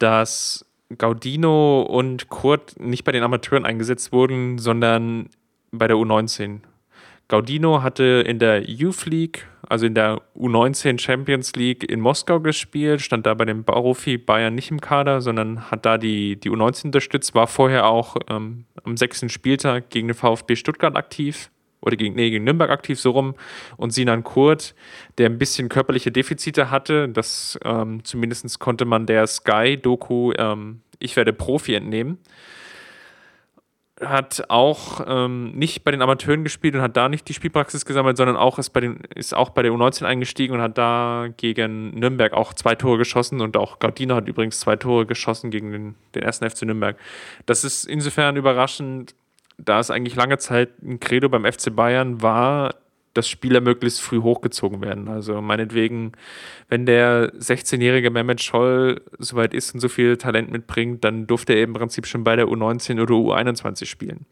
dass 0.00 0.66
Gaudino 0.98 1.82
und 1.82 2.30
Kurt 2.30 2.80
nicht 2.80 3.04
bei 3.04 3.12
den 3.12 3.22
Amateuren 3.22 3.64
eingesetzt 3.64 4.10
wurden, 4.10 4.58
sondern 4.58 5.28
bei 5.70 5.86
der 5.86 5.98
U19. 5.98 6.62
Gaudino 7.30 7.84
hatte 7.84 8.24
in 8.26 8.40
der 8.40 8.68
Youth 8.68 9.06
League, 9.06 9.46
also 9.68 9.86
in 9.86 9.94
der 9.94 10.20
U19 10.36 10.98
Champions 10.98 11.54
League 11.54 11.88
in 11.88 12.00
Moskau 12.00 12.40
gespielt, 12.40 13.02
stand 13.02 13.24
da 13.24 13.34
bei 13.34 13.44
dem 13.44 13.62
Profi 13.62 14.18
Bayern 14.18 14.56
nicht 14.56 14.72
im 14.72 14.80
Kader, 14.80 15.20
sondern 15.20 15.70
hat 15.70 15.86
da 15.86 15.96
die, 15.96 16.40
die 16.40 16.50
U19 16.50 16.86
unterstützt, 16.86 17.36
war 17.36 17.46
vorher 17.46 17.86
auch 17.86 18.16
ähm, 18.28 18.64
am 18.82 18.96
sechsten 18.96 19.28
Spieltag 19.28 19.90
gegen 19.90 20.08
den 20.08 20.16
VfB 20.16 20.56
Stuttgart 20.56 20.96
aktiv 20.96 21.52
oder 21.80 21.94
gegen, 21.94 22.16
nee, 22.16 22.30
gegen 22.30 22.42
Nürnberg 22.42 22.70
aktiv 22.70 22.98
so 22.98 23.12
rum. 23.12 23.36
Und 23.76 23.92
Sinan 23.92 24.24
Kurt, 24.24 24.74
der 25.18 25.30
ein 25.30 25.38
bisschen 25.38 25.68
körperliche 25.68 26.10
Defizite 26.10 26.72
hatte, 26.72 27.08
das 27.08 27.56
ähm, 27.64 28.02
zumindest 28.02 28.58
konnte 28.58 28.86
man 28.86 29.06
der 29.06 29.24
Sky-Doku 29.28 30.32
ähm, 30.36 30.80
Ich 30.98 31.14
werde 31.14 31.32
Profi 31.32 31.74
entnehmen 31.74 32.18
hat 34.00 34.44
auch 34.48 35.02
ähm, 35.06 35.52
nicht 35.52 35.84
bei 35.84 35.90
den 35.90 36.00
Amateuren 36.00 36.42
gespielt 36.42 36.74
und 36.74 36.80
hat 36.80 36.96
da 36.96 37.08
nicht 37.08 37.28
die 37.28 37.34
Spielpraxis 37.34 37.84
gesammelt, 37.84 38.16
sondern 38.16 38.36
auch 38.36 38.58
ist, 38.58 38.70
bei 38.70 38.80
den, 38.80 39.00
ist 39.14 39.34
auch 39.34 39.50
bei 39.50 39.62
der 39.62 39.72
U19 39.72 40.04
eingestiegen 40.04 40.54
und 40.54 40.62
hat 40.62 40.78
da 40.78 41.28
gegen 41.36 41.90
Nürnberg 41.90 42.32
auch 42.32 42.54
zwei 42.54 42.74
Tore 42.74 42.98
geschossen 42.98 43.40
und 43.40 43.56
auch 43.56 43.78
Gardino 43.78 44.14
hat 44.14 44.26
übrigens 44.26 44.60
zwei 44.60 44.76
Tore 44.76 45.04
geschossen 45.06 45.50
gegen 45.50 45.72
den, 45.72 45.94
den 46.14 46.22
ersten 46.22 46.48
FC 46.48 46.62
Nürnberg. 46.62 46.96
Das 47.46 47.62
ist 47.62 47.84
insofern 47.84 48.36
überraschend, 48.36 49.14
da 49.58 49.80
es 49.80 49.90
eigentlich 49.90 50.16
lange 50.16 50.38
Zeit 50.38 50.82
ein 50.82 50.98
Credo 50.98 51.28
beim 51.28 51.44
FC 51.44 51.74
Bayern 51.74 52.22
war, 52.22 52.74
dass 53.14 53.28
Spieler 53.28 53.60
möglichst 53.60 54.00
früh 54.00 54.20
hochgezogen 54.20 54.80
werden. 54.82 55.08
Also 55.08 55.40
meinetwegen, 55.40 56.12
wenn 56.68 56.86
der 56.86 57.32
16-jährige 57.34 58.10
Mehmet 58.10 58.40
Scholl 58.40 59.00
soweit 59.18 59.52
ist 59.52 59.74
und 59.74 59.80
so 59.80 59.88
viel 59.88 60.16
Talent 60.16 60.50
mitbringt, 60.50 61.04
dann 61.04 61.26
durfte 61.26 61.54
er 61.54 61.64
im 61.64 61.72
Prinzip 61.72 62.06
schon 62.06 62.24
bei 62.24 62.36
der 62.36 62.46
U19 62.46 63.02
oder 63.02 63.14
U21 63.14 63.86
spielen. 63.86 64.26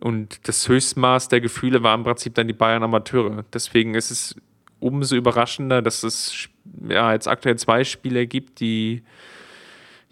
Und 0.00 0.48
das 0.48 0.68
Höchstmaß 0.68 1.28
der 1.28 1.40
Gefühle 1.40 1.82
war 1.82 1.94
im 1.94 2.04
Prinzip 2.04 2.34
dann 2.34 2.48
die 2.48 2.54
Bayern 2.54 2.82
Amateure. 2.82 3.44
Deswegen 3.52 3.94
ist 3.94 4.10
es 4.10 4.34
umso 4.78 5.16
überraschender, 5.16 5.82
dass 5.82 6.02
es 6.02 6.48
ja, 6.88 7.12
jetzt 7.12 7.28
aktuell 7.28 7.56
zwei 7.56 7.84
Spieler 7.84 8.26
gibt, 8.26 8.60
die 8.60 9.02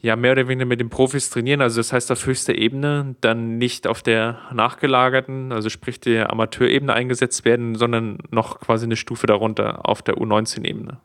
ja 0.00 0.16
mehr 0.16 0.32
oder 0.32 0.46
weniger 0.48 0.66
mit 0.66 0.80
den 0.80 0.90
Profis 0.90 1.30
trainieren, 1.30 1.60
also 1.60 1.80
das 1.80 1.92
heißt 1.92 2.10
auf 2.12 2.24
höchster 2.24 2.56
Ebene, 2.56 3.16
dann 3.20 3.58
nicht 3.58 3.86
auf 3.86 4.02
der 4.02 4.38
nachgelagerten, 4.52 5.52
also 5.52 5.68
sprich 5.68 5.98
der 6.00 6.30
Amateurebene 6.30 6.92
eingesetzt 6.92 7.44
werden, 7.44 7.74
sondern 7.74 8.18
noch 8.30 8.60
quasi 8.60 8.84
eine 8.84 8.96
Stufe 8.96 9.26
darunter 9.26 9.88
auf 9.88 10.02
der 10.02 10.16
U19-Ebene. 10.16 10.98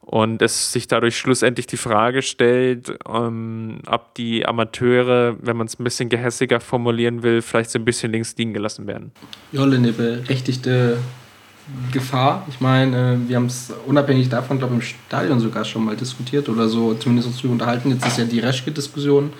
Und 0.00 0.40
es 0.40 0.70
sich 0.70 0.86
dadurch 0.86 1.18
schlussendlich 1.18 1.66
die 1.66 1.76
Frage 1.76 2.22
stellt, 2.22 2.96
ähm, 3.12 3.80
ob 3.86 4.14
die 4.14 4.46
Amateure, 4.46 5.36
wenn 5.40 5.56
man 5.56 5.66
es 5.66 5.80
ein 5.80 5.82
bisschen 5.82 6.08
gehässiger 6.08 6.60
formulieren 6.60 7.24
will, 7.24 7.42
vielleicht 7.42 7.70
so 7.70 7.80
ein 7.80 7.84
bisschen 7.84 8.12
links 8.12 8.36
liegen 8.36 8.54
gelassen 8.54 8.86
werden. 8.86 9.10
Jolle, 9.50 9.78
eine 9.78 9.90
berechtigte 9.90 10.98
Gefahr. 11.92 12.46
Ich 12.48 12.60
meine, 12.60 13.14
äh, 13.14 13.28
wir 13.28 13.36
haben 13.36 13.46
es 13.46 13.72
unabhängig 13.86 14.28
davon, 14.28 14.58
glaube 14.58 14.74
ich, 14.74 14.80
im 14.80 14.86
Stadion 15.08 15.40
sogar 15.40 15.64
schon 15.64 15.84
mal 15.84 15.96
diskutiert 15.96 16.48
oder 16.48 16.68
so, 16.68 16.94
zumindest 16.94 17.28
uns 17.28 17.44
unterhalten. 17.44 17.90
Jetzt 17.90 18.06
ist 18.06 18.18
ja 18.18 18.24
die 18.24 18.38
Reschke-Diskussion 18.38 19.32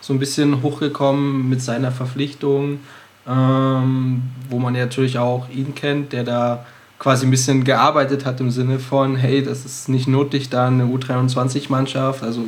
so 0.00 0.12
ein 0.12 0.18
bisschen 0.18 0.62
hochgekommen 0.62 1.48
mit 1.48 1.60
seiner 1.60 1.90
Verpflichtung, 1.90 2.80
ähm, 3.26 4.22
wo 4.48 4.58
man 4.58 4.74
ja 4.74 4.82
natürlich 4.82 5.18
auch 5.18 5.48
ihn 5.48 5.74
kennt, 5.74 6.12
der 6.12 6.24
da 6.24 6.66
quasi 6.98 7.26
ein 7.26 7.30
bisschen 7.30 7.64
gearbeitet 7.64 8.24
hat 8.24 8.40
im 8.40 8.52
Sinne 8.52 8.78
von, 8.78 9.16
hey, 9.16 9.42
das 9.42 9.64
ist 9.64 9.88
nicht 9.88 10.06
nötig, 10.06 10.50
da 10.50 10.68
eine 10.68 10.84
U23-Mannschaft, 10.84 12.22
also 12.22 12.44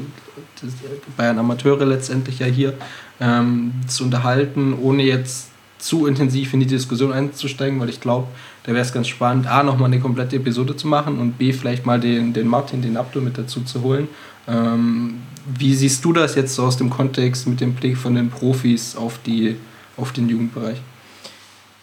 Bayern 1.17 1.41
Amateure 1.41 1.85
letztendlich 1.85 2.39
ja 2.39 2.47
hier, 2.47 2.75
ähm, 3.21 3.73
zu 3.89 4.05
unterhalten, 4.05 4.75
ohne 4.81 5.03
jetzt 5.03 5.49
zu 5.79 6.07
intensiv 6.07 6.55
in 6.55 6.61
die 6.61 6.67
Diskussion 6.67 7.13
einzusteigen, 7.13 7.81
weil 7.81 7.89
ich 7.89 8.01
glaube, 8.01 8.29
da 8.65 8.73
wäre 8.73 8.85
es 8.85 8.93
ganz 8.93 9.09
spannend, 9.09 9.47
A, 9.47 9.63
nochmal 9.63 9.87
eine 9.87 10.01
komplette 10.01 10.37
Episode 10.37 10.75
zu 10.75 10.89
machen 10.89 11.19
und 11.19 11.39
B, 11.39 11.53
vielleicht 11.53 11.87
mal 11.87 12.01
den, 12.01 12.33
den 12.33 12.49
Martin, 12.49 12.83
den 12.83 12.97
Abdul 12.97 13.23
mit 13.23 13.39
dazu 13.39 13.61
zu 13.63 13.83
holen. 13.83 14.09
Ähm, 14.49 15.21
wie 15.47 15.75
siehst 15.75 16.05
du 16.05 16.13
das 16.15 16.35
jetzt 16.35 16.55
so 16.55 16.65
aus 16.65 16.79
dem 16.79 16.89
Kontext 16.89 17.47
mit 17.47 17.61
dem 17.61 17.75
Blick 17.75 17.99
von 17.99 18.15
den 18.15 18.31
Profis 18.31 18.97
auf, 18.97 19.19
die, 19.25 19.57
auf 19.99 20.13
den 20.13 20.29
Jugendbereich? 20.31 20.79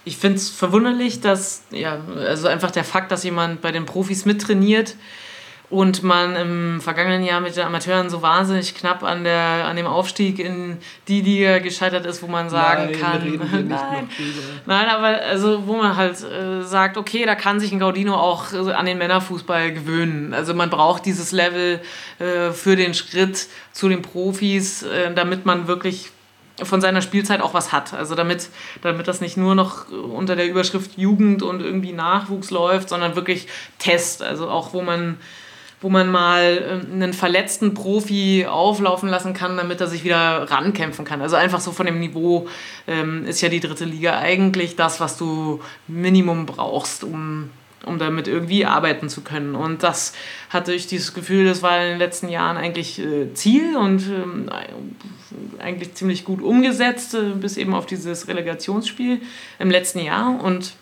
Ich 0.03 0.17
finde 0.17 0.37
es 0.37 0.49
verwunderlich, 0.49 1.21
dass, 1.21 1.61
ja, 1.69 1.99
also 2.17 2.47
einfach 2.47 2.71
der 2.71 2.83
Fakt, 2.83 3.11
dass 3.11 3.23
jemand 3.23 3.61
bei 3.61 3.71
den 3.71 3.85
Profis 3.85 4.25
mittrainiert, 4.25 4.95
und 5.71 6.03
man 6.03 6.35
im 6.35 6.81
vergangenen 6.81 7.23
Jahr 7.23 7.39
mit 7.39 7.55
den 7.55 7.65
Amateuren 7.65 8.09
so 8.09 8.21
wahnsinnig 8.21 8.75
knapp 8.75 9.03
an, 9.03 9.23
der, 9.23 9.65
an 9.65 9.77
dem 9.77 9.87
Aufstieg 9.87 10.37
in 10.37 10.77
die 11.07 11.21
Liga 11.21 11.59
gescheitert 11.59 12.05
ist, 12.05 12.21
wo 12.21 12.27
man 12.27 12.49
sagen 12.49 12.91
nein, 12.91 12.99
kann, 12.99 13.67
nein, 13.67 14.09
nein, 14.65 14.89
aber 14.89 15.07
also 15.07 15.65
wo 15.67 15.77
man 15.77 15.95
halt 15.95 16.21
äh, 16.23 16.61
sagt, 16.63 16.97
okay, 16.97 17.25
da 17.25 17.35
kann 17.35 17.61
sich 17.61 17.71
ein 17.71 17.79
Gaudino 17.79 18.15
auch 18.15 18.51
äh, 18.51 18.73
an 18.73 18.85
den 18.85 18.97
Männerfußball 18.97 19.71
gewöhnen. 19.73 20.33
Also 20.33 20.53
man 20.53 20.69
braucht 20.69 21.05
dieses 21.05 21.31
Level 21.31 21.79
äh, 22.19 22.51
für 22.51 22.75
den 22.75 22.93
Schritt 22.93 23.47
zu 23.71 23.87
den 23.87 24.01
Profis, 24.01 24.83
äh, 24.83 25.13
damit 25.13 25.45
man 25.45 25.67
wirklich 25.67 26.11
von 26.61 26.81
seiner 26.81 27.01
Spielzeit 27.01 27.41
auch 27.41 27.53
was 27.53 27.71
hat. 27.71 27.93
Also 27.93 28.13
damit, 28.13 28.49
damit 28.81 29.07
das 29.07 29.21
nicht 29.21 29.37
nur 29.37 29.55
noch 29.55 29.89
unter 29.89 30.35
der 30.35 30.47
Überschrift 30.47 30.97
Jugend 30.97 31.43
und 31.43 31.61
irgendwie 31.61 31.93
Nachwuchs 31.93 32.51
läuft, 32.51 32.89
sondern 32.89 33.15
wirklich 33.15 33.47
Test. 33.79 34.21
Also 34.21 34.49
auch 34.49 34.73
wo 34.73 34.81
man 34.81 35.17
wo 35.81 35.89
man 35.89 36.09
mal 36.09 36.63
ähm, 36.69 36.93
einen 36.93 37.13
verletzten 37.13 37.73
Profi 37.73 38.45
auflaufen 38.47 39.09
lassen 39.09 39.33
kann, 39.33 39.57
damit 39.57 39.81
er 39.81 39.87
sich 39.87 40.03
wieder 40.03 40.49
rankämpfen 40.49 41.05
kann. 41.05 41.21
Also 41.21 41.35
einfach 41.35 41.59
so 41.59 41.71
von 41.71 41.87
dem 41.87 41.99
Niveau 41.99 42.47
ähm, 42.87 43.25
ist 43.25 43.41
ja 43.41 43.49
die 43.49 43.59
dritte 43.59 43.85
Liga 43.85 44.19
eigentlich 44.19 44.75
das, 44.75 44.99
was 44.99 45.17
du 45.17 45.59
Minimum 45.87 46.45
brauchst, 46.45 47.03
um, 47.03 47.49
um 47.83 47.97
damit 47.97 48.27
irgendwie 48.27 48.65
arbeiten 48.67 49.09
zu 49.09 49.21
können. 49.21 49.55
Und 49.55 49.81
das 49.81 50.13
hatte 50.51 50.71
ich 50.71 50.85
dieses 50.85 51.15
Gefühl, 51.15 51.45
das 51.45 51.63
war 51.63 51.81
in 51.81 51.89
den 51.89 51.99
letzten 51.99 52.29
Jahren 52.29 52.57
eigentlich 52.57 52.99
äh, 52.99 53.33
Ziel 53.33 53.75
und 53.75 54.03
ähm, 54.03 54.49
eigentlich 55.57 55.95
ziemlich 55.95 56.25
gut 56.25 56.43
umgesetzt, 56.43 57.15
äh, 57.15 57.31
bis 57.31 57.57
eben 57.57 57.73
auf 57.73 57.87
dieses 57.87 58.27
Relegationsspiel 58.27 59.19
im 59.57 59.71
letzten 59.71 59.99
Jahr. 59.99 60.43
Und 60.43 60.73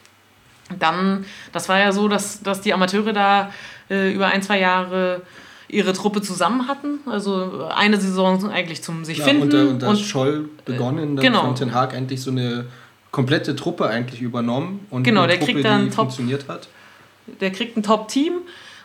dann, 0.78 1.26
das 1.54 1.70
war 1.70 1.80
ja 1.80 1.94
so, 1.94 2.10
dass, 2.10 2.44
dass 2.44 2.60
die 2.60 2.74
Amateure 2.74 3.14
da 3.14 3.52
äh, 3.90 4.14
über 4.14 4.28
ein, 4.28 4.42
zwei 4.42 4.60
Jahre 4.60 5.22
ihre 5.68 5.94
Truppe 5.94 6.22
zusammen 6.22 6.68
hatten. 6.68 7.00
Also 7.06 7.68
eine 7.74 8.00
Saison 8.00 8.50
eigentlich 8.50 8.82
zum 8.82 9.06
sich 9.06 9.20
ja, 9.20 9.26
finden. 9.26 9.44
Unter, 9.44 9.70
unter 9.70 9.90
und 9.90 10.00
Scholl 10.00 10.50
begonnen, 10.66 11.16
dann 11.16 11.24
genau. 11.24 11.42
von 11.42 11.56
Ten 11.56 11.74
Hag 11.74 11.94
endlich 11.94 12.22
so 12.22 12.32
eine 12.32 12.66
komplette 13.12 13.56
Truppe 13.56 13.88
eigentlich 13.88 14.22
übernommen 14.22 14.86
und 14.90 15.04
genau, 15.04 15.22
eine 15.22 15.30
der 15.30 15.40
Truppe, 15.40 15.54
kriegt 15.54 15.66
dann 15.66 15.86
die 15.86 15.90
Top, 15.90 15.96
funktioniert 15.96 16.48
hat. 16.48 16.68
Der 17.42 17.52
kriegt 17.52 17.76
ein 17.76 17.84
Top-Team 17.84 18.34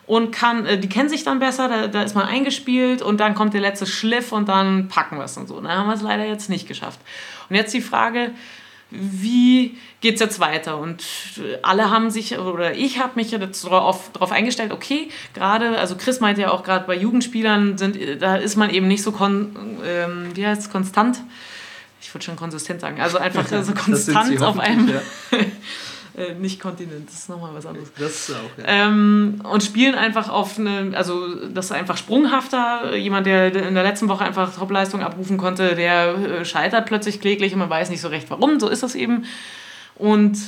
und 0.06 0.32
kann, 0.32 0.66
äh, 0.66 0.78
die 0.78 0.88
kennen 0.88 1.08
sich 1.08 1.24
dann 1.24 1.38
besser, 1.38 1.68
da, 1.68 1.86
da 1.88 2.02
ist 2.02 2.14
man 2.14 2.26
eingespielt 2.26 3.02
und 3.02 3.20
dann 3.20 3.34
kommt 3.34 3.54
der 3.54 3.60
letzte 3.60 3.86
Schliff 3.86 4.32
und 4.32 4.48
dann 4.48 4.88
packen 4.88 5.18
wir 5.18 5.24
es 5.24 5.36
und 5.36 5.48
so. 5.48 5.60
Da 5.60 5.70
haben 5.70 5.88
wir 5.88 5.94
es 5.94 6.02
leider 6.02 6.26
jetzt 6.26 6.48
nicht 6.48 6.66
geschafft. 6.68 7.00
Und 7.48 7.56
jetzt 7.56 7.74
die 7.74 7.80
Frage, 7.80 8.30
wie 8.94 9.76
geht 10.00 10.14
es 10.14 10.20
jetzt 10.20 10.40
weiter? 10.40 10.78
Und 10.78 11.04
alle 11.62 11.90
haben 11.90 12.10
sich, 12.10 12.38
oder 12.38 12.74
ich 12.74 12.98
habe 12.98 13.12
mich 13.16 13.30
jetzt 13.30 13.64
darauf, 13.64 14.10
eingestellt, 14.30 14.72
okay, 14.72 15.08
gerade, 15.34 15.78
also 15.78 15.96
Chris 15.96 16.20
meinte 16.20 16.42
ja 16.42 16.50
auch 16.50 16.62
gerade 16.62 16.86
bei 16.86 16.96
Jugendspielern, 16.96 17.76
sind, 17.78 17.98
da 18.20 18.36
ist 18.36 18.56
man 18.56 18.70
eben 18.70 18.88
nicht 18.88 19.02
so, 19.02 19.12
kon, 19.12 19.56
ähm, 19.84 20.30
wie 20.34 20.46
heißt 20.46 20.70
konstant. 20.70 21.18
Ich 22.00 22.14
würde 22.14 22.24
schon 22.24 22.36
konsistent 22.36 22.80
sagen, 22.80 23.00
also 23.00 23.18
einfach 23.18 23.46
so 23.62 23.72
konstant 23.74 24.42
auf 24.42 24.58
einem. 24.58 24.88
Ja. 24.88 25.00
Äh, 26.16 26.34
nicht 26.34 26.60
Kontinent, 26.60 27.08
das 27.08 27.14
ist 27.14 27.28
nochmal 27.28 27.50
was 27.54 27.66
anderes. 27.66 27.88
Das 27.98 28.28
ist 28.28 28.30
auch, 28.30 28.58
ja. 28.58 28.64
Ähm, 28.66 29.42
und 29.42 29.64
spielen 29.64 29.96
einfach 29.96 30.28
auf 30.28 30.58
eine, 30.58 30.92
also 30.96 31.34
das 31.48 31.66
ist 31.66 31.72
einfach 31.72 31.96
sprunghafter. 31.96 32.94
Jemand, 32.94 33.26
der 33.26 33.52
in 33.52 33.74
der 33.74 33.82
letzten 33.82 34.08
Woche 34.08 34.24
einfach 34.24 34.54
Topleistung 34.54 35.02
abrufen 35.02 35.38
konnte, 35.38 35.74
der 35.74 36.14
äh, 36.14 36.44
scheitert 36.44 36.86
plötzlich 36.86 37.20
kläglich 37.20 37.52
und 37.52 37.58
man 37.58 37.70
weiß 37.70 37.90
nicht 37.90 38.00
so 38.00 38.08
recht 38.08 38.30
warum. 38.30 38.60
So 38.60 38.68
ist 38.68 38.84
das 38.84 38.94
eben. 38.94 39.24
Und 39.96 40.38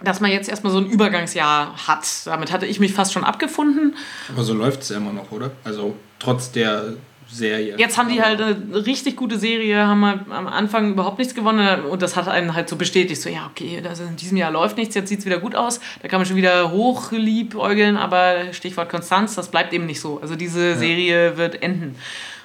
dass 0.00 0.20
man 0.20 0.30
jetzt 0.30 0.48
erstmal 0.48 0.72
so 0.72 0.78
ein 0.78 0.86
Übergangsjahr 0.86 1.74
hat. 1.88 2.06
Damit 2.26 2.52
hatte 2.52 2.66
ich 2.66 2.78
mich 2.78 2.92
fast 2.92 3.12
schon 3.12 3.24
abgefunden. 3.24 3.96
Aber 4.30 4.44
so 4.44 4.52
läuft 4.54 4.82
es 4.82 4.90
ja 4.90 4.98
immer 4.98 5.12
noch, 5.12 5.32
oder? 5.32 5.50
Also 5.64 5.96
trotz 6.18 6.52
der 6.52 6.92
Serie. 7.30 7.74
Jetzt 7.78 7.98
haben 7.98 8.08
die 8.08 8.22
halt 8.22 8.40
eine 8.40 8.86
richtig 8.86 9.16
gute 9.16 9.38
Serie, 9.38 9.86
haben 9.86 10.00
wir 10.00 10.24
am 10.30 10.46
Anfang 10.46 10.92
überhaupt 10.92 11.18
nichts 11.18 11.34
gewonnen 11.34 11.84
und 11.84 12.00
das 12.00 12.16
hat 12.16 12.26
einen 12.26 12.54
halt 12.54 12.68
so 12.68 12.76
bestätigt, 12.76 13.20
so 13.20 13.28
ja, 13.28 13.50
okay, 13.50 13.82
also 13.86 14.04
in 14.04 14.16
diesem 14.16 14.38
Jahr 14.38 14.50
läuft 14.50 14.78
nichts, 14.78 14.94
jetzt 14.94 15.08
sieht 15.08 15.20
es 15.20 15.26
wieder 15.26 15.38
gut 15.38 15.54
aus, 15.54 15.80
da 16.00 16.08
kann 16.08 16.20
man 16.20 16.26
schon 16.26 16.36
wieder 16.36 16.70
hochliebäugeln, 16.70 17.96
aber 17.96 18.52
Stichwort 18.52 18.88
Konstanz, 18.88 19.34
das 19.34 19.50
bleibt 19.50 19.74
eben 19.74 19.84
nicht 19.86 20.00
so. 20.00 20.20
Also 20.20 20.36
diese 20.36 20.70
ja. 20.70 20.76
Serie 20.76 21.36
wird 21.36 21.62
enden. 21.62 21.96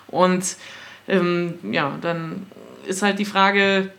Und 0.08 0.58
ähm, 1.08 1.56
ja, 1.72 1.98
dann 2.02 2.46
ist 2.86 3.02
halt 3.02 3.20
die 3.20 3.26
Frage, 3.26 3.92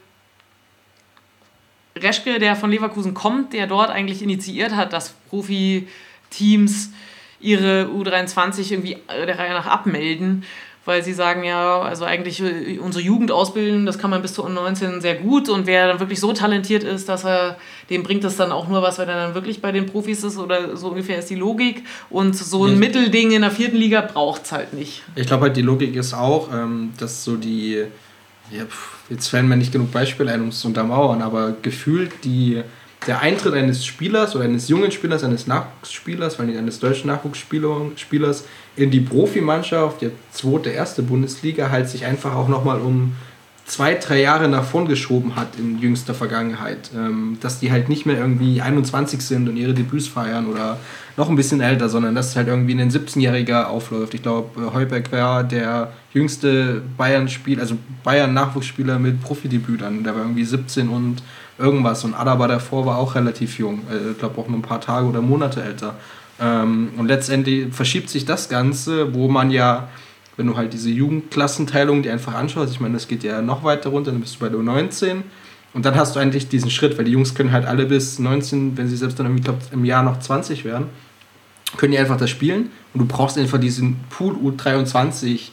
Reschke, 1.97 2.39
der 2.39 2.57
von 2.57 2.70
Leverkusen 2.70 3.14
kommt, 3.14 3.53
der 3.53 3.66
dort 3.66 3.91
eigentlich 3.91 4.22
initiiert 4.22 4.74
hat, 4.74 4.93
dass 4.93 5.14
Profiteams 5.30 6.91
ihre 7.41 7.87
U23 7.87 8.72
irgendwie 8.72 8.97
der 9.09 9.39
Reihe 9.39 9.53
nach 9.53 9.66
abmelden 9.66 10.45
weil 10.85 11.03
sie 11.03 11.12
sagen 11.14 11.45
ja, 11.45 11.80
also 11.80 12.05
eigentlich 12.05 12.41
äh, 12.43 12.78
unsere 12.78 13.03
Jugend 13.05 13.32
ausbilden, 13.32 13.87
das 13.87 13.99
kann 13.99 14.11
man 14.11 14.22
bis 14.22 14.35
zu 14.35 14.47
U19 14.47 15.01
sehr 15.01 15.14
gut 15.14 15.49
und 15.49 15.66
wer 15.66 15.89
dann 15.89 16.01
wirklich 16.01 16.20
so 16.20 16.32
talentiert 16.32 16.85
ist, 16.85 17.09
dass 17.09 17.24
er, 17.24 17.57
dem 17.91 18.03
bringt 18.03 18.24
das 18.24 18.37
dann 18.37 18.53
auch 18.53 18.68
nur 18.68 18.82
was, 18.82 18.99
wenn 18.99 19.09
er 19.09 19.16
dann 19.16 19.35
wirklich 19.35 19.62
bei 19.62 19.72
den 19.72 19.87
Profis 19.87 20.22
ist 20.24 20.39
oder 20.39 20.76
so 20.76 20.89
ungefähr 20.89 21.18
ist 21.18 21.30
die 21.30 21.37
Logik 21.37 21.85
und 22.11 22.37
so 22.37 22.64
ein 22.64 22.72
ja. 22.72 22.78
Mittelding 22.78 23.32
in 23.32 23.43
der 23.43 23.51
vierten 23.51 23.76
Liga 23.76 24.01
braucht 24.01 24.45
es 24.45 24.53
halt 24.53 24.72
nicht. 24.74 25.03
Ich 25.14 25.26
glaube 25.26 25.45
halt 25.45 25.57
die 25.57 25.62
Logik 25.62 25.97
ist 25.97 26.14
auch, 26.14 26.53
ähm, 26.53 26.93
dass 26.99 27.24
so 27.24 27.37
die, 27.37 27.85
ja, 28.51 28.64
jetzt 29.09 29.28
fallen 29.28 29.49
mir 29.49 29.57
nicht 29.57 29.72
genug 29.72 29.91
Beispiele 29.93 30.32
ein, 30.32 30.43
um 30.43 30.49
es 30.49 30.61
zu 30.61 30.68
untermauern, 30.68 31.22
aber 31.22 31.55
gefühlt 31.62 32.12
die 32.24 32.62
der 33.07 33.20
Eintritt 33.20 33.55
eines 33.55 33.85
Spielers 33.85 34.35
oder 34.35 34.45
eines 34.45 34.68
jungen 34.68 34.91
Spielers, 34.91 35.24
eines 35.24 35.47
Nachwuchsspielers, 35.47 36.39
weil 36.39 36.47
nicht 36.47 36.59
eines 36.59 36.80
deutschen 36.80 37.09
Nachwuchsspielers 37.09 38.45
in 38.77 38.91
die 38.91 39.01
Profimannschaft, 39.01 40.01
die 40.01 40.11
zweite, 40.33 40.70
erste 40.70 41.03
Bundesliga, 41.03 41.70
halt 41.70 41.89
sich 41.89 42.05
einfach 42.05 42.35
auch 42.35 42.49
nochmal 42.49 42.81
um 42.81 43.14
zwei, 43.66 43.95
drei 43.95 44.20
Jahre 44.20 44.49
nach 44.49 44.64
vorn 44.64 44.87
geschoben 44.87 45.37
hat 45.37 45.59
in 45.59 45.79
jüngster 45.79 46.14
Vergangenheit. 46.14 46.91
Ähm, 46.95 47.39
dass 47.41 47.61
die 47.61 47.72
halt 47.72 47.89
nicht 47.89 48.05
mehr 48.05 48.18
irgendwie 48.18 48.61
21 48.61 49.20
sind 49.20 49.49
und 49.49 49.57
ihre 49.57 49.75
Debüts 49.75 50.09
feiern 50.09 50.47
oder 50.47 50.79
noch 51.16 51.29
ein 51.31 51.37
bisschen 51.37 51.61
älter, 51.61 51.89
sondern 51.89 52.14
dass 52.14 52.37
halt 52.37 52.49
irgendwie 52.49 52.75
ein 52.79 52.91
17-Jähriger 52.91 53.66
aufläuft. 53.66 54.14
Ich 54.14 54.22
glaube, 54.22 54.72
Heuberg 54.75 55.11
war 55.12 55.45
der 55.45 55.93
jüngste 56.12 56.83
Bayern-Spieler, 56.97 57.62
also 57.62 57.77
Bayern-Nachwuchsspieler 58.03 58.99
mit 58.99 59.22
Profidebüt 59.22 59.81
dann. 59.81 60.05
Der 60.05 60.14
war 60.14 60.22
irgendwie 60.22 60.45
17 60.45 60.89
und 60.89 61.22
irgendwas. 61.59 62.05
Und 62.05 62.14
Adaba 62.14 62.49
davor 62.49 62.85
war 62.85 62.99
auch 62.99 63.14
relativ 63.14 63.59
jung. 63.59 63.83
Äh, 63.91 64.11
ich 64.12 64.18
glaube 64.18 64.41
auch 64.41 64.49
nur 64.49 64.59
ein 64.59 64.62
paar 64.62 64.81
Tage 64.81 65.07
oder 65.07 65.22
Monate 65.22 65.62
älter. 65.62 65.95
Ähm, 66.41 66.91
und 66.97 67.07
letztendlich 67.07 67.72
verschiebt 67.72 68.11
sich 68.11 68.24
das 68.24 68.49
Ganze, 68.49 69.14
wo 69.14 69.28
man 69.28 69.51
ja, 69.51 69.89
wenn 70.37 70.47
du 70.47 70.57
halt 70.57 70.72
diese 70.72 70.91
Jugendklassenteilung 70.91 72.03
dir 72.03 72.12
einfach 72.12 72.35
anschaust, 72.35 72.72
ich 72.72 72.80
meine, 72.80 72.95
das 72.95 73.09
geht 73.09 73.22
ja 73.22 73.41
noch 73.41 73.62
weiter 73.62 73.91
runter, 73.91 74.11
dann 74.11 74.20
bist 74.20 74.37
du 74.37 74.41
bei 74.41 74.49
der 74.49 74.59
19 74.59 75.22
und 75.72 75.85
dann 75.85 75.95
hast 75.95 76.16
du 76.16 76.20
eigentlich 76.20 76.49
diesen 76.49 76.70
Schritt, 76.70 76.99
weil 76.99 77.05
die 77.05 77.12
Jungs 77.12 77.35
können 77.35 77.53
halt 77.53 77.66
alle 77.66 77.87
bis 77.87 78.18
19, 78.18 78.76
wenn 78.76 78.89
sie 78.89 78.97
selbst 78.97 79.18
dann 79.18 79.26
irgendwie, 79.26 79.43
glaub, 79.43 79.59
im 79.72 79.85
Jahr 79.85 80.03
noch 80.03 80.18
20 80.18 80.64
werden, 80.64 80.87
können 81.76 81.93
die 81.93 81.99
einfach 81.99 82.16
das 82.16 82.30
spielen. 82.30 82.70
Und 82.93 83.01
du 83.01 83.07
brauchst 83.07 83.37
einfach 83.39 83.59
diesen 83.59 83.97
Pool 84.11 84.35
U23 84.35 85.51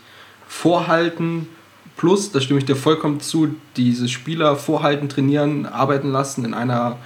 vorhalten, 0.47 1.47
Plus, 2.01 2.31
da 2.31 2.41
stimme 2.41 2.57
ich 2.57 2.65
dir 2.65 2.75
vollkommen 2.75 3.19
zu, 3.19 3.55
diese 3.77 4.09
Spieler 4.09 4.55
vorhalten, 4.55 5.07
trainieren, 5.07 5.67
arbeiten 5.67 6.11
lassen 6.11 6.45
in 6.45 6.55
einer 6.55 6.97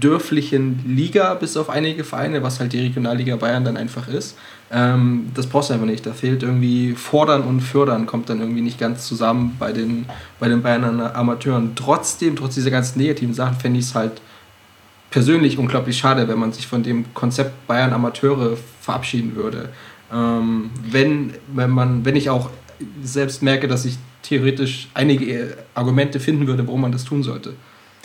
dörflichen 0.00 0.84
Liga, 0.86 1.34
bis 1.34 1.56
auf 1.56 1.70
einige 1.70 2.04
Vereine, 2.04 2.42
was 2.42 2.60
halt 2.60 2.72
die 2.72 2.80
Regionalliga 2.80 3.36
Bayern 3.36 3.64
dann 3.64 3.76
einfach 3.76 4.08
ist. 4.08 4.36
Ähm, 4.70 5.30
das 5.34 5.46
brauchst 5.46 5.70
du 5.70 5.74
einfach 5.74 5.86
nicht. 5.86 6.04
Da 6.06 6.12
fehlt 6.12 6.42
irgendwie 6.42 6.94
Fordern 6.94 7.42
und 7.42 7.60
Fördern, 7.60 8.06
kommt 8.06 8.28
dann 8.28 8.40
irgendwie 8.40 8.62
nicht 8.62 8.78
ganz 8.78 9.06
zusammen 9.06 9.56
bei 9.58 9.72
den, 9.72 10.06
bei 10.38 10.48
den 10.48 10.62
Bayern 10.62 11.00
Amateuren. 11.00 11.72
Trotzdem, 11.74 12.36
trotz 12.36 12.54
dieser 12.54 12.70
ganzen 12.70 12.98
negativen 12.98 13.34
Sachen, 13.34 13.56
fände 13.56 13.78
ich 13.78 13.86
es 13.86 13.94
halt 13.94 14.20
persönlich 15.10 15.58
unglaublich 15.58 15.96
schade, 15.96 16.28
wenn 16.28 16.38
man 16.38 16.52
sich 16.52 16.66
von 16.66 16.82
dem 16.82 17.12
Konzept 17.14 17.66
Bayern 17.66 17.92
Amateure 17.92 18.56
verabschieden 18.80 19.36
würde. 19.36 19.70
Ähm, 20.12 20.70
wenn, 20.90 21.34
wenn, 21.54 21.70
man, 21.70 22.04
wenn 22.04 22.16
ich 22.16 22.28
auch 22.28 22.50
selbst 23.02 23.42
merke, 23.42 23.68
dass 23.68 23.84
ich 23.84 23.98
theoretisch 24.22 24.88
einige 24.94 25.56
Argumente 25.74 26.20
finden 26.20 26.46
würde, 26.46 26.66
warum 26.66 26.80
man 26.82 26.92
das 26.92 27.04
tun 27.04 27.22
sollte. 27.22 27.54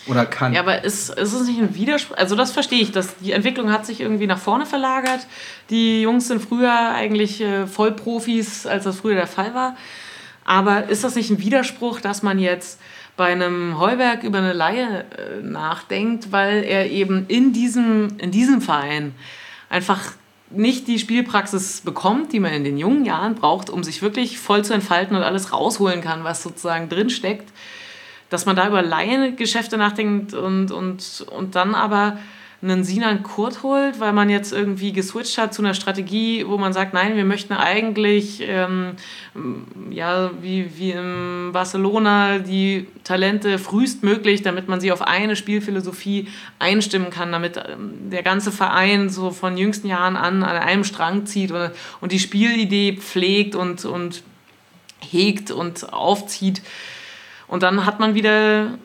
Oder 0.08 0.26
kann. 0.26 0.54
Ja, 0.54 0.62
aber 0.62 0.84
ist, 0.84 1.10
ist 1.10 1.34
es 1.34 1.48
nicht 1.48 1.60
ein 1.60 1.76
Widerspruch? 1.76 2.18
Also, 2.18 2.36
das 2.36 2.52
verstehe 2.52 2.82
ich. 2.82 2.92
Dass 2.92 3.18
die 3.18 3.34
Entwicklung 3.34 3.72
hat 3.72 3.86
sich 3.86 4.02
irgendwie 4.02 4.28
nach 4.28 4.40
vorne 4.40 4.66
verlagert. 4.66 5.28
Die 5.70 6.02
Jungs 6.02 6.28
sind 6.28 6.42
früher 6.42 6.74
eigentlich 6.94 7.42
äh, 7.42 7.68
Vollprofis, 7.68 8.66
als 8.66 8.86
das 8.86 8.98
früher 8.98 9.16
der 9.16 9.28
Fall 9.28 9.54
war. 9.54 9.76
Aber 10.44 10.90
ist 10.90 11.04
das 11.04 11.16
nicht 11.16 11.30
ein 11.30 11.40
Widerspruch, 11.40 12.02
dass 12.02 12.24
man 12.24 12.40
jetzt 12.40 12.80
bei 13.16 13.28
einem 13.28 13.80
Heuberg 13.80 14.24
über 14.24 14.40
eine 14.40 14.54
Laie 14.54 15.06
äh, 15.18 15.44
nachdenkt, 15.44 16.32
weil 16.32 16.64
er 16.64 16.90
eben 16.90 17.26
in 17.28 17.54
diesem, 17.54 18.18
in 18.18 18.32
diesem 18.32 18.62
Verein 18.62 19.14
einfach 19.70 20.14
nicht 20.50 20.88
die 20.88 21.00
Spielpraxis 21.00 21.82
bekommt, 21.82 22.34
die 22.34 22.40
man 22.40 22.54
in 22.54 22.64
den 22.64 22.78
jungen 22.78 23.06
Jahren 23.06 23.36
braucht, 23.36 23.70
um 23.70 23.84
sich 23.84 24.02
wirklich 24.02 24.40
voll 24.40 24.66
zu 24.66 24.74
entfalten 24.74 25.16
und 25.16 25.24
alles 25.24 25.54
rausholen 25.54 26.02
kann, 26.02 26.24
was 26.24 26.44
sozusagen 26.44 26.90
drin 26.90 27.10
steckt, 27.10 27.50
dass 28.32 28.46
man 28.48 28.56
da 28.56 28.68
über 28.68 28.82
Laiengeschäfte 28.82 29.78
nachdenkt 29.78 30.34
und, 30.34 30.72
und, 30.72 31.26
und 31.30 31.56
dann 31.56 31.76
aber 31.76 32.18
einen 32.64 32.84
Sinan 32.84 33.24
Kurt 33.24 33.64
holt, 33.64 34.00
weil 34.00 34.14
man 34.14 34.30
jetzt 34.30 34.54
irgendwie 34.54 34.94
geswitcht 34.94 35.38
hat 35.38 35.54
zu 35.54 35.64
einer 35.64 35.74
Strategie, 35.74 36.46
wo 36.48 36.58
man 36.58 36.74
sagt, 36.74 36.94
nein, 36.94 37.16
wir 37.18 37.26
möchten 37.26 37.54
eigentlich, 37.54 38.42
ähm, 38.48 38.92
ja, 39.90 40.30
wie, 40.42 40.78
wie 40.78 40.92
in 40.92 41.50
Barcelona, 41.52 42.38
die 42.40 42.88
Talente 43.04 43.58
frühestmöglich, 43.58 44.44
damit 44.44 44.68
man 44.68 44.80
sie 44.80 44.92
auf 44.92 45.02
eine 45.02 45.36
Spielphilosophie 45.36 46.28
einstimmen 46.60 47.10
kann, 47.10 47.32
damit 47.32 47.58
ähm, 47.58 48.12
der 48.12 48.24
ganze 48.24 48.52
Verein 48.52 49.10
so 49.10 49.32
von 49.32 49.58
jüngsten 49.58 49.88
Jahren 49.88 50.16
an 50.16 50.44
an 50.44 50.58
einem 50.58 50.84
Strang 50.84 51.26
zieht 51.26 51.52
und, 51.52 51.72
und 52.00 52.12
die 52.12 52.20
Spielidee 52.20 52.94
pflegt 52.94 53.56
und, 53.56 53.84
und 53.86 54.24
hegt 55.00 55.50
und 55.50 55.92
aufzieht. 55.92 56.62
Und 57.52 57.64
dann 57.64 57.86
hat 57.86 58.00
man 58.00 58.16
wieder 58.16 58.78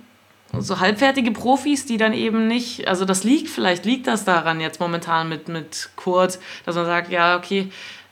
so 0.58 0.80
halbfertige 0.80 1.30
Profis, 1.30 1.86
die 1.86 1.98
dann 1.98 2.12
eben 2.12 2.48
nicht, 2.48 2.88
also 2.88 3.04
das 3.04 3.22
liegt, 3.22 3.48
vielleicht 3.48 3.84
liegt 3.84 4.08
das 4.08 4.24
daran 4.24 4.60
jetzt 4.60 4.80
momentan 4.80 5.28
mit, 5.28 5.46
mit 5.46 5.90
Kurt, 5.94 6.40
dass 6.64 6.74
man 6.74 6.84
sagt, 6.84 7.12
ja, 7.12 7.36
okay, 7.36 7.68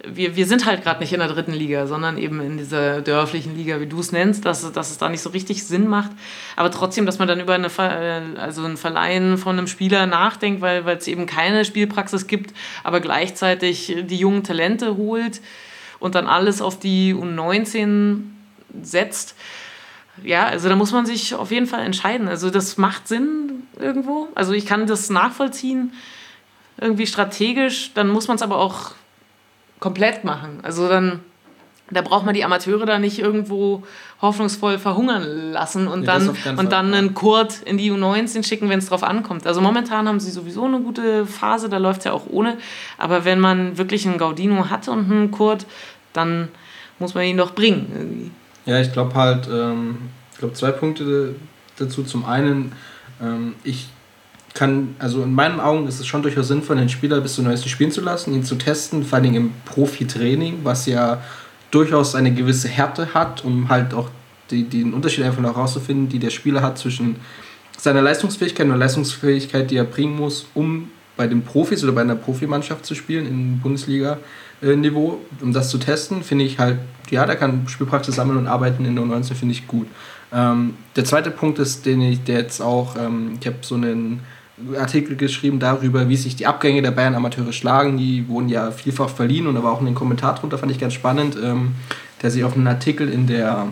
wir, 0.06 0.36
wir 0.36 0.47
sind 0.47 0.64
halt 0.64 0.85
gerade 0.85 1.01
nicht 1.01 1.12
in 1.12 1.18
der 1.18 1.26
dritten 1.26 1.55
Liga, 1.55 1.89
sondern 1.89 2.18
eben 2.18 2.40
in 2.40 2.56
dieser 2.56 3.01
dörflichen 3.01 3.56
Liga, 3.56 3.81
wie 3.81 3.89
du 3.89 3.98
es 3.98 4.12
nennst, 4.12 4.44
dass, 4.44 4.70
dass 4.70 4.93
es 4.93 4.98
da 4.98 5.09
nicht 5.09 5.22
so 5.22 5.31
richtig 5.31 5.64
Sinn 5.64 5.89
macht. 5.89 6.12
Aber 6.55 6.70
trotzdem, 6.70 7.05
dass 7.05 7.18
man 7.18 7.26
dann 7.26 7.40
über 7.40 7.55
eine 7.55 7.68
also 8.39 8.64
ein 8.64 8.76
Verleihen 8.76 9.39
von 9.39 9.59
einem 9.59 9.66
Spieler 9.66 10.06
nachdenkt, 10.06 10.60
weil 10.60 10.86
es 10.86 11.09
eben 11.09 11.26
keine 11.26 11.64
Spielpraxis 11.64 12.28
gibt, 12.28 12.55
aber 12.85 13.01
gleichzeitig 13.01 13.97
die 14.05 14.18
jungen 14.18 14.44
Talente 14.44 14.97
holt 14.97 15.40
und 15.98 16.14
dann 16.14 16.28
alles 16.28 16.62
auf 16.62 16.78
die 16.78 17.12
U19 17.12 18.20
setzt. 18.82 19.35
Ja, 20.22 20.46
also 20.46 20.68
da 20.68 20.76
muss 20.76 20.92
man 20.92 21.06
sich 21.06 21.34
auf 21.34 21.50
jeden 21.50 21.66
Fall 21.66 21.84
entscheiden. 21.84 22.28
Also 22.28 22.50
das 22.50 22.76
macht 22.76 23.08
Sinn 23.08 23.64
irgendwo. 23.78 24.28
Also 24.34 24.52
ich 24.52 24.66
kann 24.66 24.86
das 24.86 25.10
nachvollziehen, 25.10 25.92
irgendwie 26.80 27.06
strategisch. 27.06 27.92
Dann 27.94 28.08
muss 28.08 28.28
man 28.28 28.36
es 28.36 28.42
aber 28.42 28.58
auch 28.58 28.92
komplett 29.80 30.24
machen. 30.24 30.60
Also 30.62 30.88
dann, 30.88 31.20
da 31.90 32.00
braucht 32.00 32.24
man 32.24 32.34
die 32.34 32.44
Amateure 32.44 32.86
da 32.86 32.98
nicht 32.98 33.18
irgendwo 33.18 33.82
hoffnungsvoll 34.22 34.78
verhungern 34.78 35.52
lassen 35.52 35.86
und 35.86 36.04
ja, 36.04 36.18
dann, 36.18 36.58
und 36.58 36.72
dann 36.72 36.94
einen 36.94 37.14
Kurt 37.14 37.60
in 37.62 37.76
die 37.76 37.92
U19 37.92 38.46
schicken, 38.46 38.70
wenn 38.70 38.78
es 38.78 38.86
drauf 38.86 39.02
ankommt. 39.02 39.46
Also 39.46 39.60
momentan 39.60 40.08
haben 40.08 40.20
sie 40.20 40.30
sowieso 40.30 40.64
eine 40.64 40.80
gute 40.80 41.26
Phase, 41.26 41.68
da 41.68 41.76
läuft 41.76 41.98
es 41.98 42.04
ja 42.04 42.12
auch 42.12 42.26
ohne. 42.30 42.56
Aber 42.96 43.24
wenn 43.24 43.40
man 43.40 43.76
wirklich 43.76 44.06
einen 44.06 44.16
Gaudino 44.16 44.70
hat 44.70 44.88
und 44.88 45.10
einen 45.10 45.30
Kurt, 45.30 45.66
dann 46.14 46.48
muss 46.98 47.14
man 47.14 47.24
ihn 47.24 47.36
doch 47.36 47.52
bringen 47.54 47.92
irgendwie. 47.94 48.30
Ja, 48.66 48.80
ich 48.80 48.92
glaube 48.92 49.14
halt, 49.14 49.48
ähm, 49.52 49.98
ich 50.32 50.38
glaube 50.38 50.54
zwei 50.54 50.72
Punkte 50.72 51.34
dazu. 51.76 52.02
Zum 52.02 52.24
einen, 52.24 52.72
ähm, 53.20 53.54
ich 53.62 53.88
kann, 54.54 54.94
also 54.98 55.22
in 55.22 55.34
meinen 55.34 55.60
Augen 55.60 55.86
ist 55.88 56.00
es 56.00 56.06
schon 56.06 56.22
durchaus 56.22 56.48
sinnvoll, 56.48 56.76
den 56.76 56.88
Spieler 56.88 57.20
bis 57.20 57.34
zum 57.34 57.44
neuesten 57.44 57.68
spielen 57.68 57.90
zu 57.90 58.00
lassen, 58.00 58.32
ihn 58.32 58.44
zu 58.44 58.54
testen, 58.54 59.04
vor 59.04 59.18
allem 59.18 59.34
im 59.34 59.52
Profi-Training, 59.64 60.60
was 60.62 60.86
ja 60.86 61.22
durchaus 61.70 62.14
eine 62.14 62.32
gewisse 62.32 62.68
Härte 62.68 63.12
hat, 63.14 63.44
um 63.44 63.68
halt 63.68 63.92
auch 63.92 64.08
die, 64.50 64.64
den 64.64 64.94
Unterschied 64.94 65.24
einfach 65.24 65.42
noch 65.42 65.56
herauszufinden, 65.56 66.08
die 66.08 66.20
der 66.20 66.30
Spieler 66.30 66.62
hat 66.62 66.78
zwischen 66.78 67.16
seiner 67.76 68.00
Leistungsfähigkeit 68.00 68.64
und 68.64 68.70
der 68.70 68.78
Leistungsfähigkeit, 68.78 69.70
die 69.70 69.76
er 69.76 69.84
bringen 69.84 70.16
muss, 70.16 70.46
um 70.54 70.90
bei 71.16 71.26
den 71.26 71.42
Profis 71.42 71.82
oder 71.84 71.92
bei 71.92 72.00
einer 72.00 72.16
Profimannschaft 72.16 72.84
zu 72.84 72.94
spielen 72.94 73.26
im 73.26 73.60
Bundesliga-Niveau, 73.60 75.18
um 75.40 75.52
das 75.52 75.70
zu 75.70 75.78
testen, 75.78 76.22
finde 76.22 76.44
ich 76.44 76.58
halt, 76.58 76.78
ja, 77.10 77.24
der 77.26 77.36
kann 77.36 77.68
Spielpraxis 77.68 78.16
sammeln 78.16 78.38
und 78.38 78.46
arbeiten 78.46 78.84
in 78.84 78.96
der 78.96 79.04
19, 79.04 79.36
finde 79.36 79.52
ich 79.52 79.66
gut. 79.66 79.86
Ähm, 80.32 80.74
der 80.96 81.04
zweite 81.04 81.30
Punkt 81.30 81.58
ist, 81.58 81.86
den 81.86 82.00
ich, 82.00 82.24
der 82.24 82.38
jetzt 82.38 82.60
auch, 82.60 82.96
ähm, 82.96 83.38
ich 83.40 83.46
habe 83.46 83.58
so 83.60 83.76
einen 83.76 84.20
Artikel 84.78 85.16
geschrieben 85.16 85.58
darüber, 85.58 86.08
wie 86.08 86.16
sich 86.16 86.36
die 86.36 86.46
Abgänge 86.46 86.82
der 86.82 86.92
Bayern 86.92 87.14
Amateure 87.14 87.52
schlagen. 87.52 87.98
Die 87.98 88.28
wurden 88.28 88.48
ja 88.48 88.70
vielfach 88.70 89.08
verliehen 89.08 89.46
und 89.46 89.54
da 89.54 89.62
war 89.62 89.72
auch 89.72 89.80
ein 89.80 89.94
Kommentar 89.94 90.34
drunter, 90.36 90.58
fand 90.58 90.72
ich 90.72 90.78
ganz 90.78 90.94
spannend, 90.94 91.36
ähm, 91.42 91.74
der 92.22 92.30
sich 92.30 92.44
auf 92.44 92.54
einen 92.54 92.66
Artikel 92.66 93.08
in 93.08 93.26
der, 93.26 93.68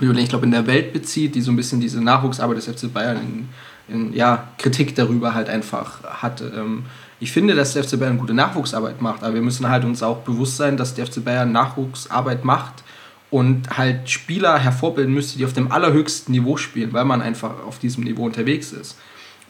ich 0.00 0.28
glaube, 0.28 0.44
in 0.44 0.52
der 0.52 0.66
Welt 0.66 0.92
bezieht, 0.92 1.34
die 1.34 1.40
so 1.40 1.50
ein 1.50 1.56
bisschen 1.56 1.80
diese 1.80 2.02
Nachwuchsarbeit 2.02 2.56
des 2.56 2.66
FC 2.66 2.92
Bayern 2.92 3.16
in, 3.16 3.48
in 3.88 4.12
ja, 4.12 4.48
Kritik 4.58 4.94
darüber 4.94 5.34
halt 5.34 5.48
einfach 5.48 6.02
hatte. 6.04 6.52
Ähm, 6.56 6.84
ich 7.20 7.32
finde, 7.32 7.54
dass 7.54 7.74
der 7.74 7.84
FC 7.84 7.98
Bayern 7.98 8.18
gute 8.18 8.34
Nachwuchsarbeit 8.34 9.02
macht, 9.02 9.24
aber 9.24 9.34
wir 9.34 9.42
müssen 9.42 9.68
halt 9.68 9.84
uns 9.84 10.02
auch 10.02 10.18
bewusst 10.18 10.56
sein, 10.56 10.76
dass 10.76 10.94
der 10.94 11.06
FC 11.06 11.24
Bayern 11.24 11.50
Nachwuchsarbeit 11.50 12.44
macht 12.44 12.84
und 13.30 13.76
halt 13.76 14.08
Spieler 14.08 14.58
hervorbilden 14.58 15.12
müsste, 15.12 15.38
die 15.38 15.44
auf 15.44 15.52
dem 15.52 15.72
allerhöchsten 15.72 16.32
Niveau 16.32 16.56
spielen, 16.56 16.92
weil 16.92 17.04
man 17.04 17.20
einfach 17.20 17.64
auf 17.66 17.78
diesem 17.78 18.04
Niveau 18.04 18.24
unterwegs 18.24 18.72
ist. 18.72 18.96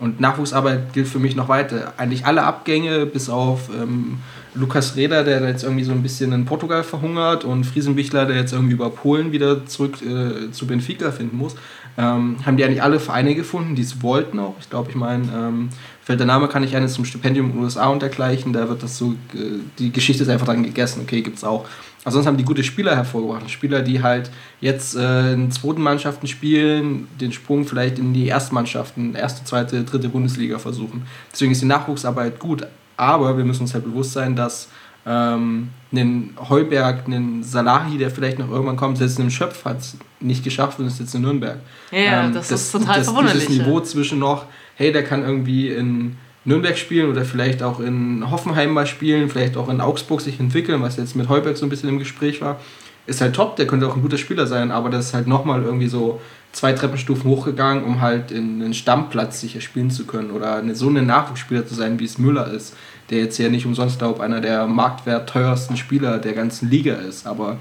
Und 0.01 0.21
Nachwuchsarbeit 0.21 0.93
gilt 0.93 1.09
für 1.09 1.19
mich 1.19 1.35
noch 1.35 1.49
weiter. 1.49 1.93
Eigentlich 1.97 2.25
alle 2.25 2.45
Abgänge, 2.45 3.05
bis 3.05 3.29
auf 3.29 3.69
ähm, 3.69 4.19
Lukas 4.55 4.95
Reda, 4.95 5.25
der 5.25 5.47
jetzt 5.47 5.65
irgendwie 5.65 5.85
so 5.85 5.91
ein 5.91 6.03
bisschen 6.03 6.33
in 6.33 6.45
Portugal 6.45 6.85
verhungert, 6.85 7.45
und 7.45 7.65
Friesenbichler, 7.65 8.25
der 8.25 8.37
jetzt 8.37 8.53
irgendwie 8.53 8.75
über 8.75 8.91
Polen 8.91 9.33
wieder 9.33 9.67
zurück 9.67 9.99
äh, 10.03 10.53
zu 10.53 10.67
Benfica 10.67 11.11
finden 11.11 11.37
muss, 11.37 11.57
ähm, 11.99 12.37
haben 12.47 12.57
die 12.57 12.65
eigentlich 12.65 12.83
alle 12.83 13.01
Vereine 13.01 13.35
gefunden, 13.35 13.75
die 13.75 13.83
es 13.83 14.03
wollten 14.03 14.39
auch. 14.39 14.55
Ich 14.61 14.71
glaube, 14.71 14.89
ich 14.89 14.97
meine, 14.97 15.25
ähm, 15.35 15.69
fällt 16.01 16.21
der 16.21 16.29
Name 16.29 16.47
kann 16.47 16.63
ich 16.63 16.77
eines 16.77 16.95
zum 16.95 17.05
Stipendium 17.05 17.47
in 17.47 17.53
den 17.55 17.63
USA 17.65 17.89
und 17.89 18.01
dergleichen, 18.01 18.53
da 18.53 18.69
wird 18.69 18.85
das 18.85 18.97
so, 18.97 19.15
äh, 19.35 19.59
die 19.81 19.91
Geschichte 19.91 20.23
ist 20.23 20.29
einfach 20.29 20.47
dann 20.47 20.63
gegessen, 20.63 21.03
okay, 21.03 21.23
gibt 21.23 21.39
es 21.39 21.45
auch. 21.45 21.67
Aber 22.05 22.13
sonst 22.13 22.27
haben 22.27 22.37
die 22.37 22.45
gute 22.45 22.63
Spieler 22.63 22.95
hervorgebracht. 22.95 23.51
Spieler, 23.51 23.83
die 23.83 24.01
halt 24.01 24.31
jetzt 24.61 24.95
äh, 24.95 25.33
in 25.33 25.51
zweiten 25.51 25.83
Mannschaften 25.83 26.29
spielen, 26.29 27.09
den 27.21 27.33
Sprung 27.33 27.67
vielleicht 27.67 27.99
in 27.99 28.15
die 28.15 28.29
Erstmannschaften, 28.29 29.17
erste, 29.17 29.45
zweite, 29.45 29.83
dritte 29.83 30.09
Bundesliga 30.09 30.61
versuchen. 30.61 31.03
Deswegen 31.33 31.51
ist 31.51 31.63
die 31.63 31.67
Nachwuchsarbeit 31.67 32.39
gut. 32.39 32.65
Aber 32.97 33.37
wir 33.37 33.45
müssen 33.45 33.63
uns 33.63 33.75
halt 33.75 33.85
bewusst 33.85 34.13
sein, 34.13 34.37
dass 34.37 34.69
ähm, 35.09 35.71
einen 35.91 36.37
Heuberg, 36.49 37.07
einen 37.07 37.43
Salahi, 37.43 37.97
der 37.97 38.11
vielleicht 38.11 38.39
noch 38.39 38.51
irgendwann 38.51 38.77
kommt, 38.77 38.99
selbst 38.99 39.19
einen 39.19 39.31
Schöpf 39.31 39.65
hat 39.65 39.79
es 39.79 39.97
nicht 40.21 40.45
geschafft 40.45 40.79
und 40.79 40.87
ist 40.87 41.01
jetzt 41.01 41.15
in 41.15 41.23
Nürnberg. 41.23 41.59
Ja, 41.91 42.27
ähm, 42.27 42.35
das, 42.35 42.49
das, 42.49 42.63
ist 42.63 42.73
total 42.73 42.99
das, 42.99 43.07
verwunderlich. 43.07 43.47
Dieses 43.47 43.67
Niveau 43.67 43.81
zwischen 43.81 44.19
noch, 44.19 44.45
hey, 44.77 44.93
der 44.93 45.03
kann 45.03 45.23
irgendwie 45.23 45.71
in 45.71 46.17
Nürnberg 46.45 46.77
spielen 46.77 47.11
oder 47.11 47.25
vielleicht 47.25 47.63
auch 47.63 47.81
in 47.81 48.31
Hoffenheim 48.31 48.71
mal 48.71 48.87
spielen, 48.87 49.31
vielleicht 49.31 49.57
auch 49.57 49.71
in 49.71 49.81
Augsburg 49.81 50.21
sich 50.21 50.39
entwickeln, 50.41 50.83
was 50.83 50.97
jetzt 50.99 51.17
mit 51.17 51.29
Heuberg 51.29 51.57
so 51.57 51.65
ein 51.65 51.71
bisschen 51.71 51.89
im 51.89 51.99
Gespräch 51.99 52.43
war, 52.43 52.61
ist 53.07 53.23
halt 53.23 53.35
top, 53.35 53.57
der 53.57 53.67
könnte 53.67 53.89
auch 53.89 53.97
ein 53.97 54.03
guter 54.03 54.19
Spieler 54.19 54.47
sein, 54.47 54.71
aber 54.71 54.91
das 54.91 55.07
ist 55.07 55.15
halt 55.15 55.27
nochmal 55.27 55.63
irgendwie 55.63 55.89
so 55.89 56.21
zwei 56.53 56.75
Treppenstufen 56.75 57.31
hochgegangen, 57.31 57.85
um 57.85 58.03
halt 58.03 58.31
in 58.31 58.63
einen 58.63 58.75
Stammplatz 58.75 59.41
sicher 59.41 59.63
spielen 59.63 59.91
zu 59.91 60.05
können 60.05 60.31
oder 60.31 60.57
eine, 60.57 60.75
so 60.75 60.89
ein 60.89 61.07
Nachwuchsspieler 61.07 61.67
zu 61.67 61.75
sein, 61.75 61.99
wie 61.99 62.05
es 62.05 62.19
Müller 62.19 62.51
ist, 62.53 62.77
der 63.11 63.19
jetzt 63.19 63.39
ja 63.39 63.49
nicht 63.49 63.67
umsonst, 63.67 63.99
glaube 63.99 64.23
einer 64.23 64.41
der 64.41 64.67
marktwertteuersten 64.67 65.77
Spieler 65.77 66.19
der 66.19 66.35
ganzen 66.35 66.69
Liga 66.69 66.95
ist, 66.95 67.27
aber 67.27 67.59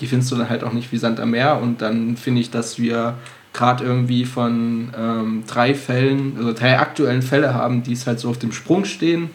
die 0.00 0.06
findest 0.06 0.32
du 0.32 0.36
dann 0.36 0.48
halt 0.48 0.64
auch 0.64 0.72
nicht 0.72 0.92
wie 0.92 0.98
Sand 0.98 1.20
am 1.20 1.30
Meer 1.30 1.60
und 1.60 1.82
dann 1.82 2.16
finde 2.16 2.40
ich, 2.40 2.50
dass 2.50 2.78
wir 2.78 3.14
gerade 3.52 3.84
irgendwie 3.84 4.24
von 4.24 4.90
ähm, 4.96 5.44
drei 5.46 5.74
Fällen, 5.74 6.34
also 6.38 6.52
drei 6.52 6.78
aktuellen 6.78 7.22
Fälle 7.22 7.54
haben, 7.54 7.82
die 7.82 7.92
es 7.92 8.06
halt 8.06 8.20
so 8.20 8.30
auf 8.30 8.38
dem 8.38 8.52
Sprung 8.52 8.84
stehen, 8.84 9.30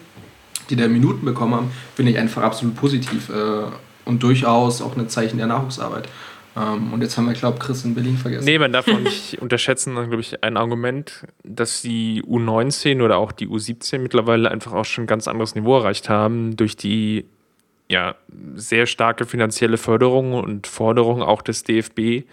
die 0.70 0.76
da 0.76 0.88
Minuten 0.88 1.24
bekommen 1.24 1.54
haben, 1.54 1.70
finde 1.94 2.12
ich 2.12 2.18
einfach 2.18 2.42
absolut 2.42 2.76
positiv 2.76 3.28
äh, 3.28 3.68
und 4.04 4.22
durchaus 4.22 4.82
auch 4.82 4.96
ein 4.96 5.08
Zeichen 5.08 5.38
der 5.38 5.46
Nachwuchsarbeit. 5.46 6.08
Ähm, 6.56 6.92
und 6.92 7.02
jetzt 7.02 7.16
haben 7.18 7.26
wir, 7.26 7.34
glaube 7.34 7.58
ich, 7.58 7.64
Chris 7.64 7.84
in 7.84 7.94
Berlin 7.94 8.16
vergessen. 8.16 8.44
Nee, 8.44 8.58
man 8.58 8.72
darf 8.72 8.88
auch 8.88 8.98
nicht 9.00 9.40
unterschätzen, 9.40 9.94
glaube 9.94 10.20
ich, 10.20 10.42
ein 10.42 10.56
Argument, 10.56 11.26
dass 11.44 11.82
die 11.82 12.22
U19 12.22 13.02
oder 13.02 13.18
auch 13.18 13.32
die 13.32 13.46
U17 13.46 13.98
mittlerweile 13.98 14.50
einfach 14.50 14.72
auch 14.72 14.84
schon 14.84 15.04
ein 15.04 15.08
ganz 15.08 15.28
anderes 15.28 15.54
Niveau 15.54 15.76
erreicht 15.76 16.08
haben 16.08 16.56
durch 16.56 16.76
die 16.76 17.26
ja, 17.88 18.16
sehr 18.54 18.86
starke 18.86 19.26
finanzielle 19.26 19.76
Förderung 19.76 20.32
und 20.32 20.66
Forderung 20.66 21.22
auch 21.22 21.42
des 21.42 21.62
DFB 21.62 22.24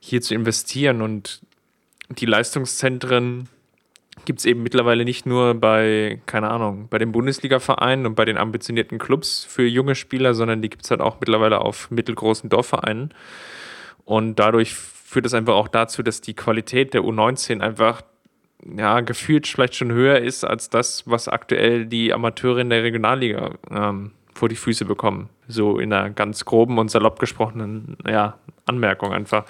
hier 0.00 0.22
zu 0.22 0.34
investieren. 0.34 1.02
Und 1.02 1.42
die 2.08 2.26
Leistungszentren 2.26 3.48
gibt 4.24 4.38
es 4.38 4.44
eben 4.46 4.62
mittlerweile 4.62 5.04
nicht 5.04 5.26
nur 5.26 5.54
bei, 5.54 6.20
keine 6.26 6.48
Ahnung, 6.48 6.86
bei 6.88 6.98
den 6.98 7.12
Bundesliga-Vereinen 7.12 8.06
und 8.06 8.14
bei 8.14 8.24
den 8.24 8.38
ambitionierten 8.38 8.98
Clubs 8.98 9.44
für 9.44 9.66
junge 9.66 9.94
Spieler, 9.94 10.34
sondern 10.34 10.62
die 10.62 10.70
gibt 10.70 10.84
es 10.84 10.90
halt 10.90 11.00
auch 11.00 11.20
mittlerweile 11.20 11.60
auf 11.60 11.90
mittelgroßen 11.90 12.48
Dorfvereinen. 12.48 13.12
Und 14.04 14.36
dadurch 14.36 14.74
führt 14.74 15.26
es 15.26 15.34
einfach 15.34 15.54
auch 15.54 15.68
dazu, 15.68 16.02
dass 16.02 16.20
die 16.20 16.34
Qualität 16.34 16.94
der 16.94 17.02
U19 17.02 17.60
einfach 17.60 18.02
ja, 18.76 19.00
gefühlt 19.00 19.46
vielleicht 19.46 19.74
schon 19.74 19.92
höher 19.92 20.18
ist 20.18 20.44
als 20.44 20.70
das, 20.70 21.04
was 21.06 21.28
aktuell 21.28 21.86
die 21.86 22.12
Amateure 22.12 22.58
in 22.58 22.70
der 22.70 22.82
Regionalliga 22.82 23.50
ähm, 23.70 24.12
vor 24.34 24.48
die 24.48 24.56
Füße 24.56 24.84
bekommen. 24.84 25.28
So 25.46 25.78
in 25.78 25.92
einer 25.92 26.10
ganz 26.10 26.44
groben 26.44 26.78
und 26.78 26.90
salopp 26.90 27.18
gesprochenen 27.18 27.96
ja, 28.08 28.38
Anmerkung 28.66 29.12
einfach. 29.12 29.44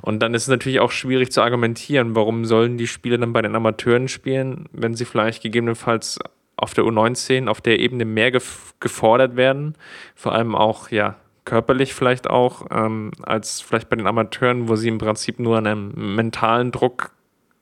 Und 0.00 0.20
dann 0.20 0.34
ist 0.34 0.42
es 0.42 0.48
natürlich 0.48 0.80
auch 0.80 0.92
schwierig 0.92 1.32
zu 1.32 1.42
argumentieren, 1.42 2.14
warum 2.14 2.44
sollen 2.44 2.78
die 2.78 2.86
Spieler 2.86 3.18
dann 3.18 3.32
bei 3.32 3.42
den 3.42 3.56
Amateuren 3.56 4.08
spielen, 4.08 4.68
wenn 4.72 4.94
sie 4.94 5.04
vielleicht 5.04 5.42
gegebenenfalls 5.42 6.18
auf 6.56 6.74
der 6.74 6.84
U19 6.84 7.48
auf 7.48 7.60
der 7.60 7.80
Ebene 7.80 8.04
mehr 8.04 8.30
gef 8.30 8.74
gefordert 8.78 9.36
werden, 9.36 9.74
vor 10.14 10.32
allem 10.32 10.54
auch 10.54 10.90
ja 10.90 11.16
körperlich 11.44 11.94
vielleicht 11.94 12.28
auch, 12.30 12.66
ähm, 12.70 13.10
als 13.22 13.60
vielleicht 13.60 13.88
bei 13.88 13.96
den 13.96 14.06
Amateuren, 14.06 14.68
wo 14.68 14.76
sie 14.76 14.88
im 14.88 14.98
Prinzip 14.98 15.38
nur 15.38 15.58
einem 15.58 16.14
mentalen 16.14 16.70
Druck 16.70 17.10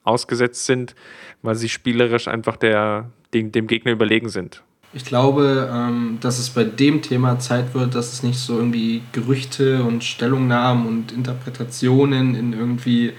ausgesetzt 0.03 0.65
sind, 0.65 0.95
weil 1.41 1.55
sie 1.55 1.69
spielerisch 1.69 2.27
einfach 2.27 2.57
der, 2.57 3.09
dem, 3.33 3.51
dem 3.51 3.67
Gegner 3.67 3.91
überlegen 3.91 4.29
sind. 4.29 4.63
Ich 4.93 5.05
glaube, 5.05 5.69
ähm, 5.71 6.17
dass 6.19 6.37
es 6.37 6.49
bei 6.49 6.65
dem 6.65 7.01
Thema 7.01 7.39
Zeit 7.39 7.73
wird, 7.73 7.95
dass 7.95 8.11
es 8.11 8.23
nicht 8.23 8.37
so 8.37 8.57
irgendwie 8.57 9.01
Gerüchte 9.13 9.83
und 9.83 10.03
Stellungnahmen 10.03 10.85
und 10.85 11.13
Interpretationen 11.13 12.35
in 12.35 12.51
irgendwie, 12.51 13.13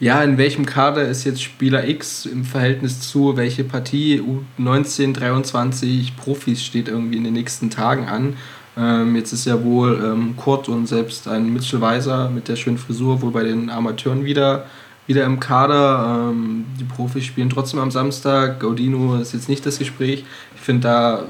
ja, 0.00 0.22
in 0.22 0.36
welchem 0.36 0.66
Kader 0.66 1.08
ist 1.08 1.24
jetzt 1.24 1.42
Spieler 1.42 1.88
X 1.88 2.26
im 2.26 2.44
Verhältnis 2.44 3.00
zu, 3.00 3.38
welche 3.38 3.64
Partie 3.64 4.22
U19, 4.58 5.14
23 5.14 6.14
Profis 6.16 6.62
steht 6.62 6.88
irgendwie 6.88 7.16
in 7.16 7.24
den 7.24 7.32
nächsten 7.32 7.70
Tagen 7.70 8.06
an. 8.06 8.36
Ähm, 8.76 9.14
jetzt 9.16 9.32
ist 9.32 9.44
ja 9.44 9.62
wohl 9.62 10.00
ähm, 10.04 10.36
Kurt 10.36 10.68
und 10.68 10.86
selbst 10.86 11.28
ein 11.28 11.52
Mitchell 11.52 11.80
Weiser 11.80 12.30
mit 12.30 12.48
der 12.48 12.56
schönen 12.56 12.78
Frisur 12.78 13.22
wohl 13.22 13.30
bei 13.30 13.44
den 13.44 13.70
Amateuren 13.70 14.24
wieder 14.24 14.66
wieder 15.06 15.24
im 15.24 15.40
Kader. 15.40 16.30
Ähm, 16.30 16.66
die 16.78 16.84
Profis 16.84 17.24
spielen 17.24 17.50
trotzdem 17.50 17.80
am 17.80 17.90
Samstag. 17.90 18.60
Gaudino 18.60 19.16
ist 19.16 19.32
jetzt 19.32 19.48
nicht 19.48 19.64
das 19.66 19.78
Gespräch. 19.78 20.24
Ich 20.54 20.60
finde, 20.60 20.82
da 20.82 21.24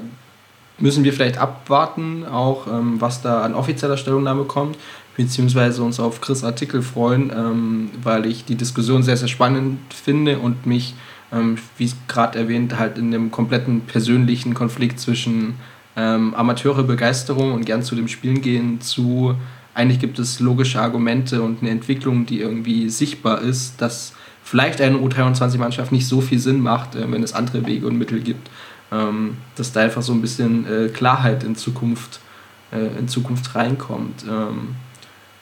müssen 0.79 1.05
wir 1.05 1.13
vielleicht 1.13 1.39
abwarten, 1.39 2.27
auch 2.27 2.67
ähm, 2.67 3.01
was 3.01 3.23
da 3.23 3.43
an 3.43 3.55
offizieller 3.55 3.97
Stellungnahme 3.97 4.45
kommt, 4.45 4.77
beziehungsweise 5.17 5.83
uns 5.83 6.01
auf 6.01 6.21
Chris 6.21 6.43
Artikel 6.43 6.83
freuen, 6.83 7.31
ähm, 7.35 7.91
weil 8.03 8.27
ich 8.27 8.45
die 8.45 8.57
Diskussion 8.57 9.03
sehr, 9.03 9.17
sehr 9.17 9.29
spannend 9.29 9.79
finde 9.93 10.39
und 10.39 10.67
mich, 10.67 10.95
ähm, 11.33 11.59
wie 11.79 11.93
gerade 12.09 12.39
erwähnt, 12.39 12.79
halt 12.79 12.99
in 12.99 13.13
dem 13.13 13.31
kompletten 13.31 13.83
persönlichen 13.83 14.55
Konflikt 14.55 14.99
zwischen 14.99 15.55
ähm, 15.97 16.35
Amateure 16.35 16.83
Begeisterung 16.83 17.53
und 17.53 17.65
gern 17.67 17.83
zu 17.83 17.95
dem 17.95 18.09
Spielen 18.09 18.41
gehen 18.41 18.81
zu 18.81 19.37
eigentlich 19.75 19.99
gibt 19.99 20.19
es 20.19 20.41
logische 20.41 20.81
Argumente 20.81 21.43
und 21.43 21.61
eine 21.61 21.71
Entwicklung, 21.71 22.27
die 22.27 22.41
irgendwie 22.41 22.89
sichtbar 22.89 23.43
ist, 23.43 23.81
dass 23.83 24.15
vielleicht 24.43 24.81
eine 24.81 24.99
U23-Mannschaft 24.99 25.91
nicht 25.91 26.07
so 26.07 26.21
viel 26.21 26.39
Sinn 26.39 26.61
macht, 26.61 26.95
äh, 26.95 27.11
wenn 27.11 27.23
es 27.23 27.35
andere 27.35 27.67
Wege 27.67 27.87
und 27.87 27.99
Mittel 27.99 28.21
gibt. 28.21 28.49
Ähm, 28.93 29.39
dass 29.57 29.73
da 29.73 29.81
einfach 29.81 30.03
so 30.03 30.13
ein 30.13 30.21
bisschen 30.21 30.67
äh, 30.67 30.89
Klarheit 30.89 31.43
in 31.43 31.57
Zukunft, 31.57 32.21
äh, 32.71 32.99
in 32.99 33.09
Zukunft 33.09 33.55
reinkommt. 33.55 34.25
Ähm, 34.29 34.77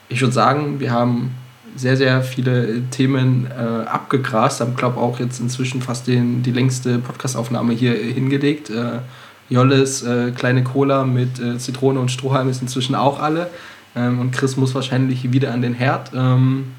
ich 0.08 0.20
würde 0.20 0.32
sagen, 0.32 0.80
wir 0.80 0.92
haben 0.92 1.32
sehr, 1.74 1.96
sehr 1.96 2.22
viele 2.22 2.82
Themen 2.90 3.46
äh, 3.50 3.86
abgegrast, 3.86 4.60
haben, 4.60 4.76
glaube 4.76 4.98
auch 4.98 5.18
jetzt 5.18 5.40
inzwischen 5.40 5.82
fast 5.82 6.06
den, 6.06 6.42
die 6.42 6.52
längste 6.52 6.98
Podcastaufnahme 6.98 7.72
hier 7.72 7.94
hingelegt. 7.94 8.70
Jolles 9.52 10.02
äh, 10.02 10.32
kleine 10.32 10.64
Cola 10.64 11.04
mit 11.04 11.38
äh, 11.38 11.58
Zitrone 11.58 12.00
und 12.00 12.10
Strohhalm 12.10 12.48
ist 12.48 12.62
inzwischen 12.62 12.94
auch 12.94 13.20
alle. 13.20 13.50
Ähm, 13.94 14.18
und 14.18 14.32
Chris 14.32 14.56
muss 14.56 14.74
wahrscheinlich 14.74 15.32
wieder 15.32 15.52
an 15.52 15.62
den 15.62 15.74
Herd. 15.74 16.12
Ähm, 16.14 16.72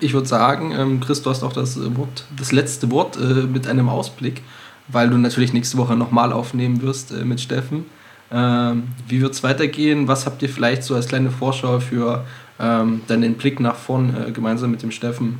ich 0.00 0.14
würde 0.14 0.26
sagen, 0.26 0.72
ähm, 0.76 1.00
Chris, 1.00 1.22
du 1.22 1.30
hast 1.30 1.42
auch 1.42 1.52
das, 1.52 1.78
Wort, 1.96 2.24
das 2.36 2.52
letzte 2.52 2.90
Wort 2.90 3.16
äh, 3.16 3.46
mit 3.46 3.68
einem 3.68 3.88
Ausblick, 3.88 4.42
weil 4.88 5.10
du 5.10 5.18
natürlich 5.18 5.52
nächste 5.52 5.76
Woche 5.76 5.96
nochmal 5.96 6.32
aufnehmen 6.32 6.82
wirst 6.82 7.12
äh, 7.12 7.24
mit 7.24 7.40
Steffen. 7.40 7.84
Ähm, 8.32 8.84
wie 9.06 9.20
wird 9.20 9.34
es 9.34 9.42
weitergehen? 9.42 10.08
Was 10.08 10.26
habt 10.26 10.42
ihr 10.42 10.48
vielleicht 10.48 10.82
so 10.82 10.94
als 10.94 11.06
kleine 11.06 11.30
Vorschau 11.30 11.78
für 11.78 12.24
ähm, 12.58 13.02
dann 13.06 13.20
den 13.20 13.34
Blick 13.34 13.60
nach 13.60 13.76
vorn 13.76 14.16
äh, 14.16 14.32
gemeinsam 14.32 14.70
mit 14.70 14.82
dem 14.82 14.90
Steffen 14.90 15.38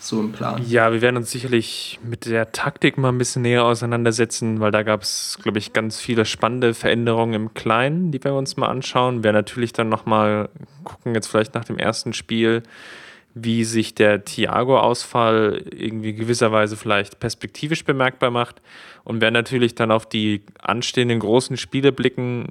so 0.00 0.20
im 0.20 0.32
Plan? 0.32 0.62
Ja, 0.66 0.92
wir 0.92 1.02
werden 1.02 1.16
uns 1.16 1.30
sicherlich 1.30 2.00
mit 2.02 2.26
der 2.26 2.52
Taktik 2.52 2.98
mal 2.98 3.10
ein 3.10 3.18
bisschen 3.18 3.42
näher 3.42 3.64
auseinandersetzen, 3.64 4.60
weil 4.60 4.70
da 4.70 4.82
gab 4.82 5.02
es, 5.02 5.38
glaube 5.42 5.58
ich, 5.58 5.72
ganz 5.72 6.00
viele 6.00 6.24
spannende 6.24 6.74
Veränderungen 6.74 7.34
im 7.34 7.54
Kleinen, 7.54 8.10
die 8.10 8.22
wir 8.24 8.34
uns 8.34 8.56
mal 8.56 8.68
anschauen. 8.68 9.18
Wir 9.18 9.24
werden 9.24 9.36
natürlich 9.36 9.72
dann 9.72 9.88
nochmal 9.88 10.48
gucken, 10.84 11.14
jetzt 11.14 11.28
vielleicht 11.28 11.54
nach 11.54 11.64
dem 11.64 11.78
ersten 11.78 12.14
Spiel, 12.14 12.62
wie 13.34 13.64
sich 13.64 13.94
der 13.94 14.24
Thiago-Ausfall 14.24 15.64
irgendwie 15.70 16.14
gewisserweise 16.14 16.76
vielleicht 16.76 17.20
perspektivisch 17.20 17.84
bemerkbar 17.84 18.30
macht. 18.30 18.60
Und 19.04 19.20
werden 19.20 19.34
natürlich 19.34 19.74
dann 19.74 19.90
auf 19.90 20.06
die 20.06 20.42
anstehenden 20.60 21.20
großen 21.20 21.56
Spiele 21.56 21.90
blicken. 21.90 22.48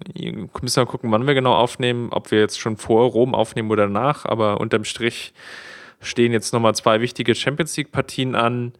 Müssen 0.62 0.82
wir 0.82 0.86
gucken, 0.86 1.12
wann 1.12 1.28
wir 1.28 1.34
genau 1.34 1.54
aufnehmen, 1.54 2.10
ob 2.12 2.32
wir 2.32 2.40
jetzt 2.40 2.60
schon 2.60 2.76
vor 2.78 3.10
Rom 3.10 3.36
aufnehmen 3.36 3.72
oder 3.72 3.88
nach. 3.88 4.26
Aber 4.26 4.60
unterm 4.60 4.84
Strich 4.84 5.34
stehen 6.02 6.32
jetzt 6.32 6.54
nochmal 6.54 6.76
zwei 6.76 7.02
wichtige 7.02 7.36
Champions 7.36 7.76
League-Partien 7.78 8.36
an, 8.36 8.74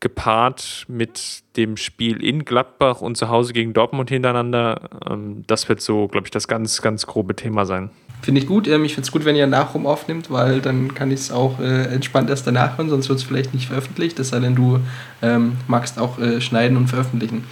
gepaart 0.00 0.86
mit 0.88 1.42
dem 1.56 1.76
Spiel 1.76 2.24
in 2.24 2.46
Gladbach 2.46 3.02
und 3.02 3.16
zu 3.16 3.28
Hause 3.28 3.52
gegen 3.52 3.74
Dortmund 3.74 4.08
hintereinander. 4.08 4.88
Ähm, 5.08 5.44
das 5.46 5.68
wird 5.68 5.82
so, 5.82 6.08
glaube 6.08 6.26
ich, 6.26 6.30
das 6.30 6.48
ganz, 6.48 6.80
ganz 6.80 7.06
grobe 7.06 7.36
Thema 7.36 7.66
sein. 7.66 7.90
Finde 8.22 8.40
ich 8.40 8.46
gut. 8.46 8.66
Ähm, 8.66 8.84
ich 8.84 8.94
finde 8.94 9.06
es 9.06 9.12
gut, 9.12 9.26
wenn 9.26 9.36
ihr 9.36 9.46
nach 9.46 9.74
rum 9.74 9.86
aufnimmt, 9.86 10.30
weil 10.30 10.60
dann 10.60 10.94
kann 10.94 11.10
ich 11.10 11.20
es 11.20 11.30
auch 11.30 11.60
äh, 11.60 11.84
entspannt 11.94 12.30
erst 12.30 12.46
danach 12.46 12.78
hören, 12.78 12.88
sonst 12.88 13.10
wird 13.10 13.18
es 13.18 13.24
vielleicht 13.24 13.52
nicht 13.52 13.68
veröffentlicht, 13.68 14.18
es 14.18 14.30
sei 14.30 14.40
denn, 14.40 14.54
du 14.54 14.80
ähm, 15.20 15.52
magst 15.68 15.98
auch 15.98 16.18
äh, 16.18 16.40
schneiden 16.40 16.78
und 16.78 16.88
veröffentlichen. 16.88 17.44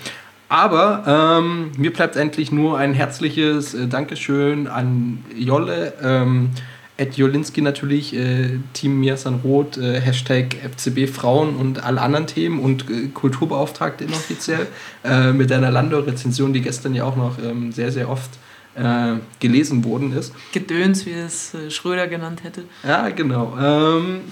Aber 0.49 1.05
ähm, 1.07 1.73
mir 1.77 1.93
bleibt 1.93 2.17
endlich 2.17 2.51
nur 2.51 2.79
ein 2.79 2.95
herzliches 2.95 3.75
äh, 3.75 3.87
Dankeschön 3.87 4.67
an 4.67 5.23
Jolle. 5.37 5.93
Ähm, 6.03 6.51
Ed 6.99 7.17
Jolinski 7.17 7.63
natürlich, 7.63 8.15
äh, 8.15 8.59
Team 8.73 8.99
Miasan 8.99 9.41
Roth, 9.45 9.79
äh, 9.79 10.01
Hashtag 10.01 10.57
FCB 10.57 11.07
Frauen 11.07 11.57
und 11.57 11.85
alle 11.85 12.01
anderen 12.01 12.27
Themen 12.27 12.59
und 12.59 12.91
äh, 12.91 13.07
Kulturbeauftragte 13.15 14.05
inoffiziell 14.05 14.67
äh, 15.05 15.33
mit 15.33 15.51
deiner 15.51 15.71
Landor-Rezension, 15.71 16.53
die 16.53 16.61
gestern 16.61 16.95
ja 16.95 17.05
auch 17.05 17.15
noch 17.15 17.39
ähm, 17.39 17.71
sehr, 17.71 17.93
sehr 17.93 18.11
oft 18.11 18.31
äh, 18.75 19.15
gelesen 19.39 19.85
worden 19.85 20.13
ist. 20.13 20.35
Gedöns, 20.53 21.07
wie 21.07 21.13
es 21.13 21.55
äh, 21.55 21.71
Schröder 21.71 22.09
genannt 22.09 22.43
hätte. 22.43 22.65
Ja, 22.83 23.09
genau. 23.11 23.57
Ähm, 23.61 24.23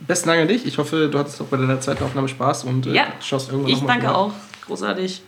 besten 0.00 0.30
Dank 0.30 0.40
an 0.40 0.48
dich. 0.48 0.64
Ich 0.66 0.78
hoffe, 0.78 1.08
du 1.12 1.18
hattest 1.18 1.38
auch 1.42 1.46
bei 1.46 1.58
deiner 1.58 1.80
zweiten 1.80 2.02
Aufnahme 2.02 2.28
Spaß 2.28 2.64
und 2.64 2.86
ja, 2.86 3.08
schaust 3.20 3.50
irgendwann 3.50 3.72
Ich 3.72 3.80
danke 3.80 4.14
auch. 4.14 4.32
Großartig. 4.66 5.22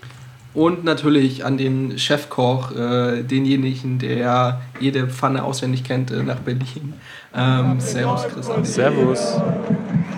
Und 0.54 0.82
natürlich 0.82 1.44
an 1.44 1.58
den 1.58 1.98
Chefkoch, 1.98 2.72
äh, 2.72 3.22
denjenigen, 3.22 3.98
der 3.98 4.60
jede 4.80 5.06
Pfanne 5.06 5.44
auswendig 5.44 5.84
kennt, 5.84 6.10
äh, 6.10 6.22
nach 6.22 6.38
Berlin. 6.38 6.94
Ähm, 7.34 7.78
servus, 7.78 8.26
Christian. 8.28 8.64
Servus. 8.64 9.40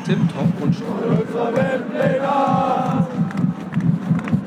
Tim, 0.07 0.28
Top 0.28 0.62
und 0.62 0.77
Unser 0.77 1.57
Weltpläner, 1.57 3.09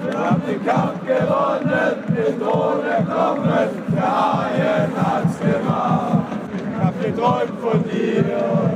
wir 0.04 0.20
haben 0.20 0.42
den 0.48 0.66
Kampf 0.66 1.06
gewonnen, 1.06 1.94
den 2.08 2.40
Thron 2.40 2.86
erkommen, 2.86 3.70
der 3.94 4.02
Haien 4.02 4.92
hat's 4.96 5.40
gemacht. 5.40 6.26
Ich 6.56 6.84
hab 6.84 7.04
geträumt 7.04 7.60
von 7.62 7.84
dir 7.84 8.74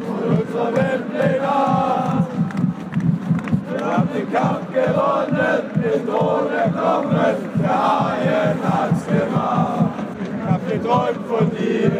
und 0.00 0.40
unserer 0.40 0.74
Weltpläner. 0.74 1.97
Haben 3.88 4.08
den 4.14 4.30
Kampf 4.30 4.72
gewonnen, 4.72 5.60
den 5.82 6.06
Thron 6.06 6.52
erkommen, 6.52 7.36
der 7.58 7.68
Haien 7.68 8.58
hat's 8.62 9.06
gemacht. 9.06 9.88
Ich 10.22 10.50
hab 10.50 10.68
geträumt 10.68 11.26
von 11.26 11.50
dir 11.50 11.90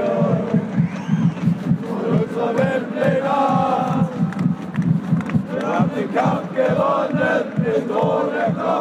und 1.88 2.20
unserer 2.20 2.56
Weltpläne. 2.56 3.30
Wir 5.50 5.66
haben 5.66 5.90
den 5.96 6.14
Kampf 6.14 6.54
gewonnen, 6.54 7.42
den 7.64 7.88
Thron 7.88 8.32
erkommen, 8.34 8.78